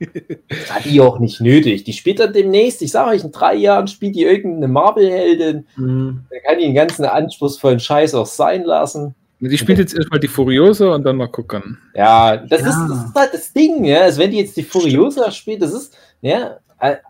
Das 0.00 0.74
hat 0.74 0.84
die 0.84 1.00
auch 1.00 1.20
nicht 1.20 1.40
nötig. 1.40 1.84
Die 1.84 1.92
spielt 1.92 2.18
dann 2.18 2.32
demnächst, 2.32 2.82
ich 2.82 2.90
sage 2.90 3.10
euch, 3.10 3.22
in 3.22 3.30
drei 3.30 3.54
Jahren 3.54 3.86
spielt 3.86 4.16
die 4.16 4.24
irgendeine 4.24 4.66
Marvel-Heldin. 4.66 5.64
Mhm. 5.76 6.24
Da 6.28 6.40
kann 6.40 6.58
die 6.58 6.64
den 6.64 6.74
ganzen 6.74 7.04
anspruchsvollen 7.04 7.78
Scheiß 7.78 8.16
auch 8.16 8.26
sein 8.26 8.64
lassen. 8.64 9.14
Die 9.38 9.56
spielt 9.56 9.78
jetzt 9.78 9.94
erstmal 9.94 10.18
die 10.18 10.26
Furiosa 10.26 10.96
und 10.96 11.04
dann 11.04 11.14
mal 11.14 11.28
gucken. 11.28 11.78
Ja, 11.94 12.36
das, 12.36 12.62
Ja. 12.62 12.66
Ist, 12.68 12.90
das 12.90 13.04
ist 13.04 13.14
halt 13.14 13.34
das 13.34 13.52
Ding, 13.52 13.84
ja. 13.84 14.00
Also 14.00 14.20
wenn 14.20 14.32
die 14.32 14.38
jetzt 14.38 14.56
die 14.56 14.64
Furiosa 14.64 15.30
spielt, 15.30 15.62
das 15.62 15.72
ist, 15.72 15.96
ja, 16.20 16.58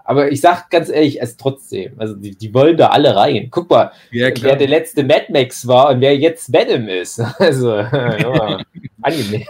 aber 0.05 0.31
ich 0.31 0.41
sag 0.41 0.69
ganz 0.71 0.89
ehrlich, 0.89 1.21
also 1.21 1.35
trotzdem, 1.39 1.95
also 1.99 2.15
die, 2.15 2.37
die 2.37 2.53
wollen 2.53 2.77
da 2.77 2.89
alle 2.89 3.17
rein. 3.17 3.49
Guck 3.51 3.71
mal, 3.71 3.93
Ja, 4.11 4.29
wer 4.41 4.57
der 4.57 4.69
letzte 4.69 5.03
Mad 5.03 5.27
Max 5.31 5.67
war 5.67 5.91
und 5.91 6.01
wer 6.01 6.17
jetzt 6.17 6.53
Venom 6.53 6.89
ist. 6.89 7.21
Also, 7.39 7.77
ja, 7.77 8.61
angenehm. 9.03 9.47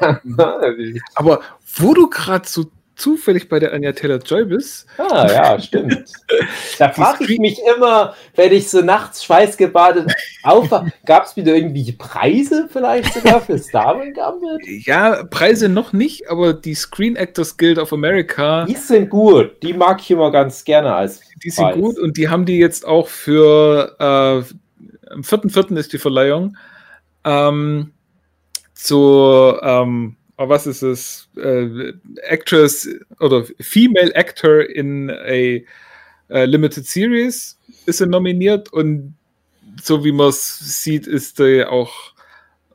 Aber 1.15 1.41
wo 1.77 1.95
du 1.95 2.09
gerade 2.09 2.47
so 2.49 2.65
zufällig 3.03 3.49
bei 3.49 3.59
der 3.59 3.73
Anya 3.73 3.93
Taylor 3.93 4.19
Joy 4.19 4.45
bist, 4.45 4.87
Ah, 4.97 5.27
ja, 5.31 5.61
stimmt. 5.61 6.05
Da 6.79 6.91
frage 6.91 7.25
ich 7.31 7.39
mich 7.39 7.59
immer, 7.77 8.15
wenn 8.37 8.53
ich 8.53 8.71
so 8.71 8.81
nachts 8.81 9.25
schweißgebadet 9.25 10.13
aufwache, 10.45 10.93
gab 11.05 11.25
es 11.25 11.37
wieder 11.37 11.55
irgendwelche 11.55 11.95
Preise 11.95 12.69
vielleicht 12.73 13.13
sogar 13.13 13.41
für 13.41 13.59
Star 13.59 13.99
Wars 13.99 14.15
Gambit? 14.15 14.87
ja, 14.87 15.25
Preise 15.25 15.69
noch 15.69 15.93
nicht, 15.93 16.29
aber 16.31 16.55
die 16.55 16.75
Screen 16.75 17.17
Actors 17.17 17.57
Guild 17.57 17.79
of 17.79 17.93
America, 17.93 18.65
Die 18.67 18.75
sind 18.77 19.11
gut, 19.11 19.63
die 19.63 19.73
mag 19.75 20.01
ich 20.01 20.11
immer 20.11 20.31
ganz 20.31 20.65
gerne 20.65 20.95
als 20.95 21.21
die 21.45 21.51
sind 21.51 21.65
Preis. 21.65 21.77
gut 21.77 21.99
und 21.99 22.17
die 22.17 22.29
haben 22.29 22.47
die 22.47 22.59
jetzt 22.59 22.87
auch 22.87 23.09
für 23.09 23.97
äh, 23.99 25.13
am 25.13 25.21
4.4. 25.23 25.77
ist 25.77 25.93
die 25.93 25.99
Verleihung 25.99 26.57
ähm, 27.25 27.93
zu 28.75 29.57
ähm, 29.63 30.17
was 30.49 30.67
ist 30.67 30.83
es? 30.83 31.29
Äh, 31.37 31.93
Actress 32.23 32.89
oder 33.21 33.45
Female 33.61 34.15
Actor 34.15 34.63
in 34.69 35.11
a 35.11 35.63
äh, 36.29 36.45
Limited 36.47 36.87
Series 36.87 37.59
ist 37.87 38.01
er 38.01 38.07
nominiert 38.07 38.73
und 38.73 39.15
so 39.83 40.05
wie 40.05 40.13
man 40.13 40.29
es 40.29 40.83
sieht, 40.83 41.07
ist 41.07 41.41
er 41.41 41.71
auch 41.73 41.93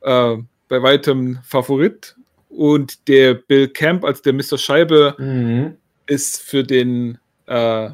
äh, 0.02 0.36
bei 0.68 0.82
weitem 0.82 1.38
Favorit. 1.44 2.14
Und 2.48 3.06
der 3.08 3.34
Bill 3.34 3.68
Camp 3.68 4.04
als 4.04 4.22
der 4.22 4.32
Mr. 4.32 4.58
Scheibe 4.58 5.14
Mhm. 5.18 5.74
ist 6.06 6.40
für 6.42 6.64
den 6.64 7.18
äh, 7.46 7.90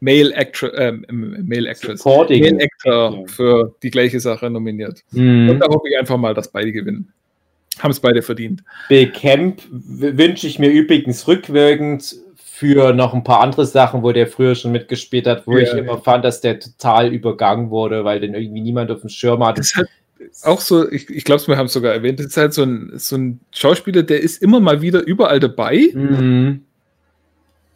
Male, 0.00 0.36
Actor, 0.36 0.72
äh, 0.74 0.92
Male 1.10 1.68
Actress, 1.68 2.00
Supporting. 2.02 2.42
Male 2.42 2.64
Actor 2.64 3.28
für 3.28 3.74
die 3.82 3.90
gleiche 3.90 4.18
Sache 4.20 4.50
nominiert. 4.50 5.02
Und 5.12 5.20
Mhm. 5.46 5.58
da 5.60 5.66
hoffe 5.68 5.88
ich 5.88 5.98
einfach 5.98 6.16
mal, 6.16 6.34
dass 6.34 6.50
beide 6.50 6.72
gewinnen. 6.72 7.12
Haben 7.84 7.90
es 7.90 8.00
beide 8.00 8.22
verdient. 8.22 8.62
Bill 8.88 9.10
Camp 9.10 9.60
w- 9.70 10.16
wünsche 10.16 10.46
ich 10.46 10.58
mir 10.58 10.70
übrigens 10.70 11.26
rückwirkend 11.28 12.16
für 12.36 12.92
noch 12.92 13.12
ein 13.12 13.24
paar 13.24 13.40
andere 13.40 13.66
Sachen, 13.66 14.02
wo 14.02 14.12
der 14.12 14.26
früher 14.28 14.54
schon 14.54 14.70
mitgespielt 14.72 15.26
hat, 15.26 15.46
wo 15.46 15.56
Ja. 15.58 15.64
ich 15.64 15.72
immer 15.74 15.98
fand, 15.98 16.24
dass 16.24 16.40
der 16.40 16.60
total 16.60 17.12
übergangen 17.12 17.70
wurde, 17.70 18.04
weil 18.04 18.20
den 18.20 18.34
irgendwie 18.34 18.60
niemand 18.60 18.90
auf 18.90 19.00
dem 19.00 19.08
Schirm 19.08 19.44
hatte. 19.44 19.60
Das 19.62 19.74
halt 19.74 19.88
auch 20.44 20.60
so, 20.60 20.88
ich, 20.88 21.10
ich 21.10 21.24
glaube, 21.24 21.44
wir 21.48 21.56
haben 21.56 21.66
es 21.66 21.72
sogar 21.72 21.92
erwähnt, 21.92 22.20
das 22.20 22.26
ist 22.26 22.36
halt 22.36 22.54
so 22.54 22.62
ein, 22.62 22.92
so 22.94 23.16
ein 23.16 23.40
Schauspieler, 23.50 24.04
der 24.04 24.20
ist 24.20 24.40
immer 24.40 24.60
mal 24.60 24.80
wieder 24.80 25.00
überall 25.04 25.40
dabei 25.40 25.88
Mhm. 25.92 26.60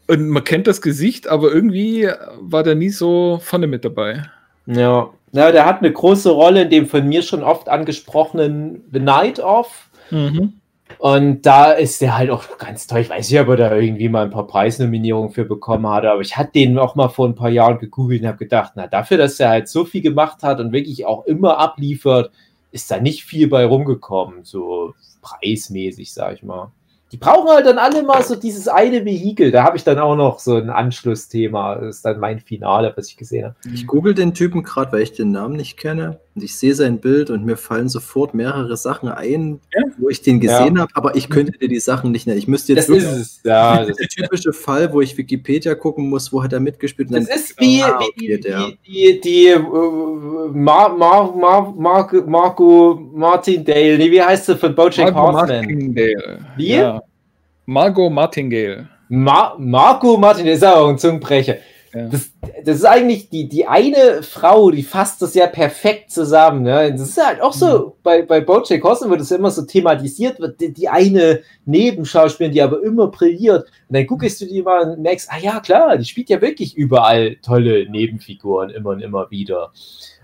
und 0.06 0.28
man 0.28 0.44
kennt 0.44 0.68
das 0.68 0.80
Gesicht, 0.80 1.26
aber 1.26 1.50
irgendwie 1.52 2.08
war 2.40 2.62
der 2.62 2.76
nie 2.76 2.90
so 2.90 3.40
vorne 3.42 3.66
mit 3.66 3.84
dabei. 3.84 4.22
Ja. 4.66 5.10
ja, 5.32 5.50
der 5.52 5.66
hat 5.66 5.78
eine 5.80 5.92
große 5.92 6.30
Rolle 6.30 6.62
in 6.62 6.70
dem 6.70 6.86
von 6.86 7.08
mir 7.08 7.22
schon 7.22 7.42
oft 7.42 7.68
angesprochenen 7.68 8.84
The 8.92 9.00
Night 9.00 9.40
Of. 9.40 9.88
Mhm. 10.10 10.54
Und 10.98 11.42
da 11.42 11.72
ist 11.72 12.00
der 12.00 12.16
halt 12.16 12.30
auch 12.30 12.58
ganz 12.58 12.86
toll. 12.86 13.00
Ich 13.00 13.10
weiß 13.10 13.30
nicht, 13.30 13.40
ob 13.40 13.48
er 13.48 13.56
da 13.56 13.76
irgendwie 13.76 14.08
mal 14.08 14.24
ein 14.24 14.30
paar 14.30 14.46
Preisnominierungen 14.46 15.30
für 15.30 15.44
bekommen 15.44 15.86
hatte, 15.88 16.10
aber 16.10 16.20
ich 16.20 16.36
hatte 16.36 16.52
den 16.52 16.78
auch 16.78 16.94
mal 16.94 17.08
vor 17.08 17.28
ein 17.28 17.34
paar 17.34 17.50
Jahren 17.50 17.78
gegoogelt 17.78 18.22
und 18.22 18.28
habe 18.28 18.38
gedacht, 18.38 18.72
na, 18.76 18.86
dafür, 18.86 19.18
dass 19.18 19.38
er 19.40 19.50
halt 19.50 19.68
so 19.68 19.84
viel 19.84 20.00
gemacht 20.00 20.42
hat 20.42 20.60
und 20.60 20.72
wirklich 20.72 21.04
auch 21.04 21.24
immer 21.26 21.58
abliefert, 21.58 22.30
ist 22.70 22.90
da 22.90 23.00
nicht 23.00 23.24
viel 23.24 23.48
bei 23.48 23.64
rumgekommen, 23.64 24.44
so 24.44 24.94
preismäßig, 25.22 26.12
sag 26.12 26.34
ich 26.34 26.42
mal. 26.42 26.70
Die 27.16 27.20
brauchen 27.20 27.48
halt 27.48 27.64
dann 27.64 27.78
alle 27.78 28.02
mal 28.02 28.22
so 28.22 28.34
dieses 28.36 28.68
eine 28.68 29.02
Vehikel. 29.06 29.50
Da 29.50 29.64
habe 29.64 29.78
ich 29.78 29.84
dann 29.84 29.98
auch 29.98 30.16
noch 30.16 30.38
so 30.38 30.56
ein 30.56 30.68
Anschlussthema. 30.68 31.76
Das 31.76 31.96
ist 31.96 32.04
dann 32.04 32.20
mein 32.20 32.40
Finale, 32.40 32.92
was 32.94 33.08
ich 33.08 33.16
gesehen 33.16 33.46
habe. 33.46 33.54
Ich 33.72 33.86
google 33.86 34.12
den 34.12 34.34
Typen 34.34 34.62
gerade, 34.62 34.92
weil 34.92 35.00
ich 35.00 35.12
den 35.12 35.30
Namen 35.30 35.56
nicht 35.56 35.78
kenne. 35.78 36.18
Und 36.34 36.42
ich 36.42 36.54
sehe 36.58 36.74
sein 36.74 36.98
Bild 36.98 37.30
und 37.30 37.46
mir 37.46 37.56
fallen 37.56 37.88
sofort 37.88 38.34
mehrere 38.34 38.76
Sachen 38.76 39.08
ein, 39.08 39.60
Ja. 39.74 39.82
wo 39.96 40.10
ich 40.10 40.20
den 40.20 40.38
gesehen 40.40 40.74
Ja. 40.76 40.82
habe, 40.82 40.90
aber 40.94 41.16
ich 41.16 41.30
könnte 41.30 41.52
dir 41.52 41.68
die 41.68 41.80
Sachen 41.80 42.12
nicht 42.12 42.26
nennen. 42.26 42.38
Ich 42.38 42.46
müsste 42.48 42.74
jetzt 42.74 42.90
Das 42.90 42.96
ist 42.98 43.06
es. 43.10 43.40
Ja, 43.44 43.82
das 43.82 43.96
der 43.96 44.08
typische 44.08 44.52
Fall, 44.52 44.92
wo 44.92 45.00
ich 45.00 45.16
Wikipedia 45.16 45.74
gucken 45.74 46.10
muss, 46.10 46.30
wo 46.34 46.42
hat 46.42 46.52
er 46.52 46.60
mitgespielt. 46.60 47.08
Und 47.08 47.14
Das 47.16 47.28
dann- 47.28 47.38
ist 47.38 47.58
wie, 47.58 47.82
Ah, 47.82 47.98
wie 48.18 48.34
okay, 48.34 48.40
der. 48.42 48.66
die, 48.66 48.78
die, 48.86 49.20
die 49.22 49.46
äh, 49.48 49.58
Mar, 49.58 50.90
Mar, 50.94 51.34
Mar, 51.34 51.72
Mar, 51.74 52.10
Marco 52.26 53.00
Martindale, 53.14 53.96
nee, 53.96 54.10
wie 54.10 54.20
heißt 54.22 54.44
sie 54.44 54.56
von 54.56 54.74
Bojack 54.74 55.14
Margot 55.14 55.32
Horseman? 55.40 55.60
Martingale. 55.64 56.38
Wie? 56.56 56.74
Ja. 56.74 57.00
Margot 57.66 58.10
Martingale. 58.12 58.88
Mar 59.08 59.54
Marco 59.58 60.16
Martindale 60.16 60.56
ist 60.56 60.64
auch 60.64 60.88
ein 60.88 60.98
Zungenbrecher. 60.98 61.56
Ja. 61.94 62.08
Das, 62.08 62.30
das 62.64 62.76
ist 62.78 62.84
eigentlich 62.84 63.30
die, 63.30 63.48
die 63.48 63.66
eine 63.66 64.22
Frau, 64.22 64.70
die 64.70 64.82
fasst 64.82 65.22
das 65.22 65.34
ja 65.34 65.46
perfekt 65.46 66.10
zusammen. 66.10 66.62
Ne? 66.62 66.92
Das 66.92 67.00
ist 67.08 67.24
halt 67.24 67.40
auch 67.40 67.52
so, 67.52 67.96
bei, 68.02 68.22
bei 68.22 68.40
Bojack 68.40 68.82
Horseman 68.82 69.10
wird 69.10 69.20
das 69.20 69.30
immer 69.30 69.50
so 69.50 69.62
thematisiert, 69.62 70.40
wird 70.40 70.60
die, 70.60 70.72
die 70.72 70.88
eine 70.88 71.40
Nebenschauspielerin, 71.64 72.52
die 72.52 72.60
aber 72.62 72.82
immer 72.82 73.06
brilliert. 73.08 73.64
Und 73.88 73.96
dann 73.96 74.06
guckst 74.06 74.40
du 74.40 74.46
die 74.46 74.60
mal 74.62 74.90
und 74.90 75.00
merkst, 75.02 75.28
ah 75.30 75.38
ja, 75.38 75.60
klar, 75.60 75.96
die 75.96 76.04
spielt 76.04 76.28
ja 76.28 76.40
wirklich 76.42 76.76
überall 76.76 77.36
tolle 77.36 77.88
Nebenfiguren 77.88 78.70
immer 78.70 78.90
und 78.90 79.00
immer 79.00 79.30
wieder. 79.30 79.72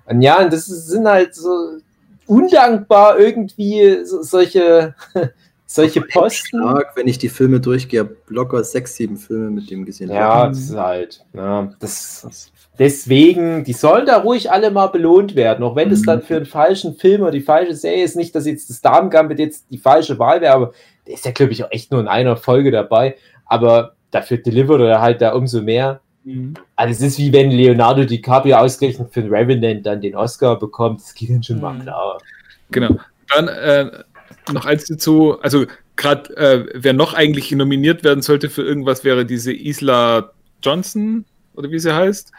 Und 0.06 0.20
ja, 0.22 0.42
und 0.42 0.52
das 0.52 0.68
ist- 0.68 0.88
sind 0.88 1.06
halt 1.08 1.34
so 1.34 1.78
undankbar 2.26 3.18
irgendwie 3.18 4.04
so, 4.04 4.22
solche, 4.22 4.94
solche 5.74 6.00
Posten. 6.02 6.58
Stark, 6.60 6.96
wenn 6.96 7.06
ich 7.08 7.18
die 7.18 7.28
Filme 7.28 7.60
durchgehe, 7.60 8.16
locker 8.28 8.62
sechs, 8.64 8.96
sieben 8.96 9.16
Filme 9.16 9.50
mit 9.50 9.70
dem 9.70 9.84
gesehen. 9.84 10.10
Ja, 10.10 10.48
das 10.48 10.58
ist 10.58 10.76
halt. 10.76 11.24
Ja, 11.34 11.72
das, 11.80 12.52
deswegen, 12.78 13.64
die 13.64 13.72
sollen 13.72 14.06
da 14.06 14.18
ruhig 14.18 14.50
alle 14.50 14.70
mal 14.70 14.88
belohnt 14.88 15.34
werden, 15.36 15.62
auch 15.64 15.76
wenn 15.76 15.90
es 15.90 16.00
Mhm. 16.02 16.06
dann 16.06 16.22
für 16.22 16.36
einen 16.36 16.46
falschen 16.46 16.94
Film 16.96 17.22
oder 17.22 17.30
die 17.30 17.40
falsche 17.40 17.74
Serie 17.74 18.04
ist. 18.04 18.16
Nicht, 18.16 18.34
dass 18.34 18.46
jetzt 18.46 18.68
das 18.70 18.80
Damen-Gambit 18.80 19.38
jetzt 19.38 19.66
die 19.70 19.78
falsche 19.78 20.18
Wahl 20.18 20.40
wäre, 20.40 20.54
aber 20.54 20.72
der 21.06 21.14
ist 21.14 21.24
ja, 21.24 21.30
glaube 21.32 21.52
ich, 21.52 21.64
auch 21.64 21.70
echt 21.70 21.90
nur 21.90 22.00
in 22.00 22.08
einer 22.08 22.36
Folge 22.36 22.70
dabei. 22.70 23.16
Aber 23.46 23.94
dafür 24.10 24.38
delivert 24.38 24.80
er 24.80 25.00
halt 25.00 25.20
da 25.20 25.32
umso 25.32 25.62
mehr. 25.62 26.00
Also 26.76 26.92
es 26.92 27.00
ist 27.02 27.18
wie 27.18 27.32
wenn 27.32 27.50
Leonardo 27.50 28.04
DiCaprio 28.04 28.56
ausgerechnet 28.56 29.12
für 29.12 29.22
den 29.22 29.34
Revenant 29.34 29.84
dann 29.84 30.00
den 30.00 30.14
Oscar 30.14 30.56
bekommt. 30.56 31.00
Das 31.00 31.14
geht 31.14 31.30
dann 31.30 31.42
schon 31.42 31.60
mal 31.60 31.74
Mhm. 31.74 31.80
klar. 31.82 32.18
Genau. 32.70 32.96
Dann 33.34 33.48
äh, 33.48 33.90
noch 34.50 34.64
eins 34.66 34.86
dazu, 34.86 35.38
also 35.40 35.66
gerade 35.96 36.36
äh, 36.36 36.66
wer 36.74 36.92
noch 36.92 37.14
eigentlich 37.14 37.50
nominiert 37.52 38.02
werden 38.04 38.22
sollte 38.22 38.50
für 38.50 38.62
irgendwas, 38.62 39.04
wäre 39.04 39.24
diese 39.26 39.52
Isla 39.52 40.32
Johnson, 40.62 41.24
oder 41.54 41.70
wie 41.70 41.78
sie 41.78 41.94
heißt, 41.94 42.32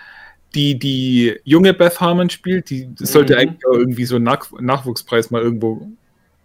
die 0.56 0.78
die 0.78 1.39
junge 1.43 1.74
Beth 1.74 1.99
Harmon 1.99 2.30
spielt. 2.30 2.70
Die 2.70 2.89
sollte 2.95 3.34
Mhm. 3.34 3.39
eigentlich 3.39 3.66
auch 3.68 3.74
irgendwie 3.74 4.06
so 4.06 4.16
einen 4.16 4.26
Nach 4.26 4.51
Nachwuchspreis 4.60 5.32
mal 5.32 5.41
irgendwo 5.41 5.88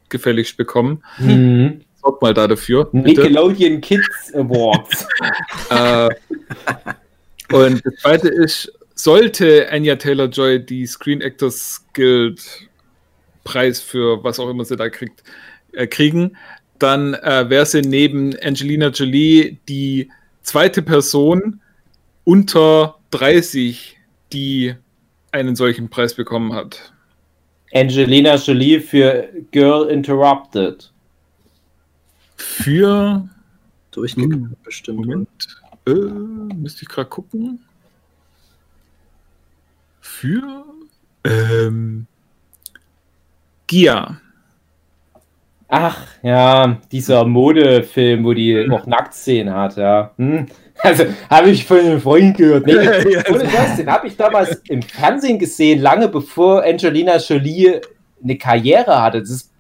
gefälligst 0.09 0.57
bekommen. 0.57 1.03
Mhm. 1.19 1.83
Sorgt 2.01 2.23
mal 2.23 2.33
da 2.33 2.47
dafür. 2.47 2.87
bitte. 2.87 3.07
Nickelodeon 3.23 3.81
Kids 3.81 4.33
Awards. 4.35 5.07
Äh, 5.71 6.09
und 7.53 7.85
das 7.85 7.95
zweite 7.97 8.29
ist, 8.29 8.73
sollte 8.95 9.69
Anya 9.71 9.97
Taylor-Joy 9.97 10.65
die 10.65 10.87
Screen 10.87 11.21
Actors 11.21 11.85
Guild 11.93 12.68
Preis 13.49 13.81
für 13.81 14.23
was 14.23 14.39
auch 14.39 14.51
immer 14.51 14.67
sie 14.67 14.77
da 14.77 14.91
kriegt, 14.91 15.23
äh, 15.73 15.87
kriegen, 15.87 16.37
dann 16.79 17.15
äh, 17.15 17.49
wäre 17.49 17.65
sie 17.65 17.81
neben 17.81 18.39
Angelina 18.41 18.89
Jolie 18.89 19.59
die 19.71 20.11
zweite 20.43 20.83
Person 20.83 21.63
unter 22.25 22.99
30, 23.11 23.97
die 24.35 24.75
einen 25.33 25.57
solchen 25.57 25.89
Preis 25.89 26.13
bekommen 26.13 26.53
hat. 26.53 26.93
Angelina 27.73 28.35
Jolie 28.35 28.81
für 28.81 29.31
Girl 29.51 29.89
Interrupted. 29.89 30.93
Für 32.37 33.27
Durchgegangen 33.91 34.51
Hm, 34.51 34.57
bestimmt. 34.63 34.99
Moment, 34.99 35.63
äh, 35.87 36.55
müsste 36.55 36.83
ich 36.83 36.89
gerade 36.89 37.09
gucken. 37.09 37.65
Für 40.03 40.67
ähm, 41.25 42.08
Gia. 43.69 44.21
Ach, 45.69 46.07
ja, 46.23 46.79
dieser 46.91 47.25
Modefilm, 47.25 48.25
wo 48.25 48.33
die 48.33 48.67
noch 48.67 48.87
Nacktszenen 48.87 49.55
hat, 49.55 49.77
ja. 49.77 50.13
Hm. 50.17 50.47
Also, 50.79 51.05
habe 51.29 51.51
ich 51.51 51.67
von 51.67 51.79
einem 51.79 52.01
Freund 52.01 52.37
gehört. 52.37 52.67
Nee, 52.67 52.73
Ja, 53.13 53.23
ohne 53.31 53.45
das, 53.45 53.77
den 53.77 53.91
habe 53.91 54.07
ich 54.07 54.17
damals 54.17 54.63
im 54.69 54.81
Fernsehen 54.81 55.39
gesehen, 55.39 55.81
lange 55.81 56.09
bevor 56.09 56.65
Angelina 56.65 57.19
Jolie 57.19 57.81
eine 58.23 58.39
Karriere 58.39 59.03
hatte. 59.03 59.21
Das 59.21 59.31
ist 59.31 59.51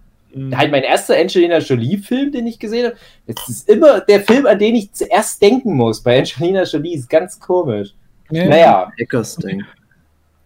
halt 0.55 0.71
mein 0.71 0.83
erster 0.83 1.17
Angelina 1.17 1.59
Jolie-Film, 1.59 2.33
den 2.33 2.47
ich 2.47 2.59
gesehen 2.59 2.87
habe. 2.87 2.97
Das 3.27 3.49
ist 3.49 3.69
immer 3.69 4.01
der 4.01 4.21
Film, 4.21 4.47
an 4.47 4.59
den 4.59 4.77
ich 4.77 4.93
zuerst 4.93 5.43
denken 5.43 5.75
muss. 5.75 6.03
Bei 6.03 6.19
Angelina 6.19 6.63
Jolie 6.63 6.95
ist 6.95 7.11
ganz 7.11 7.39
komisch. 7.39 7.95
Ja. 8.31 8.47
Naja, 8.47 8.93
Hackersting. 9.01 9.65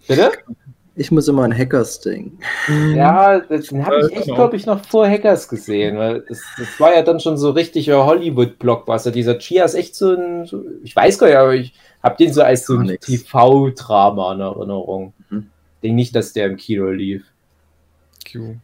bitte? 0.09 0.33
Ich 0.95 1.11
muss 1.11 1.27
immer 1.27 1.45
an 1.45 1.57
Hackersting. 1.57 2.39
Ja, 2.95 3.41
das- 3.41 3.69
den 3.69 3.87
habe 3.87 4.01
ich 4.11 4.17
echt, 4.17 4.27
glaube 4.27 4.57
ich, 4.57 4.67
noch 4.67 4.85
vor 4.85 5.09
Hackers 5.09 5.49
gesehen, 5.49 5.97
weil 5.97 6.21
das, 6.29 6.43
das 6.59 6.79
war 6.79 6.95
ja 6.95 7.03
dann 7.03 7.19
schon 7.19 7.39
so 7.39 7.51
richtiger 7.51 8.05
Hollywood-Blockbuster. 8.05 9.11
Dieser 9.11 9.39
Chia 9.39 9.65
ist 9.65 9.75
echt 9.75 9.95
so 9.97 10.13
ein, 10.15 10.45
so, 10.45 10.63
ich 10.85 10.95
weiß 10.95 11.19
gar 11.19 11.29
nicht, 11.29 11.37
aber 11.37 11.55
ich 11.55 11.73
habe 12.03 12.17
den 12.17 12.33
so 12.33 12.43
als 12.43 12.67
so 12.67 12.77
ein. 12.77 12.99
TV-Drama 13.01 14.35
in 14.35 14.41
Erinnerung. 14.41 15.15
Mhm. 15.31 15.47
Ich 15.77 15.81
denke 15.83 15.95
nicht, 15.97 16.15
dass 16.15 16.33
der 16.35 16.47
im 16.47 16.57
Kino 16.57 16.91
lief. 16.91 17.23
Q. 18.31 18.57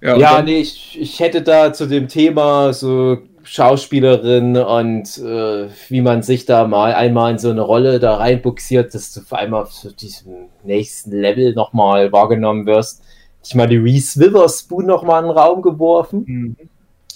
Ja, 0.00 0.16
Ja, 0.16 0.42
nee, 0.42 0.60
ich, 0.60 0.98
ich 1.00 1.18
hätte 1.20 1.42
da 1.42 1.72
zu 1.72 1.86
dem 1.86 2.06
Thema 2.08 2.72
so 2.72 3.18
Schauspielerin 3.44 4.56
und 4.56 5.18
äh, 5.18 5.68
wie 5.88 6.00
man 6.00 6.22
sich 6.22 6.44
da 6.46 6.66
mal 6.66 6.94
einmal 6.94 7.32
in 7.32 7.38
so 7.38 7.50
eine 7.50 7.62
Rolle 7.62 7.98
da 7.98 8.16
reinbuxiert, 8.16 8.94
dass 8.94 9.12
du 9.12 9.20
auf 9.20 9.32
einmal 9.32 9.66
zu 9.66 9.92
diesem 9.92 10.48
nächsten 10.64 11.12
Level 11.12 11.54
nochmal 11.54 12.12
wahrgenommen 12.12 12.66
wirst. 12.66 13.02
Ich 13.44 13.54
mal 13.54 13.66
die 13.66 13.76
Reese 13.76 14.20
Witherspoon 14.20 14.86
nochmal 14.86 15.22
in 15.22 15.28
den 15.28 15.36
Raum 15.36 15.62
geworfen. 15.62 16.24
Mhm. 16.26 16.56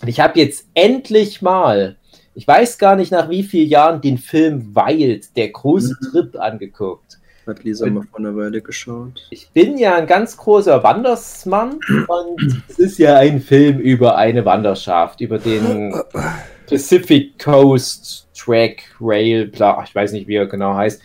Und 0.02 0.08
ich 0.08 0.20
habe 0.20 0.38
jetzt 0.38 0.66
endlich 0.74 1.40
mal, 1.42 1.96
ich 2.34 2.46
weiß 2.46 2.78
gar 2.78 2.96
nicht 2.96 3.12
nach 3.12 3.30
wie 3.30 3.42
vielen 3.42 3.68
Jahren, 3.68 4.00
den 4.00 4.18
Film 4.18 4.74
Wild, 4.74 5.36
der 5.36 5.48
große 5.50 5.96
Mhm. 6.00 6.06
Trip 6.10 6.36
angeguckt. 6.36 7.18
Hat 7.46 7.62
Lisa 7.62 7.86
mal 7.86 8.02
vor 8.02 8.18
einer 8.18 8.34
Weile 8.36 8.60
geschaut. 8.60 9.24
Ich 9.30 9.50
bin 9.50 9.78
ja 9.78 9.94
ein 9.94 10.08
ganz 10.08 10.36
großer 10.36 10.82
Wandersmann 10.82 11.78
und 12.08 12.62
es 12.68 12.80
ist 12.80 12.98
ja 12.98 13.18
ein 13.18 13.40
Film 13.40 13.78
über 13.78 14.16
eine 14.16 14.44
Wanderschaft, 14.44 15.20
über 15.20 15.38
den 15.38 15.94
Pacific 16.68 17.38
Coast 17.38 18.26
Track 18.36 18.82
Rail, 19.00 19.52
ich 19.52 19.94
weiß 19.94 20.10
nicht, 20.10 20.26
wie 20.26 20.34
er 20.34 20.46
genau 20.46 20.74
heißt. 20.74 21.00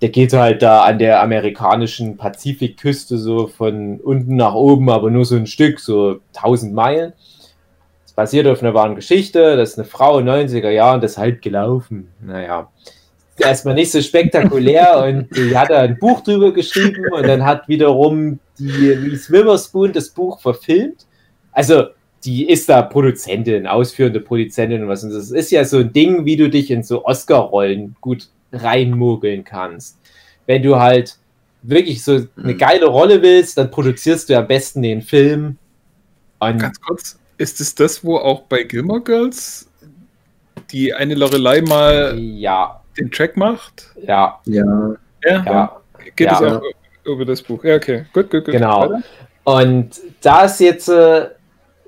Der 0.00 0.08
geht 0.08 0.32
halt 0.32 0.62
da 0.62 0.82
an 0.82 0.98
der 0.98 1.22
amerikanischen 1.22 2.16
Pazifikküste 2.16 3.16
so 3.16 3.46
von 3.46 4.00
unten 4.00 4.34
nach 4.34 4.54
oben, 4.54 4.90
aber 4.90 5.10
nur 5.10 5.24
so 5.24 5.36
ein 5.36 5.46
Stück, 5.46 5.78
so 5.78 6.18
1000 6.36 6.74
Meilen. 6.74 7.12
Es 8.04 8.12
basiert 8.12 8.48
auf 8.48 8.62
einer 8.62 8.74
wahren 8.74 8.96
Geschichte, 8.96 9.56
das 9.56 9.70
ist 9.70 9.78
eine 9.78 9.86
Frau 9.86 10.18
in 10.18 10.28
90er 10.28 10.70
Jahren, 10.70 11.00
das 11.00 11.12
ist 11.12 11.18
halt 11.18 11.40
gelaufen. 11.40 12.08
Naja, 12.20 12.68
erstmal 13.40 13.74
nicht 13.74 13.90
so 13.90 14.00
spektakulär 14.00 15.04
und 15.06 15.34
die 15.36 15.56
hat 15.56 15.70
da 15.70 15.82
ein 15.82 15.98
Buch 15.98 16.22
drüber 16.22 16.52
geschrieben 16.52 17.04
und 17.12 17.26
dann 17.26 17.44
hat 17.44 17.68
wiederum 17.68 18.38
die 18.58 18.90
Reese 18.90 19.32
Witherspoon 19.32 19.92
das 19.92 20.10
Buch 20.10 20.40
verfilmt. 20.40 21.06
Also 21.52 21.88
die 22.24 22.48
ist 22.48 22.68
da 22.68 22.82
Produzentin, 22.82 23.66
ausführende 23.66 24.20
Produzentin 24.20 24.82
und 24.82 24.88
was. 24.88 25.04
Und 25.04 25.10
das 25.10 25.30
ist 25.30 25.50
ja 25.50 25.64
so 25.64 25.78
ein 25.78 25.92
Ding, 25.92 26.24
wie 26.24 26.36
du 26.36 26.50
dich 26.50 26.70
in 26.70 26.82
so 26.82 27.04
Oscar-Rollen 27.04 27.96
gut 28.00 28.28
reinmogeln 28.52 29.44
kannst. 29.44 29.98
Wenn 30.46 30.62
du 30.62 30.76
halt 30.76 31.16
wirklich 31.62 32.02
so 32.02 32.26
eine 32.36 32.56
geile 32.56 32.86
Rolle 32.86 33.22
willst, 33.22 33.58
dann 33.58 33.70
produzierst 33.70 34.28
du 34.28 34.38
am 34.38 34.46
besten 34.46 34.82
den 34.82 35.02
Film. 35.02 35.58
Und 36.40 36.58
Ganz 36.58 36.80
kurz, 36.80 37.18
ist 37.36 37.60
es 37.60 37.74
das, 37.74 38.04
wo 38.04 38.16
auch 38.16 38.42
bei 38.42 38.64
Gilmore 38.64 39.02
Girls 39.02 39.68
die 40.70 40.92
eine 40.92 41.14
Lorelei 41.14 41.62
mal 41.62 42.18
ja, 42.18 42.82
den 42.98 43.10
Track 43.10 43.36
macht? 43.36 43.90
ja, 44.02 44.38
Ja, 44.44 44.94
Ja. 45.24 45.44
ja. 45.44 45.76
Geht 46.16 46.30
Ja. 46.30 46.40
es 46.40 46.52
auch 46.54 46.62
über 47.04 47.24
das 47.24 47.42
Buch? 47.42 47.62
Ja, 47.64 47.76
okay. 47.76 48.04
Gut, 48.12 48.30
gut, 48.30 48.44
gut. 48.44 48.52
Genau. 48.52 48.82
Weiter? 48.82 49.02
Und 49.44 49.90
da 50.20 50.44
ist 50.44 50.60
jetzt, 50.60 50.88
äh, 50.88 51.26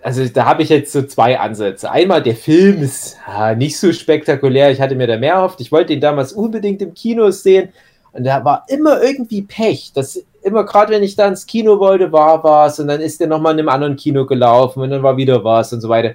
also 0.02 0.26
da 0.26 0.46
habe 0.46 0.62
ich 0.62 0.70
jetzt 0.70 0.92
so 0.92 1.02
zwei 1.02 1.38
Ansätze. 1.38 1.90
Einmal, 1.90 2.22
der 2.22 2.34
Film 2.36 2.82
ist 2.82 3.18
ah, 3.26 3.54
nicht 3.54 3.78
so 3.78 3.92
spektakulär. 3.92 4.70
Ich 4.70 4.80
hatte 4.80 4.94
mir 4.94 5.06
da 5.06 5.18
mehr 5.18 5.34
erhofft. 5.34 5.60
Ich 5.60 5.70
wollte 5.70 5.92
ihn 5.92 6.00
damals 6.00 6.32
unbedingt 6.32 6.80
im 6.80 6.94
Kino 6.94 7.30
sehen. 7.30 7.70
Und 8.12 8.24
da 8.24 8.44
war 8.44 8.64
immer 8.68 9.02
irgendwie 9.02 9.42
Pech. 9.42 9.92
Das 9.94 10.22
immer, 10.42 10.64
gerade 10.64 10.92
wenn 10.92 11.02
ich 11.02 11.16
da 11.16 11.28
ins 11.28 11.46
Kino 11.46 11.78
wollte, 11.78 12.10
war 12.12 12.42
was. 12.42 12.80
Und 12.80 12.88
dann 12.88 13.00
ist 13.00 13.20
der 13.20 13.26
nochmal 13.28 13.52
in 13.52 13.58
einem 13.60 13.68
anderen 13.68 13.96
Kino 13.96 14.24
gelaufen. 14.24 14.80
Und 14.82 14.90
dann 14.90 15.02
war 15.02 15.16
wieder 15.16 15.44
was 15.44 15.72
und 15.72 15.80
so 15.82 15.88
weiter. 15.88 16.14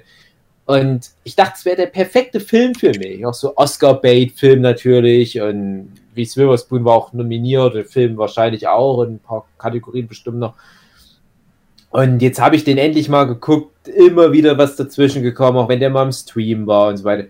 Und 0.66 1.10
ich 1.22 1.36
dachte, 1.36 1.54
es 1.56 1.64
wäre 1.64 1.76
der 1.76 1.86
perfekte 1.86 2.40
Film 2.40 2.74
für 2.74 2.90
mich. 2.98 3.24
Auch 3.24 3.34
so 3.34 3.56
Oscar-Bait-Film 3.56 4.60
natürlich. 4.60 5.40
Und 5.40 5.92
wie 6.14 6.26
Witherspoon 6.26 6.84
war 6.84 6.94
auch 6.94 7.12
nominiert, 7.12 7.74
der 7.74 7.84
Film 7.84 8.16
wahrscheinlich 8.16 8.66
auch, 8.66 9.02
in 9.04 9.14
ein 9.14 9.18
paar 9.20 9.46
Kategorien 9.58 10.08
bestimmt 10.08 10.38
noch. 10.38 10.54
Und 11.90 12.20
jetzt 12.20 12.40
habe 12.40 12.56
ich 12.56 12.64
den 12.64 12.78
endlich 12.78 13.08
mal 13.08 13.24
geguckt, 13.24 13.86
immer 13.88 14.32
wieder 14.32 14.58
was 14.58 14.74
dazwischen 14.74 15.22
gekommen, 15.22 15.56
auch 15.56 15.68
wenn 15.68 15.78
der 15.78 15.88
mal 15.88 16.02
im 16.02 16.12
Stream 16.12 16.66
war 16.66 16.88
und 16.88 16.96
so 16.96 17.04
weiter. 17.04 17.28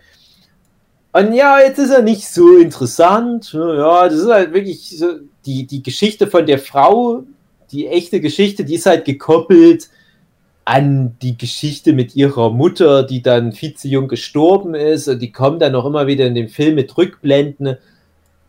Und 1.12 1.34
ja, 1.34 1.60
jetzt 1.60 1.78
ist 1.78 1.90
er 1.90 2.02
nicht 2.02 2.26
so 2.26 2.56
interessant. 2.56 3.52
Ja, 3.52 4.08
das 4.08 4.18
ist 4.18 4.30
halt 4.30 4.54
wirklich 4.54 4.98
so 4.98 5.18
die, 5.44 5.66
die 5.66 5.82
Geschichte 5.82 6.26
von 6.26 6.46
der 6.46 6.58
Frau, 6.58 7.24
die 7.70 7.86
echte 7.86 8.20
Geschichte, 8.20 8.64
die 8.64 8.76
ist 8.76 8.86
halt 8.86 9.04
gekoppelt 9.04 9.88
an 10.66 11.16
die 11.22 11.38
Geschichte 11.38 11.92
mit 11.92 12.16
ihrer 12.16 12.50
Mutter, 12.50 13.04
die 13.04 13.22
dann 13.22 13.52
viel 13.52 13.74
zu 13.74 13.86
jung 13.86 14.08
gestorben 14.08 14.74
ist. 14.74 15.06
Und 15.06 15.20
die 15.20 15.30
kommen 15.30 15.60
dann 15.60 15.76
auch 15.76 15.86
immer 15.86 16.08
wieder 16.08 16.26
in 16.26 16.34
den 16.34 16.48
Film 16.48 16.74
mit 16.74 16.98
Rückblenden. 16.98 17.78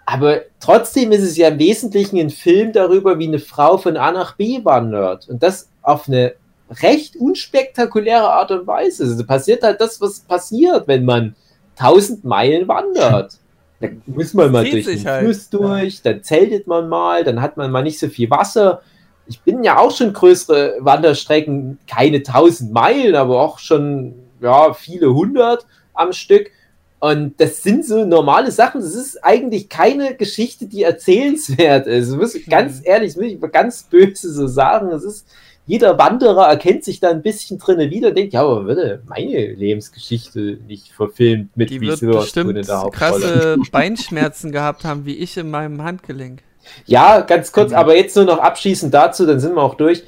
Aber 0.07 0.41
trotzdem 0.59 1.11
ist 1.11 1.21
es 1.21 1.37
ja 1.37 1.49
im 1.49 1.59
Wesentlichen 1.59 2.17
ein 2.17 2.31
Film 2.31 2.73
darüber, 2.73 3.19
wie 3.19 3.27
eine 3.27 3.37
Frau 3.37 3.77
von 3.77 3.97
A 3.97 4.11
nach 4.11 4.35
B 4.35 4.65
wandert. 4.65 5.29
Und 5.29 5.43
das 5.43 5.69
auf 5.83 6.07
eine 6.07 6.33
recht 6.81 7.15
unspektakuläre 7.17 8.29
Art 8.29 8.49
und 8.49 8.65
Weise. 8.65 9.03
Also 9.03 9.23
passiert 9.23 9.61
halt 9.61 9.79
das, 9.79 10.01
was 10.01 10.21
passiert, 10.21 10.87
wenn 10.87 11.05
man 11.05 11.35
tausend 11.75 12.25
Meilen 12.25 12.67
wandert. 12.67 13.37
Da 13.79 13.89
muss 14.07 14.33
man 14.33 14.51
mal 14.51 14.67
durch 14.67 14.85
den 14.85 15.05
halt. 15.05 15.23
Fluss 15.23 15.51
durch, 15.51 16.01
dann 16.01 16.23
zeltet 16.23 16.65
man 16.65 16.89
mal, 16.89 17.23
dann 17.23 17.43
hat 17.43 17.57
man 17.57 17.69
mal 17.69 17.83
nicht 17.83 17.99
so 17.99 18.07
viel 18.07 18.27
Wasser. 18.31 18.81
Ich 19.27 19.41
bin 19.41 19.63
ja 19.63 19.77
auch 19.77 19.91
schon 19.91 20.13
größere 20.13 20.77
Wanderstrecken, 20.79 21.79
keine 21.87 22.23
tausend 22.23 22.71
Meilen, 22.71 23.15
aber 23.15 23.41
auch 23.41 23.59
schon 23.59 24.13
ja, 24.41 24.73
viele 24.73 25.13
hundert 25.13 25.65
am 25.93 26.13
Stück. 26.13 26.51
Und 26.99 27.39
das 27.39 27.61
sind 27.61 27.85
so 27.85 28.05
normale 28.05 28.51
Sachen. 28.51 28.81
Das 28.81 28.95
ist 28.95 29.23
eigentlich 29.23 29.69
keine 29.69 30.15
Geschichte, 30.15 30.65
die 30.65 30.81
erzählenswert 30.83 31.85
ist. 31.85 32.11
Ich 32.11 32.17
muss 32.17 32.37
ganz 32.49 32.81
ehrlich, 32.83 33.13
das 33.13 33.21
muss 33.21 33.31
ich 33.31 33.51
ganz 33.51 33.83
böse 33.83 34.33
so 34.33 34.47
sagen. 34.47 34.89
Es 34.89 35.03
ist, 35.03 35.27
jeder 35.67 35.97
Wanderer 35.99 36.47
erkennt 36.47 36.83
sich 36.83 36.99
da 36.99 37.09
ein 37.09 37.21
bisschen 37.21 37.59
drinne 37.59 37.91
wieder 37.91 38.09
und 38.09 38.17
denkt, 38.17 38.33
ja, 38.33 38.41
aber 38.41 38.65
würde 38.65 39.03
meine 39.05 39.53
Lebensgeschichte 39.53 40.57
nicht 40.67 40.91
verfilmt 40.91 41.55
mit 41.55 41.69
Die 41.69 41.81
wie 41.81 41.87
wird 41.87 42.01
bestimmt 42.01 42.57
in 42.57 42.65
der 42.65 42.81
Hauptrolle. 42.81 43.21
krasse 43.21 43.57
Beinschmerzen 43.71 44.51
gehabt 44.51 44.83
haben, 44.83 45.05
wie 45.05 45.17
ich 45.17 45.37
in 45.37 45.51
meinem 45.51 45.83
Handgelenk. 45.83 46.41
Ja, 46.85 47.21
ganz 47.21 47.51
kurz, 47.51 47.73
aber 47.73 47.95
jetzt 47.95 48.15
nur 48.15 48.25
noch 48.25 48.39
abschließend 48.39 48.93
dazu, 48.93 49.25
dann 49.25 49.39
sind 49.39 49.55
wir 49.55 49.61
auch 49.61 49.75
durch. 49.75 50.03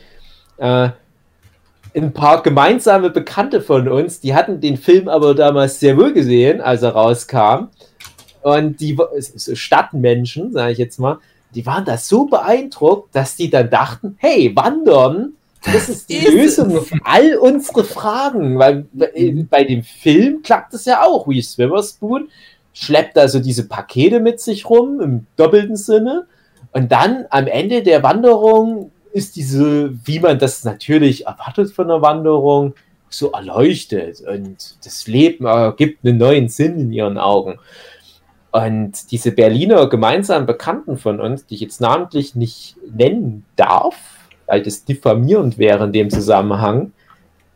Äh, 0.57 0.90
ein 1.95 2.14
paar 2.14 2.44
gemeinsame 2.44 3.10
Bekannte 3.10 3.61
von 3.61 3.88
uns, 3.88 4.19
die 4.19 4.36
hatten 4.36 4.61
den 4.61 4.77
Film 4.77 5.07
aber 5.10 5.34
damals 5.34 5.80
sehr 5.80 5.98
wohl 5.98 6.14
gesehen, 6.14 6.61
als 6.61 6.84
er 6.84 6.91
rauskam. 6.91 7.69
Und 8.41 8.80
die 8.80 8.95
Stadtmenschen, 9.53 10.52
sage 10.53 10.72
ich 10.72 10.77
jetzt 10.77 10.99
mal, 10.99 11.18
die 11.56 11.65
waren 11.65 11.86
da 11.86 11.98
so 11.98 12.26
beeindruckt, 12.26 13.15
dass 13.15 13.36
die 13.36 13.49
dann 13.49 13.69
dachten, 13.69 14.15
hey, 14.19 14.56
wandern, 14.56 15.34
das 15.65 15.90
ist 15.90 16.10
die 16.10 16.19
Lösung 16.27 16.77
auf 16.77 16.90
all 17.03 17.36
unsere 17.36 17.84
Fragen. 17.84 18.57
Weil 18.60 18.86
bei- 18.94 19.45
bei 19.49 19.64
dem 19.64 19.84
Film 19.84 20.41
klappt 20.44 20.73
es 20.73 20.86
ja 20.86 21.03
auch, 21.03 21.27
wie 21.27 21.38
Witherspoon 21.44 22.30
schleppt 22.72 23.18
also 23.18 23.40
diese 23.40 23.68
Pakete 23.68 24.19
mit 24.19 24.40
sich 24.40 24.69
rum, 24.69 25.02
im 25.02 25.26
doppelten 25.36 25.76
Sinne. 25.76 26.27
Und 26.72 26.91
dann 26.91 27.26
am 27.30 27.48
Ende 27.48 27.84
der 27.84 28.04
Wanderung 28.04 28.91
ist 29.12 29.36
diese, 29.36 29.91
wie 30.06 30.20
man 30.20 30.38
das 30.38 30.64
natürlich 30.64 31.26
erwartet 31.26 31.72
von 31.72 31.86
einer 31.90 32.02
Wanderung, 32.02 32.74
so 33.10 33.32
erleuchtet 33.32 34.22
und 34.22 34.86
das 34.86 35.08
Leben 35.08 35.46
ergibt 35.46 36.06
einen 36.06 36.18
neuen 36.18 36.48
Sinn 36.48 36.80
in 36.80 36.94
ihren 36.94 37.18
Augen. 37.18 37.58
Und 38.52 39.12
diese 39.12 39.32
Berliner 39.32 39.90
gemeinsamen 39.90 40.46
Bekannten 40.46 40.98
von 40.98 41.20
uns, 41.20 41.46
die 41.46 41.56
ich 41.56 41.62
jetzt 41.62 41.82
namentlich 41.82 42.36
nicht 42.36 42.76
nennen 42.96 43.46
darf, 43.56 43.96
weil 44.48 44.64
das 44.64 44.86
diffamierend 44.86 45.58
wäre 45.58 45.86
in 45.86 45.91
dem 45.91 46.10
Zusammenhang, 46.10 46.91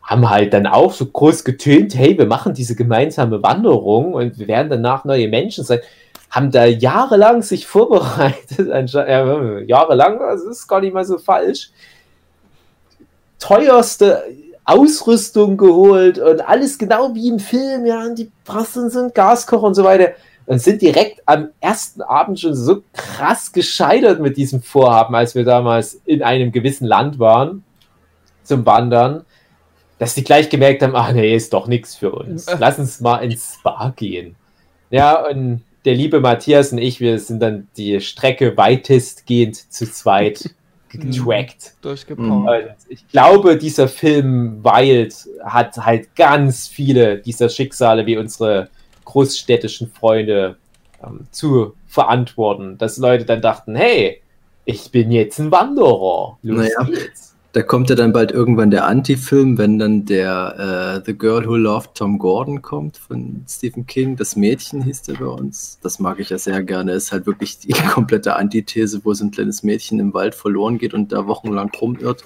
haben 0.02 0.28
halt 0.28 0.52
dann 0.52 0.66
auch 0.66 0.92
so 0.92 1.06
groß 1.06 1.44
getönt, 1.44 1.94
hey, 1.96 2.16
wir 2.16 2.26
machen 2.26 2.52
diese 2.52 2.76
gemeinsame 2.76 3.42
Wanderung 3.42 4.12
und 4.14 4.38
wir 4.38 4.46
werden 4.46 4.68
danach 4.68 5.04
neue 5.04 5.28
Menschen 5.28 5.64
sein 5.64 5.80
haben 6.34 6.50
da 6.50 6.64
jahrelang 6.64 7.42
sich 7.42 7.66
vorbereitet, 7.66 8.58
äh, 8.68 9.64
jahrelang, 9.64 10.18
das 10.18 10.42
ist 10.42 10.66
gar 10.66 10.80
nicht 10.80 10.92
mal 10.92 11.04
so 11.04 11.18
falsch, 11.18 11.70
teuerste 13.38 14.24
Ausrüstung 14.64 15.56
geholt 15.56 16.18
und 16.18 16.40
alles 16.40 16.76
genau 16.76 17.14
wie 17.14 17.28
im 17.28 17.38
Film, 17.38 17.86
ja, 17.86 18.02
und 18.02 18.18
die 18.18 18.32
Brassen 18.44 18.90
sind 18.90 19.14
Gaskocher 19.14 19.62
und 19.62 19.74
so 19.74 19.84
weiter 19.84 20.14
und 20.46 20.58
sind 20.58 20.82
direkt 20.82 21.22
am 21.26 21.50
ersten 21.60 22.02
Abend 22.02 22.40
schon 22.40 22.54
so 22.54 22.82
krass 22.92 23.52
gescheitert 23.52 24.20
mit 24.20 24.36
diesem 24.36 24.60
Vorhaben, 24.60 25.14
als 25.14 25.36
wir 25.36 25.44
damals 25.44 26.00
in 26.04 26.22
einem 26.22 26.50
gewissen 26.50 26.86
Land 26.86 27.20
waren 27.20 27.62
zum 28.42 28.66
Wandern, 28.66 29.24
dass 29.98 30.14
die 30.14 30.24
gleich 30.24 30.50
gemerkt 30.50 30.82
haben, 30.82 30.96
ach 30.96 31.12
nee, 31.12 31.34
ist 31.34 31.52
doch 31.52 31.68
nichts 31.68 31.94
für 31.94 32.10
uns. 32.10 32.46
Lass 32.58 32.78
uns 32.80 33.00
mal 33.00 33.18
ins 33.18 33.54
Spa 33.54 33.92
gehen. 33.94 34.34
Ja, 34.90 35.24
und 35.26 35.62
der 35.84 35.94
liebe 35.94 36.20
Matthias 36.20 36.72
und 36.72 36.78
ich, 36.78 37.00
wir 37.00 37.18
sind 37.18 37.40
dann 37.40 37.68
die 37.76 38.00
Strecke 38.00 38.56
weitestgehend 38.56 39.56
zu 39.72 39.90
zweit 39.90 40.50
getrackt. 40.88 41.74
Durchgepowert. 41.82 42.64
Und 42.64 42.74
ich 42.88 43.06
glaube, 43.08 43.56
dieser 43.56 43.88
Film 43.88 44.64
Wild 44.64 45.14
hat 45.44 45.76
halt 45.76 46.14
ganz 46.14 46.68
viele 46.68 47.18
dieser 47.18 47.48
Schicksale 47.48 48.06
wie 48.06 48.16
unsere 48.16 48.68
großstädtischen 49.04 49.90
Freunde 49.90 50.56
ähm, 51.04 51.26
zu 51.30 51.74
verantworten. 51.86 52.78
Dass 52.78 52.96
Leute 52.96 53.24
dann 53.24 53.42
dachten, 53.42 53.74
hey, 53.74 54.22
ich 54.64 54.90
bin 54.90 55.10
jetzt 55.10 55.38
ein 55.38 55.50
Wanderer. 55.50 56.38
Los 56.42 56.58
Naja. 56.58 56.82
geht's. 56.84 57.33
Da 57.54 57.62
kommt 57.62 57.88
ja 57.88 57.94
dann 57.94 58.12
bald 58.12 58.32
irgendwann 58.32 58.72
der 58.72 58.84
Anti-Film, 58.84 59.58
wenn 59.58 59.78
dann 59.78 60.04
der 60.04 60.98
äh, 60.98 61.06
The 61.06 61.16
Girl 61.16 61.46
Who 61.46 61.54
Loved 61.54 61.94
Tom 61.94 62.18
Gordon 62.18 62.62
kommt 62.62 62.96
von 62.96 63.44
Stephen 63.48 63.86
King. 63.86 64.16
Das 64.16 64.34
Mädchen 64.34 64.82
hieß 64.82 65.02
der 65.02 65.14
bei 65.14 65.26
uns. 65.26 65.78
Das 65.80 66.00
mag 66.00 66.18
ich 66.18 66.30
ja 66.30 66.38
sehr 66.38 66.64
gerne. 66.64 66.90
Ist 66.90 67.12
halt 67.12 67.26
wirklich 67.26 67.60
die 67.60 67.72
komplette 67.92 68.34
Antithese, 68.34 69.04
wo 69.04 69.14
so 69.14 69.24
ein 69.24 69.30
kleines 69.30 69.62
Mädchen 69.62 70.00
im 70.00 70.12
Wald 70.14 70.34
verloren 70.34 70.78
geht 70.78 70.94
und 70.94 71.12
da 71.12 71.28
wochenlang 71.28 71.70
rumirrt. 71.80 72.24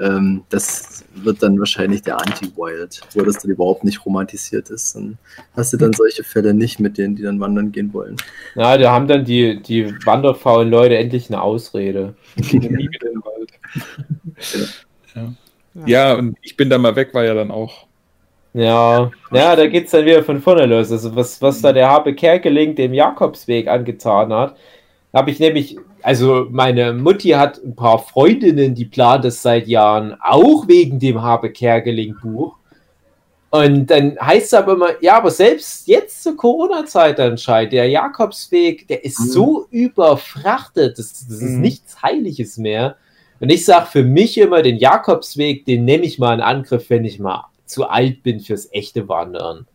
Ähm, 0.00 0.44
das 0.50 1.04
wird 1.14 1.42
dann 1.42 1.58
wahrscheinlich 1.58 2.02
der 2.02 2.20
Anti-Wild, 2.20 3.00
wo 3.14 3.22
das 3.22 3.38
dann 3.38 3.50
überhaupt 3.50 3.84
nicht 3.84 4.04
romantisiert 4.04 4.70
ist. 4.70 4.94
Dann 4.94 5.18
hast 5.56 5.72
du 5.72 5.76
dann 5.76 5.92
solche 5.92 6.24
Fälle 6.24 6.52
nicht 6.52 6.80
mit 6.80 6.98
denen, 6.98 7.16
die 7.16 7.22
dann 7.22 7.40
wandern 7.40 7.72
gehen 7.72 7.92
wollen. 7.92 8.16
Ja, 8.54 8.76
da 8.76 8.92
haben 8.92 9.08
dann 9.08 9.24
die, 9.24 9.62
die 9.62 9.94
wanderfaulen 10.04 10.70
Leute 10.70 10.96
endlich 10.96 11.30
eine 11.30 11.42
Ausrede. 11.42 12.14
Ja. 15.14 15.32
ja, 15.86 16.14
und 16.14 16.36
ich 16.42 16.56
bin 16.56 16.68
da 16.68 16.76
mal 16.76 16.94
weg, 16.94 17.14
war 17.14 17.24
ja 17.24 17.32
dann 17.32 17.50
auch. 17.50 17.86
Ja, 18.56 19.10
ja, 19.32 19.54
da 19.54 19.66
geht's 19.66 19.90
dann 19.90 20.06
wieder 20.06 20.22
von 20.22 20.40
vorne 20.40 20.64
los. 20.64 20.90
Also 20.90 21.14
was, 21.14 21.42
was 21.42 21.60
da 21.60 21.74
der 21.74 21.88
Habe 21.88 22.14
Kerkeling 22.14 22.74
dem 22.74 22.94
Jakobsweg 22.94 23.68
angetan 23.68 24.32
hat, 24.32 24.56
habe 25.12 25.30
ich 25.30 25.38
nämlich, 25.38 25.78
also 26.06 26.46
meine 26.50 26.92
Mutti 26.92 27.30
hat 27.30 27.60
ein 27.64 27.74
paar 27.74 27.98
Freundinnen, 27.98 28.76
die 28.76 28.84
planen 28.84 29.24
das 29.24 29.42
seit 29.42 29.66
Jahren, 29.66 30.16
auch 30.20 30.68
wegen 30.68 31.00
dem 31.00 31.20
Habe 31.20 31.50
Kerkeling 31.50 32.14
Buch. 32.22 32.54
Und 33.50 33.86
dann 33.90 34.16
heißt 34.20 34.46
es 34.46 34.54
aber 34.54 34.74
immer, 34.74 35.02
ja, 35.02 35.16
aber 35.16 35.32
selbst 35.32 35.88
jetzt 35.88 36.22
zur 36.22 36.36
Corona-Zeit 36.36 37.18
anscheinend, 37.18 37.72
der 37.72 37.88
Jakobsweg, 37.88 38.86
der 38.86 39.04
ist 39.04 39.18
Mhm. 39.18 39.24
so 39.24 39.66
überfrachtet, 39.72 40.96
das, 40.96 41.26
das 41.26 41.42
ist 41.42 41.54
Mhm. 41.56 41.60
nichts 41.62 42.00
Heiliges 42.00 42.56
mehr. 42.56 42.94
Und 43.40 43.50
ich 43.50 43.64
sage 43.64 43.86
für 43.86 44.04
mich 44.04 44.38
immer, 44.38 44.62
den 44.62 44.76
Jakobsweg, 44.76 45.64
den 45.64 45.84
nehme 45.84 46.04
ich 46.04 46.20
mal 46.20 46.34
in 46.34 46.40
Angriff, 46.40 46.88
wenn 46.88 47.04
ich 47.04 47.18
mal 47.18 47.46
zu 47.64 47.88
alt 47.88 48.22
bin 48.22 48.38
fürs 48.38 48.72
echte 48.72 49.08
Wandern. 49.08 49.66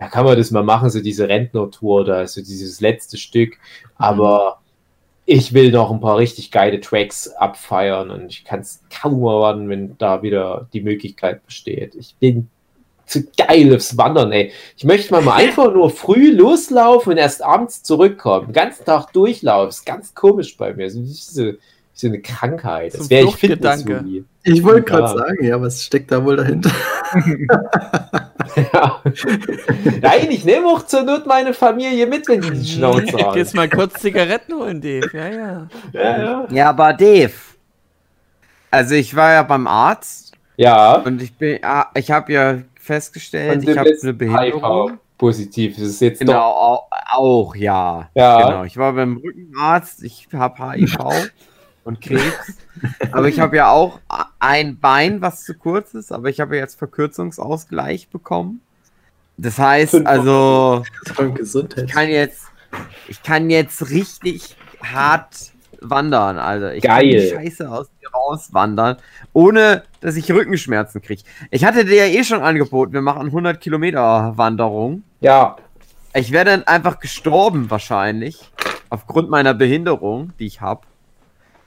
Da 0.00 0.08
kann 0.08 0.24
man 0.24 0.36
das 0.36 0.50
mal 0.50 0.64
machen, 0.64 0.90
so 0.90 1.00
diese 1.00 1.28
Rentnertour 1.28 2.00
oder 2.00 2.26
so 2.26 2.40
dieses 2.40 2.80
letzte 2.80 3.18
Stück. 3.18 3.56
Aber 3.98 4.58
ich 5.26 5.52
will 5.52 5.72
noch 5.72 5.90
ein 5.90 6.00
paar 6.00 6.18
richtig 6.18 6.52
geile 6.52 6.80
Tracks 6.80 7.28
abfeiern 7.28 8.10
und 8.10 8.28
ich 8.28 8.44
kann 8.44 8.60
es 8.60 8.80
kaum 8.90 9.24
erwarten, 9.24 9.68
wenn 9.68 9.98
da 9.98 10.22
wieder 10.22 10.68
die 10.72 10.80
Möglichkeit 10.80 11.44
besteht. 11.44 11.96
Ich 11.96 12.14
bin 12.14 12.48
zu 13.06 13.24
geil 13.36 13.74
aufs 13.74 13.96
Wandern, 13.96 14.32
ey. 14.32 14.52
Ich 14.76 14.84
möchte 14.84 15.12
mal, 15.12 15.22
mal 15.22 15.34
einfach 15.36 15.72
nur 15.72 15.90
früh 15.90 16.30
loslaufen 16.30 17.12
und 17.12 17.18
erst 17.18 17.42
abends 17.42 17.82
zurückkommen. 17.82 18.46
Den 18.46 18.52
ganzen 18.52 18.84
Tag 18.84 19.12
durchlaufen. 19.12 19.68
Das 19.68 19.78
ist 19.78 19.86
ganz 19.86 20.14
komisch 20.14 20.56
bei 20.56 20.72
mir. 20.72 20.90
So, 20.90 21.00
wie 21.00 21.06
so, 21.06 21.52
so 21.92 22.06
eine 22.06 22.20
Krankheit. 22.20 22.94
Das 22.94 23.10
wäre 23.10 23.26
ich 23.26 23.36
Fluchtgedanke. 23.36 24.24
Ich 24.48 24.62
wollte 24.62 24.82
gerade 24.82 25.08
sagen, 25.08 25.44
ja, 25.44 25.60
was 25.60 25.82
steckt 25.82 26.12
da 26.12 26.24
wohl 26.24 26.36
dahinter? 26.36 26.70
Ja. 28.72 29.02
Nein, 30.00 30.30
ich 30.30 30.44
nehme 30.44 30.66
auch 30.68 30.86
zur 30.86 31.02
Not 31.02 31.26
meine 31.26 31.52
Familie 31.52 32.06
mit, 32.06 32.26
wenn 32.28 32.40
die 32.40 32.52
die 32.52 32.64
Schnauze 32.64 33.12
haben. 33.18 33.34
Gehst 33.34 33.54
mal 33.54 33.68
kurz 33.68 34.00
Zigaretten 34.00 34.54
holen, 34.54 34.80
Dave. 34.80 35.10
Ja, 35.12 35.28
ja. 35.28 35.66
Ja, 35.92 36.18
ja. 36.18 36.46
Ja, 36.50 36.68
aber 36.70 36.94
Dave. 36.94 37.32
Also 38.70 38.94
ich 38.94 39.14
war 39.14 39.32
ja 39.32 39.42
beim 39.42 39.66
Arzt 39.66 40.32
ja. 40.56 40.94
und 41.00 41.20
ich 41.20 41.36
bin, 41.36 41.58
ah, 41.62 41.88
ich 41.94 42.10
habe 42.10 42.32
ja 42.32 42.58
festgestellt, 42.80 43.56
Und 43.56 43.68
ich 43.68 43.76
habe 43.76 43.92
eine 44.00 44.14
Behinderung. 44.14 44.90
HIV 44.90 44.98
positiv. 45.18 45.74
Das 45.76 45.84
ist 45.88 46.00
jetzt 46.00 46.20
Genau, 46.20 46.32
doch. 46.32 46.40
auch, 46.40 46.88
auch 47.10 47.56
ja. 47.56 48.08
Ja. 48.14 48.42
Genau. 48.48 48.64
Ich 48.64 48.76
war 48.76 48.92
beim 48.92 49.16
Rückenarzt, 49.18 50.02
ich 50.02 50.28
habe 50.32 50.72
HIV 50.72 50.96
und 51.86 52.00
Krebs. 52.00 52.58
aber 53.12 53.28
ich 53.28 53.38
habe 53.40 53.56
ja 53.56 53.70
auch 53.70 54.00
ein 54.40 54.78
Bein, 54.78 55.22
was 55.22 55.44
zu 55.44 55.54
kurz 55.54 55.94
ist, 55.94 56.12
aber 56.12 56.28
ich 56.28 56.40
habe 56.40 56.56
jetzt 56.56 56.78
Verkürzungsausgleich 56.78 58.08
bekommen. 58.08 58.60
Das 59.36 59.58
heißt 59.58 59.92
Fünf 59.92 60.06
also, 60.06 60.82
Von 61.14 61.28
ich 61.30 61.34
Gesundheit. 61.36 61.90
kann 61.90 62.08
jetzt, 62.08 62.46
ich 63.06 63.22
kann 63.22 63.50
jetzt 63.50 63.90
richtig 63.90 64.56
hart 64.82 65.52
wandern, 65.80 66.38
Alter. 66.38 66.74
Ich 66.74 66.82
Geil. 66.82 66.94
kann 66.94 67.08
die 67.08 67.28
Scheiße 67.28 67.70
aus 67.70 67.86
mir 68.00 68.10
rauswandern, 68.10 68.96
ohne 69.32 69.84
dass 70.00 70.16
ich 70.16 70.30
Rückenschmerzen 70.30 71.02
kriege. 71.02 71.22
Ich 71.50 71.64
hatte 71.64 71.84
dir 71.84 72.08
ja 72.08 72.20
eh 72.20 72.24
schon 72.24 72.42
angeboten, 72.42 72.94
wir 72.94 73.02
machen 73.02 73.26
100 73.26 73.60
Kilometer 73.60 74.32
Wanderung. 74.36 75.04
Ja. 75.20 75.56
Ich 76.14 76.32
wäre 76.32 76.46
dann 76.46 76.64
einfach 76.64 76.98
gestorben 76.98 77.70
wahrscheinlich. 77.70 78.50
Aufgrund 78.88 79.30
meiner 79.30 79.54
Behinderung, 79.54 80.32
die 80.38 80.46
ich 80.46 80.60
habe. 80.60 80.82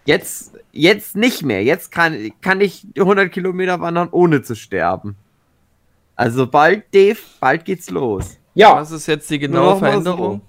Jetzt, 0.10 0.58
jetzt 0.72 1.16
nicht 1.16 1.44
mehr. 1.44 1.64
Jetzt 1.64 1.92
kann, 1.92 2.32
kann 2.42 2.62
ich 2.62 2.88
100 2.98 3.32
Kilometer 3.32 3.80
wandern, 3.80 4.10
ohne 4.10 4.42
zu 4.42 4.56
sterben. 4.56 5.16
Also 6.16 6.48
bald, 6.48 6.84
Dave, 6.92 7.20
bald 7.40 7.64
geht's 7.64 7.92
los. 7.92 8.40
Ja. 8.56 8.74
Was 8.74 8.90
ist 8.90 9.06
jetzt 9.06 9.30
die 9.30 9.38
genaue 9.38 9.78
Veränderung? 9.78 10.42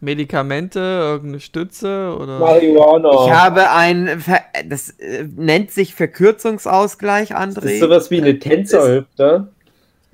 Medikamente, 0.00 0.80
irgendeine 0.80 1.38
Stütze 1.38 2.16
oder? 2.20 2.40
Marihuana. 2.40 3.08
Ich 3.08 3.30
habe 3.30 3.70
ein, 3.70 4.18
Ver 4.18 4.40
das 4.68 4.90
äh, 4.98 5.28
nennt 5.36 5.70
sich 5.70 5.94
Verkürzungsausgleich, 5.94 7.28
das 7.28 7.38
André. 7.38 7.66
ist 7.66 7.80
sowas 7.80 8.10
wie 8.10 8.20
eine 8.20 8.36
Tänzerhüfte. 8.40 9.46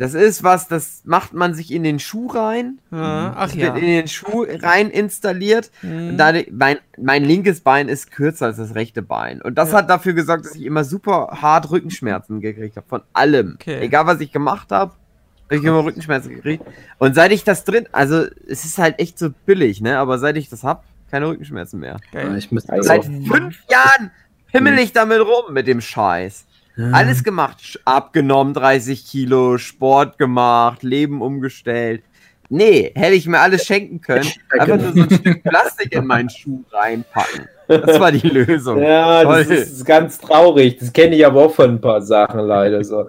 Das 0.02 0.14
ist 0.14 0.42
was, 0.42 0.66
das 0.66 1.02
macht 1.04 1.32
man 1.32 1.54
sich 1.54 1.70
in 1.70 1.84
den 1.84 2.00
Schuh 2.00 2.26
rein. 2.26 2.78
Ja, 2.90 3.34
ach 3.36 3.46
Das 3.46 3.54
ja. 3.54 3.66
Wird 3.74 3.78
in 3.84 3.88
den 3.88 4.08
Schuh 4.08 4.44
rein 4.60 4.90
installiert. 4.90 5.70
Mhm. 5.82 6.16
Da 6.16 6.32
die, 6.32 6.50
mein, 6.50 6.78
mein 6.98 7.24
linkes 7.24 7.60
Bein 7.60 7.88
ist 7.88 8.10
kürzer 8.10 8.46
als 8.46 8.56
das 8.56 8.74
rechte 8.74 9.00
Bein. 9.02 9.40
Und 9.40 9.56
das 9.58 9.70
Ja. 9.70 9.78
hat 9.78 9.88
dafür 9.90 10.12
gesorgt, 10.14 10.44
dass 10.44 10.56
ich 10.56 10.64
immer 10.64 10.82
super 10.82 11.38
hart 11.40 11.70
Rückenschmerzen 11.70 12.40
gekriegt 12.40 12.76
habe. 12.76 12.86
Von 12.88 13.02
allem. 13.12 13.52
Okay. 13.60 13.80
Egal, 13.80 14.06
was 14.06 14.20
ich 14.20 14.32
gemacht 14.32 14.72
habe, 14.72 14.92
habe 15.44 15.56
ich 15.56 15.62
immer 15.64 15.84
Rückenschmerzen 15.84 16.34
gekriegt. 16.34 16.64
Und 16.98 17.14
seit 17.14 17.30
ich 17.30 17.44
das 17.44 17.64
drin, 17.64 17.86
also 17.92 18.24
es 18.48 18.64
ist 18.64 18.78
halt 18.78 18.98
echt 18.98 19.18
so 19.20 19.30
billig, 19.46 19.80
ne? 19.80 19.98
Aber 19.98 20.18
seit 20.18 20.36
ich 20.36 20.48
das 20.48 20.64
hab, 20.64 20.82
keine 21.12 21.28
Rückenschmerzen 21.28 21.78
mehr. 21.78 21.98
Ja, 22.12 22.22
Geil. 22.22 22.38
ich 22.38 22.50
müsste 22.50 22.72
Also- 22.72 22.88
Seit 22.88 23.04
fünf 23.04 23.56
Jahren 23.70 24.10
himmel 24.48 24.78
ich 24.80 24.92
damit 24.92 25.20
rum 25.20 25.52
mit 25.54 25.66
dem 25.68 25.80
Scheiß. 25.80 26.44
Ja. 26.76 26.90
Alles 26.92 27.22
gemacht. 27.22 27.80
Abgenommen 27.84 28.54
30 28.54 29.04
Kilo, 29.06 29.58
Sport 29.58 30.18
gemacht, 30.18 30.82
Leben 30.82 31.20
umgestellt. 31.20 32.02
Nee, 32.48 32.92
hätte 32.94 33.14
ich 33.14 33.26
mir 33.26 33.40
alles 33.40 33.64
schenken 33.64 34.00
können. 34.00 34.26
Einfach 34.50 34.76
genau. 34.76 34.90
nur 34.90 34.92
so 34.92 35.02
ein 35.02 35.20
Stück 35.20 35.42
Plastik 35.42 35.92
in 35.92 36.06
meinen 36.06 36.28
Schuh 36.28 36.62
reinpacken. 36.70 37.48
Das 37.66 37.98
war 37.98 38.12
die 38.12 38.28
Lösung. 38.28 38.78
Ja, 38.82 39.24
das 39.24 39.46
Toll. 39.46 39.56
ist 39.56 39.84
ganz 39.86 40.18
traurig. 40.18 40.76
Das 40.78 40.92
kenne 40.92 41.16
ich 41.16 41.24
aber 41.24 41.46
auch 41.46 41.54
von 41.54 41.70
ein 41.70 41.80
paar 41.80 42.02
Sachen 42.02 42.40
leider 42.40 42.84
so. 42.84 43.06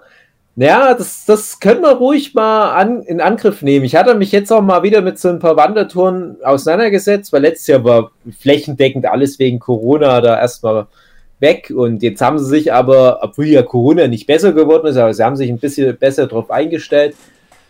Ja, 0.56 0.94
das, 0.94 1.24
das 1.26 1.58
können 1.58 1.82
wir 1.82 1.90
ruhig 1.96 2.32
mal 2.32 2.72
an, 2.72 3.02
in 3.02 3.20
Angriff 3.20 3.60
nehmen. 3.60 3.84
Ich 3.84 3.96
hatte 3.96 4.14
mich 4.14 4.30
jetzt 4.30 4.52
auch 4.52 4.62
mal 4.62 4.84
wieder 4.84 5.02
mit 5.02 5.18
so 5.18 5.28
ein 5.28 5.40
paar 5.40 5.56
Wandertouren 5.56 6.36
auseinandergesetzt, 6.44 7.32
weil 7.32 7.42
letztes 7.42 7.66
Jahr 7.66 7.84
war 7.84 8.12
flächendeckend 8.38 9.04
alles 9.04 9.38
wegen 9.40 9.58
Corona 9.58 10.20
da 10.20 10.38
erstmal 10.38 10.86
weg 11.44 11.70
und 11.74 12.02
jetzt 12.02 12.22
haben 12.22 12.38
sie 12.38 12.46
sich 12.46 12.72
aber, 12.72 13.20
obwohl 13.22 13.46
ja 13.46 13.62
Corona 13.62 14.08
nicht 14.08 14.26
besser 14.26 14.52
geworden 14.52 14.86
ist, 14.86 14.96
aber 14.96 15.12
sie 15.12 15.22
haben 15.22 15.36
sich 15.36 15.50
ein 15.50 15.58
bisschen 15.58 15.96
besser 15.96 16.26
drauf 16.26 16.50
eingestellt. 16.50 17.14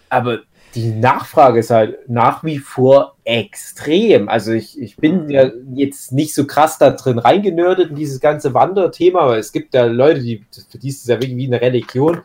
Aber 0.09 0.39
die 0.75 0.91
Nachfrage 0.91 1.59
ist 1.59 1.71
halt 1.71 2.09
nach 2.09 2.45
wie 2.45 2.59
vor 2.59 3.17
extrem. 3.25 4.29
Also 4.29 4.53
ich, 4.53 4.81
ich 4.81 4.97
bin 4.97 5.29
ja 5.29 5.51
jetzt 5.75 6.13
nicht 6.13 6.35
so 6.35 6.47
krass 6.47 6.79
da 6.79 6.91
drin 6.91 7.19
reingenördet 7.19 7.91
in 7.91 7.97
dieses 7.97 8.21
ganze 8.21 8.55
Wanderthema, 8.55 9.21
aber 9.21 9.39
es 9.39 9.53
gibt 9.53 9.75
ja 9.75 9.85
Leute, 9.85 10.21
die 10.21 10.45
für 10.71 10.79
die 10.79 10.89
ist 10.89 11.03
es 11.03 11.07
ja 11.07 11.17
wirklich 11.17 11.37
wie 11.37 11.47
eine 11.47 11.61
Religion. 11.61 12.23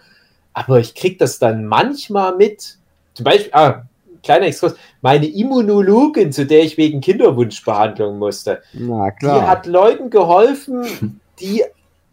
Aber 0.53 0.79
ich 0.79 0.93
krieg 0.93 1.19
das 1.19 1.39
dann 1.39 1.65
manchmal 1.65 2.35
mit. 2.35 2.77
Zum 3.13 3.23
Beispiel, 3.23 3.51
ah, 3.53 3.83
kleiner 4.23 4.47
Exkurs, 4.47 4.75
meine 5.01 5.27
Immunologin, 5.27 6.31
zu 6.31 6.45
der 6.45 6.63
ich 6.63 6.77
wegen 6.77 7.01
Kinderwunschbehandlung 7.01 8.17
musste, 8.17 8.61
Na 8.73 9.11
die 9.21 9.27
hat 9.27 9.65
Leuten 9.65 10.09
geholfen, 10.09 11.19
die 11.39 11.63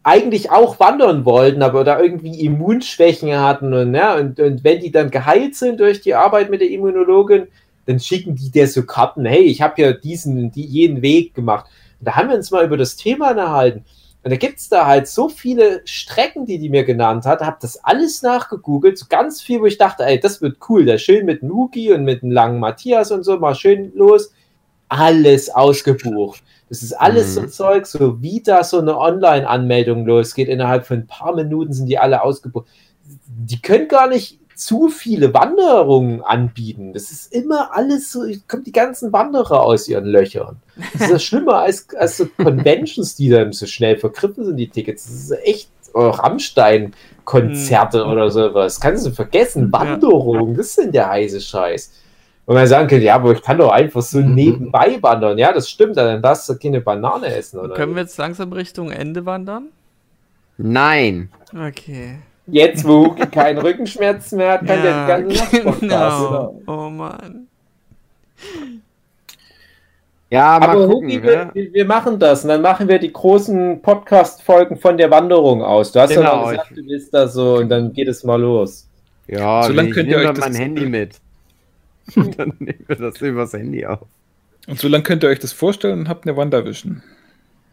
eigentlich 0.03 0.51
auch 0.51 0.79
wandern 0.79 1.25
wollten, 1.25 1.63
aber 1.63 1.83
da 1.83 2.01
irgendwie 2.01 2.41
Immunschwächen 2.45 3.37
hatten 3.41 3.75
und, 3.75 3.95
ja, 3.95 4.17
und, 4.17 4.39
und 4.39 4.63
wenn 4.63 4.81
die 4.81 4.93
dann 4.93 5.11
geheilt 5.11 5.57
sind 5.57 5.81
durch 5.81 6.01
die 6.01 6.15
Arbeit 6.15 6.49
mit 6.49 6.61
der 6.61 6.71
Immunologin, 6.71 7.49
dann 7.87 7.99
schicken 7.99 8.37
die 8.37 8.51
der 8.51 8.69
so 8.69 8.85
Karten, 8.85 9.25
hey, 9.25 9.43
ich 9.43 9.63
habe 9.63 9.81
ja 9.83 9.93
diesen, 9.93 10.53
die, 10.53 10.65
jeden 10.65 11.03
Weg 11.03 11.35
gemacht. 11.35 11.67
Und 11.99 12.07
da 12.07 12.15
haben 12.15 12.29
wir 12.29 12.37
uns 12.37 12.51
mal 12.51 12.65
über 12.65 12.77
das 12.77 12.97
Thema 12.97 13.31
unterhalten. 13.31 13.85
Und 14.23 14.31
da 14.31 14.37
gibt 14.37 14.59
es 14.59 14.69
da 14.69 14.87
halt 14.87 15.07
so 15.07 15.29
viele 15.29 15.83
Strecken, 15.85 16.47
die 16.47 16.59
die 16.59 16.69
mir 16.69 16.85
genannt 16.85 17.27
hat, 17.27 17.41
habe 17.41 17.59
das 17.61 17.83
alles 17.85 18.23
nachgegoogelt, 18.23 18.99
so 18.99 19.07
ganz 19.09 19.41
viel, 19.41 19.61
wo 19.61 19.67
ich 19.67 19.79
dachte, 19.79 20.05
ey, 20.05 20.19
das 20.19 20.43
wird 20.43 20.59
cool, 20.69 20.85
da 20.85 20.99
schön 20.99 21.27
mit 21.27 21.43
Nuki 21.43 21.93
und 21.93 22.05
mit 22.05 22.23
dem 22.23 22.33
langen 22.33 22.59
Matthias 22.59 23.13
und 23.13 23.23
so, 23.23 23.39
mal 23.39 23.55
schön 23.55 23.93
los. 23.95 24.33
Alles 24.89 25.51
ausgebucht. 25.51 26.43
Das 26.69 26.83
ist 26.83 26.93
alles 26.95 27.35
so 27.35 27.43
Mhm. 27.43 27.49
Zeug, 27.49 27.87
so 27.87 28.21
wie 28.23 28.43
da 28.43 28.65
so 28.65 28.79
eine 28.81 28.99
Online-Anmeldung 28.99 30.05
losgeht. 30.07 30.49
Innerhalb 30.49 30.85
von 30.87 30.99
ein 30.99 31.07
paar 31.07 31.35
Minuten 31.35 31.73
sind 31.73 31.87
die 31.87 31.99
alle 31.99 32.23
ausgebucht. 32.23 32.67
Die 33.29 33.61
können 33.63 33.87
gar 33.89 34.09
nicht 34.09 34.41
zu 34.57 34.89
viele 34.89 35.33
Wanderungen 35.35 36.23
anbieten. 36.23 36.93
Das 36.93 37.11
ist 37.13 37.33
immer 37.33 37.77
alles 37.77 38.11
so, 38.11 38.25
kommt 38.49 38.67
die 38.67 38.73
ganzen 38.73 39.13
Wanderer 39.13 39.63
aus 39.63 39.87
ihren 39.87 40.07
Löchern. 40.07 40.57
Das 40.95 41.03
ist 41.03 41.11
ja 41.11 41.19
schlimmer 41.21 41.59
als, 41.59 41.87
als 41.95 42.17
so 42.17 42.27
Conventions, 42.37 43.15
die 43.17 43.29
dann 43.29 43.53
so 43.53 43.67
schnell 43.67 43.97
vergriffen 43.99 44.45
sind, 44.47 44.57
die 44.57 44.69
Tickets. 44.69 45.05
Das 45.05 45.13
ist 45.15 45.31
echt 45.45 45.71
oh, 45.95 46.09
Rammstein-Konzerte 46.09 48.05
Mhm. 48.05 48.11
oder 48.13 48.31
sowas. 48.31 48.81
Kannst 48.81 49.07
du 49.07 49.11
vergessen. 49.11 49.71
Ja. 49.73 49.81
Wanderungen, 49.81 50.57
das 50.57 50.75
sind 50.75 50.95
der 50.95 51.11
heiße 51.11 51.41
Scheiß. 51.41 51.93
Und 52.47 52.55
man 52.55 52.67
sagen 52.69 52.87
könnte, 52.89 53.05
ja, 53.05 53.17
aber 53.17 53.33
ich 53.33 53.43
kann 53.43 53.59
doch 53.59 53.71
einfach 53.73 54.03
so 54.03 54.19
Mhm. 54.19 54.35
nebenbei 54.35 54.99
wandern. 55.03 55.37
Ja, 55.37 55.53
das 55.53 55.69
stimmt, 55.69 55.97
dann 55.97 56.23
darfst 56.23 56.49
du 56.49 56.57
keine 56.57 56.81
Banane 56.81 57.27
essen. 57.35 57.59
Oder? 57.59 57.75
Können 57.75 57.95
wir 57.97 58.03
jetzt 58.03 58.17
langsam 58.19 58.53
Richtung 58.53 58.91
Ende 58.91 59.27
wandern? 59.27 59.67
Nein. 60.57 61.29
Okay. 61.53 62.17
Jetzt, 62.47 62.87
wo 62.87 63.07
Hugi 63.07 63.27
keinen 63.27 63.59
Rückenschmerzen 63.59 64.39
mehr 64.39 64.53
hat, 64.53 64.65
kann 64.67 64.81
der 64.81 65.03
die 65.03 65.09
ganze 65.09 65.37
Nacht 65.37 65.65
Podcast, 65.65 65.81
genau. 65.81 66.29
oder? 66.29 66.53
Oh 66.69 66.89
Mann. 66.91 67.49
Ja, 70.31 70.59
mal 70.59 70.71
Aber 70.71 70.87
gucken. 70.87 71.09
Hugi, 71.09 71.19
ne? 71.19 71.51
wir, 71.53 71.73
wir 71.73 71.85
machen 71.85 72.19
das 72.19 72.43
und 72.43 72.49
dann 72.51 72.63
machen 72.63 72.89
wir 72.89 72.99
die 72.99 73.13
großen 73.13 73.81
Podcast-Folgen 73.83 74.77
von 74.77 74.97
der 74.97 75.11
Wanderung 75.11 75.63
aus. 75.63 75.93
Du 75.93 76.01
hast 76.01 76.11
ja 76.11 76.21
Genau, 76.21 76.43
noch 76.43 76.51
gesagt, 76.51 76.71
du 76.77 76.85
willst 76.87 77.15
da 77.15 77.29
so 77.29 77.57
und 77.57 77.69
dann 77.69 77.93
geht 77.93 78.09
es 78.09 78.25
mal 78.25 78.41
los. 78.41 78.89
Ja, 79.29 79.63
So 79.65 79.73
lang 79.73 79.87
ich 79.89 79.95
könnt 79.95 80.09
ihr 80.09 80.19
euch 80.19 80.25
mein 80.27 80.35
das- 80.53 80.59
Handy 80.59 80.87
mit. 80.87 81.17
Und 82.15 82.39
dann 82.39 82.53
nehmen 82.59 82.85
wir 82.87 82.97
das 82.97 83.21
übers 83.21 83.53
Handy 83.53 83.87
auf. 83.87 84.07
Und 84.67 84.79
so 84.79 84.89
lange 84.89 85.05
könnt 85.05 85.23
ihr 85.23 85.29
euch 85.29 85.39
das 85.39 85.53
vorstellen 85.53 86.01
und 86.01 86.09
habt 86.09 86.27
eine 86.27 86.37
Wandervision. 86.37 87.03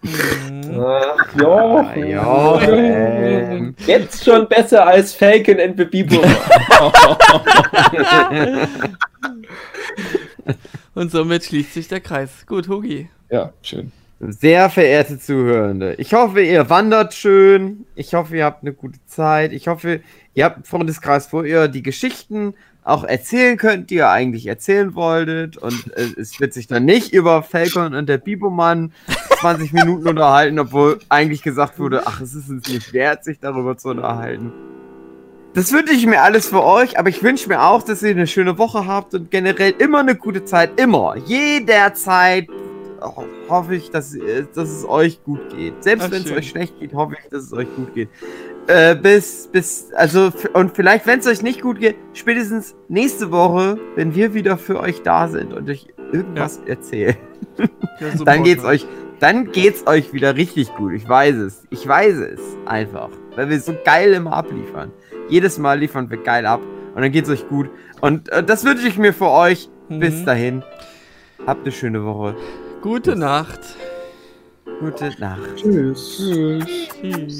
Mhm. 0.04 0.80
Ach, 0.80 1.36
ja. 1.40 1.96
Ja, 1.96 2.62
ähm. 2.62 3.76
Jetzt 3.86 4.26
schon 4.26 4.48
besser 4.48 4.86
als 4.86 5.14
Falcon 5.14 5.60
and 5.60 5.78
the 5.78 5.86
Bieber. 5.86 6.22
Und 10.96 11.12
somit 11.12 11.46
schließt 11.46 11.74
sich 11.74 11.88
der 11.88 12.02
Kreis. 12.02 12.46
Gut, 12.46 12.68
Hugi. 12.68 13.10
ja, 13.32 13.52
schön. 13.64 13.92
Sehr 14.20 14.70
verehrte 14.70 15.20
Zuhörende, 15.20 15.96
ich 15.96 16.14
hoffe, 16.14 16.42
ihr 16.42 16.70
wandert 16.70 17.14
schön. 17.14 17.86
Ich 17.96 18.14
hoffe, 18.14 18.38
ihr 18.38 18.46
habt 18.46 18.64
eine 18.64 18.72
gute 18.72 19.00
Zeit. 19.06 19.52
Ich 19.52 19.68
hoffe, 19.68 20.00
ihr 20.34 20.46
habt 20.46 20.66
Freundeskreis, 20.66 21.34
wo 21.34 21.42
ihr 21.42 21.68
die 21.68 21.84
Geschichten 21.84 22.54
auch 22.84 23.04
erzählen 23.04 23.58
könnt, 23.58 23.90
die 23.90 23.96
ihr 23.96 24.10
eigentlich 24.10 24.48
erzählen 24.48 24.96
wolltet. 24.96 25.58
Und 25.58 25.96
äh, 25.96 26.08
es 26.20 26.40
wird 26.40 26.54
sich 26.54 26.68
dann 26.68 26.86
nicht 26.86 27.14
über 27.14 27.44
Falcon 27.44 27.94
und 27.94 28.08
der 28.08 28.18
Biboman 28.18 28.92
20 29.40 29.74
Minuten 29.74 30.08
unterhalten, 30.08 30.60
obwohl 30.60 31.00
eigentlich 31.10 31.42
gesagt 31.42 31.80
wurde, 31.80 32.04
ach, 32.06 32.22
es 32.22 32.34
ist 32.34 32.50
uns 32.50 32.68
nicht 32.70 32.94
wert, 32.94 33.24
sich 33.24 33.40
darüber 33.40 33.78
zu 33.78 33.90
unterhalten. 33.90 34.52
Das 35.54 35.72
wünsche 35.72 35.94
ich 35.94 36.08
mir 36.08 36.24
alles 36.24 36.48
für 36.48 36.64
euch, 36.64 36.98
aber 36.98 37.10
ich 37.10 37.22
wünsche 37.22 37.48
mir 37.48 37.62
auch, 37.62 37.84
dass 37.84 38.02
ihr 38.02 38.10
eine 38.10 38.26
schöne 38.26 38.58
Woche 38.58 38.88
habt 38.88 39.14
und 39.14 39.30
generell 39.30 39.76
immer 39.78 40.00
eine 40.00 40.16
gute 40.16 40.46
Zeit. 40.46 40.80
Immer. 40.80 41.16
Jederzeit 41.28 42.48
hoffe 43.50 43.76
ich, 43.76 43.92
dass, 43.92 44.16
äh, 44.16 44.46
dass 44.54 44.70
es 44.70 44.88
euch 44.88 45.24
gut 45.24 45.56
geht. 45.56 45.84
Selbst 45.84 46.12
wenn 46.12 46.24
es 46.24 46.32
euch 46.32 46.50
schlecht 46.50 46.80
geht, 46.80 46.94
hoffe 46.94 47.16
ich, 47.22 47.30
dass 47.30 47.44
es 47.44 47.54
euch 47.54 47.68
gut 47.76 47.94
geht. 47.94 48.10
Äh, 48.68 48.96
bis, 48.96 49.50
bis, 49.52 49.92
also, 49.94 50.32
und 50.54 50.76
vielleicht, 50.76 51.06
wenn 51.06 51.20
es 51.20 51.28
euch 51.28 51.42
nicht 51.42 51.62
gut 51.62 51.80
geht, 51.80 51.96
spätestens 52.14 52.76
nächste 52.88 53.32
Woche, 53.32 53.78
wenn 53.96 54.16
wir 54.16 54.34
wieder 54.34 54.58
für 54.58 54.80
euch 54.80 55.02
da 55.04 55.28
sind 55.28 55.54
und 55.54 55.70
euch 55.70 55.88
irgendwas 56.12 56.60
erzählen, 56.66 57.16
Ja, 58.00 58.08
dann 58.26 58.44
geht's 58.44 58.64
euch, 58.64 58.88
dann 59.20 59.52
geht's 59.52 59.86
euch 59.86 60.14
wieder 60.14 60.36
richtig 60.36 60.74
gut. 60.76 60.94
Ich 60.94 61.08
weiß 61.08 61.36
es. 61.36 61.64
Ich 61.70 61.88
weiß 61.88 62.16
es 62.16 62.40
einfach. 62.66 63.10
Weil 63.36 63.50
wir 63.50 63.60
so 63.60 63.76
geil 63.86 64.14
immer 64.14 64.34
abliefern. 64.34 64.92
Jedes 65.30 65.58
Mal 65.60 65.80
liefern 65.80 66.10
wir 66.10 66.18
geil 66.18 66.46
ab 66.46 66.62
und 66.96 67.02
dann 67.02 67.12
geht's 67.12 67.30
euch 67.30 67.48
gut. 67.50 67.70
Und 68.02 68.30
äh, 68.30 68.44
das 68.44 68.64
wünsche 68.66 68.88
ich 68.88 68.98
mir 68.98 69.14
für 69.14 69.30
euch. 69.30 69.70
Bis 69.90 70.22
Mhm. 70.22 70.26
dahin. 70.26 70.64
Habt 71.46 71.62
eine 71.64 71.72
schöne 71.74 72.04
Woche. 72.06 72.36
Gute 72.84 73.16
Nacht. 73.16 73.62
Gute 74.82 75.10
Nacht. 75.18 75.56
Tschüss. 75.56 76.18
Tschüss. 77.00 77.40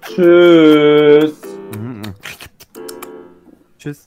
Tschüss. 0.00 1.34
Mhm. 1.76 2.02
Tschüss. 3.78 4.06